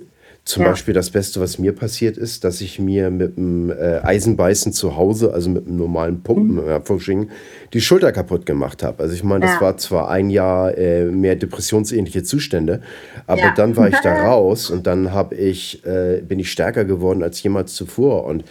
Zum 0.44 0.64
ja. 0.64 0.70
Beispiel 0.70 0.92
das 0.92 1.10
Beste, 1.10 1.40
was 1.40 1.58
mir 1.58 1.72
passiert 1.72 2.16
ist, 2.16 2.42
dass 2.42 2.60
ich 2.60 2.80
mir 2.80 3.10
mit 3.10 3.36
dem 3.36 3.70
äh, 3.70 4.00
Eisenbeißen 4.02 4.72
zu 4.72 4.96
Hause, 4.96 5.32
also 5.32 5.48
mit 5.48 5.66
einem 5.66 5.76
normalen 5.76 6.22
Pumpen, 6.22 6.56
mhm 6.56 7.28
die 7.72 7.80
Schulter 7.80 8.12
kaputt 8.12 8.44
gemacht 8.44 8.82
habe. 8.82 9.02
Also 9.02 9.14
ich 9.14 9.24
meine, 9.24 9.46
das 9.46 9.54
ja. 9.54 9.60
war 9.60 9.76
zwar 9.78 10.10
ein 10.10 10.28
Jahr 10.28 10.76
äh, 10.76 11.06
mehr 11.06 11.36
depressionsähnliche 11.36 12.22
Zustände, 12.22 12.82
aber 13.26 13.40
ja. 13.40 13.54
dann 13.56 13.76
war 13.76 13.88
ich 13.88 13.98
da 14.02 14.24
raus 14.28 14.68
und 14.70 14.86
dann 14.86 15.12
habe 15.12 15.34
ich, 15.36 15.84
äh, 15.86 16.20
bin 16.20 16.38
ich 16.38 16.50
stärker 16.52 16.84
geworden 16.84 17.22
als 17.22 17.42
jemals 17.42 17.74
zuvor. 17.74 18.24
Und 18.24 18.44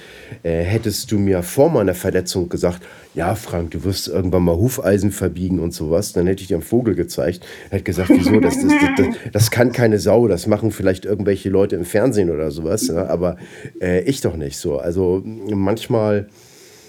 äh, 0.44 0.64
hättest 0.64 1.12
du 1.12 1.20
mir 1.20 1.44
vor 1.44 1.70
meiner 1.70 1.94
Verletzung 1.94 2.50
gesagt, 2.50 2.82
ja, 3.14 3.36
Frank, 3.36 3.72
du 3.72 3.84
wirst 3.84 4.08
irgendwann 4.08 4.44
mal 4.44 4.56
Hufeisen 4.56 5.12
verbiegen 5.12 5.60
und 5.60 5.74
sowas, 5.74 6.14
dann 6.14 6.28
hätte 6.28 6.42
ich 6.42 6.48
dir 6.48 6.56
einen 6.56 6.64
Vogel 6.64 6.96
gezeigt. 6.96 7.46
Hätte 7.70 7.84
gesagt, 7.84 8.10
wieso, 8.10 8.40
das, 8.40 8.56
das, 8.62 8.72
das, 8.96 9.08
das, 9.34 9.52
kann 9.52 9.74
keine 9.74 10.00
Sau, 10.00 10.30
das 10.30 10.48
machen 10.48 10.72
vielleicht 10.72 11.04
irgendwelche 11.04 11.50
Leute 11.50 11.76
im 11.82 11.86
Fernsehen 11.86 12.30
oder 12.30 12.52
sowas, 12.52 12.88
ja, 12.88 13.08
aber 13.08 13.38
äh, 13.82 14.02
ich 14.04 14.22
doch 14.22 14.36
nicht 14.36 14.58
so. 14.58 14.78
Also 14.78 15.22
manchmal 15.26 16.28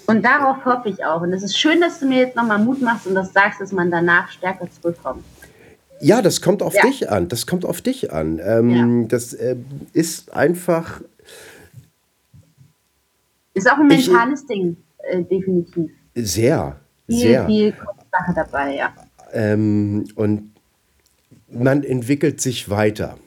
und 0.05 0.23
darauf 0.23 0.65
hoffe 0.65 0.89
ich 0.89 1.03
auch. 1.05 1.21
Und 1.21 1.31
es 1.31 1.43
ist 1.43 1.57
schön, 1.57 1.79
dass 1.79 1.99
du 1.99 2.05
mir 2.05 2.19
jetzt 2.19 2.35
nochmal 2.35 2.59
Mut 2.59 2.81
machst 2.81 3.07
und 3.07 3.15
das 3.15 3.31
sagst, 3.31 3.61
dass 3.61 3.71
man 3.71 3.89
danach 3.89 4.29
stärker 4.29 4.67
zurückkommt. 4.69 5.23
Ja, 6.01 6.21
das 6.21 6.41
kommt 6.41 6.61
auf 6.61 6.75
ja. 6.75 6.81
dich 6.81 7.09
an. 7.09 7.29
Das 7.29 7.47
kommt 7.47 7.63
auf 7.65 7.81
dich 7.81 8.11
an. 8.11 8.41
Ähm, 8.43 9.01
ja. 9.01 9.07
Das 9.07 9.33
äh, 9.33 9.55
ist 9.93 10.33
einfach. 10.33 11.01
Ist 13.53 13.71
auch 13.71 13.77
ein 13.77 13.87
mentales 13.87 14.41
ich, 14.41 14.47
Ding, 14.47 14.77
äh, 15.03 15.23
definitiv. 15.23 15.91
Sehr. 16.15 16.79
Viel, 17.07 17.17
sehr. 17.17 17.45
viel 17.45 17.73
Sache 18.11 18.33
dabei, 18.35 18.75
ja. 18.75 18.93
Ähm, 19.31 20.05
und 20.15 20.51
man 21.49 21.83
entwickelt 21.83 22.41
sich 22.41 22.69
weiter. 22.69 23.17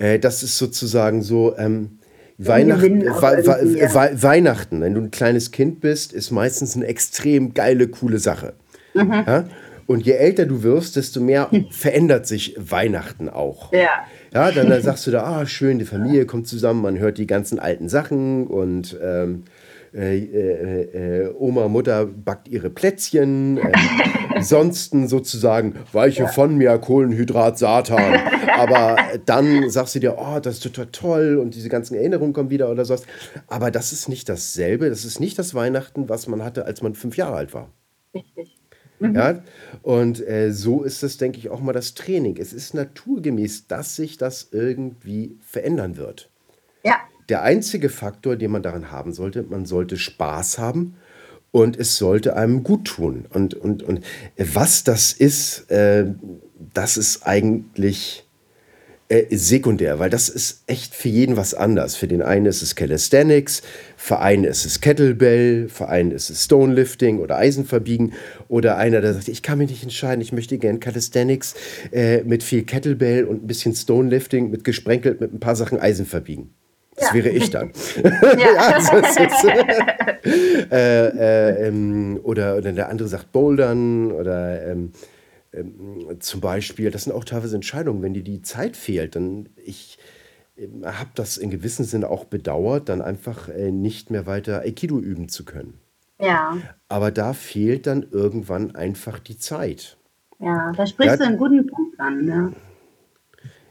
Äh, 0.00 0.18
das 0.18 0.42
ist 0.42 0.58
sozusagen 0.58 1.22
so. 1.22 1.56
Ähm, 1.56 1.98
Weihnacht, 2.42 2.82
We 2.82 4.22
Weihnachten, 4.22 4.80
wenn 4.80 4.94
du 4.94 5.02
ein 5.02 5.10
kleines 5.10 5.50
Kind 5.50 5.80
bist, 5.80 6.14
ist 6.14 6.30
meistens 6.30 6.74
eine 6.74 6.86
extrem 6.86 7.52
geile, 7.52 7.86
coole 7.86 8.18
Sache. 8.18 8.54
Mhm. 8.94 9.12
Ja? 9.12 9.44
Und 9.86 10.06
je 10.06 10.12
älter 10.12 10.46
du 10.46 10.62
wirst, 10.62 10.96
desto 10.96 11.20
mehr 11.20 11.50
verändert 11.70 12.26
sich 12.26 12.56
Weihnachten 12.56 13.28
auch. 13.28 13.74
Ja. 13.74 14.06
Ja, 14.32 14.52
dann, 14.52 14.70
dann 14.70 14.80
sagst 14.80 15.06
du 15.06 15.10
da, 15.10 15.24
ah, 15.24 15.46
schön, 15.46 15.80
die 15.80 15.84
Familie 15.84 16.24
kommt 16.24 16.46
zusammen, 16.46 16.80
man 16.80 16.98
hört 16.98 17.18
die 17.18 17.26
ganzen 17.26 17.58
alten 17.58 17.88
Sachen 17.88 18.46
und 18.46 18.96
ähm, 19.02 19.42
äh, 19.94 20.18
äh, 20.18 21.24
äh, 21.26 21.34
Oma, 21.38 21.68
Mutter 21.68 22.06
backt 22.06 22.48
ihre 22.48 22.70
Plätzchen. 22.70 23.58
Äh, 23.58 23.72
ansonsten 24.34 25.08
sozusagen 25.08 25.74
weiche 25.92 26.28
von 26.28 26.56
mir 26.56 26.78
Kohlenhydrat 26.78 27.58
Satan. 27.58 28.20
Aber 28.56 28.96
dann 29.26 29.70
sagst 29.70 29.94
du 29.94 30.00
dir, 30.00 30.16
oh, 30.18 30.40
das 30.40 30.54
ist 30.54 30.62
total 30.62 30.86
toll 30.86 31.36
und 31.38 31.54
diese 31.54 31.68
ganzen 31.68 31.94
Erinnerungen 31.94 32.32
kommen 32.32 32.50
wieder 32.50 32.70
oder 32.70 32.84
sowas. 32.84 33.04
Aber 33.46 33.70
das 33.70 33.92
ist 33.92 34.08
nicht 34.08 34.28
dasselbe. 34.28 34.88
Das 34.88 35.04
ist 35.04 35.20
nicht 35.20 35.38
das 35.38 35.54
Weihnachten, 35.54 36.08
was 36.08 36.26
man 36.26 36.44
hatte, 36.44 36.64
als 36.64 36.82
man 36.82 36.94
fünf 36.94 37.16
Jahre 37.16 37.36
alt 37.36 37.54
war. 37.54 37.70
Richtig. 38.14 38.56
Mhm. 39.00 39.14
Ja, 39.14 39.42
und 39.82 40.26
äh, 40.26 40.52
so 40.52 40.82
ist 40.82 41.02
es, 41.02 41.16
denke 41.16 41.38
ich, 41.38 41.48
auch 41.48 41.60
mal 41.60 41.72
das 41.72 41.94
Training. 41.94 42.36
Es 42.36 42.52
ist 42.52 42.74
naturgemäß, 42.74 43.66
dass 43.66 43.96
sich 43.96 44.18
das 44.18 44.48
irgendwie 44.52 45.38
verändern 45.40 45.96
wird. 45.96 46.28
Ja. 46.84 46.96
Der 47.30 47.42
einzige 47.42 47.88
Faktor, 47.88 48.34
den 48.34 48.50
man 48.50 48.62
daran 48.62 48.90
haben 48.90 49.12
sollte, 49.12 49.44
man 49.44 49.64
sollte 49.64 49.96
Spaß 49.96 50.58
haben 50.58 50.96
und 51.52 51.78
es 51.78 51.96
sollte 51.96 52.34
einem 52.34 52.64
gut 52.64 52.86
tun. 52.86 53.26
Und, 53.30 53.54
und, 53.54 53.84
und 53.84 54.04
was 54.36 54.82
das 54.82 55.12
ist, 55.12 55.70
äh, 55.70 56.06
das 56.74 56.96
ist 56.96 57.24
eigentlich 57.26 58.26
äh, 59.08 59.36
sekundär, 59.36 60.00
weil 60.00 60.10
das 60.10 60.28
ist 60.28 60.64
echt 60.66 60.92
für 60.92 61.08
jeden 61.08 61.36
was 61.36 61.54
anders. 61.54 61.94
Für 61.94 62.08
den 62.08 62.20
einen 62.20 62.46
ist 62.46 62.62
es 62.62 62.74
Calisthenics, 62.74 63.62
für 63.96 64.18
einen 64.18 64.42
ist 64.42 64.64
es 64.64 64.80
Kettlebell, 64.80 65.68
für 65.68 65.88
einen 65.88 66.10
ist 66.10 66.30
es 66.30 66.46
Stonelifting 66.46 67.20
oder 67.20 67.36
Eisenverbiegen 67.36 68.12
oder 68.48 68.76
einer, 68.76 69.00
der 69.00 69.14
sagt, 69.14 69.28
ich 69.28 69.42
kann 69.42 69.58
mich 69.58 69.70
nicht 69.70 69.84
entscheiden, 69.84 70.20
ich 70.20 70.32
möchte 70.32 70.58
gern 70.58 70.80
Calisthenics 70.80 71.54
äh, 71.92 72.24
mit 72.24 72.42
viel 72.42 72.64
Kettlebell 72.64 73.24
und 73.24 73.44
ein 73.44 73.46
bisschen 73.46 73.74
Stonelifting 73.74 74.50
mit 74.50 74.64
gesprenkelt 74.64 75.20
mit 75.20 75.32
ein 75.32 75.38
paar 75.38 75.54
Sachen 75.54 75.78
Eisen 75.78 76.06
verbiegen. 76.06 76.54
Das 77.12 77.24
wäre 77.24 77.30
ich 77.30 77.50
dann. 77.50 77.72
ja. 78.38 78.56
also, 78.74 78.96
ist, 78.96 79.18
äh, 80.72 81.06
äh, 81.08 81.68
ähm, 81.68 82.20
oder, 82.22 82.56
oder 82.56 82.72
der 82.72 82.88
andere 82.88 83.08
sagt 83.08 83.32
Bouldern 83.32 84.12
oder 84.12 84.66
ähm, 84.66 84.92
ähm, 85.52 86.06
zum 86.20 86.40
Beispiel, 86.40 86.90
das 86.90 87.04
sind 87.04 87.12
auch 87.12 87.24
teilweise 87.24 87.56
Entscheidungen, 87.56 88.02
wenn 88.02 88.14
dir 88.14 88.22
die 88.22 88.42
Zeit 88.42 88.76
fehlt, 88.76 89.16
dann 89.16 89.48
ich 89.56 89.98
ähm, 90.56 90.84
habe 90.84 91.10
das 91.14 91.36
in 91.36 91.50
gewissem 91.50 91.84
Sinne 91.84 92.08
auch 92.08 92.24
bedauert, 92.24 92.88
dann 92.88 93.02
einfach 93.02 93.48
äh, 93.48 93.70
nicht 93.70 94.10
mehr 94.10 94.26
weiter 94.26 94.60
Aikido 94.60 94.98
üben 94.98 95.28
zu 95.28 95.44
können. 95.44 95.74
Ja. 96.20 96.56
Aber 96.88 97.10
da 97.10 97.32
fehlt 97.32 97.86
dann 97.86 98.06
irgendwann 98.10 98.74
einfach 98.74 99.18
die 99.18 99.38
Zeit. 99.38 99.96
Ja, 100.38 100.72
da 100.72 100.86
sprichst 100.86 101.12
ja, 101.12 101.16
du 101.16 101.24
einen 101.24 101.38
guten 101.38 101.66
Punkt 101.66 101.98
an. 101.98 102.24
Ne? 102.24 102.52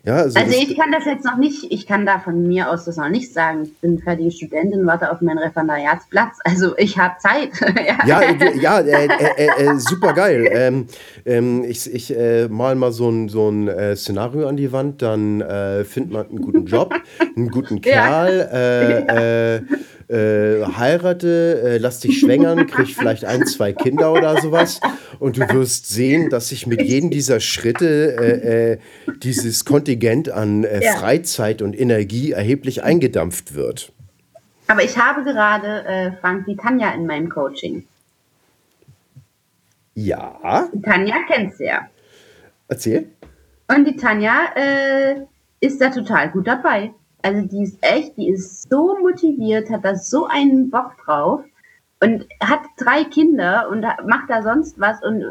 Ja, 0.09 0.15
also, 0.15 0.39
also 0.39 0.57
ich 0.57 0.75
kann 0.75 0.91
das 0.91 1.05
jetzt 1.05 1.23
noch 1.23 1.37
nicht, 1.37 1.71
ich 1.71 1.85
kann 1.85 2.03
da 2.03 2.17
von 2.17 2.47
mir 2.47 2.71
aus 2.71 2.85
das 2.85 2.97
noch 2.97 3.09
nicht 3.09 3.31
sagen. 3.31 3.61
Ich 3.61 3.77
bin 3.77 3.99
fertige 3.99 4.31
Studentin, 4.31 4.87
warte 4.87 5.11
auf 5.11 5.21
meinen 5.21 5.37
Referendariatsplatz. 5.37 6.39
Also 6.43 6.75
ich 6.77 6.97
habe 6.97 7.13
Zeit. 7.19 7.51
ja, 8.07 8.23
ja, 8.59 8.79
äh, 8.79 9.05
äh, 9.05 9.65
äh, 9.65 9.75
super 9.77 10.13
geil. 10.13 10.49
Ähm, 10.51 10.87
ähm, 11.27 11.63
ich 11.63 11.93
ich 11.93 12.17
äh, 12.17 12.47
mal 12.47 12.73
mal 12.73 12.91
so 12.91 13.07
ein, 13.07 13.29
so 13.29 13.49
ein 13.49 13.67
äh, 13.67 13.95
Szenario 13.95 14.47
an 14.47 14.57
die 14.57 14.71
Wand, 14.71 15.03
dann 15.03 15.41
äh, 15.41 15.83
findet 15.83 16.11
man 16.11 16.27
einen 16.27 16.41
guten 16.41 16.65
Job, 16.65 16.95
einen 17.35 17.49
guten 17.49 17.79
Kerl. 17.81 18.49
Ja 19.69 19.79
äh, 20.09 20.65
heirate, 20.75 21.61
äh, 21.63 21.77
lass 21.77 21.99
dich 21.99 22.19
schwängern, 22.19 22.65
krieg 22.65 22.87
vielleicht 22.87 23.25
ein, 23.25 23.45
zwei 23.45 23.73
Kinder 23.73 24.11
oder 24.11 24.41
sowas. 24.41 24.79
Und 25.19 25.37
du 25.37 25.41
wirst 25.49 25.87
sehen, 25.87 26.29
dass 26.29 26.49
sich 26.49 26.65
mit 26.65 26.81
jedem 26.81 27.11
dieser 27.11 27.39
Schritte 27.39 28.17
äh, 28.17 28.71
äh 28.73 28.77
dieses 29.21 29.65
Kontingent 29.65 30.29
an 30.29 30.63
äh. 30.63 30.81
Freizeit 30.93 31.61
und 31.61 31.79
Energie 31.79 32.31
erheblich 32.31 32.83
eingedampft 32.83 33.53
wird. 33.53 33.91
Aber 34.67 34.83
ich 34.83 34.97
habe 34.97 35.23
gerade 35.23 35.85
äh, 35.85 36.11
Frank 36.19 36.45
die 36.45 36.55
Tanja 36.55 36.91
in 36.91 37.05
meinem 37.05 37.29
Coaching. 37.29 37.85
Ja. 39.93 40.69
Die 40.73 40.81
Tanja 40.81 41.17
kennst 41.27 41.59
du 41.59 41.65
ja. 41.65 41.87
Erzähl. 42.67 43.09
Und 43.67 43.85
die 43.85 43.95
Tanja 43.95 44.33
ist 45.59 45.81
da 45.81 45.89
total 45.89 46.29
gut 46.31 46.47
dabei. 46.47 46.91
Also 47.21 47.47
die 47.47 47.63
ist 47.63 47.77
echt, 47.81 48.17
die 48.17 48.29
ist 48.29 48.69
so 48.69 48.97
motiviert, 49.01 49.69
hat 49.69 49.83
da 49.83 49.95
so 49.95 50.27
einen 50.27 50.69
Bock 50.69 50.95
drauf 51.03 51.41
und 52.01 52.25
hat 52.41 52.61
drei 52.77 53.03
Kinder 53.03 53.67
und 53.69 53.81
macht 54.07 54.29
da 54.29 54.41
sonst 54.41 54.79
was 54.79 55.03
und 55.03 55.21
äh, 55.21 55.27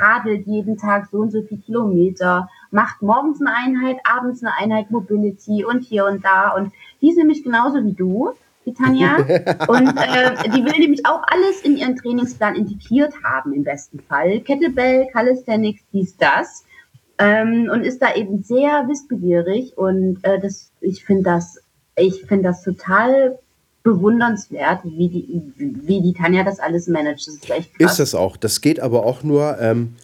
radelt 0.00 0.46
jeden 0.46 0.78
Tag 0.78 1.08
so 1.10 1.18
und 1.18 1.30
so 1.30 1.42
viel 1.42 1.58
Kilometer, 1.58 2.48
macht 2.70 3.02
morgens 3.02 3.40
eine 3.40 3.54
Einheit, 3.54 3.98
abends 4.04 4.42
eine 4.42 4.56
Einheit 4.56 4.90
Mobility 4.90 5.64
und 5.64 5.82
hier 5.82 6.06
und 6.06 6.24
da 6.24 6.54
und 6.56 6.72
die 7.02 7.10
ist 7.10 7.18
nämlich 7.18 7.44
genauso 7.44 7.84
wie 7.84 7.92
du, 7.92 8.30
die 8.64 8.72
Tanja. 8.72 9.16
und 9.68 9.88
äh, 9.88 10.48
die 10.50 10.64
will 10.64 10.78
nämlich 10.78 11.04
auch 11.04 11.22
alles 11.26 11.60
in 11.62 11.76
ihren 11.76 11.96
Trainingsplan 11.96 12.54
integriert 12.54 13.12
haben 13.22 13.52
im 13.52 13.64
besten 13.64 14.00
Fall. 14.00 14.40
Kettlebell, 14.40 15.06
Calisthenics, 15.12 15.82
dies, 15.92 16.16
das 16.16 16.64
ähm, 17.20 17.68
und 17.70 17.82
ist 17.82 18.00
da 18.00 18.14
eben 18.14 18.42
sehr 18.42 18.88
wissbegierig 18.88 19.76
und 19.76 20.18
äh, 20.22 20.40
das, 20.40 20.69
ich 20.80 21.04
finde 21.04 21.24
das, 21.24 21.58
ich 21.96 22.24
finde 22.26 22.44
das 22.44 22.62
total 22.62 23.38
bewundernswert, 23.82 24.80
wie 24.84 25.08
die, 25.08 25.42
wie 25.56 26.02
die 26.02 26.12
Tanja 26.12 26.44
das 26.44 26.60
alles 26.60 26.86
managt. 26.86 27.26
Das 27.26 27.34
ist 27.34 27.50
echt 27.50 27.78
krass. 27.78 27.92
Ist 27.92 28.00
das 28.00 28.14
auch. 28.14 28.36
Das 28.36 28.60
geht 28.60 28.80
aber 28.80 29.04
auch 29.04 29.22
nur 29.22 29.58
ähm, 29.58 29.94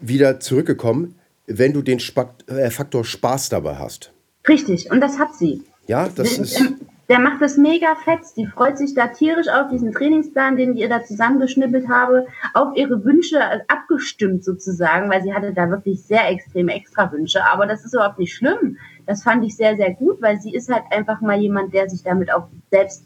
wieder 0.00 0.40
zurückgekommen, 0.40 1.14
wenn 1.46 1.72
du 1.72 1.82
den 1.82 2.00
Spak 2.00 2.30
äh, 2.48 2.70
Faktor 2.70 3.04
Spaß 3.04 3.48
dabei 3.50 3.76
hast. 3.76 4.12
Richtig, 4.48 4.90
und 4.90 5.00
das 5.00 5.18
hat 5.18 5.34
sie. 5.34 5.62
Ja, 5.86 6.08
das 6.08 6.38
ist. 6.38 6.60
Der 7.08 7.18
macht 7.18 7.42
das 7.42 7.58
mega 7.58 7.94
fett. 8.04 8.20
Die 8.36 8.46
freut 8.46 8.78
sich 8.78 8.94
da 8.94 9.08
tierisch 9.08 9.48
auf 9.48 9.68
diesen 9.70 9.92
Trainingsplan, 9.92 10.56
den 10.56 10.74
ich 10.74 10.80
ihr 10.80 10.88
da 10.88 11.04
zusammengeschnippelt 11.04 11.88
habe, 11.88 12.26
auf 12.54 12.74
ihre 12.74 13.04
Wünsche 13.04 13.38
abgestimmt 13.68 14.44
sozusagen, 14.44 15.10
weil 15.10 15.22
sie 15.22 15.34
hatte 15.34 15.52
da 15.52 15.68
wirklich 15.68 16.02
sehr 16.02 16.30
extreme 16.30 16.72
Extrawünsche. 16.72 17.44
Aber 17.44 17.66
das 17.66 17.84
ist 17.84 17.92
überhaupt 17.92 18.18
nicht 18.18 18.32
schlimm. 18.32 18.78
Das 19.06 19.22
fand 19.22 19.44
ich 19.44 19.56
sehr, 19.56 19.76
sehr 19.76 19.92
gut, 19.94 20.20
weil 20.22 20.40
sie 20.40 20.54
ist 20.54 20.70
halt 20.70 20.84
einfach 20.90 21.20
mal 21.20 21.38
jemand, 21.38 21.74
der 21.74 21.88
sich 21.88 22.02
damit 22.02 22.32
auch 22.32 22.48
selbst 22.70 23.04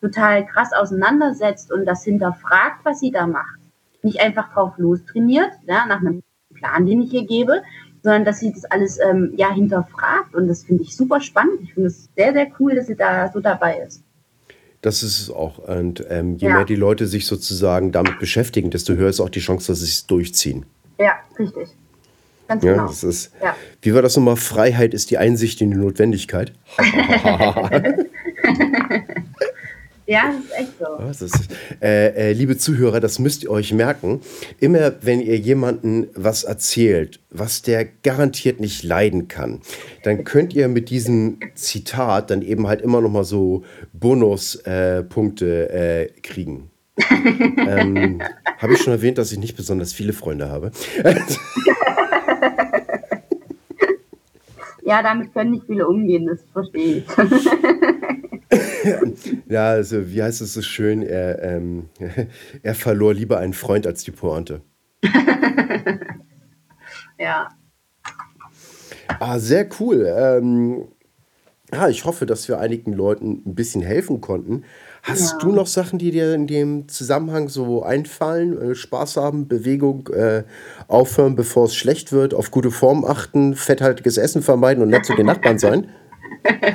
total 0.00 0.46
krass 0.46 0.72
auseinandersetzt 0.72 1.72
und 1.72 1.84
das 1.84 2.04
hinterfragt, 2.04 2.84
was 2.84 3.00
sie 3.00 3.10
da 3.10 3.26
macht. 3.26 3.58
Nicht 4.02 4.20
einfach 4.20 4.52
drauf 4.52 4.74
los 4.76 5.04
trainiert, 5.04 5.50
ja, 5.66 5.86
nach 5.86 6.00
einem 6.00 6.22
Plan, 6.54 6.86
den 6.86 7.02
ich 7.02 7.12
ihr 7.12 7.26
gebe, 7.26 7.62
sondern 8.02 8.24
dass 8.24 8.40
sie 8.40 8.52
das 8.52 8.64
alles 8.66 8.98
ähm, 8.98 9.32
ja 9.36 9.52
hinterfragt 9.52 10.34
und 10.34 10.48
das 10.48 10.64
finde 10.64 10.82
ich 10.82 10.96
super 10.96 11.20
spannend. 11.20 11.60
Ich 11.62 11.74
finde 11.74 11.88
es 11.88 12.08
sehr, 12.16 12.32
sehr 12.32 12.46
cool, 12.58 12.74
dass 12.74 12.86
sie 12.86 12.96
da 12.96 13.30
so 13.32 13.40
dabei 13.40 13.78
ist. 13.86 14.02
Das 14.80 15.02
ist 15.02 15.20
es 15.20 15.30
auch. 15.30 15.58
Und 15.58 16.04
ähm, 16.08 16.36
je 16.36 16.48
ja. 16.48 16.54
mehr 16.54 16.64
die 16.64 16.76
Leute 16.76 17.06
sich 17.06 17.26
sozusagen 17.26 17.90
damit 17.90 18.20
beschäftigen, 18.20 18.70
desto 18.70 18.94
höher 18.94 19.08
ist 19.08 19.20
auch 19.20 19.28
die 19.28 19.40
Chance, 19.40 19.72
dass 19.72 19.80
sie 19.80 19.86
es 19.86 20.06
durchziehen. 20.06 20.66
Ja, 21.00 21.14
richtig. 21.38 21.70
Ganz 22.48 22.64
ja, 22.64 22.72
genau. 22.72 22.86
Das 22.86 23.04
ist, 23.04 23.30
ja. 23.42 23.54
Wie 23.82 23.94
war 23.94 24.02
das 24.02 24.16
nochmal? 24.16 24.36
Freiheit 24.36 24.94
ist 24.94 25.10
die 25.10 25.18
Einsicht 25.18 25.60
in 25.60 25.70
die 25.70 25.76
Notwendigkeit. 25.76 26.52
Ja, 30.08 30.32
das 30.32 30.42
ist 30.42 30.58
echt 30.58 30.78
so. 30.78 30.86
Das 30.98 31.20
ist, 31.20 31.50
äh, 31.82 32.30
äh, 32.30 32.32
liebe 32.32 32.56
Zuhörer, 32.56 32.98
das 32.98 33.18
müsst 33.18 33.42
ihr 33.42 33.50
euch 33.50 33.74
merken. 33.74 34.22
Immer 34.58 34.94
wenn 35.02 35.20
ihr 35.20 35.36
jemanden 35.36 36.08
was 36.14 36.44
erzählt, 36.44 37.20
was 37.28 37.60
der 37.60 37.84
garantiert 37.84 38.58
nicht 38.58 38.82
leiden 38.84 39.28
kann, 39.28 39.60
dann 40.04 40.24
könnt 40.24 40.54
ihr 40.54 40.68
mit 40.68 40.88
diesem 40.88 41.40
Zitat 41.54 42.30
dann 42.30 42.40
eben 42.40 42.68
halt 42.68 42.80
immer 42.80 43.02
noch 43.02 43.10
mal 43.10 43.24
so 43.24 43.64
Bonuspunkte 43.92 45.68
äh, 45.70 46.04
äh, 46.04 46.10
kriegen. 46.22 46.70
ähm, 47.68 48.22
habe 48.56 48.72
ich 48.72 48.80
schon 48.80 48.94
erwähnt, 48.94 49.18
dass 49.18 49.30
ich 49.30 49.38
nicht 49.38 49.56
besonders 49.56 49.92
viele 49.92 50.14
Freunde 50.14 50.48
habe? 50.48 50.72
ja, 54.82 55.02
damit 55.02 55.34
können 55.34 55.52
nicht 55.52 55.66
viele 55.66 55.86
umgehen, 55.86 56.26
das 56.26 56.40
verstehe 56.52 56.98
ich. 56.98 57.06
ja, 59.48 59.70
also 59.70 60.10
wie 60.10 60.22
heißt 60.22 60.40
es 60.40 60.54
so 60.54 60.62
schön, 60.62 61.02
er, 61.02 61.42
ähm, 61.42 61.88
er 62.62 62.74
verlor 62.74 63.12
lieber 63.14 63.38
einen 63.38 63.52
Freund 63.52 63.86
als 63.86 64.04
die 64.04 64.10
Pointe. 64.10 64.62
ja. 67.18 67.48
Ah, 69.20 69.38
sehr 69.38 69.68
cool. 69.80 70.06
Ähm, 70.06 70.88
ja, 71.72 71.88
ich 71.88 72.04
hoffe, 72.04 72.26
dass 72.26 72.48
wir 72.48 72.58
einigen 72.58 72.92
Leuten 72.92 73.42
ein 73.46 73.54
bisschen 73.54 73.82
helfen 73.82 74.20
konnten. 74.20 74.64
Hast 75.02 75.32
ja. 75.32 75.38
du 75.38 75.52
noch 75.52 75.66
Sachen, 75.66 75.98
die 75.98 76.10
dir 76.10 76.34
in 76.34 76.46
dem 76.46 76.88
Zusammenhang 76.88 77.48
so 77.48 77.82
einfallen? 77.82 78.72
Äh, 78.72 78.74
Spaß 78.74 79.16
haben, 79.16 79.48
Bewegung, 79.48 80.08
äh, 80.08 80.44
aufhören, 80.86 81.36
bevor 81.36 81.66
es 81.66 81.74
schlecht 81.74 82.12
wird, 82.12 82.34
auf 82.34 82.50
gute 82.50 82.70
Form 82.70 83.04
achten, 83.04 83.54
fetthaltiges 83.54 84.18
Essen 84.18 84.42
vermeiden 84.42 84.82
und 84.82 84.90
nett 84.90 85.04
zu 85.06 85.14
den 85.14 85.26
Nachbarn 85.26 85.58
sein? 85.58 85.88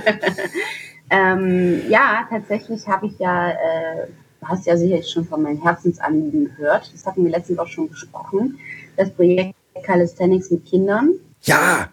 Ähm, 1.13 1.81
ja, 1.89 2.25
tatsächlich 2.27 2.87
habe 2.87 3.05
ich 3.05 3.19
ja, 3.19 3.51
äh, 3.51 4.07
du 4.41 4.47
hast 4.47 4.65
ja 4.65 4.75
sicherlich 4.75 5.07
schon 5.07 5.25
von 5.25 5.43
meinem 5.43 5.61
Herzensanliegen 5.61 6.45
gehört. 6.45 6.91
Das 6.91 7.05
hatten 7.05 7.23
wir 7.23 7.29
letztens 7.29 7.59
auch 7.59 7.67
schon 7.67 7.87
besprochen. 7.87 8.57
Das 8.97 9.11
Projekt 9.11 9.55
Calisthenics 9.83 10.49
mit 10.49 10.65
Kindern. 10.65 11.11
Ja! 11.43 11.89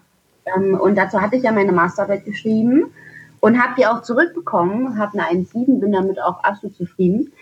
Ähm, 0.56 0.74
und 0.80 0.94
dazu 0.96 1.20
hatte 1.20 1.36
ich 1.36 1.42
ja 1.42 1.52
meine 1.52 1.70
Masterarbeit 1.70 2.24
geschrieben 2.24 2.94
und 3.40 3.60
habe 3.60 3.74
die 3.78 3.86
auch 3.86 4.02
zurückbekommen, 4.02 4.98
habe 4.98 5.18
eine 5.18 5.44
1,7, 5.44 5.80
bin 5.80 5.92
damit 5.92 6.20
auch 6.20 6.42
absolut 6.44 6.76
zufrieden. 6.76 7.32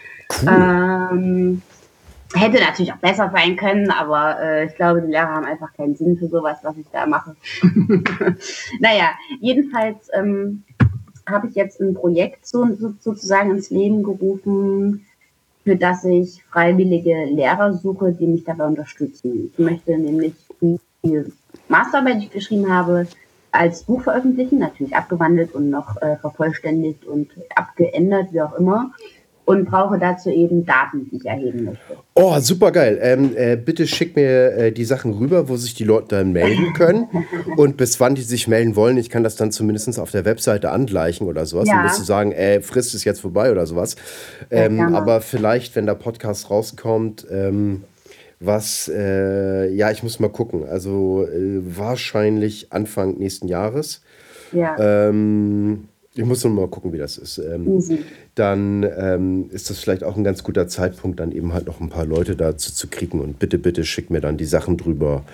Cool. 0.43 0.49
Ähm, 0.49 1.63
hätte 2.35 2.61
natürlich 2.61 2.93
auch 2.93 2.99
besser 2.99 3.31
sein 3.33 3.57
können, 3.57 3.91
aber 3.91 4.41
äh, 4.41 4.67
ich 4.67 4.75
glaube, 4.77 5.03
die 5.03 5.11
Lehrer 5.11 5.29
haben 5.29 5.47
einfach 5.47 5.73
keinen 5.75 5.97
Sinn 5.97 6.17
für 6.19 6.29
sowas, 6.29 6.59
was 6.63 6.77
ich 6.77 6.87
da 6.93 7.07
mache. 7.07 7.35
naja, 8.81 9.11
jedenfalls 9.41 10.09
ähm, 10.13 10.63
habe 11.29 11.49
ich 11.49 11.55
jetzt 11.55 11.81
ein 11.81 11.95
Projekt 11.95 12.47
so, 12.47 12.67
so, 12.77 12.95
sozusagen 13.01 13.51
ins 13.51 13.71
Leben 13.71 14.03
gerufen, 14.03 15.07
für 15.65 15.77
das 15.77 16.05
ich 16.05 16.43
freiwillige 16.45 17.27
Lehrer 17.27 17.75
suche, 17.75 18.13
die 18.13 18.27
mich 18.27 18.45
dabei 18.45 18.67
unterstützen. 18.67 19.51
Ich 19.53 19.59
möchte 19.59 19.99
nämlich 19.99 20.35
die 20.61 20.79
Masterarbeit, 21.69 22.17
die 22.17 22.25
ich 22.25 22.31
geschrieben 22.31 22.73
habe, 22.73 23.07
als 23.53 23.85
Buch 23.85 24.03
veröffentlichen, 24.03 24.59
natürlich 24.59 24.95
abgewandelt 24.95 25.55
und 25.55 25.71
noch 25.71 26.01
äh, 26.03 26.17
vervollständigt 26.17 27.07
und 27.07 27.29
abgeändert, 27.55 28.33
wie 28.33 28.43
auch 28.43 28.55
immer. 28.59 28.93
und 29.49 29.65
brauche 29.65 29.99
dazu 29.99 30.29
eben 30.29 30.67
Daten, 30.67 31.09
die 31.11 31.17
ich 31.17 31.25
erheben 31.25 31.65
möchte. 31.65 31.97
Oh, 32.15 32.39
super 32.39 32.71
geil. 32.71 32.99
Ähm, 33.01 33.35
äh, 33.35 33.57
bitte 33.57 33.87
schick 33.87 34.15
mir 34.15 34.53
äh, 34.53 34.73
die 34.73 34.85
Sachen 34.85 35.15
rüber, 35.15 35.49
wo 35.49 35.57
sich 35.57 35.73
die 35.73 35.85
Leute 35.85 36.09
dann 36.17 36.33
melden 36.33 36.75
können 36.75 37.09
und 37.57 37.79
bis 37.79 37.99
wann 37.99 38.15
die 38.15 38.21
sich 38.21 38.47
melden 38.47 38.77
wollen. 38.77 38.99
Ich 38.99 39.09
kann 39.09 39.25
das 39.25 39.37
dann 39.37 39.51
zumindest 39.51 39.99
auf 39.99 40.11
der 40.11 40.27
Webseite 40.27 40.71
angleichen 40.71 41.27
oder 41.27 41.47
sowas. 41.47 41.67
Ja. 41.67 41.79
Und 41.79 41.85
bis 41.85 41.97
zu 41.97 42.05
sagen, 42.05 42.33
ey, 42.33 42.61
Frist 42.61 42.95
ist 42.95 43.05
jetzt 43.05 43.23
vorbei 43.23 43.51
oder 43.51 43.65
sowas. 43.65 43.97
Ähm, 44.51 44.95
aber 44.95 45.23
vielleicht, 45.23 45.77
wenn 45.77 45.87
der 45.87 45.95
Podcast 45.95 46.51
rauskommt, 46.51 47.27
ähm, 47.31 47.85
was, 48.41 48.91
äh, 48.95 49.69
ja, 49.71 49.91
ich 49.91 50.03
muss 50.03 50.21
mal 50.21 50.29
gucken. 50.29 50.65
Also 50.69 51.27
äh, 51.27 51.61
wahrscheinlich 51.77 52.73
Anfang 52.73 53.19
nächsten 53.19 53.49
Jahres. 53.49 54.03
Ja. 54.53 54.77
Ähm, 54.79 55.89
ich 56.15 56.25
muss 56.25 56.43
noch 56.43 56.51
mal 56.51 56.67
gucken, 56.67 56.93
wie 56.93 56.99
das 56.99 57.17
ist. 57.17 57.39
Ähm, 57.39 57.81
dann 58.35 58.83
ähm, 58.99 59.51
ist 59.53 59.71
das 59.71 59.79
vielleicht 59.79 60.03
auch 60.03 60.17
ein 60.17 60.25
ganz 60.25 60.43
guter 60.43 60.67
Zeitpunkt, 60.67 61.21
dann 61.21 61.31
eben 61.31 61.53
halt 61.53 61.67
noch 61.67 61.81
ein 61.81 61.91
paar 61.91 62.07
Leute 62.07 62.35
dazu 62.35 62.73
zu 62.73 62.89
kriegen. 62.89 63.21
Und 63.21 63.39
bitte, 63.39 63.57
bitte 63.57 63.85
schick 63.85 64.11
mir 64.11 64.21
dann 64.21 64.37
die 64.37 64.45
Sachen 64.45 64.77
drüber. 64.77 65.25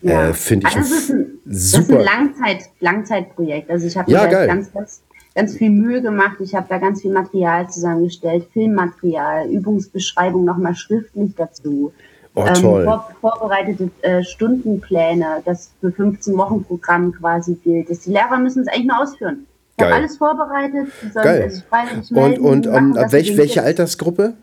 Ja. 0.00 0.30
Äh, 0.30 0.34
Finde 0.34 0.66
ich 0.68 0.76
also 0.76 0.94
das 0.94 1.02
ist 1.04 1.10
ein, 1.10 1.26
super. 1.46 1.46
Das 1.46 1.82
ist 1.84 1.90
ein 1.90 2.04
Langzeit, 2.04 2.70
Langzeitprojekt. 2.80 3.70
Also 3.70 3.86
ich 3.86 3.96
habe 3.96 4.10
ja, 4.10 4.26
ganz, 4.26 4.72
ganz, 4.72 5.02
ganz 5.34 5.56
viel 5.56 5.70
Mühe 5.70 6.02
gemacht. 6.02 6.38
Ich 6.40 6.54
habe 6.54 6.66
da 6.68 6.78
ganz 6.78 7.02
viel 7.02 7.12
Material 7.12 7.70
zusammengestellt, 7.70 8.48
Filmmaterial, 8.52 9.48
Übungsbeschreibung 9.48 10.44
nochmal 10.44 10.74
schriftlich 10.74 11.34
dazu. 11.36 11.92
Oh, 12.34 12.44
ähm, 12.46 12.54
vor, 12.54 13.10
vorbereitete 13.20 13.90
äh, 14.00 14.22
Stundenpläne, 14.22 15.42
das 15.44 15.70
für 15.80 15.92
15 15.92 16.36
Wochen 16.36 16.64
Programm 16.64 17.12
quasi 17.12 17.56
gilt. 17.62 17.90
Das 17.90 18.00
die 18.00 18.10
Lehrer 18.10 18.38
müssen 18.38 18.62
es 18.62 18.68
eigentlich 18.68 18.86
nur 18.86 19.02
ausführen. 19.02 19.46
Ich 19.76 19.84
habe 19.84 19.94
alles 19.94 20.16
vorbereitet. 20.16 20.88
Geil. 21.14 21.62
und 22.10 22.38
und 22.38 22.66
um, 22.66 22.74
ähm, 22.74 22.96
welch, 23.10 23.36
welche 23.36 23.62
Altersgruppe? 23.62 24.34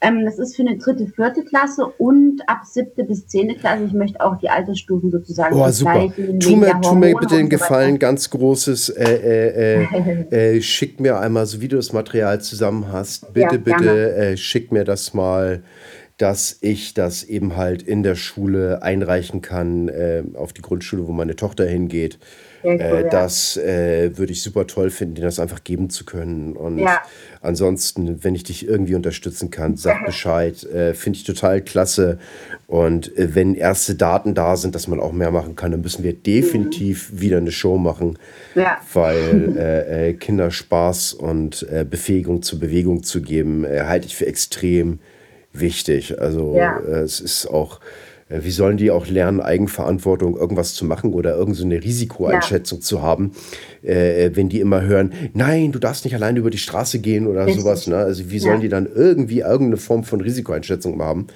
Ähm, 0.00 0.24
das 0.24 0.38
ist 0.38 0.54
für 0.54 0.62
eine 0.62 0.78
dritte, 0.78 1.06
vierte 1.06 1.42
Klasse 1.42 1.84
und 1.84 2.40
ab 2.46 2.60
siebte 2.64 3.02
bis 3.02 3.26
zehnte 3.26 3.56
Klasse. 3.56 3.84
Ich 3.84 3.92
möchte 3.92 4.20
auch 4.20 4.38
die 4.38 4.48
Altersstufen 4.48 5.10
sozusagen 5.10 5.56
Oh, 5.56 5.68
super. 5.70 6.08
Tu 6.38 6.54
mir, 6.54 6.80
tu 6.80 6.94
mir 6.94 7.16
bitte 7.16 7.34
den 7.34 7.48
Gefallen, 7.48 7.98
ganz 7.98 8.30
großes, 8.30 8.90
äh, 8.90 9.04
äh, 9.04 9.82
äh, 9.82 10.56
äh, 10.56 10.62
schick 10.62 11.00
mir 11.00 11.18
einmal, 11.18 11.46
so 11.46 11.60
wie 11.60 11.66
du 11.66 11.76
das 11.76 11.92
Material 11.92 12.40
zusammen 12.40 12.92
hast, 12.92 13.32
bitte, 13.32 13.56
ja, 13.56 13.60
bitte 13.60 14.14
äh, 14.14 14.36
schick 14.36 14.70
mir 14.70 14.84
das 14.84 15.14
mal 15.14 15.64
dass 16.18 16.58
ich 16.60 16.94
das 16.94 17.22
eben 17.22 17.56
halt 17.56 17.82
in 17.82 18.02
der 18.02 18.16
Schule 18.16 18.82
einreichen 18.82 19.40
kann, 19.40 19.88
äh, 19.88 20.24
auf 20.34 20.52
die 20.52 20.62
Grundschule, 20.62 21.06
wo 21.06 21.12
meine 21.12 21.36
Tochter 21.36 21.64
hingeht. 21.64 22.18
Cool, 22.64 22.80
äh. 22.80 23.08
Das 23.08 23.56
äh, 23.56 24.18
würde 24.18 24.32
ich 24.32 24.42
super 24.42 24.66
toll 24.66 24.90
finden, 24.90 25.14
dir 25.14 25.22
das 25.22 25.38
einfach 25.38 25.62
geben 25.62 25.90
zu 25.90 26.04
können. 26.04 26.56
Und 26.56 26.78
ja. 26.78 27.02
ansonsten, 27.40 28.24
wenn 28.24 28.34
ich 28.34 28.42
dich 28.42 28.66
irgendwie 28.66 28.96
unterstützen 28.96 29.50
kann, 29.50 29.76
sag 29.76 30.04
Bescheid. 30.06 30.64
Äh, 30.64 30.94
Finde 30.94 31.18
ich 31.18 31.24
total 31.24 31.62
klasse. 31.62 32.18
Und 32.66 33.16
äh, 33.16 33.36
wenn 33.36 33.54
erste 33.54 33.94
Daten 33.94 34.34
da 34.34 34.56
sind, 34.56 34.74
dass 34.74 34.88
man 34.88 34.98
auch 34.98 35.12
mehr 35.12 35.30
machen 35.30 35.54
kann, 35.54 35.70
dann 35.70 35.82
müssen 35.82 36.02
wir 36.02 36.14
definitiv 36.14 37.12
mhm. 37.12 37.20
wieder 37.20 37.36
eine 37.36 37.52
Show 37.52 37.78
machen. 37.78 38.18
Ja. 38.56 38.78
Weil 38.92 39.54
äh, 39.56 40.08
äh, 40.08 40.12
Kinder 40.14 40.50
Spaß 40.50 41.12
und 41.12 41.64
Befähigung 41.88 42.42
zur 42.42 42.58
Bewegung 42.58 43.04
zu 43.04 43.22
geben, 43.22 43.64
halte 43.64 44.06
ich 44.06 44.16
für 44.16 44.26
extrem 44.26 44.98
wichtig. 45.60 46.20
Also 46.20 46.54
ja. 46.56 46.78
äh, 46.78 47.00
es 47.00 47.20
ist 47.20 47.46
auch, 47.46 47.80
äh, 48.28 48.40
wie 48.42 48.50
sollen 48.50 48.76
die 48.76 48.90
auch 48.90 49.06
lernen, 49.06 49.40
Eigenverantwortung 49.40 50.36
irgendwas 50.36 50.74
zu 50.74 50.84
machen 50.84 51.12
oder 51.12 51.36
irgendeine 51.36 51.76
so 51.76 51.80
Risikoeinschätzung 51.80 52.78
ja. 52.78 52.84
zu 52.84 53.02
haben, 53.02 53.32
äh, 53.82 54.30
wenn 54.34 54.48
die 54.48 54.60
immer 54.60 54.82
hören, 54.82 55.12
nein, 55.34 55.72
du 55.72 55.78
darfst 55.78 56.04
nicht 56.04 56.14
alleine 56.14 56.38
über 56.38 56.50
die 56.50 56.58
Straße 56.58 56.98
gehen 56.98 57.26
oder 57.26 57.46
Richtig. 57.46 57.62
sowas. 57.62 57.86
Ne? 57.86 57.96
Also 57.96 58.30
wie 58.30 58.38
sollen 58.38 58.56
ja. 58.56 58.60
die 58.60 58.68
dann 58.68 58.86
irgendwie 58.86 59.40
irgendeine 59.40 59.76
Form 59.76 60.04
von 60.04 60.20
Risikoeinschätzung 60.20 61.00
haben? 61.02 61.26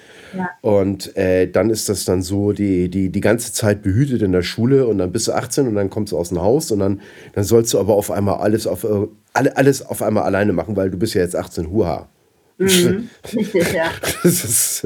Und 0.61 1.15
äh, 1.15 1.47
dann 1.47 1.69
ist 1.69 1.89
das 1.89 2.05
dann 2.05 2.21
so, 2.21 2.53
die, 2.53 2.89
die, 2.89 3.09
die 3.09 3.21
ganze 3.21 3.53
Zeit 3.53 3.83
behütet 3.83 4.21
in 4.21 4.31
der 4.31 4.41
Schule 4.41 4.87
und 4.87 4.97
dann 4.97 5.11
bist 5.11 5.27
du 5.27 5.33
18 5.33 5.67
und 5.67 5.75
dann 5.75 5.89
kommst 5.89 6.11
du 6.11 6.17
aus 6.17 6.29
dem 6.29 6.41
Haus 6.41 6.71
und 6.71 6.79
dann, 6.79 7.01
dann 7.33 7.43
sollst 7.43 7.73
du 7.73 7.79
aber 7.79 7.95
auf 7.95 8.09
einmal 8.09 8.39
alles 8.39 8.65
auf, 8.65 8.85
alles 9.33 9.85
auf 9.85 10.01
einmal 10.01 10.23
alleine 10.23 10.53
machen, 10.53 10.75
weil 10.75 10.89
du 10.89 10.97
bist 10.97 11.13
ja 11.13 11.21
jetzt 11.21 11.35
18, 11.35 11.69
huha. 11.69 12.07
Mhm, 12.57 13.09
richtig, 13.35 13.73
ja. 13.73 13.89
Das 14.23 14.43
ist 14.43 14.83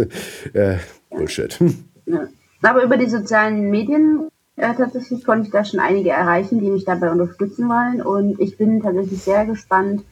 äh, 0.53 0.77
Bullshit. 1.09 1.57
Ja. 2.05 2.27
Aber 2.61 2.83
über 2.83 2.97
die 2.97 3.09
sozialen 3.09 3.69
Medien 3.69 4.27
äh, 4.55 4.73
tatsächlich 4.73 5.23
konnte 5.23 5.47
ich 5.47 5.51
da 5.51 5.63
schon 5.63 5.79
einige 5.79 6.09
erreichen, 6.09 6.59
die 6.59 6.69
mich 6.69 6.85
dabei 6.85 7.11
unterstützen 7.11 7.69
wollen. 7.69 8.01
Und 8.01 8.39
ich 8.39 8.57
bin 8.57 8.81
tatsächlich 8.81 9.21
sehr 9.21 9.45
gespannt, 9.45 10.03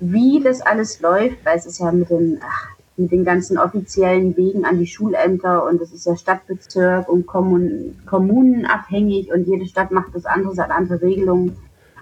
wie 0.00 0.40
das 0.42 0.60
alles 0.60 1.00
läuft, 1.00 1.44
weil 1.44 1.58
es 1.58 1.66
ist 1.66 1.80
ja 1.80 1.90
mit 1.92 2.10
den, 2.10 2.40
ach, 2.42 2.68
mit 2.96 3.10
den 3.10 3.24
ganzen 3.24 3.58
offiziellen 3.58 4.36
Wegen 4.36 4.64
an 4.64 4.78
die 4.78 4.86
Schulämter 4.86 5.64
und 5.66 5.80
es 5.80 5.92
ist 5.92 6.06
ja 6.06 6.16
Stadtbezirk 6.16 7.08
und 7.08 7.26
Kommun 7.26 7.96
kommunenabhängig 8.06 9.32
und 9.32 9.46
jede 9.46 9.66
Stadt 9.66 9.90
macht 9.90 10.14
das 10.14 10.26
andere, 10.26 10.56
hat 10.56 10.70
andere 10.70 11.00
Regelungen 11.00 11.56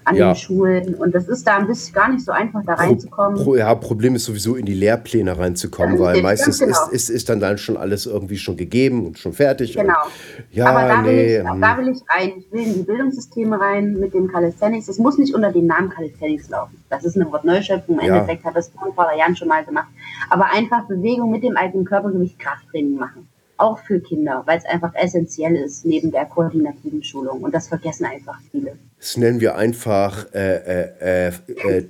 an 0.05 0.16
ja. 0.16 0.32
den 0.32 0.36
Schulen. 0.36 0.94
Und 0.94 1.14
das 1.14 1.28
ist 1.28 1.47
da 1.47 1.59
ein 1.59 1.66
bisschen 1.66 1.94
gar 1.94 2.10
nicht 2.10 2.24
so 2.24 2.32
einfach, 2.32 2.64
da 2.64 2.74
reinzukommen. 2.74 3.43
Pro, 3.43 3.56
ja, 3.56 3.74
Problem 3.74 4.14
ist 4.14 4.24
sowieso 4.24 4.56
in 4.56 4.66
die 4.66 4.74
Lehrpläne 4.74 5.39
reinzukommen, 5.39 5.97
ja, 5.97 6.01
weil 6.01 6.22
meistens 6.22 6.59
genau. 6.59 6.72
ist, 6.86 6.93
ist, 6.93 7.10
ist 7.10 7.28
dann, 7.28 7.40
dann 7.40 7.59
schon 7.59 7.77
alles 7.77 8.06
irgendwie 8.06 8.39
schon 8.39 8.56
gegeben 8.56 9.06
und 9.06 9.18
schon 9.18 9.32
fertig. 9.32 9.74
Genau. 9.74 9.94
Und, 10.05 10.56
ja, 10.56 10.66
Aber 10.66 10.89
da, 10.89 11.02
nee, 11.02 11.09
will 11.09 11.27
ich, 11.27 11.39
ähm, 11.39 11.60
da 11.60 11.78
will 11.78 11.89
ich 11.89 12.01
rein. 12.09 12.32
Ich 12.39 12.52
will 12.52 12.62
in 12.62 12.74
die 12.74 12.82
Bildungssysteme 12.82 13.60
rein 13.60 13.94
mit 13.94 14.14
dem 14.14 14.28
Calisthenics. 14.28 14.89
Es 14.89 14.98
muss 14.98 15.18
nicht 15.18 15.35
unter 15.35 15.52
dem 15.52 15.66
Namen 15.66 15.90
Calisthenics 15.90 16.48
laufen. 16.48 16.82
Das 16.89 17.05
ist 17.05 17.16
eine 17.16 17.31
Wortneuschöpfung. 17.31 17.98
Im 17.98 18.06
ja. 18.06 18.16
Endeffekt 18.16 18.44
hat 18.44 18.56
das 18.56 18.70
vor 18.70 19.06
Jahren 19.16 19.36
schon 19.36 19.48
mal 19.48 19.64
gemacht. 19.64 19.89
Aber 20.31 20.47
einfach 20.52 20.86
Bewegung 20.86 21.31
mit 21.31 21.43
dem 21.43 21.56
eigenen 21.56 21.85
Körpergewicht 21.85 22.39
Krafttraining 22.39 22.97
machen 22.97 23.28
auch 23.60 23.78
für 23.78 24.01
Kinder, 24.01 24.43
weil 24.47 24.59
es 24.59 24.64
einfach 24.64 24.94
essentiell 24.94 25.55
ist 25.55 25.85
neben 25.85 26.10
der 26.10 26.24
koordinativen 26.27 27.02
Schulung. 27.02 27.43
Und 27.43 27.55
das 27.55 27.68
vergessen 27.68 28.06
einfach 28.06 28.39
viele. 28.51 28.77
Das 29.01 29.16
nennen 29.16 29.40
wir 29.40 29.56
einfach 29.56 30.27
äh, 30.35 30.56
äh, 30.56 31.28
äh, 31.28 31.32
äh 31.68 31.85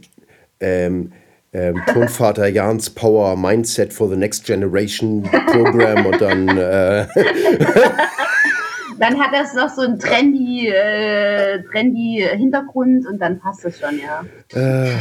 ähm, 0.60 1.12
ähm, 1.52 1.82
Tonvater 1.92 2.46
Jans 2.46 2.90
Power 2.90 3.36
Mindset 3.36 3.92
for 3.92 4.08
the 4.08 4.16
Next 4.16 4.44
Generation 4.44 5.22
Program 5.22 6.06
und 6.06 6.20
dann. 6.20 6.48
Äh 6.48 7.06
dann 9.00 9.18
hat 9.18 9.32
das 9.32 9.54
noch 9.54 9.68
so 9.74 9.82
einen 9.82 9.98
trendy, 9.98 10.68
äh, 10.68 11.60
trendy 11.72 12.24
Hintergrund 12.36 13.04
und 13.06 13.18
dann 13.18 13.40
passt 13.40 13.64
das 13.64 13.80
schon, 13.80 13.98
ja. 13.98 14.24
Äh, 14.54 14.92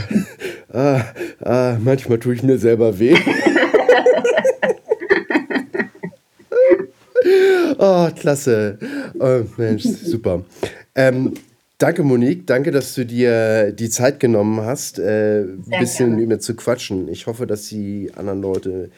ah, 0.74 1.02
ah, 1.44 1.78
manchmal 1.80 2.18
tue 2.18 2.34
ich 2.34 2.42
mir 2.42 2.58
selber 2.58 2.98
weh. 2.98 3.16
Oh, 7.78 8.08
klasse. 8.16 8.80
Oh, 9.20 9.42
Mensch, 9.58 9.84
super. 9.84 10.42
Ähm, 10.96 11.34
danke, 11.80 12.04
Monique. 12.04 12.46
Danke, 12.46 12.70
dass 12.70 12.94
du 12.94 13.06
dir 13.06 13.72
die 13.72 13.90
Zeit 13.90 14.20
genommen 14.20 14.62
hast, 14.62 15.00
äh, 15.00 15.42
ein 15.42 15.64
bisschen 15.80 16.10
gerne. 16.10 16.22
mit 16.22 16.30
mir 16.30 16.40
zu 16.40 16.56
quatschen. 16.56 17.08
Ich 17.08 17.26
hoffe, 17.26 17.48
dass 17.48 17.68
die 17.68 18.12
anderen 18.16 18.42
Leute 18.42 18.92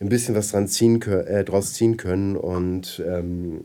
ein 0.00 0.08
bisschen 0.08 0.36
was 0.36 0.52
dran 0.52 0.68
ziehen, 0.68 1.02
äh, 1.02 1.44
draus 1.44 1.74
ziehen 1.74 1.96
können 1.96 2.36
und 2.36 3.02
ähm, 3.04 3.64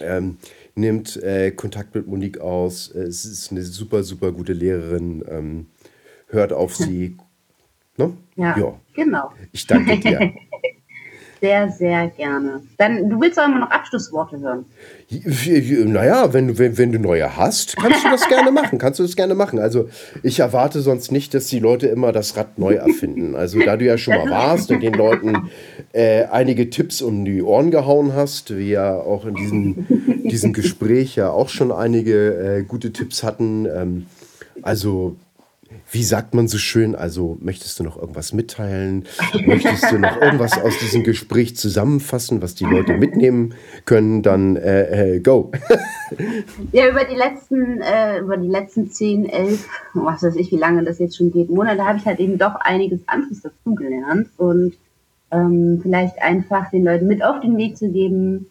ähm, 0.00 0.36
nimmt 0.74 1.16
äh, 1.22 1.50
Kontakt 1.50 1.94
mit 1.94 2.06
Monique 2.06 2.40
aus. 2.40 2.90
Es 2.90 3.24
ist 3.24 3.50
eine 3.50 3.62
super, 3.62 4.02
super 4.02 4.32
gute 4.32 4.52
Lehrerin. 4.52 5.24
Ähm, 5.28 5.66
hört 6.28 6.52
auf 6.52 6.76
sie. 6.76 7.16
Ne? 7.98 8.12
Ja, 8.36 8.58
ja, 8.58 8.78
genau. 8.92 9.32
Ich 9.52 9.66
danke 9.66 9.98
dir. 9.98 10.34
sehr, 11.40 11.70
sehr 11.70 12.08
gerne. 12.08 12.62
Dann, 12.78 13.10
du 13.10 13.20
willst 13.20 13.38
auch 13.38 13.46
immer 13.46 13.58
noch 13.58 13.70
Abschlussworte 13.70 14.40
hören. 14.40 14.64
Naja, 15.86 16.32
wenn 16.32 16.48
du, 16.48 16.58
wenn, 16.58 16.78
wenn 16.78 16.92
du 16.92 16.98
neue 16.98 17.36
hast, 17.36 17.76
kannst 17.76 18.04
du 18.04 18.10
das 18.10 18.28
gerne 18.28 18.50
machen. 18.50 18.78
Kannst 18.78 18.98
du 18.98 19.02
das 19.02 19.16
gerne 19.16 19.34
machen. 19.34 19.58
Also 19.58 19.88
ich 20.22 20.40
erwarte 20.40 20.80
sonst 20.80 21.12
nicht, 21.12 21.34
dass 21.34 21.46
die 21.46 21.58
Leute 21.58 21.88
immer 21.88 22.12
das 22.12 22.36
Rad 22.36 22.58
neu 22.58 22.74
erfinden. 22.74 23.34
Also 23.34 23.60
da 23.60 23.76
du 23.76 23.84
ja 23.84 23.98
schon 23.98 24.14
mal 24.14 24.30
warst 24.30 24.70
und 24.70 24.82
den 24.82 24.94
Leuten 24.94 25.50
äh, 25.92 26.24
einige 26.24 26.70
Tipps 26.70 27.02
um 27.02 27.24
die 27.24 27.42
Ohren 27.42 27.70
gehauen 27.70 28.14
hast, 28.14 28.56
wie 28.56 28.70
ja 28.70 28.96
auch 28.96 29.26
in 29.26 29.34
diesem, 29.34 29.86
diesem 30.24 30.52
Gespräch 30.52 31.16
ja 31.16 31.30
auch 31.30 31.48
schon 31.48 31.70
einige 31.70 32.58
äh, 32.58 32.62
gute 32.62 32.92
Tipps 32.92 33.22
hatten. 33.22 33.66
Ähm, 33.66 34.06
also 34.62 35.16
wie 35.90 36.02
sagt 36.02 36.34
man 36.34 36.48
so 36.48 36.58
schön? 36.58 36.94
Also, 36.94 37.36
möchtest 37.40 37.78
du 37.78 37.84
noch 37.84 37.96
irgendwas 37.96 38.32
mitteilen? 38.32 39.04
möchtest 39.46 39.90
du 39.90 39.98
noch 39.98 40.20
irgendwas 40.20 40.58
aus 40.60 40.78
diesem 40.78 41.04
Gespräch 41.04 41.56
zusammenfassen, 41.56 42.42
was 42.42 42.54
die 42.54 42.64
Leute 42.64 42.94
mitnehmen 42.94 43.54
können? 43.84 44.22
Dann 44.22 44.56
äh, 44.56 45.16
äh, 45.16 45.20
go. 45.20 45.52
ja, 46.72 46.88
über 46.88 47.04
die 47.04 47.14
letzten, 47.14 47.80
äh, 47.82 48.18
über 48.18 48.36
die 48.36 48.48
letzten 48.48 48.90
10, 48.90 49.26
11, 49.26 49.68
was 49.94 50.22
weiß 50.22 50.36
ich, 50.36 50.50
wie 50.50 50.56
lange 50.56 50.82
das 50.82 50.98
jetzt 50.98 51.16
schon 51.16 51.30
geht, 51.30 51.50
Monate, 51.50 51.84
habe 51.84 51.98
ich 51.98 52.06
halt 52.06 52.18
eben 52.18 52.36
doch 52.36 52.56
einiges 52.56 53.00
anderes 53.06 53.42
dazugelernt 53.42 54.28
und 54.36 54.74
ähm, 55.30 55.80
vielleicht 55.82 56.20
einfach 56.20 56.70
den 56.70 56.84
Leuten 56.84 57.06
mit 57.06 57.22
auf 57.22 57.40
den 57.40 57.56
Weg 57.56 57.76
zu 57.76 57.90
geben, 57.90 58.46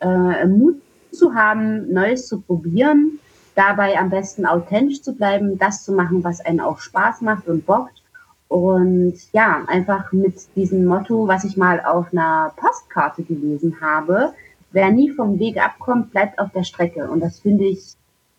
äh, 0.00 0.46
Mut 0.46 0.76
zu 1.12 1.34
haben, 1.34 1.92
Neues 1.92 2.26
zu 2.26 2.40
probieren 2.40 3.20
dabei 3.60 3.98
am 3.98 4.08
besten 4.08 4.46
authentisch 4.46 5.02
zu 5.02 5.14
bleiben, 5.14 5.58
das 5.58 5.84
zu 5.84 5.92
machen, 5.92 6.24
was 6.24 6.40
einen 6.40 6.60
auch 6.60 6.78
Spaß 6.78 7.20
macht 7.20 7.46
und 7.46 7.66
bockt 7.66 8.02
Und 8.48 9.18
ja, 9.32 9.62
einfach 9.66 10.12
mit 10.12 10.34
diesem 10.56 10.86
Motto, 10.86 11.28
was 11.28 11.44
ich 11.44 11.58
mal 11.58 11.80
auf 11.80 12.06
einer 12.10 12.52
Postkarte 12.56 13.22
gelesen 13.22 13.76
habe, 13.82 14.32
wer 14.72 14.90
nie 14.90 15.10
vom 15.10 15.38
Weg 15.38 15.58
abkommt, 15.58 16.10
bleibt 16.10 16.38
auf 16.38 16.50
der 16.52 16.64
Strecke. 16.64 17.10
Und 17.10 17.20
das 17.20 17.40
finde 17.40 17.66
ich 17.66 17.96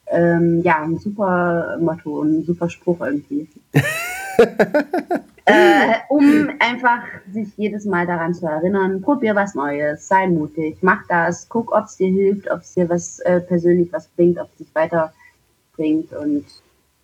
ähm, 0.07 0.61
ja 0.63 0.81
ein 0.81 0.97
super 0.97 1.77
Motto 1.79 2.19
und 2.19 2.39
ein 2.39 2.43
super 2.43 2.69
Spruch 2.69 3.01
irgendwie. 3.01 3.47
äh, 5.51 5.93
um 6.09 6.49
einfach 6.59 7.03
sich 7.31 7.49
jedes 7.57 7.85
Mal 7.85 8.07
daran 8.07 8.33
zu 8.33 8.45
erinnern, 8.45 9.01
probier 9.01 9.35
was 9.35 9.55
Neues, 9.55 10.07
sei 10.07 10.27
mutig, 10.27 10.77
mach 10.81 11.05
das, 11.07 11.47
guck, 11.49 11.71
ob 11.71 11.85
es 11.85 11.97
dir 11.97 12.09
hilft, 12.09 12.49
ob 12.49 12.61
es 12.61 12.73
dir 12.73 12.89
was 12.89 13.19
äh, 13.19 13.39
persönlich 13.41 13.91
was 13.91 14.07
bringt, 14.07 14.39
ob 14.39 14.49
es 14.51 14.57
dich 14.65 14.75
weiterbringt. 14.75 16.13
Und 16.13 16.45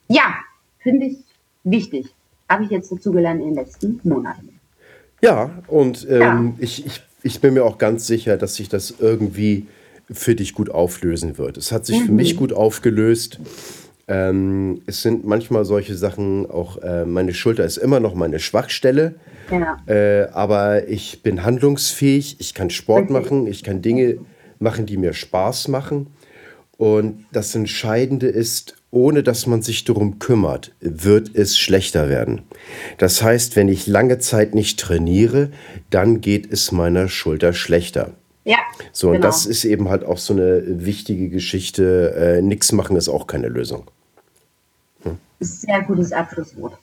ja, 0.07 0.35
finde 0.79 1.07
ich 1.07 1.17
wichtig. 1.63 2.13
Habe 2.49 2.63
ich 2.63 2.69
jetzt 2.69 2.91
dazu 2.91 3.11
gelernt 3.11 3.41
in 3.41 3.47
den 3.47 3.55
letzten 3.55 3.99
Monaten. 4.03 4.59
Ja, 5.21 5.49
und 5.67 6.07
ähm, 6.09 6.19
ja. 6.21 6.53
Ich, 6.59 6.85
ich, 6.85 7.01
ich 7.23 7.41
bin 7.41 7.55
mir 7.55 7.65
auch 7.65 7.77
ganz 7.77 8.07
sicher, 8.07 8.37
dass 8.37 8.55
sich 8.55 8.69
das 8.69 8.95
irgendwie 8.99 9.67
für 10.09 10.35
dich 10.35 10.53
gut 10.53 10.69
auflösen 10.69 11.37
wird. 11.37 11.57
Es 11.57 11.71
hat 11.71 11.85
sich 11.85 11.99
mhm. 11.99 12.05
für 12.05 12.11
mich 12.13 12.37
gut 12.37 12.53
aufgelöst. 12.53 13.39
Ähm, 14.07 14.81
es 14.85 15.01
sind 15.01 15.25
manchmal 15.25 15.65
solche 15.65 15.95
Sachen, 15.95 16.49
auch 16.49 16.77
äh, 16.81 17.05
meine 17.05 17.33
Schulter 17.33 17.65
ist 17.65 17.77
immer 17.77 17.99
noch 17.99 18.15
meine 18.15 18.39
Schwachstelle. 18.39 19.15
Ja. 19.51 19.77
Äh, 19.85 20.29
aber 20.31 20.87
ich 20.87 21.23
bin 21.23 21.43
handlungsfähig, 21.43 22.37
ich 22.39 22.53
kann 22.53 22.69
Sport 22.69 23.09
machen, 23.09 23.47
ich 23.47 23.63
kann 23.63 23.81
Dinge 23.81 24.19
machen, 24.59 24.85
die 24.85 24.97
mir 24.97 25.13
Spaß 25.13 25.67
machen. 25.67 26.07
Und 26.77 27.25
das 27.31 27.55
Entscheidende 27.55 28.27
ist, 28.27 28.75
ohne 28.91 29.23
dass 29.23 29.47
man 29.47 29.61
sich 29.61 29.83
darum 29.83 30.19
kümmert, 30.19 30.73
wird 30.79 31.31
es 31.33 31.57
schlechter 31.57 32.07
werden. 32.07 32.43
Das 32.97 33.21
heißt, 33.21 33.55
wenn 33.55 33.67
ich 33.67 33.87
lange 33.87 34.19
Zeit 34.19 34.55
nicht 34.55 34.79
trainiere, 34.79 35.49
dann 35.89 36.21
geht 36.21 36.51
es 36.51 36.71
meiner 36.71 37.09
Schulter 37.09 37.51
schlechter. 37.51 38.11
Ja. 38.45 38.57
So, 38.93 39.07
genau. 39.07 39.17
und 39.17 39.23
das 39.23 39.45
ist 39.45 39.65
eben 39.65 39.89
halt 39.89 40.05
auch 40.05 40.17
so 40.17 40.33
eine 40.33 40.63
wichtige 40.65 41.29
Geschichte. 41.29 42.13
Äh, 42.15 42.41
nix 42.41 42.71
machen 42.71 42.95
ist 42.95 43.09
auch 43.09 43.27
keine 43.27 43.49
Lösung. 43.49 43.89
Sehr 45.39 45.81
gutes 45.83 46.11
Abschlusswort. 46.11 46.77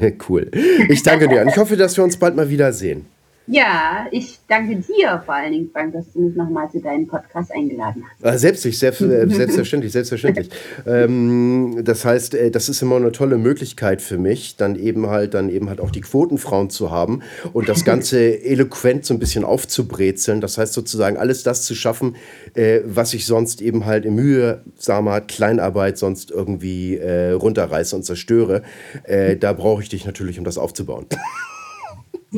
cool. 0.28 0.50
Ich 0.88 1.02
danke 1.02 1.28
dir 1.28 1.42
und 1.42 1.48
ich 1.48 1.56
hoffe, 1.56 1.76
dass 1.76 1.96
wir 1.96 2.04
uns 2.04 2.16
bald 2.16 2.36
mal 2.36 2.48
wiedersehen. 2.48 3.06
Ja, 3.48 4.06
ich 4.10 4.40
danke 4.48 4.76
dir 4.76 5.22
vor 5.24 5.34
allen 5.34 5.52
Dingen, 5.52 5.70
Frank, 5.72 5.92
dass 5.92 6.12
du 6.12 6.20
mich 6.20 6.34
nochmal 6.34 6.68
zu 6.70 6.80
deinem 6.80 7.06
Podcast 7.06 7.52
eingeladen 7.52 8.02
hast. 8.04 8.24
Ah, 8.24 8.36
selbst, 8.38 8.62
selbst, 8.62 9.00
äh, 9.00 9.28
selbstverständlich, 9.28 9.92
selbstverständlich. 9.92 10.50
ähm, 10.86 11.80
das 11.84 12.04
heißt, 12.04 12.34
äh, 12.34 12.50
das 12.50 12.68
ist 12.68 12.82
immer 12.82 12.96
eine 12.96 13.12
tolle 13.12 13.38
Möglichkeit 13.38 14.02
für 14.02 14.18
mich, 14.18 14.56
dann 14.56 14.74
eben 14.74 15.06
halt, 15.06 15.34
dann 15.34 15.48
eben 15.48 15.68
halt 15.68 15.80
auch 15.80 15.90
die 15.90 16.00
Quotenfrauen 16.00 16.70
zu 16.70 16.90
haben 16.90 17.22
und 17.52 17.68
das 17.68 17.84
Ganze 17.84 18.42
eloquent 18.42 19.06
so 19.06 19.14
ein 19.14 19.20
bisschen 19.20 19.44
aufzubrezeln. 19.44 20.40
Das 20.40 20.58
heißt 20.58 20.72
sozusagen 20.72 21.16
alles 21.16 21.44
das 21.44 21.62
zu 21.62 21.76
schaffen, 21.76 22.16
äh, 22.54 22.80
was 22.84 23.14
ich 23.14 23.26
sonst 23.26 23.62
eben 23.62 23.86
halt 23.86 24.04
in 24.06 24.16
mühsamer 24.16 25.20
Kleinarbeit 25.20 25.98
sonst 25.98 26.32
irgendwie 26.32 26.96
äh, 26.96 27.30
runterreiße 27.30 27.94
und 27.94 28.02
zerstöre. 28.02 28.62
Äh, 29.04 29.36
da 29.36 29.52
brauche 29.52 29.82
ich 29.82 29.88
dich 29.88 30.04
natürlich, 30.04 30.38
um 30.38 30.44
das 30.44 30.58
aufzubauen. 30.58 31.06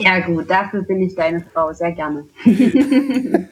Ja, 0.03 0.21
gut, 0.21 0.49
dafür 0.49 0.83
bin 0.83 1.03
ich 1.03 1.15
deine 1.15 1.45
Frau, 1.53 1.73
sehr 1.73 1.93
gerne. 1.93 2.27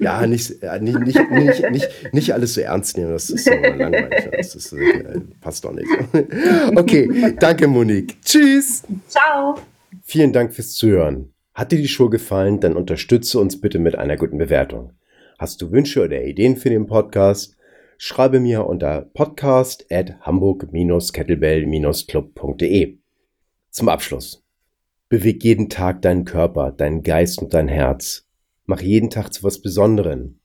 ja, 0.00 0.26
nicht, 0.26 0.62
nicht, 0.80 1.00
nicht, 1.00 1.30
nicht, 1.30 1.70
nicht, 1.70 1.88
nicht 2.12 2.32
alles 2.32 2.54
so 2.54 2.60
ernst 2.60 2.96
nehmen, 2.96 3.12
das 3.12 3.30
ist 3.30 3.44
so 3.44 3.52
langweilig. 3.52 4.30
Das 4.36 4.54
ist, 4.54 4.72
äh, 4.72 5.20
passt 5.40 5.64
doch 5.64 5.72
nicht. 5.72 5.88
okay, 6.76 7.34
danke, 7.38 7.66
Monique. 7.66 8.16
Tschüss. 8.24 8.82
Ciao. 9.08 9.56
Vielen 10.02 10.32
Dank 10.32 10.52
fürs 10.52 10.72
Zuhören. 10.72 11.32
Hat 11.54 11.72
dir 11.72 11.78
die 11.78 11.88
Show 11.88 12.10
gefallen, 12.10 12.60
dann 12.60 12.76
unterstütze 12.76 13.38
uns 13.38 13.60
bitte 13.60 13.78
mit 13.78 13.96
einer 13.96 14.16
guten 14.16 14.38
Bewertung. 14.38 14.92
Hast 15.38 15.62
du 15.62 15.72
Wünsche 15.72 16.04
oder 16.04 16.22
Ideen 16.22 16.56
für 16.56 16.70
den 16.70 16.86
Podcast? 16.86 17.56
Schreibe 17.96 18.40
mir 18.40 18.66
unter 18.66 19.02
podcast 19.02 19.86
at 19.90 20.20
hamburg-kettlebell-club.de. 20.20 22.98
Zum 23.70 23.88
Abschluss. 23.88 24.43
Beweg 25.14 25.44
jeden 25.44 25.68
Tag 25.68 26.02
deinen 26.02 26.24
Körper, 26.24 26.72
deinen 26.72 27.04
Geist 27.04 27.40
und 27.40 27.54
dein 27.54 27.68
Herz. 27.68 28.26
Mach 28.66 28.80
jeden 28.80 29.10
Tag 29.10 29.32
zu 29.32 29.44
was 29.44 29.62
Besonderem. 29.62 30.40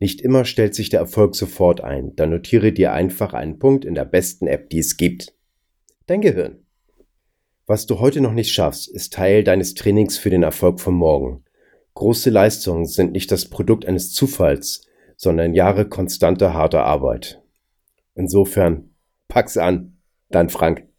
Nicht 0.00 0.20
immer 0.20 0.44
stellt 0.44 0.74
sich 0.74 0.88
der 0.88 0.98
Erfolg 0.98 1.36
sofort 1.36 1.80
ein, 1.80 2.16
dann 2.16 2.30
notiere 2.30 2.72
dir 2.72 2.92
einfach 2.92 3.34
einen 3.34 3.60
Punkt 3.60 3.84
in 3.84 3.94
der 3.94 4.04
besten 4.04 4.48
App, 4.48 4.68
die 4.70 4.80
es 4.80 4.96
gibt. 4.96 5.32
Dein 6.06 6.22
Gehirn. 6.22 6.66
Was 7.66 7.86
du 7.86 8.00
heute 8.00 8.20
noch 8.20 8.32
nicht 8.32 8.50
schaffst, 8.52 8.88
ist 8.88 9.12
Teil 9.12 9.44
deines 9.44 9.74
Trainings 9.74 10.18
für 10.18 10.30
den 10.30 10.42
Erfolg 10.42 10.80
von 10.80 10.94
morgen. 10.94 11.44
Große 11.94 12.30
Leistungen 12.30 12.86
sind 12.86 13.12
nicht 13.12 13.30
das 13.30 13.48
Produkt 13.48 13.86
eines 13.86 14.12
Zufalls, 14.12 14.88
sondern 15.16 15.54
Jahre 15.54 15.88
konstanter 15.88 16.52
harter 16.52 16.84
Arbeit. 16.84 17.40
Insofern, 18.16 18.90
pack's 19.28 19.56
an, 19.56 19.98
dein 20.30 20.48
Frank. 20.48 20.89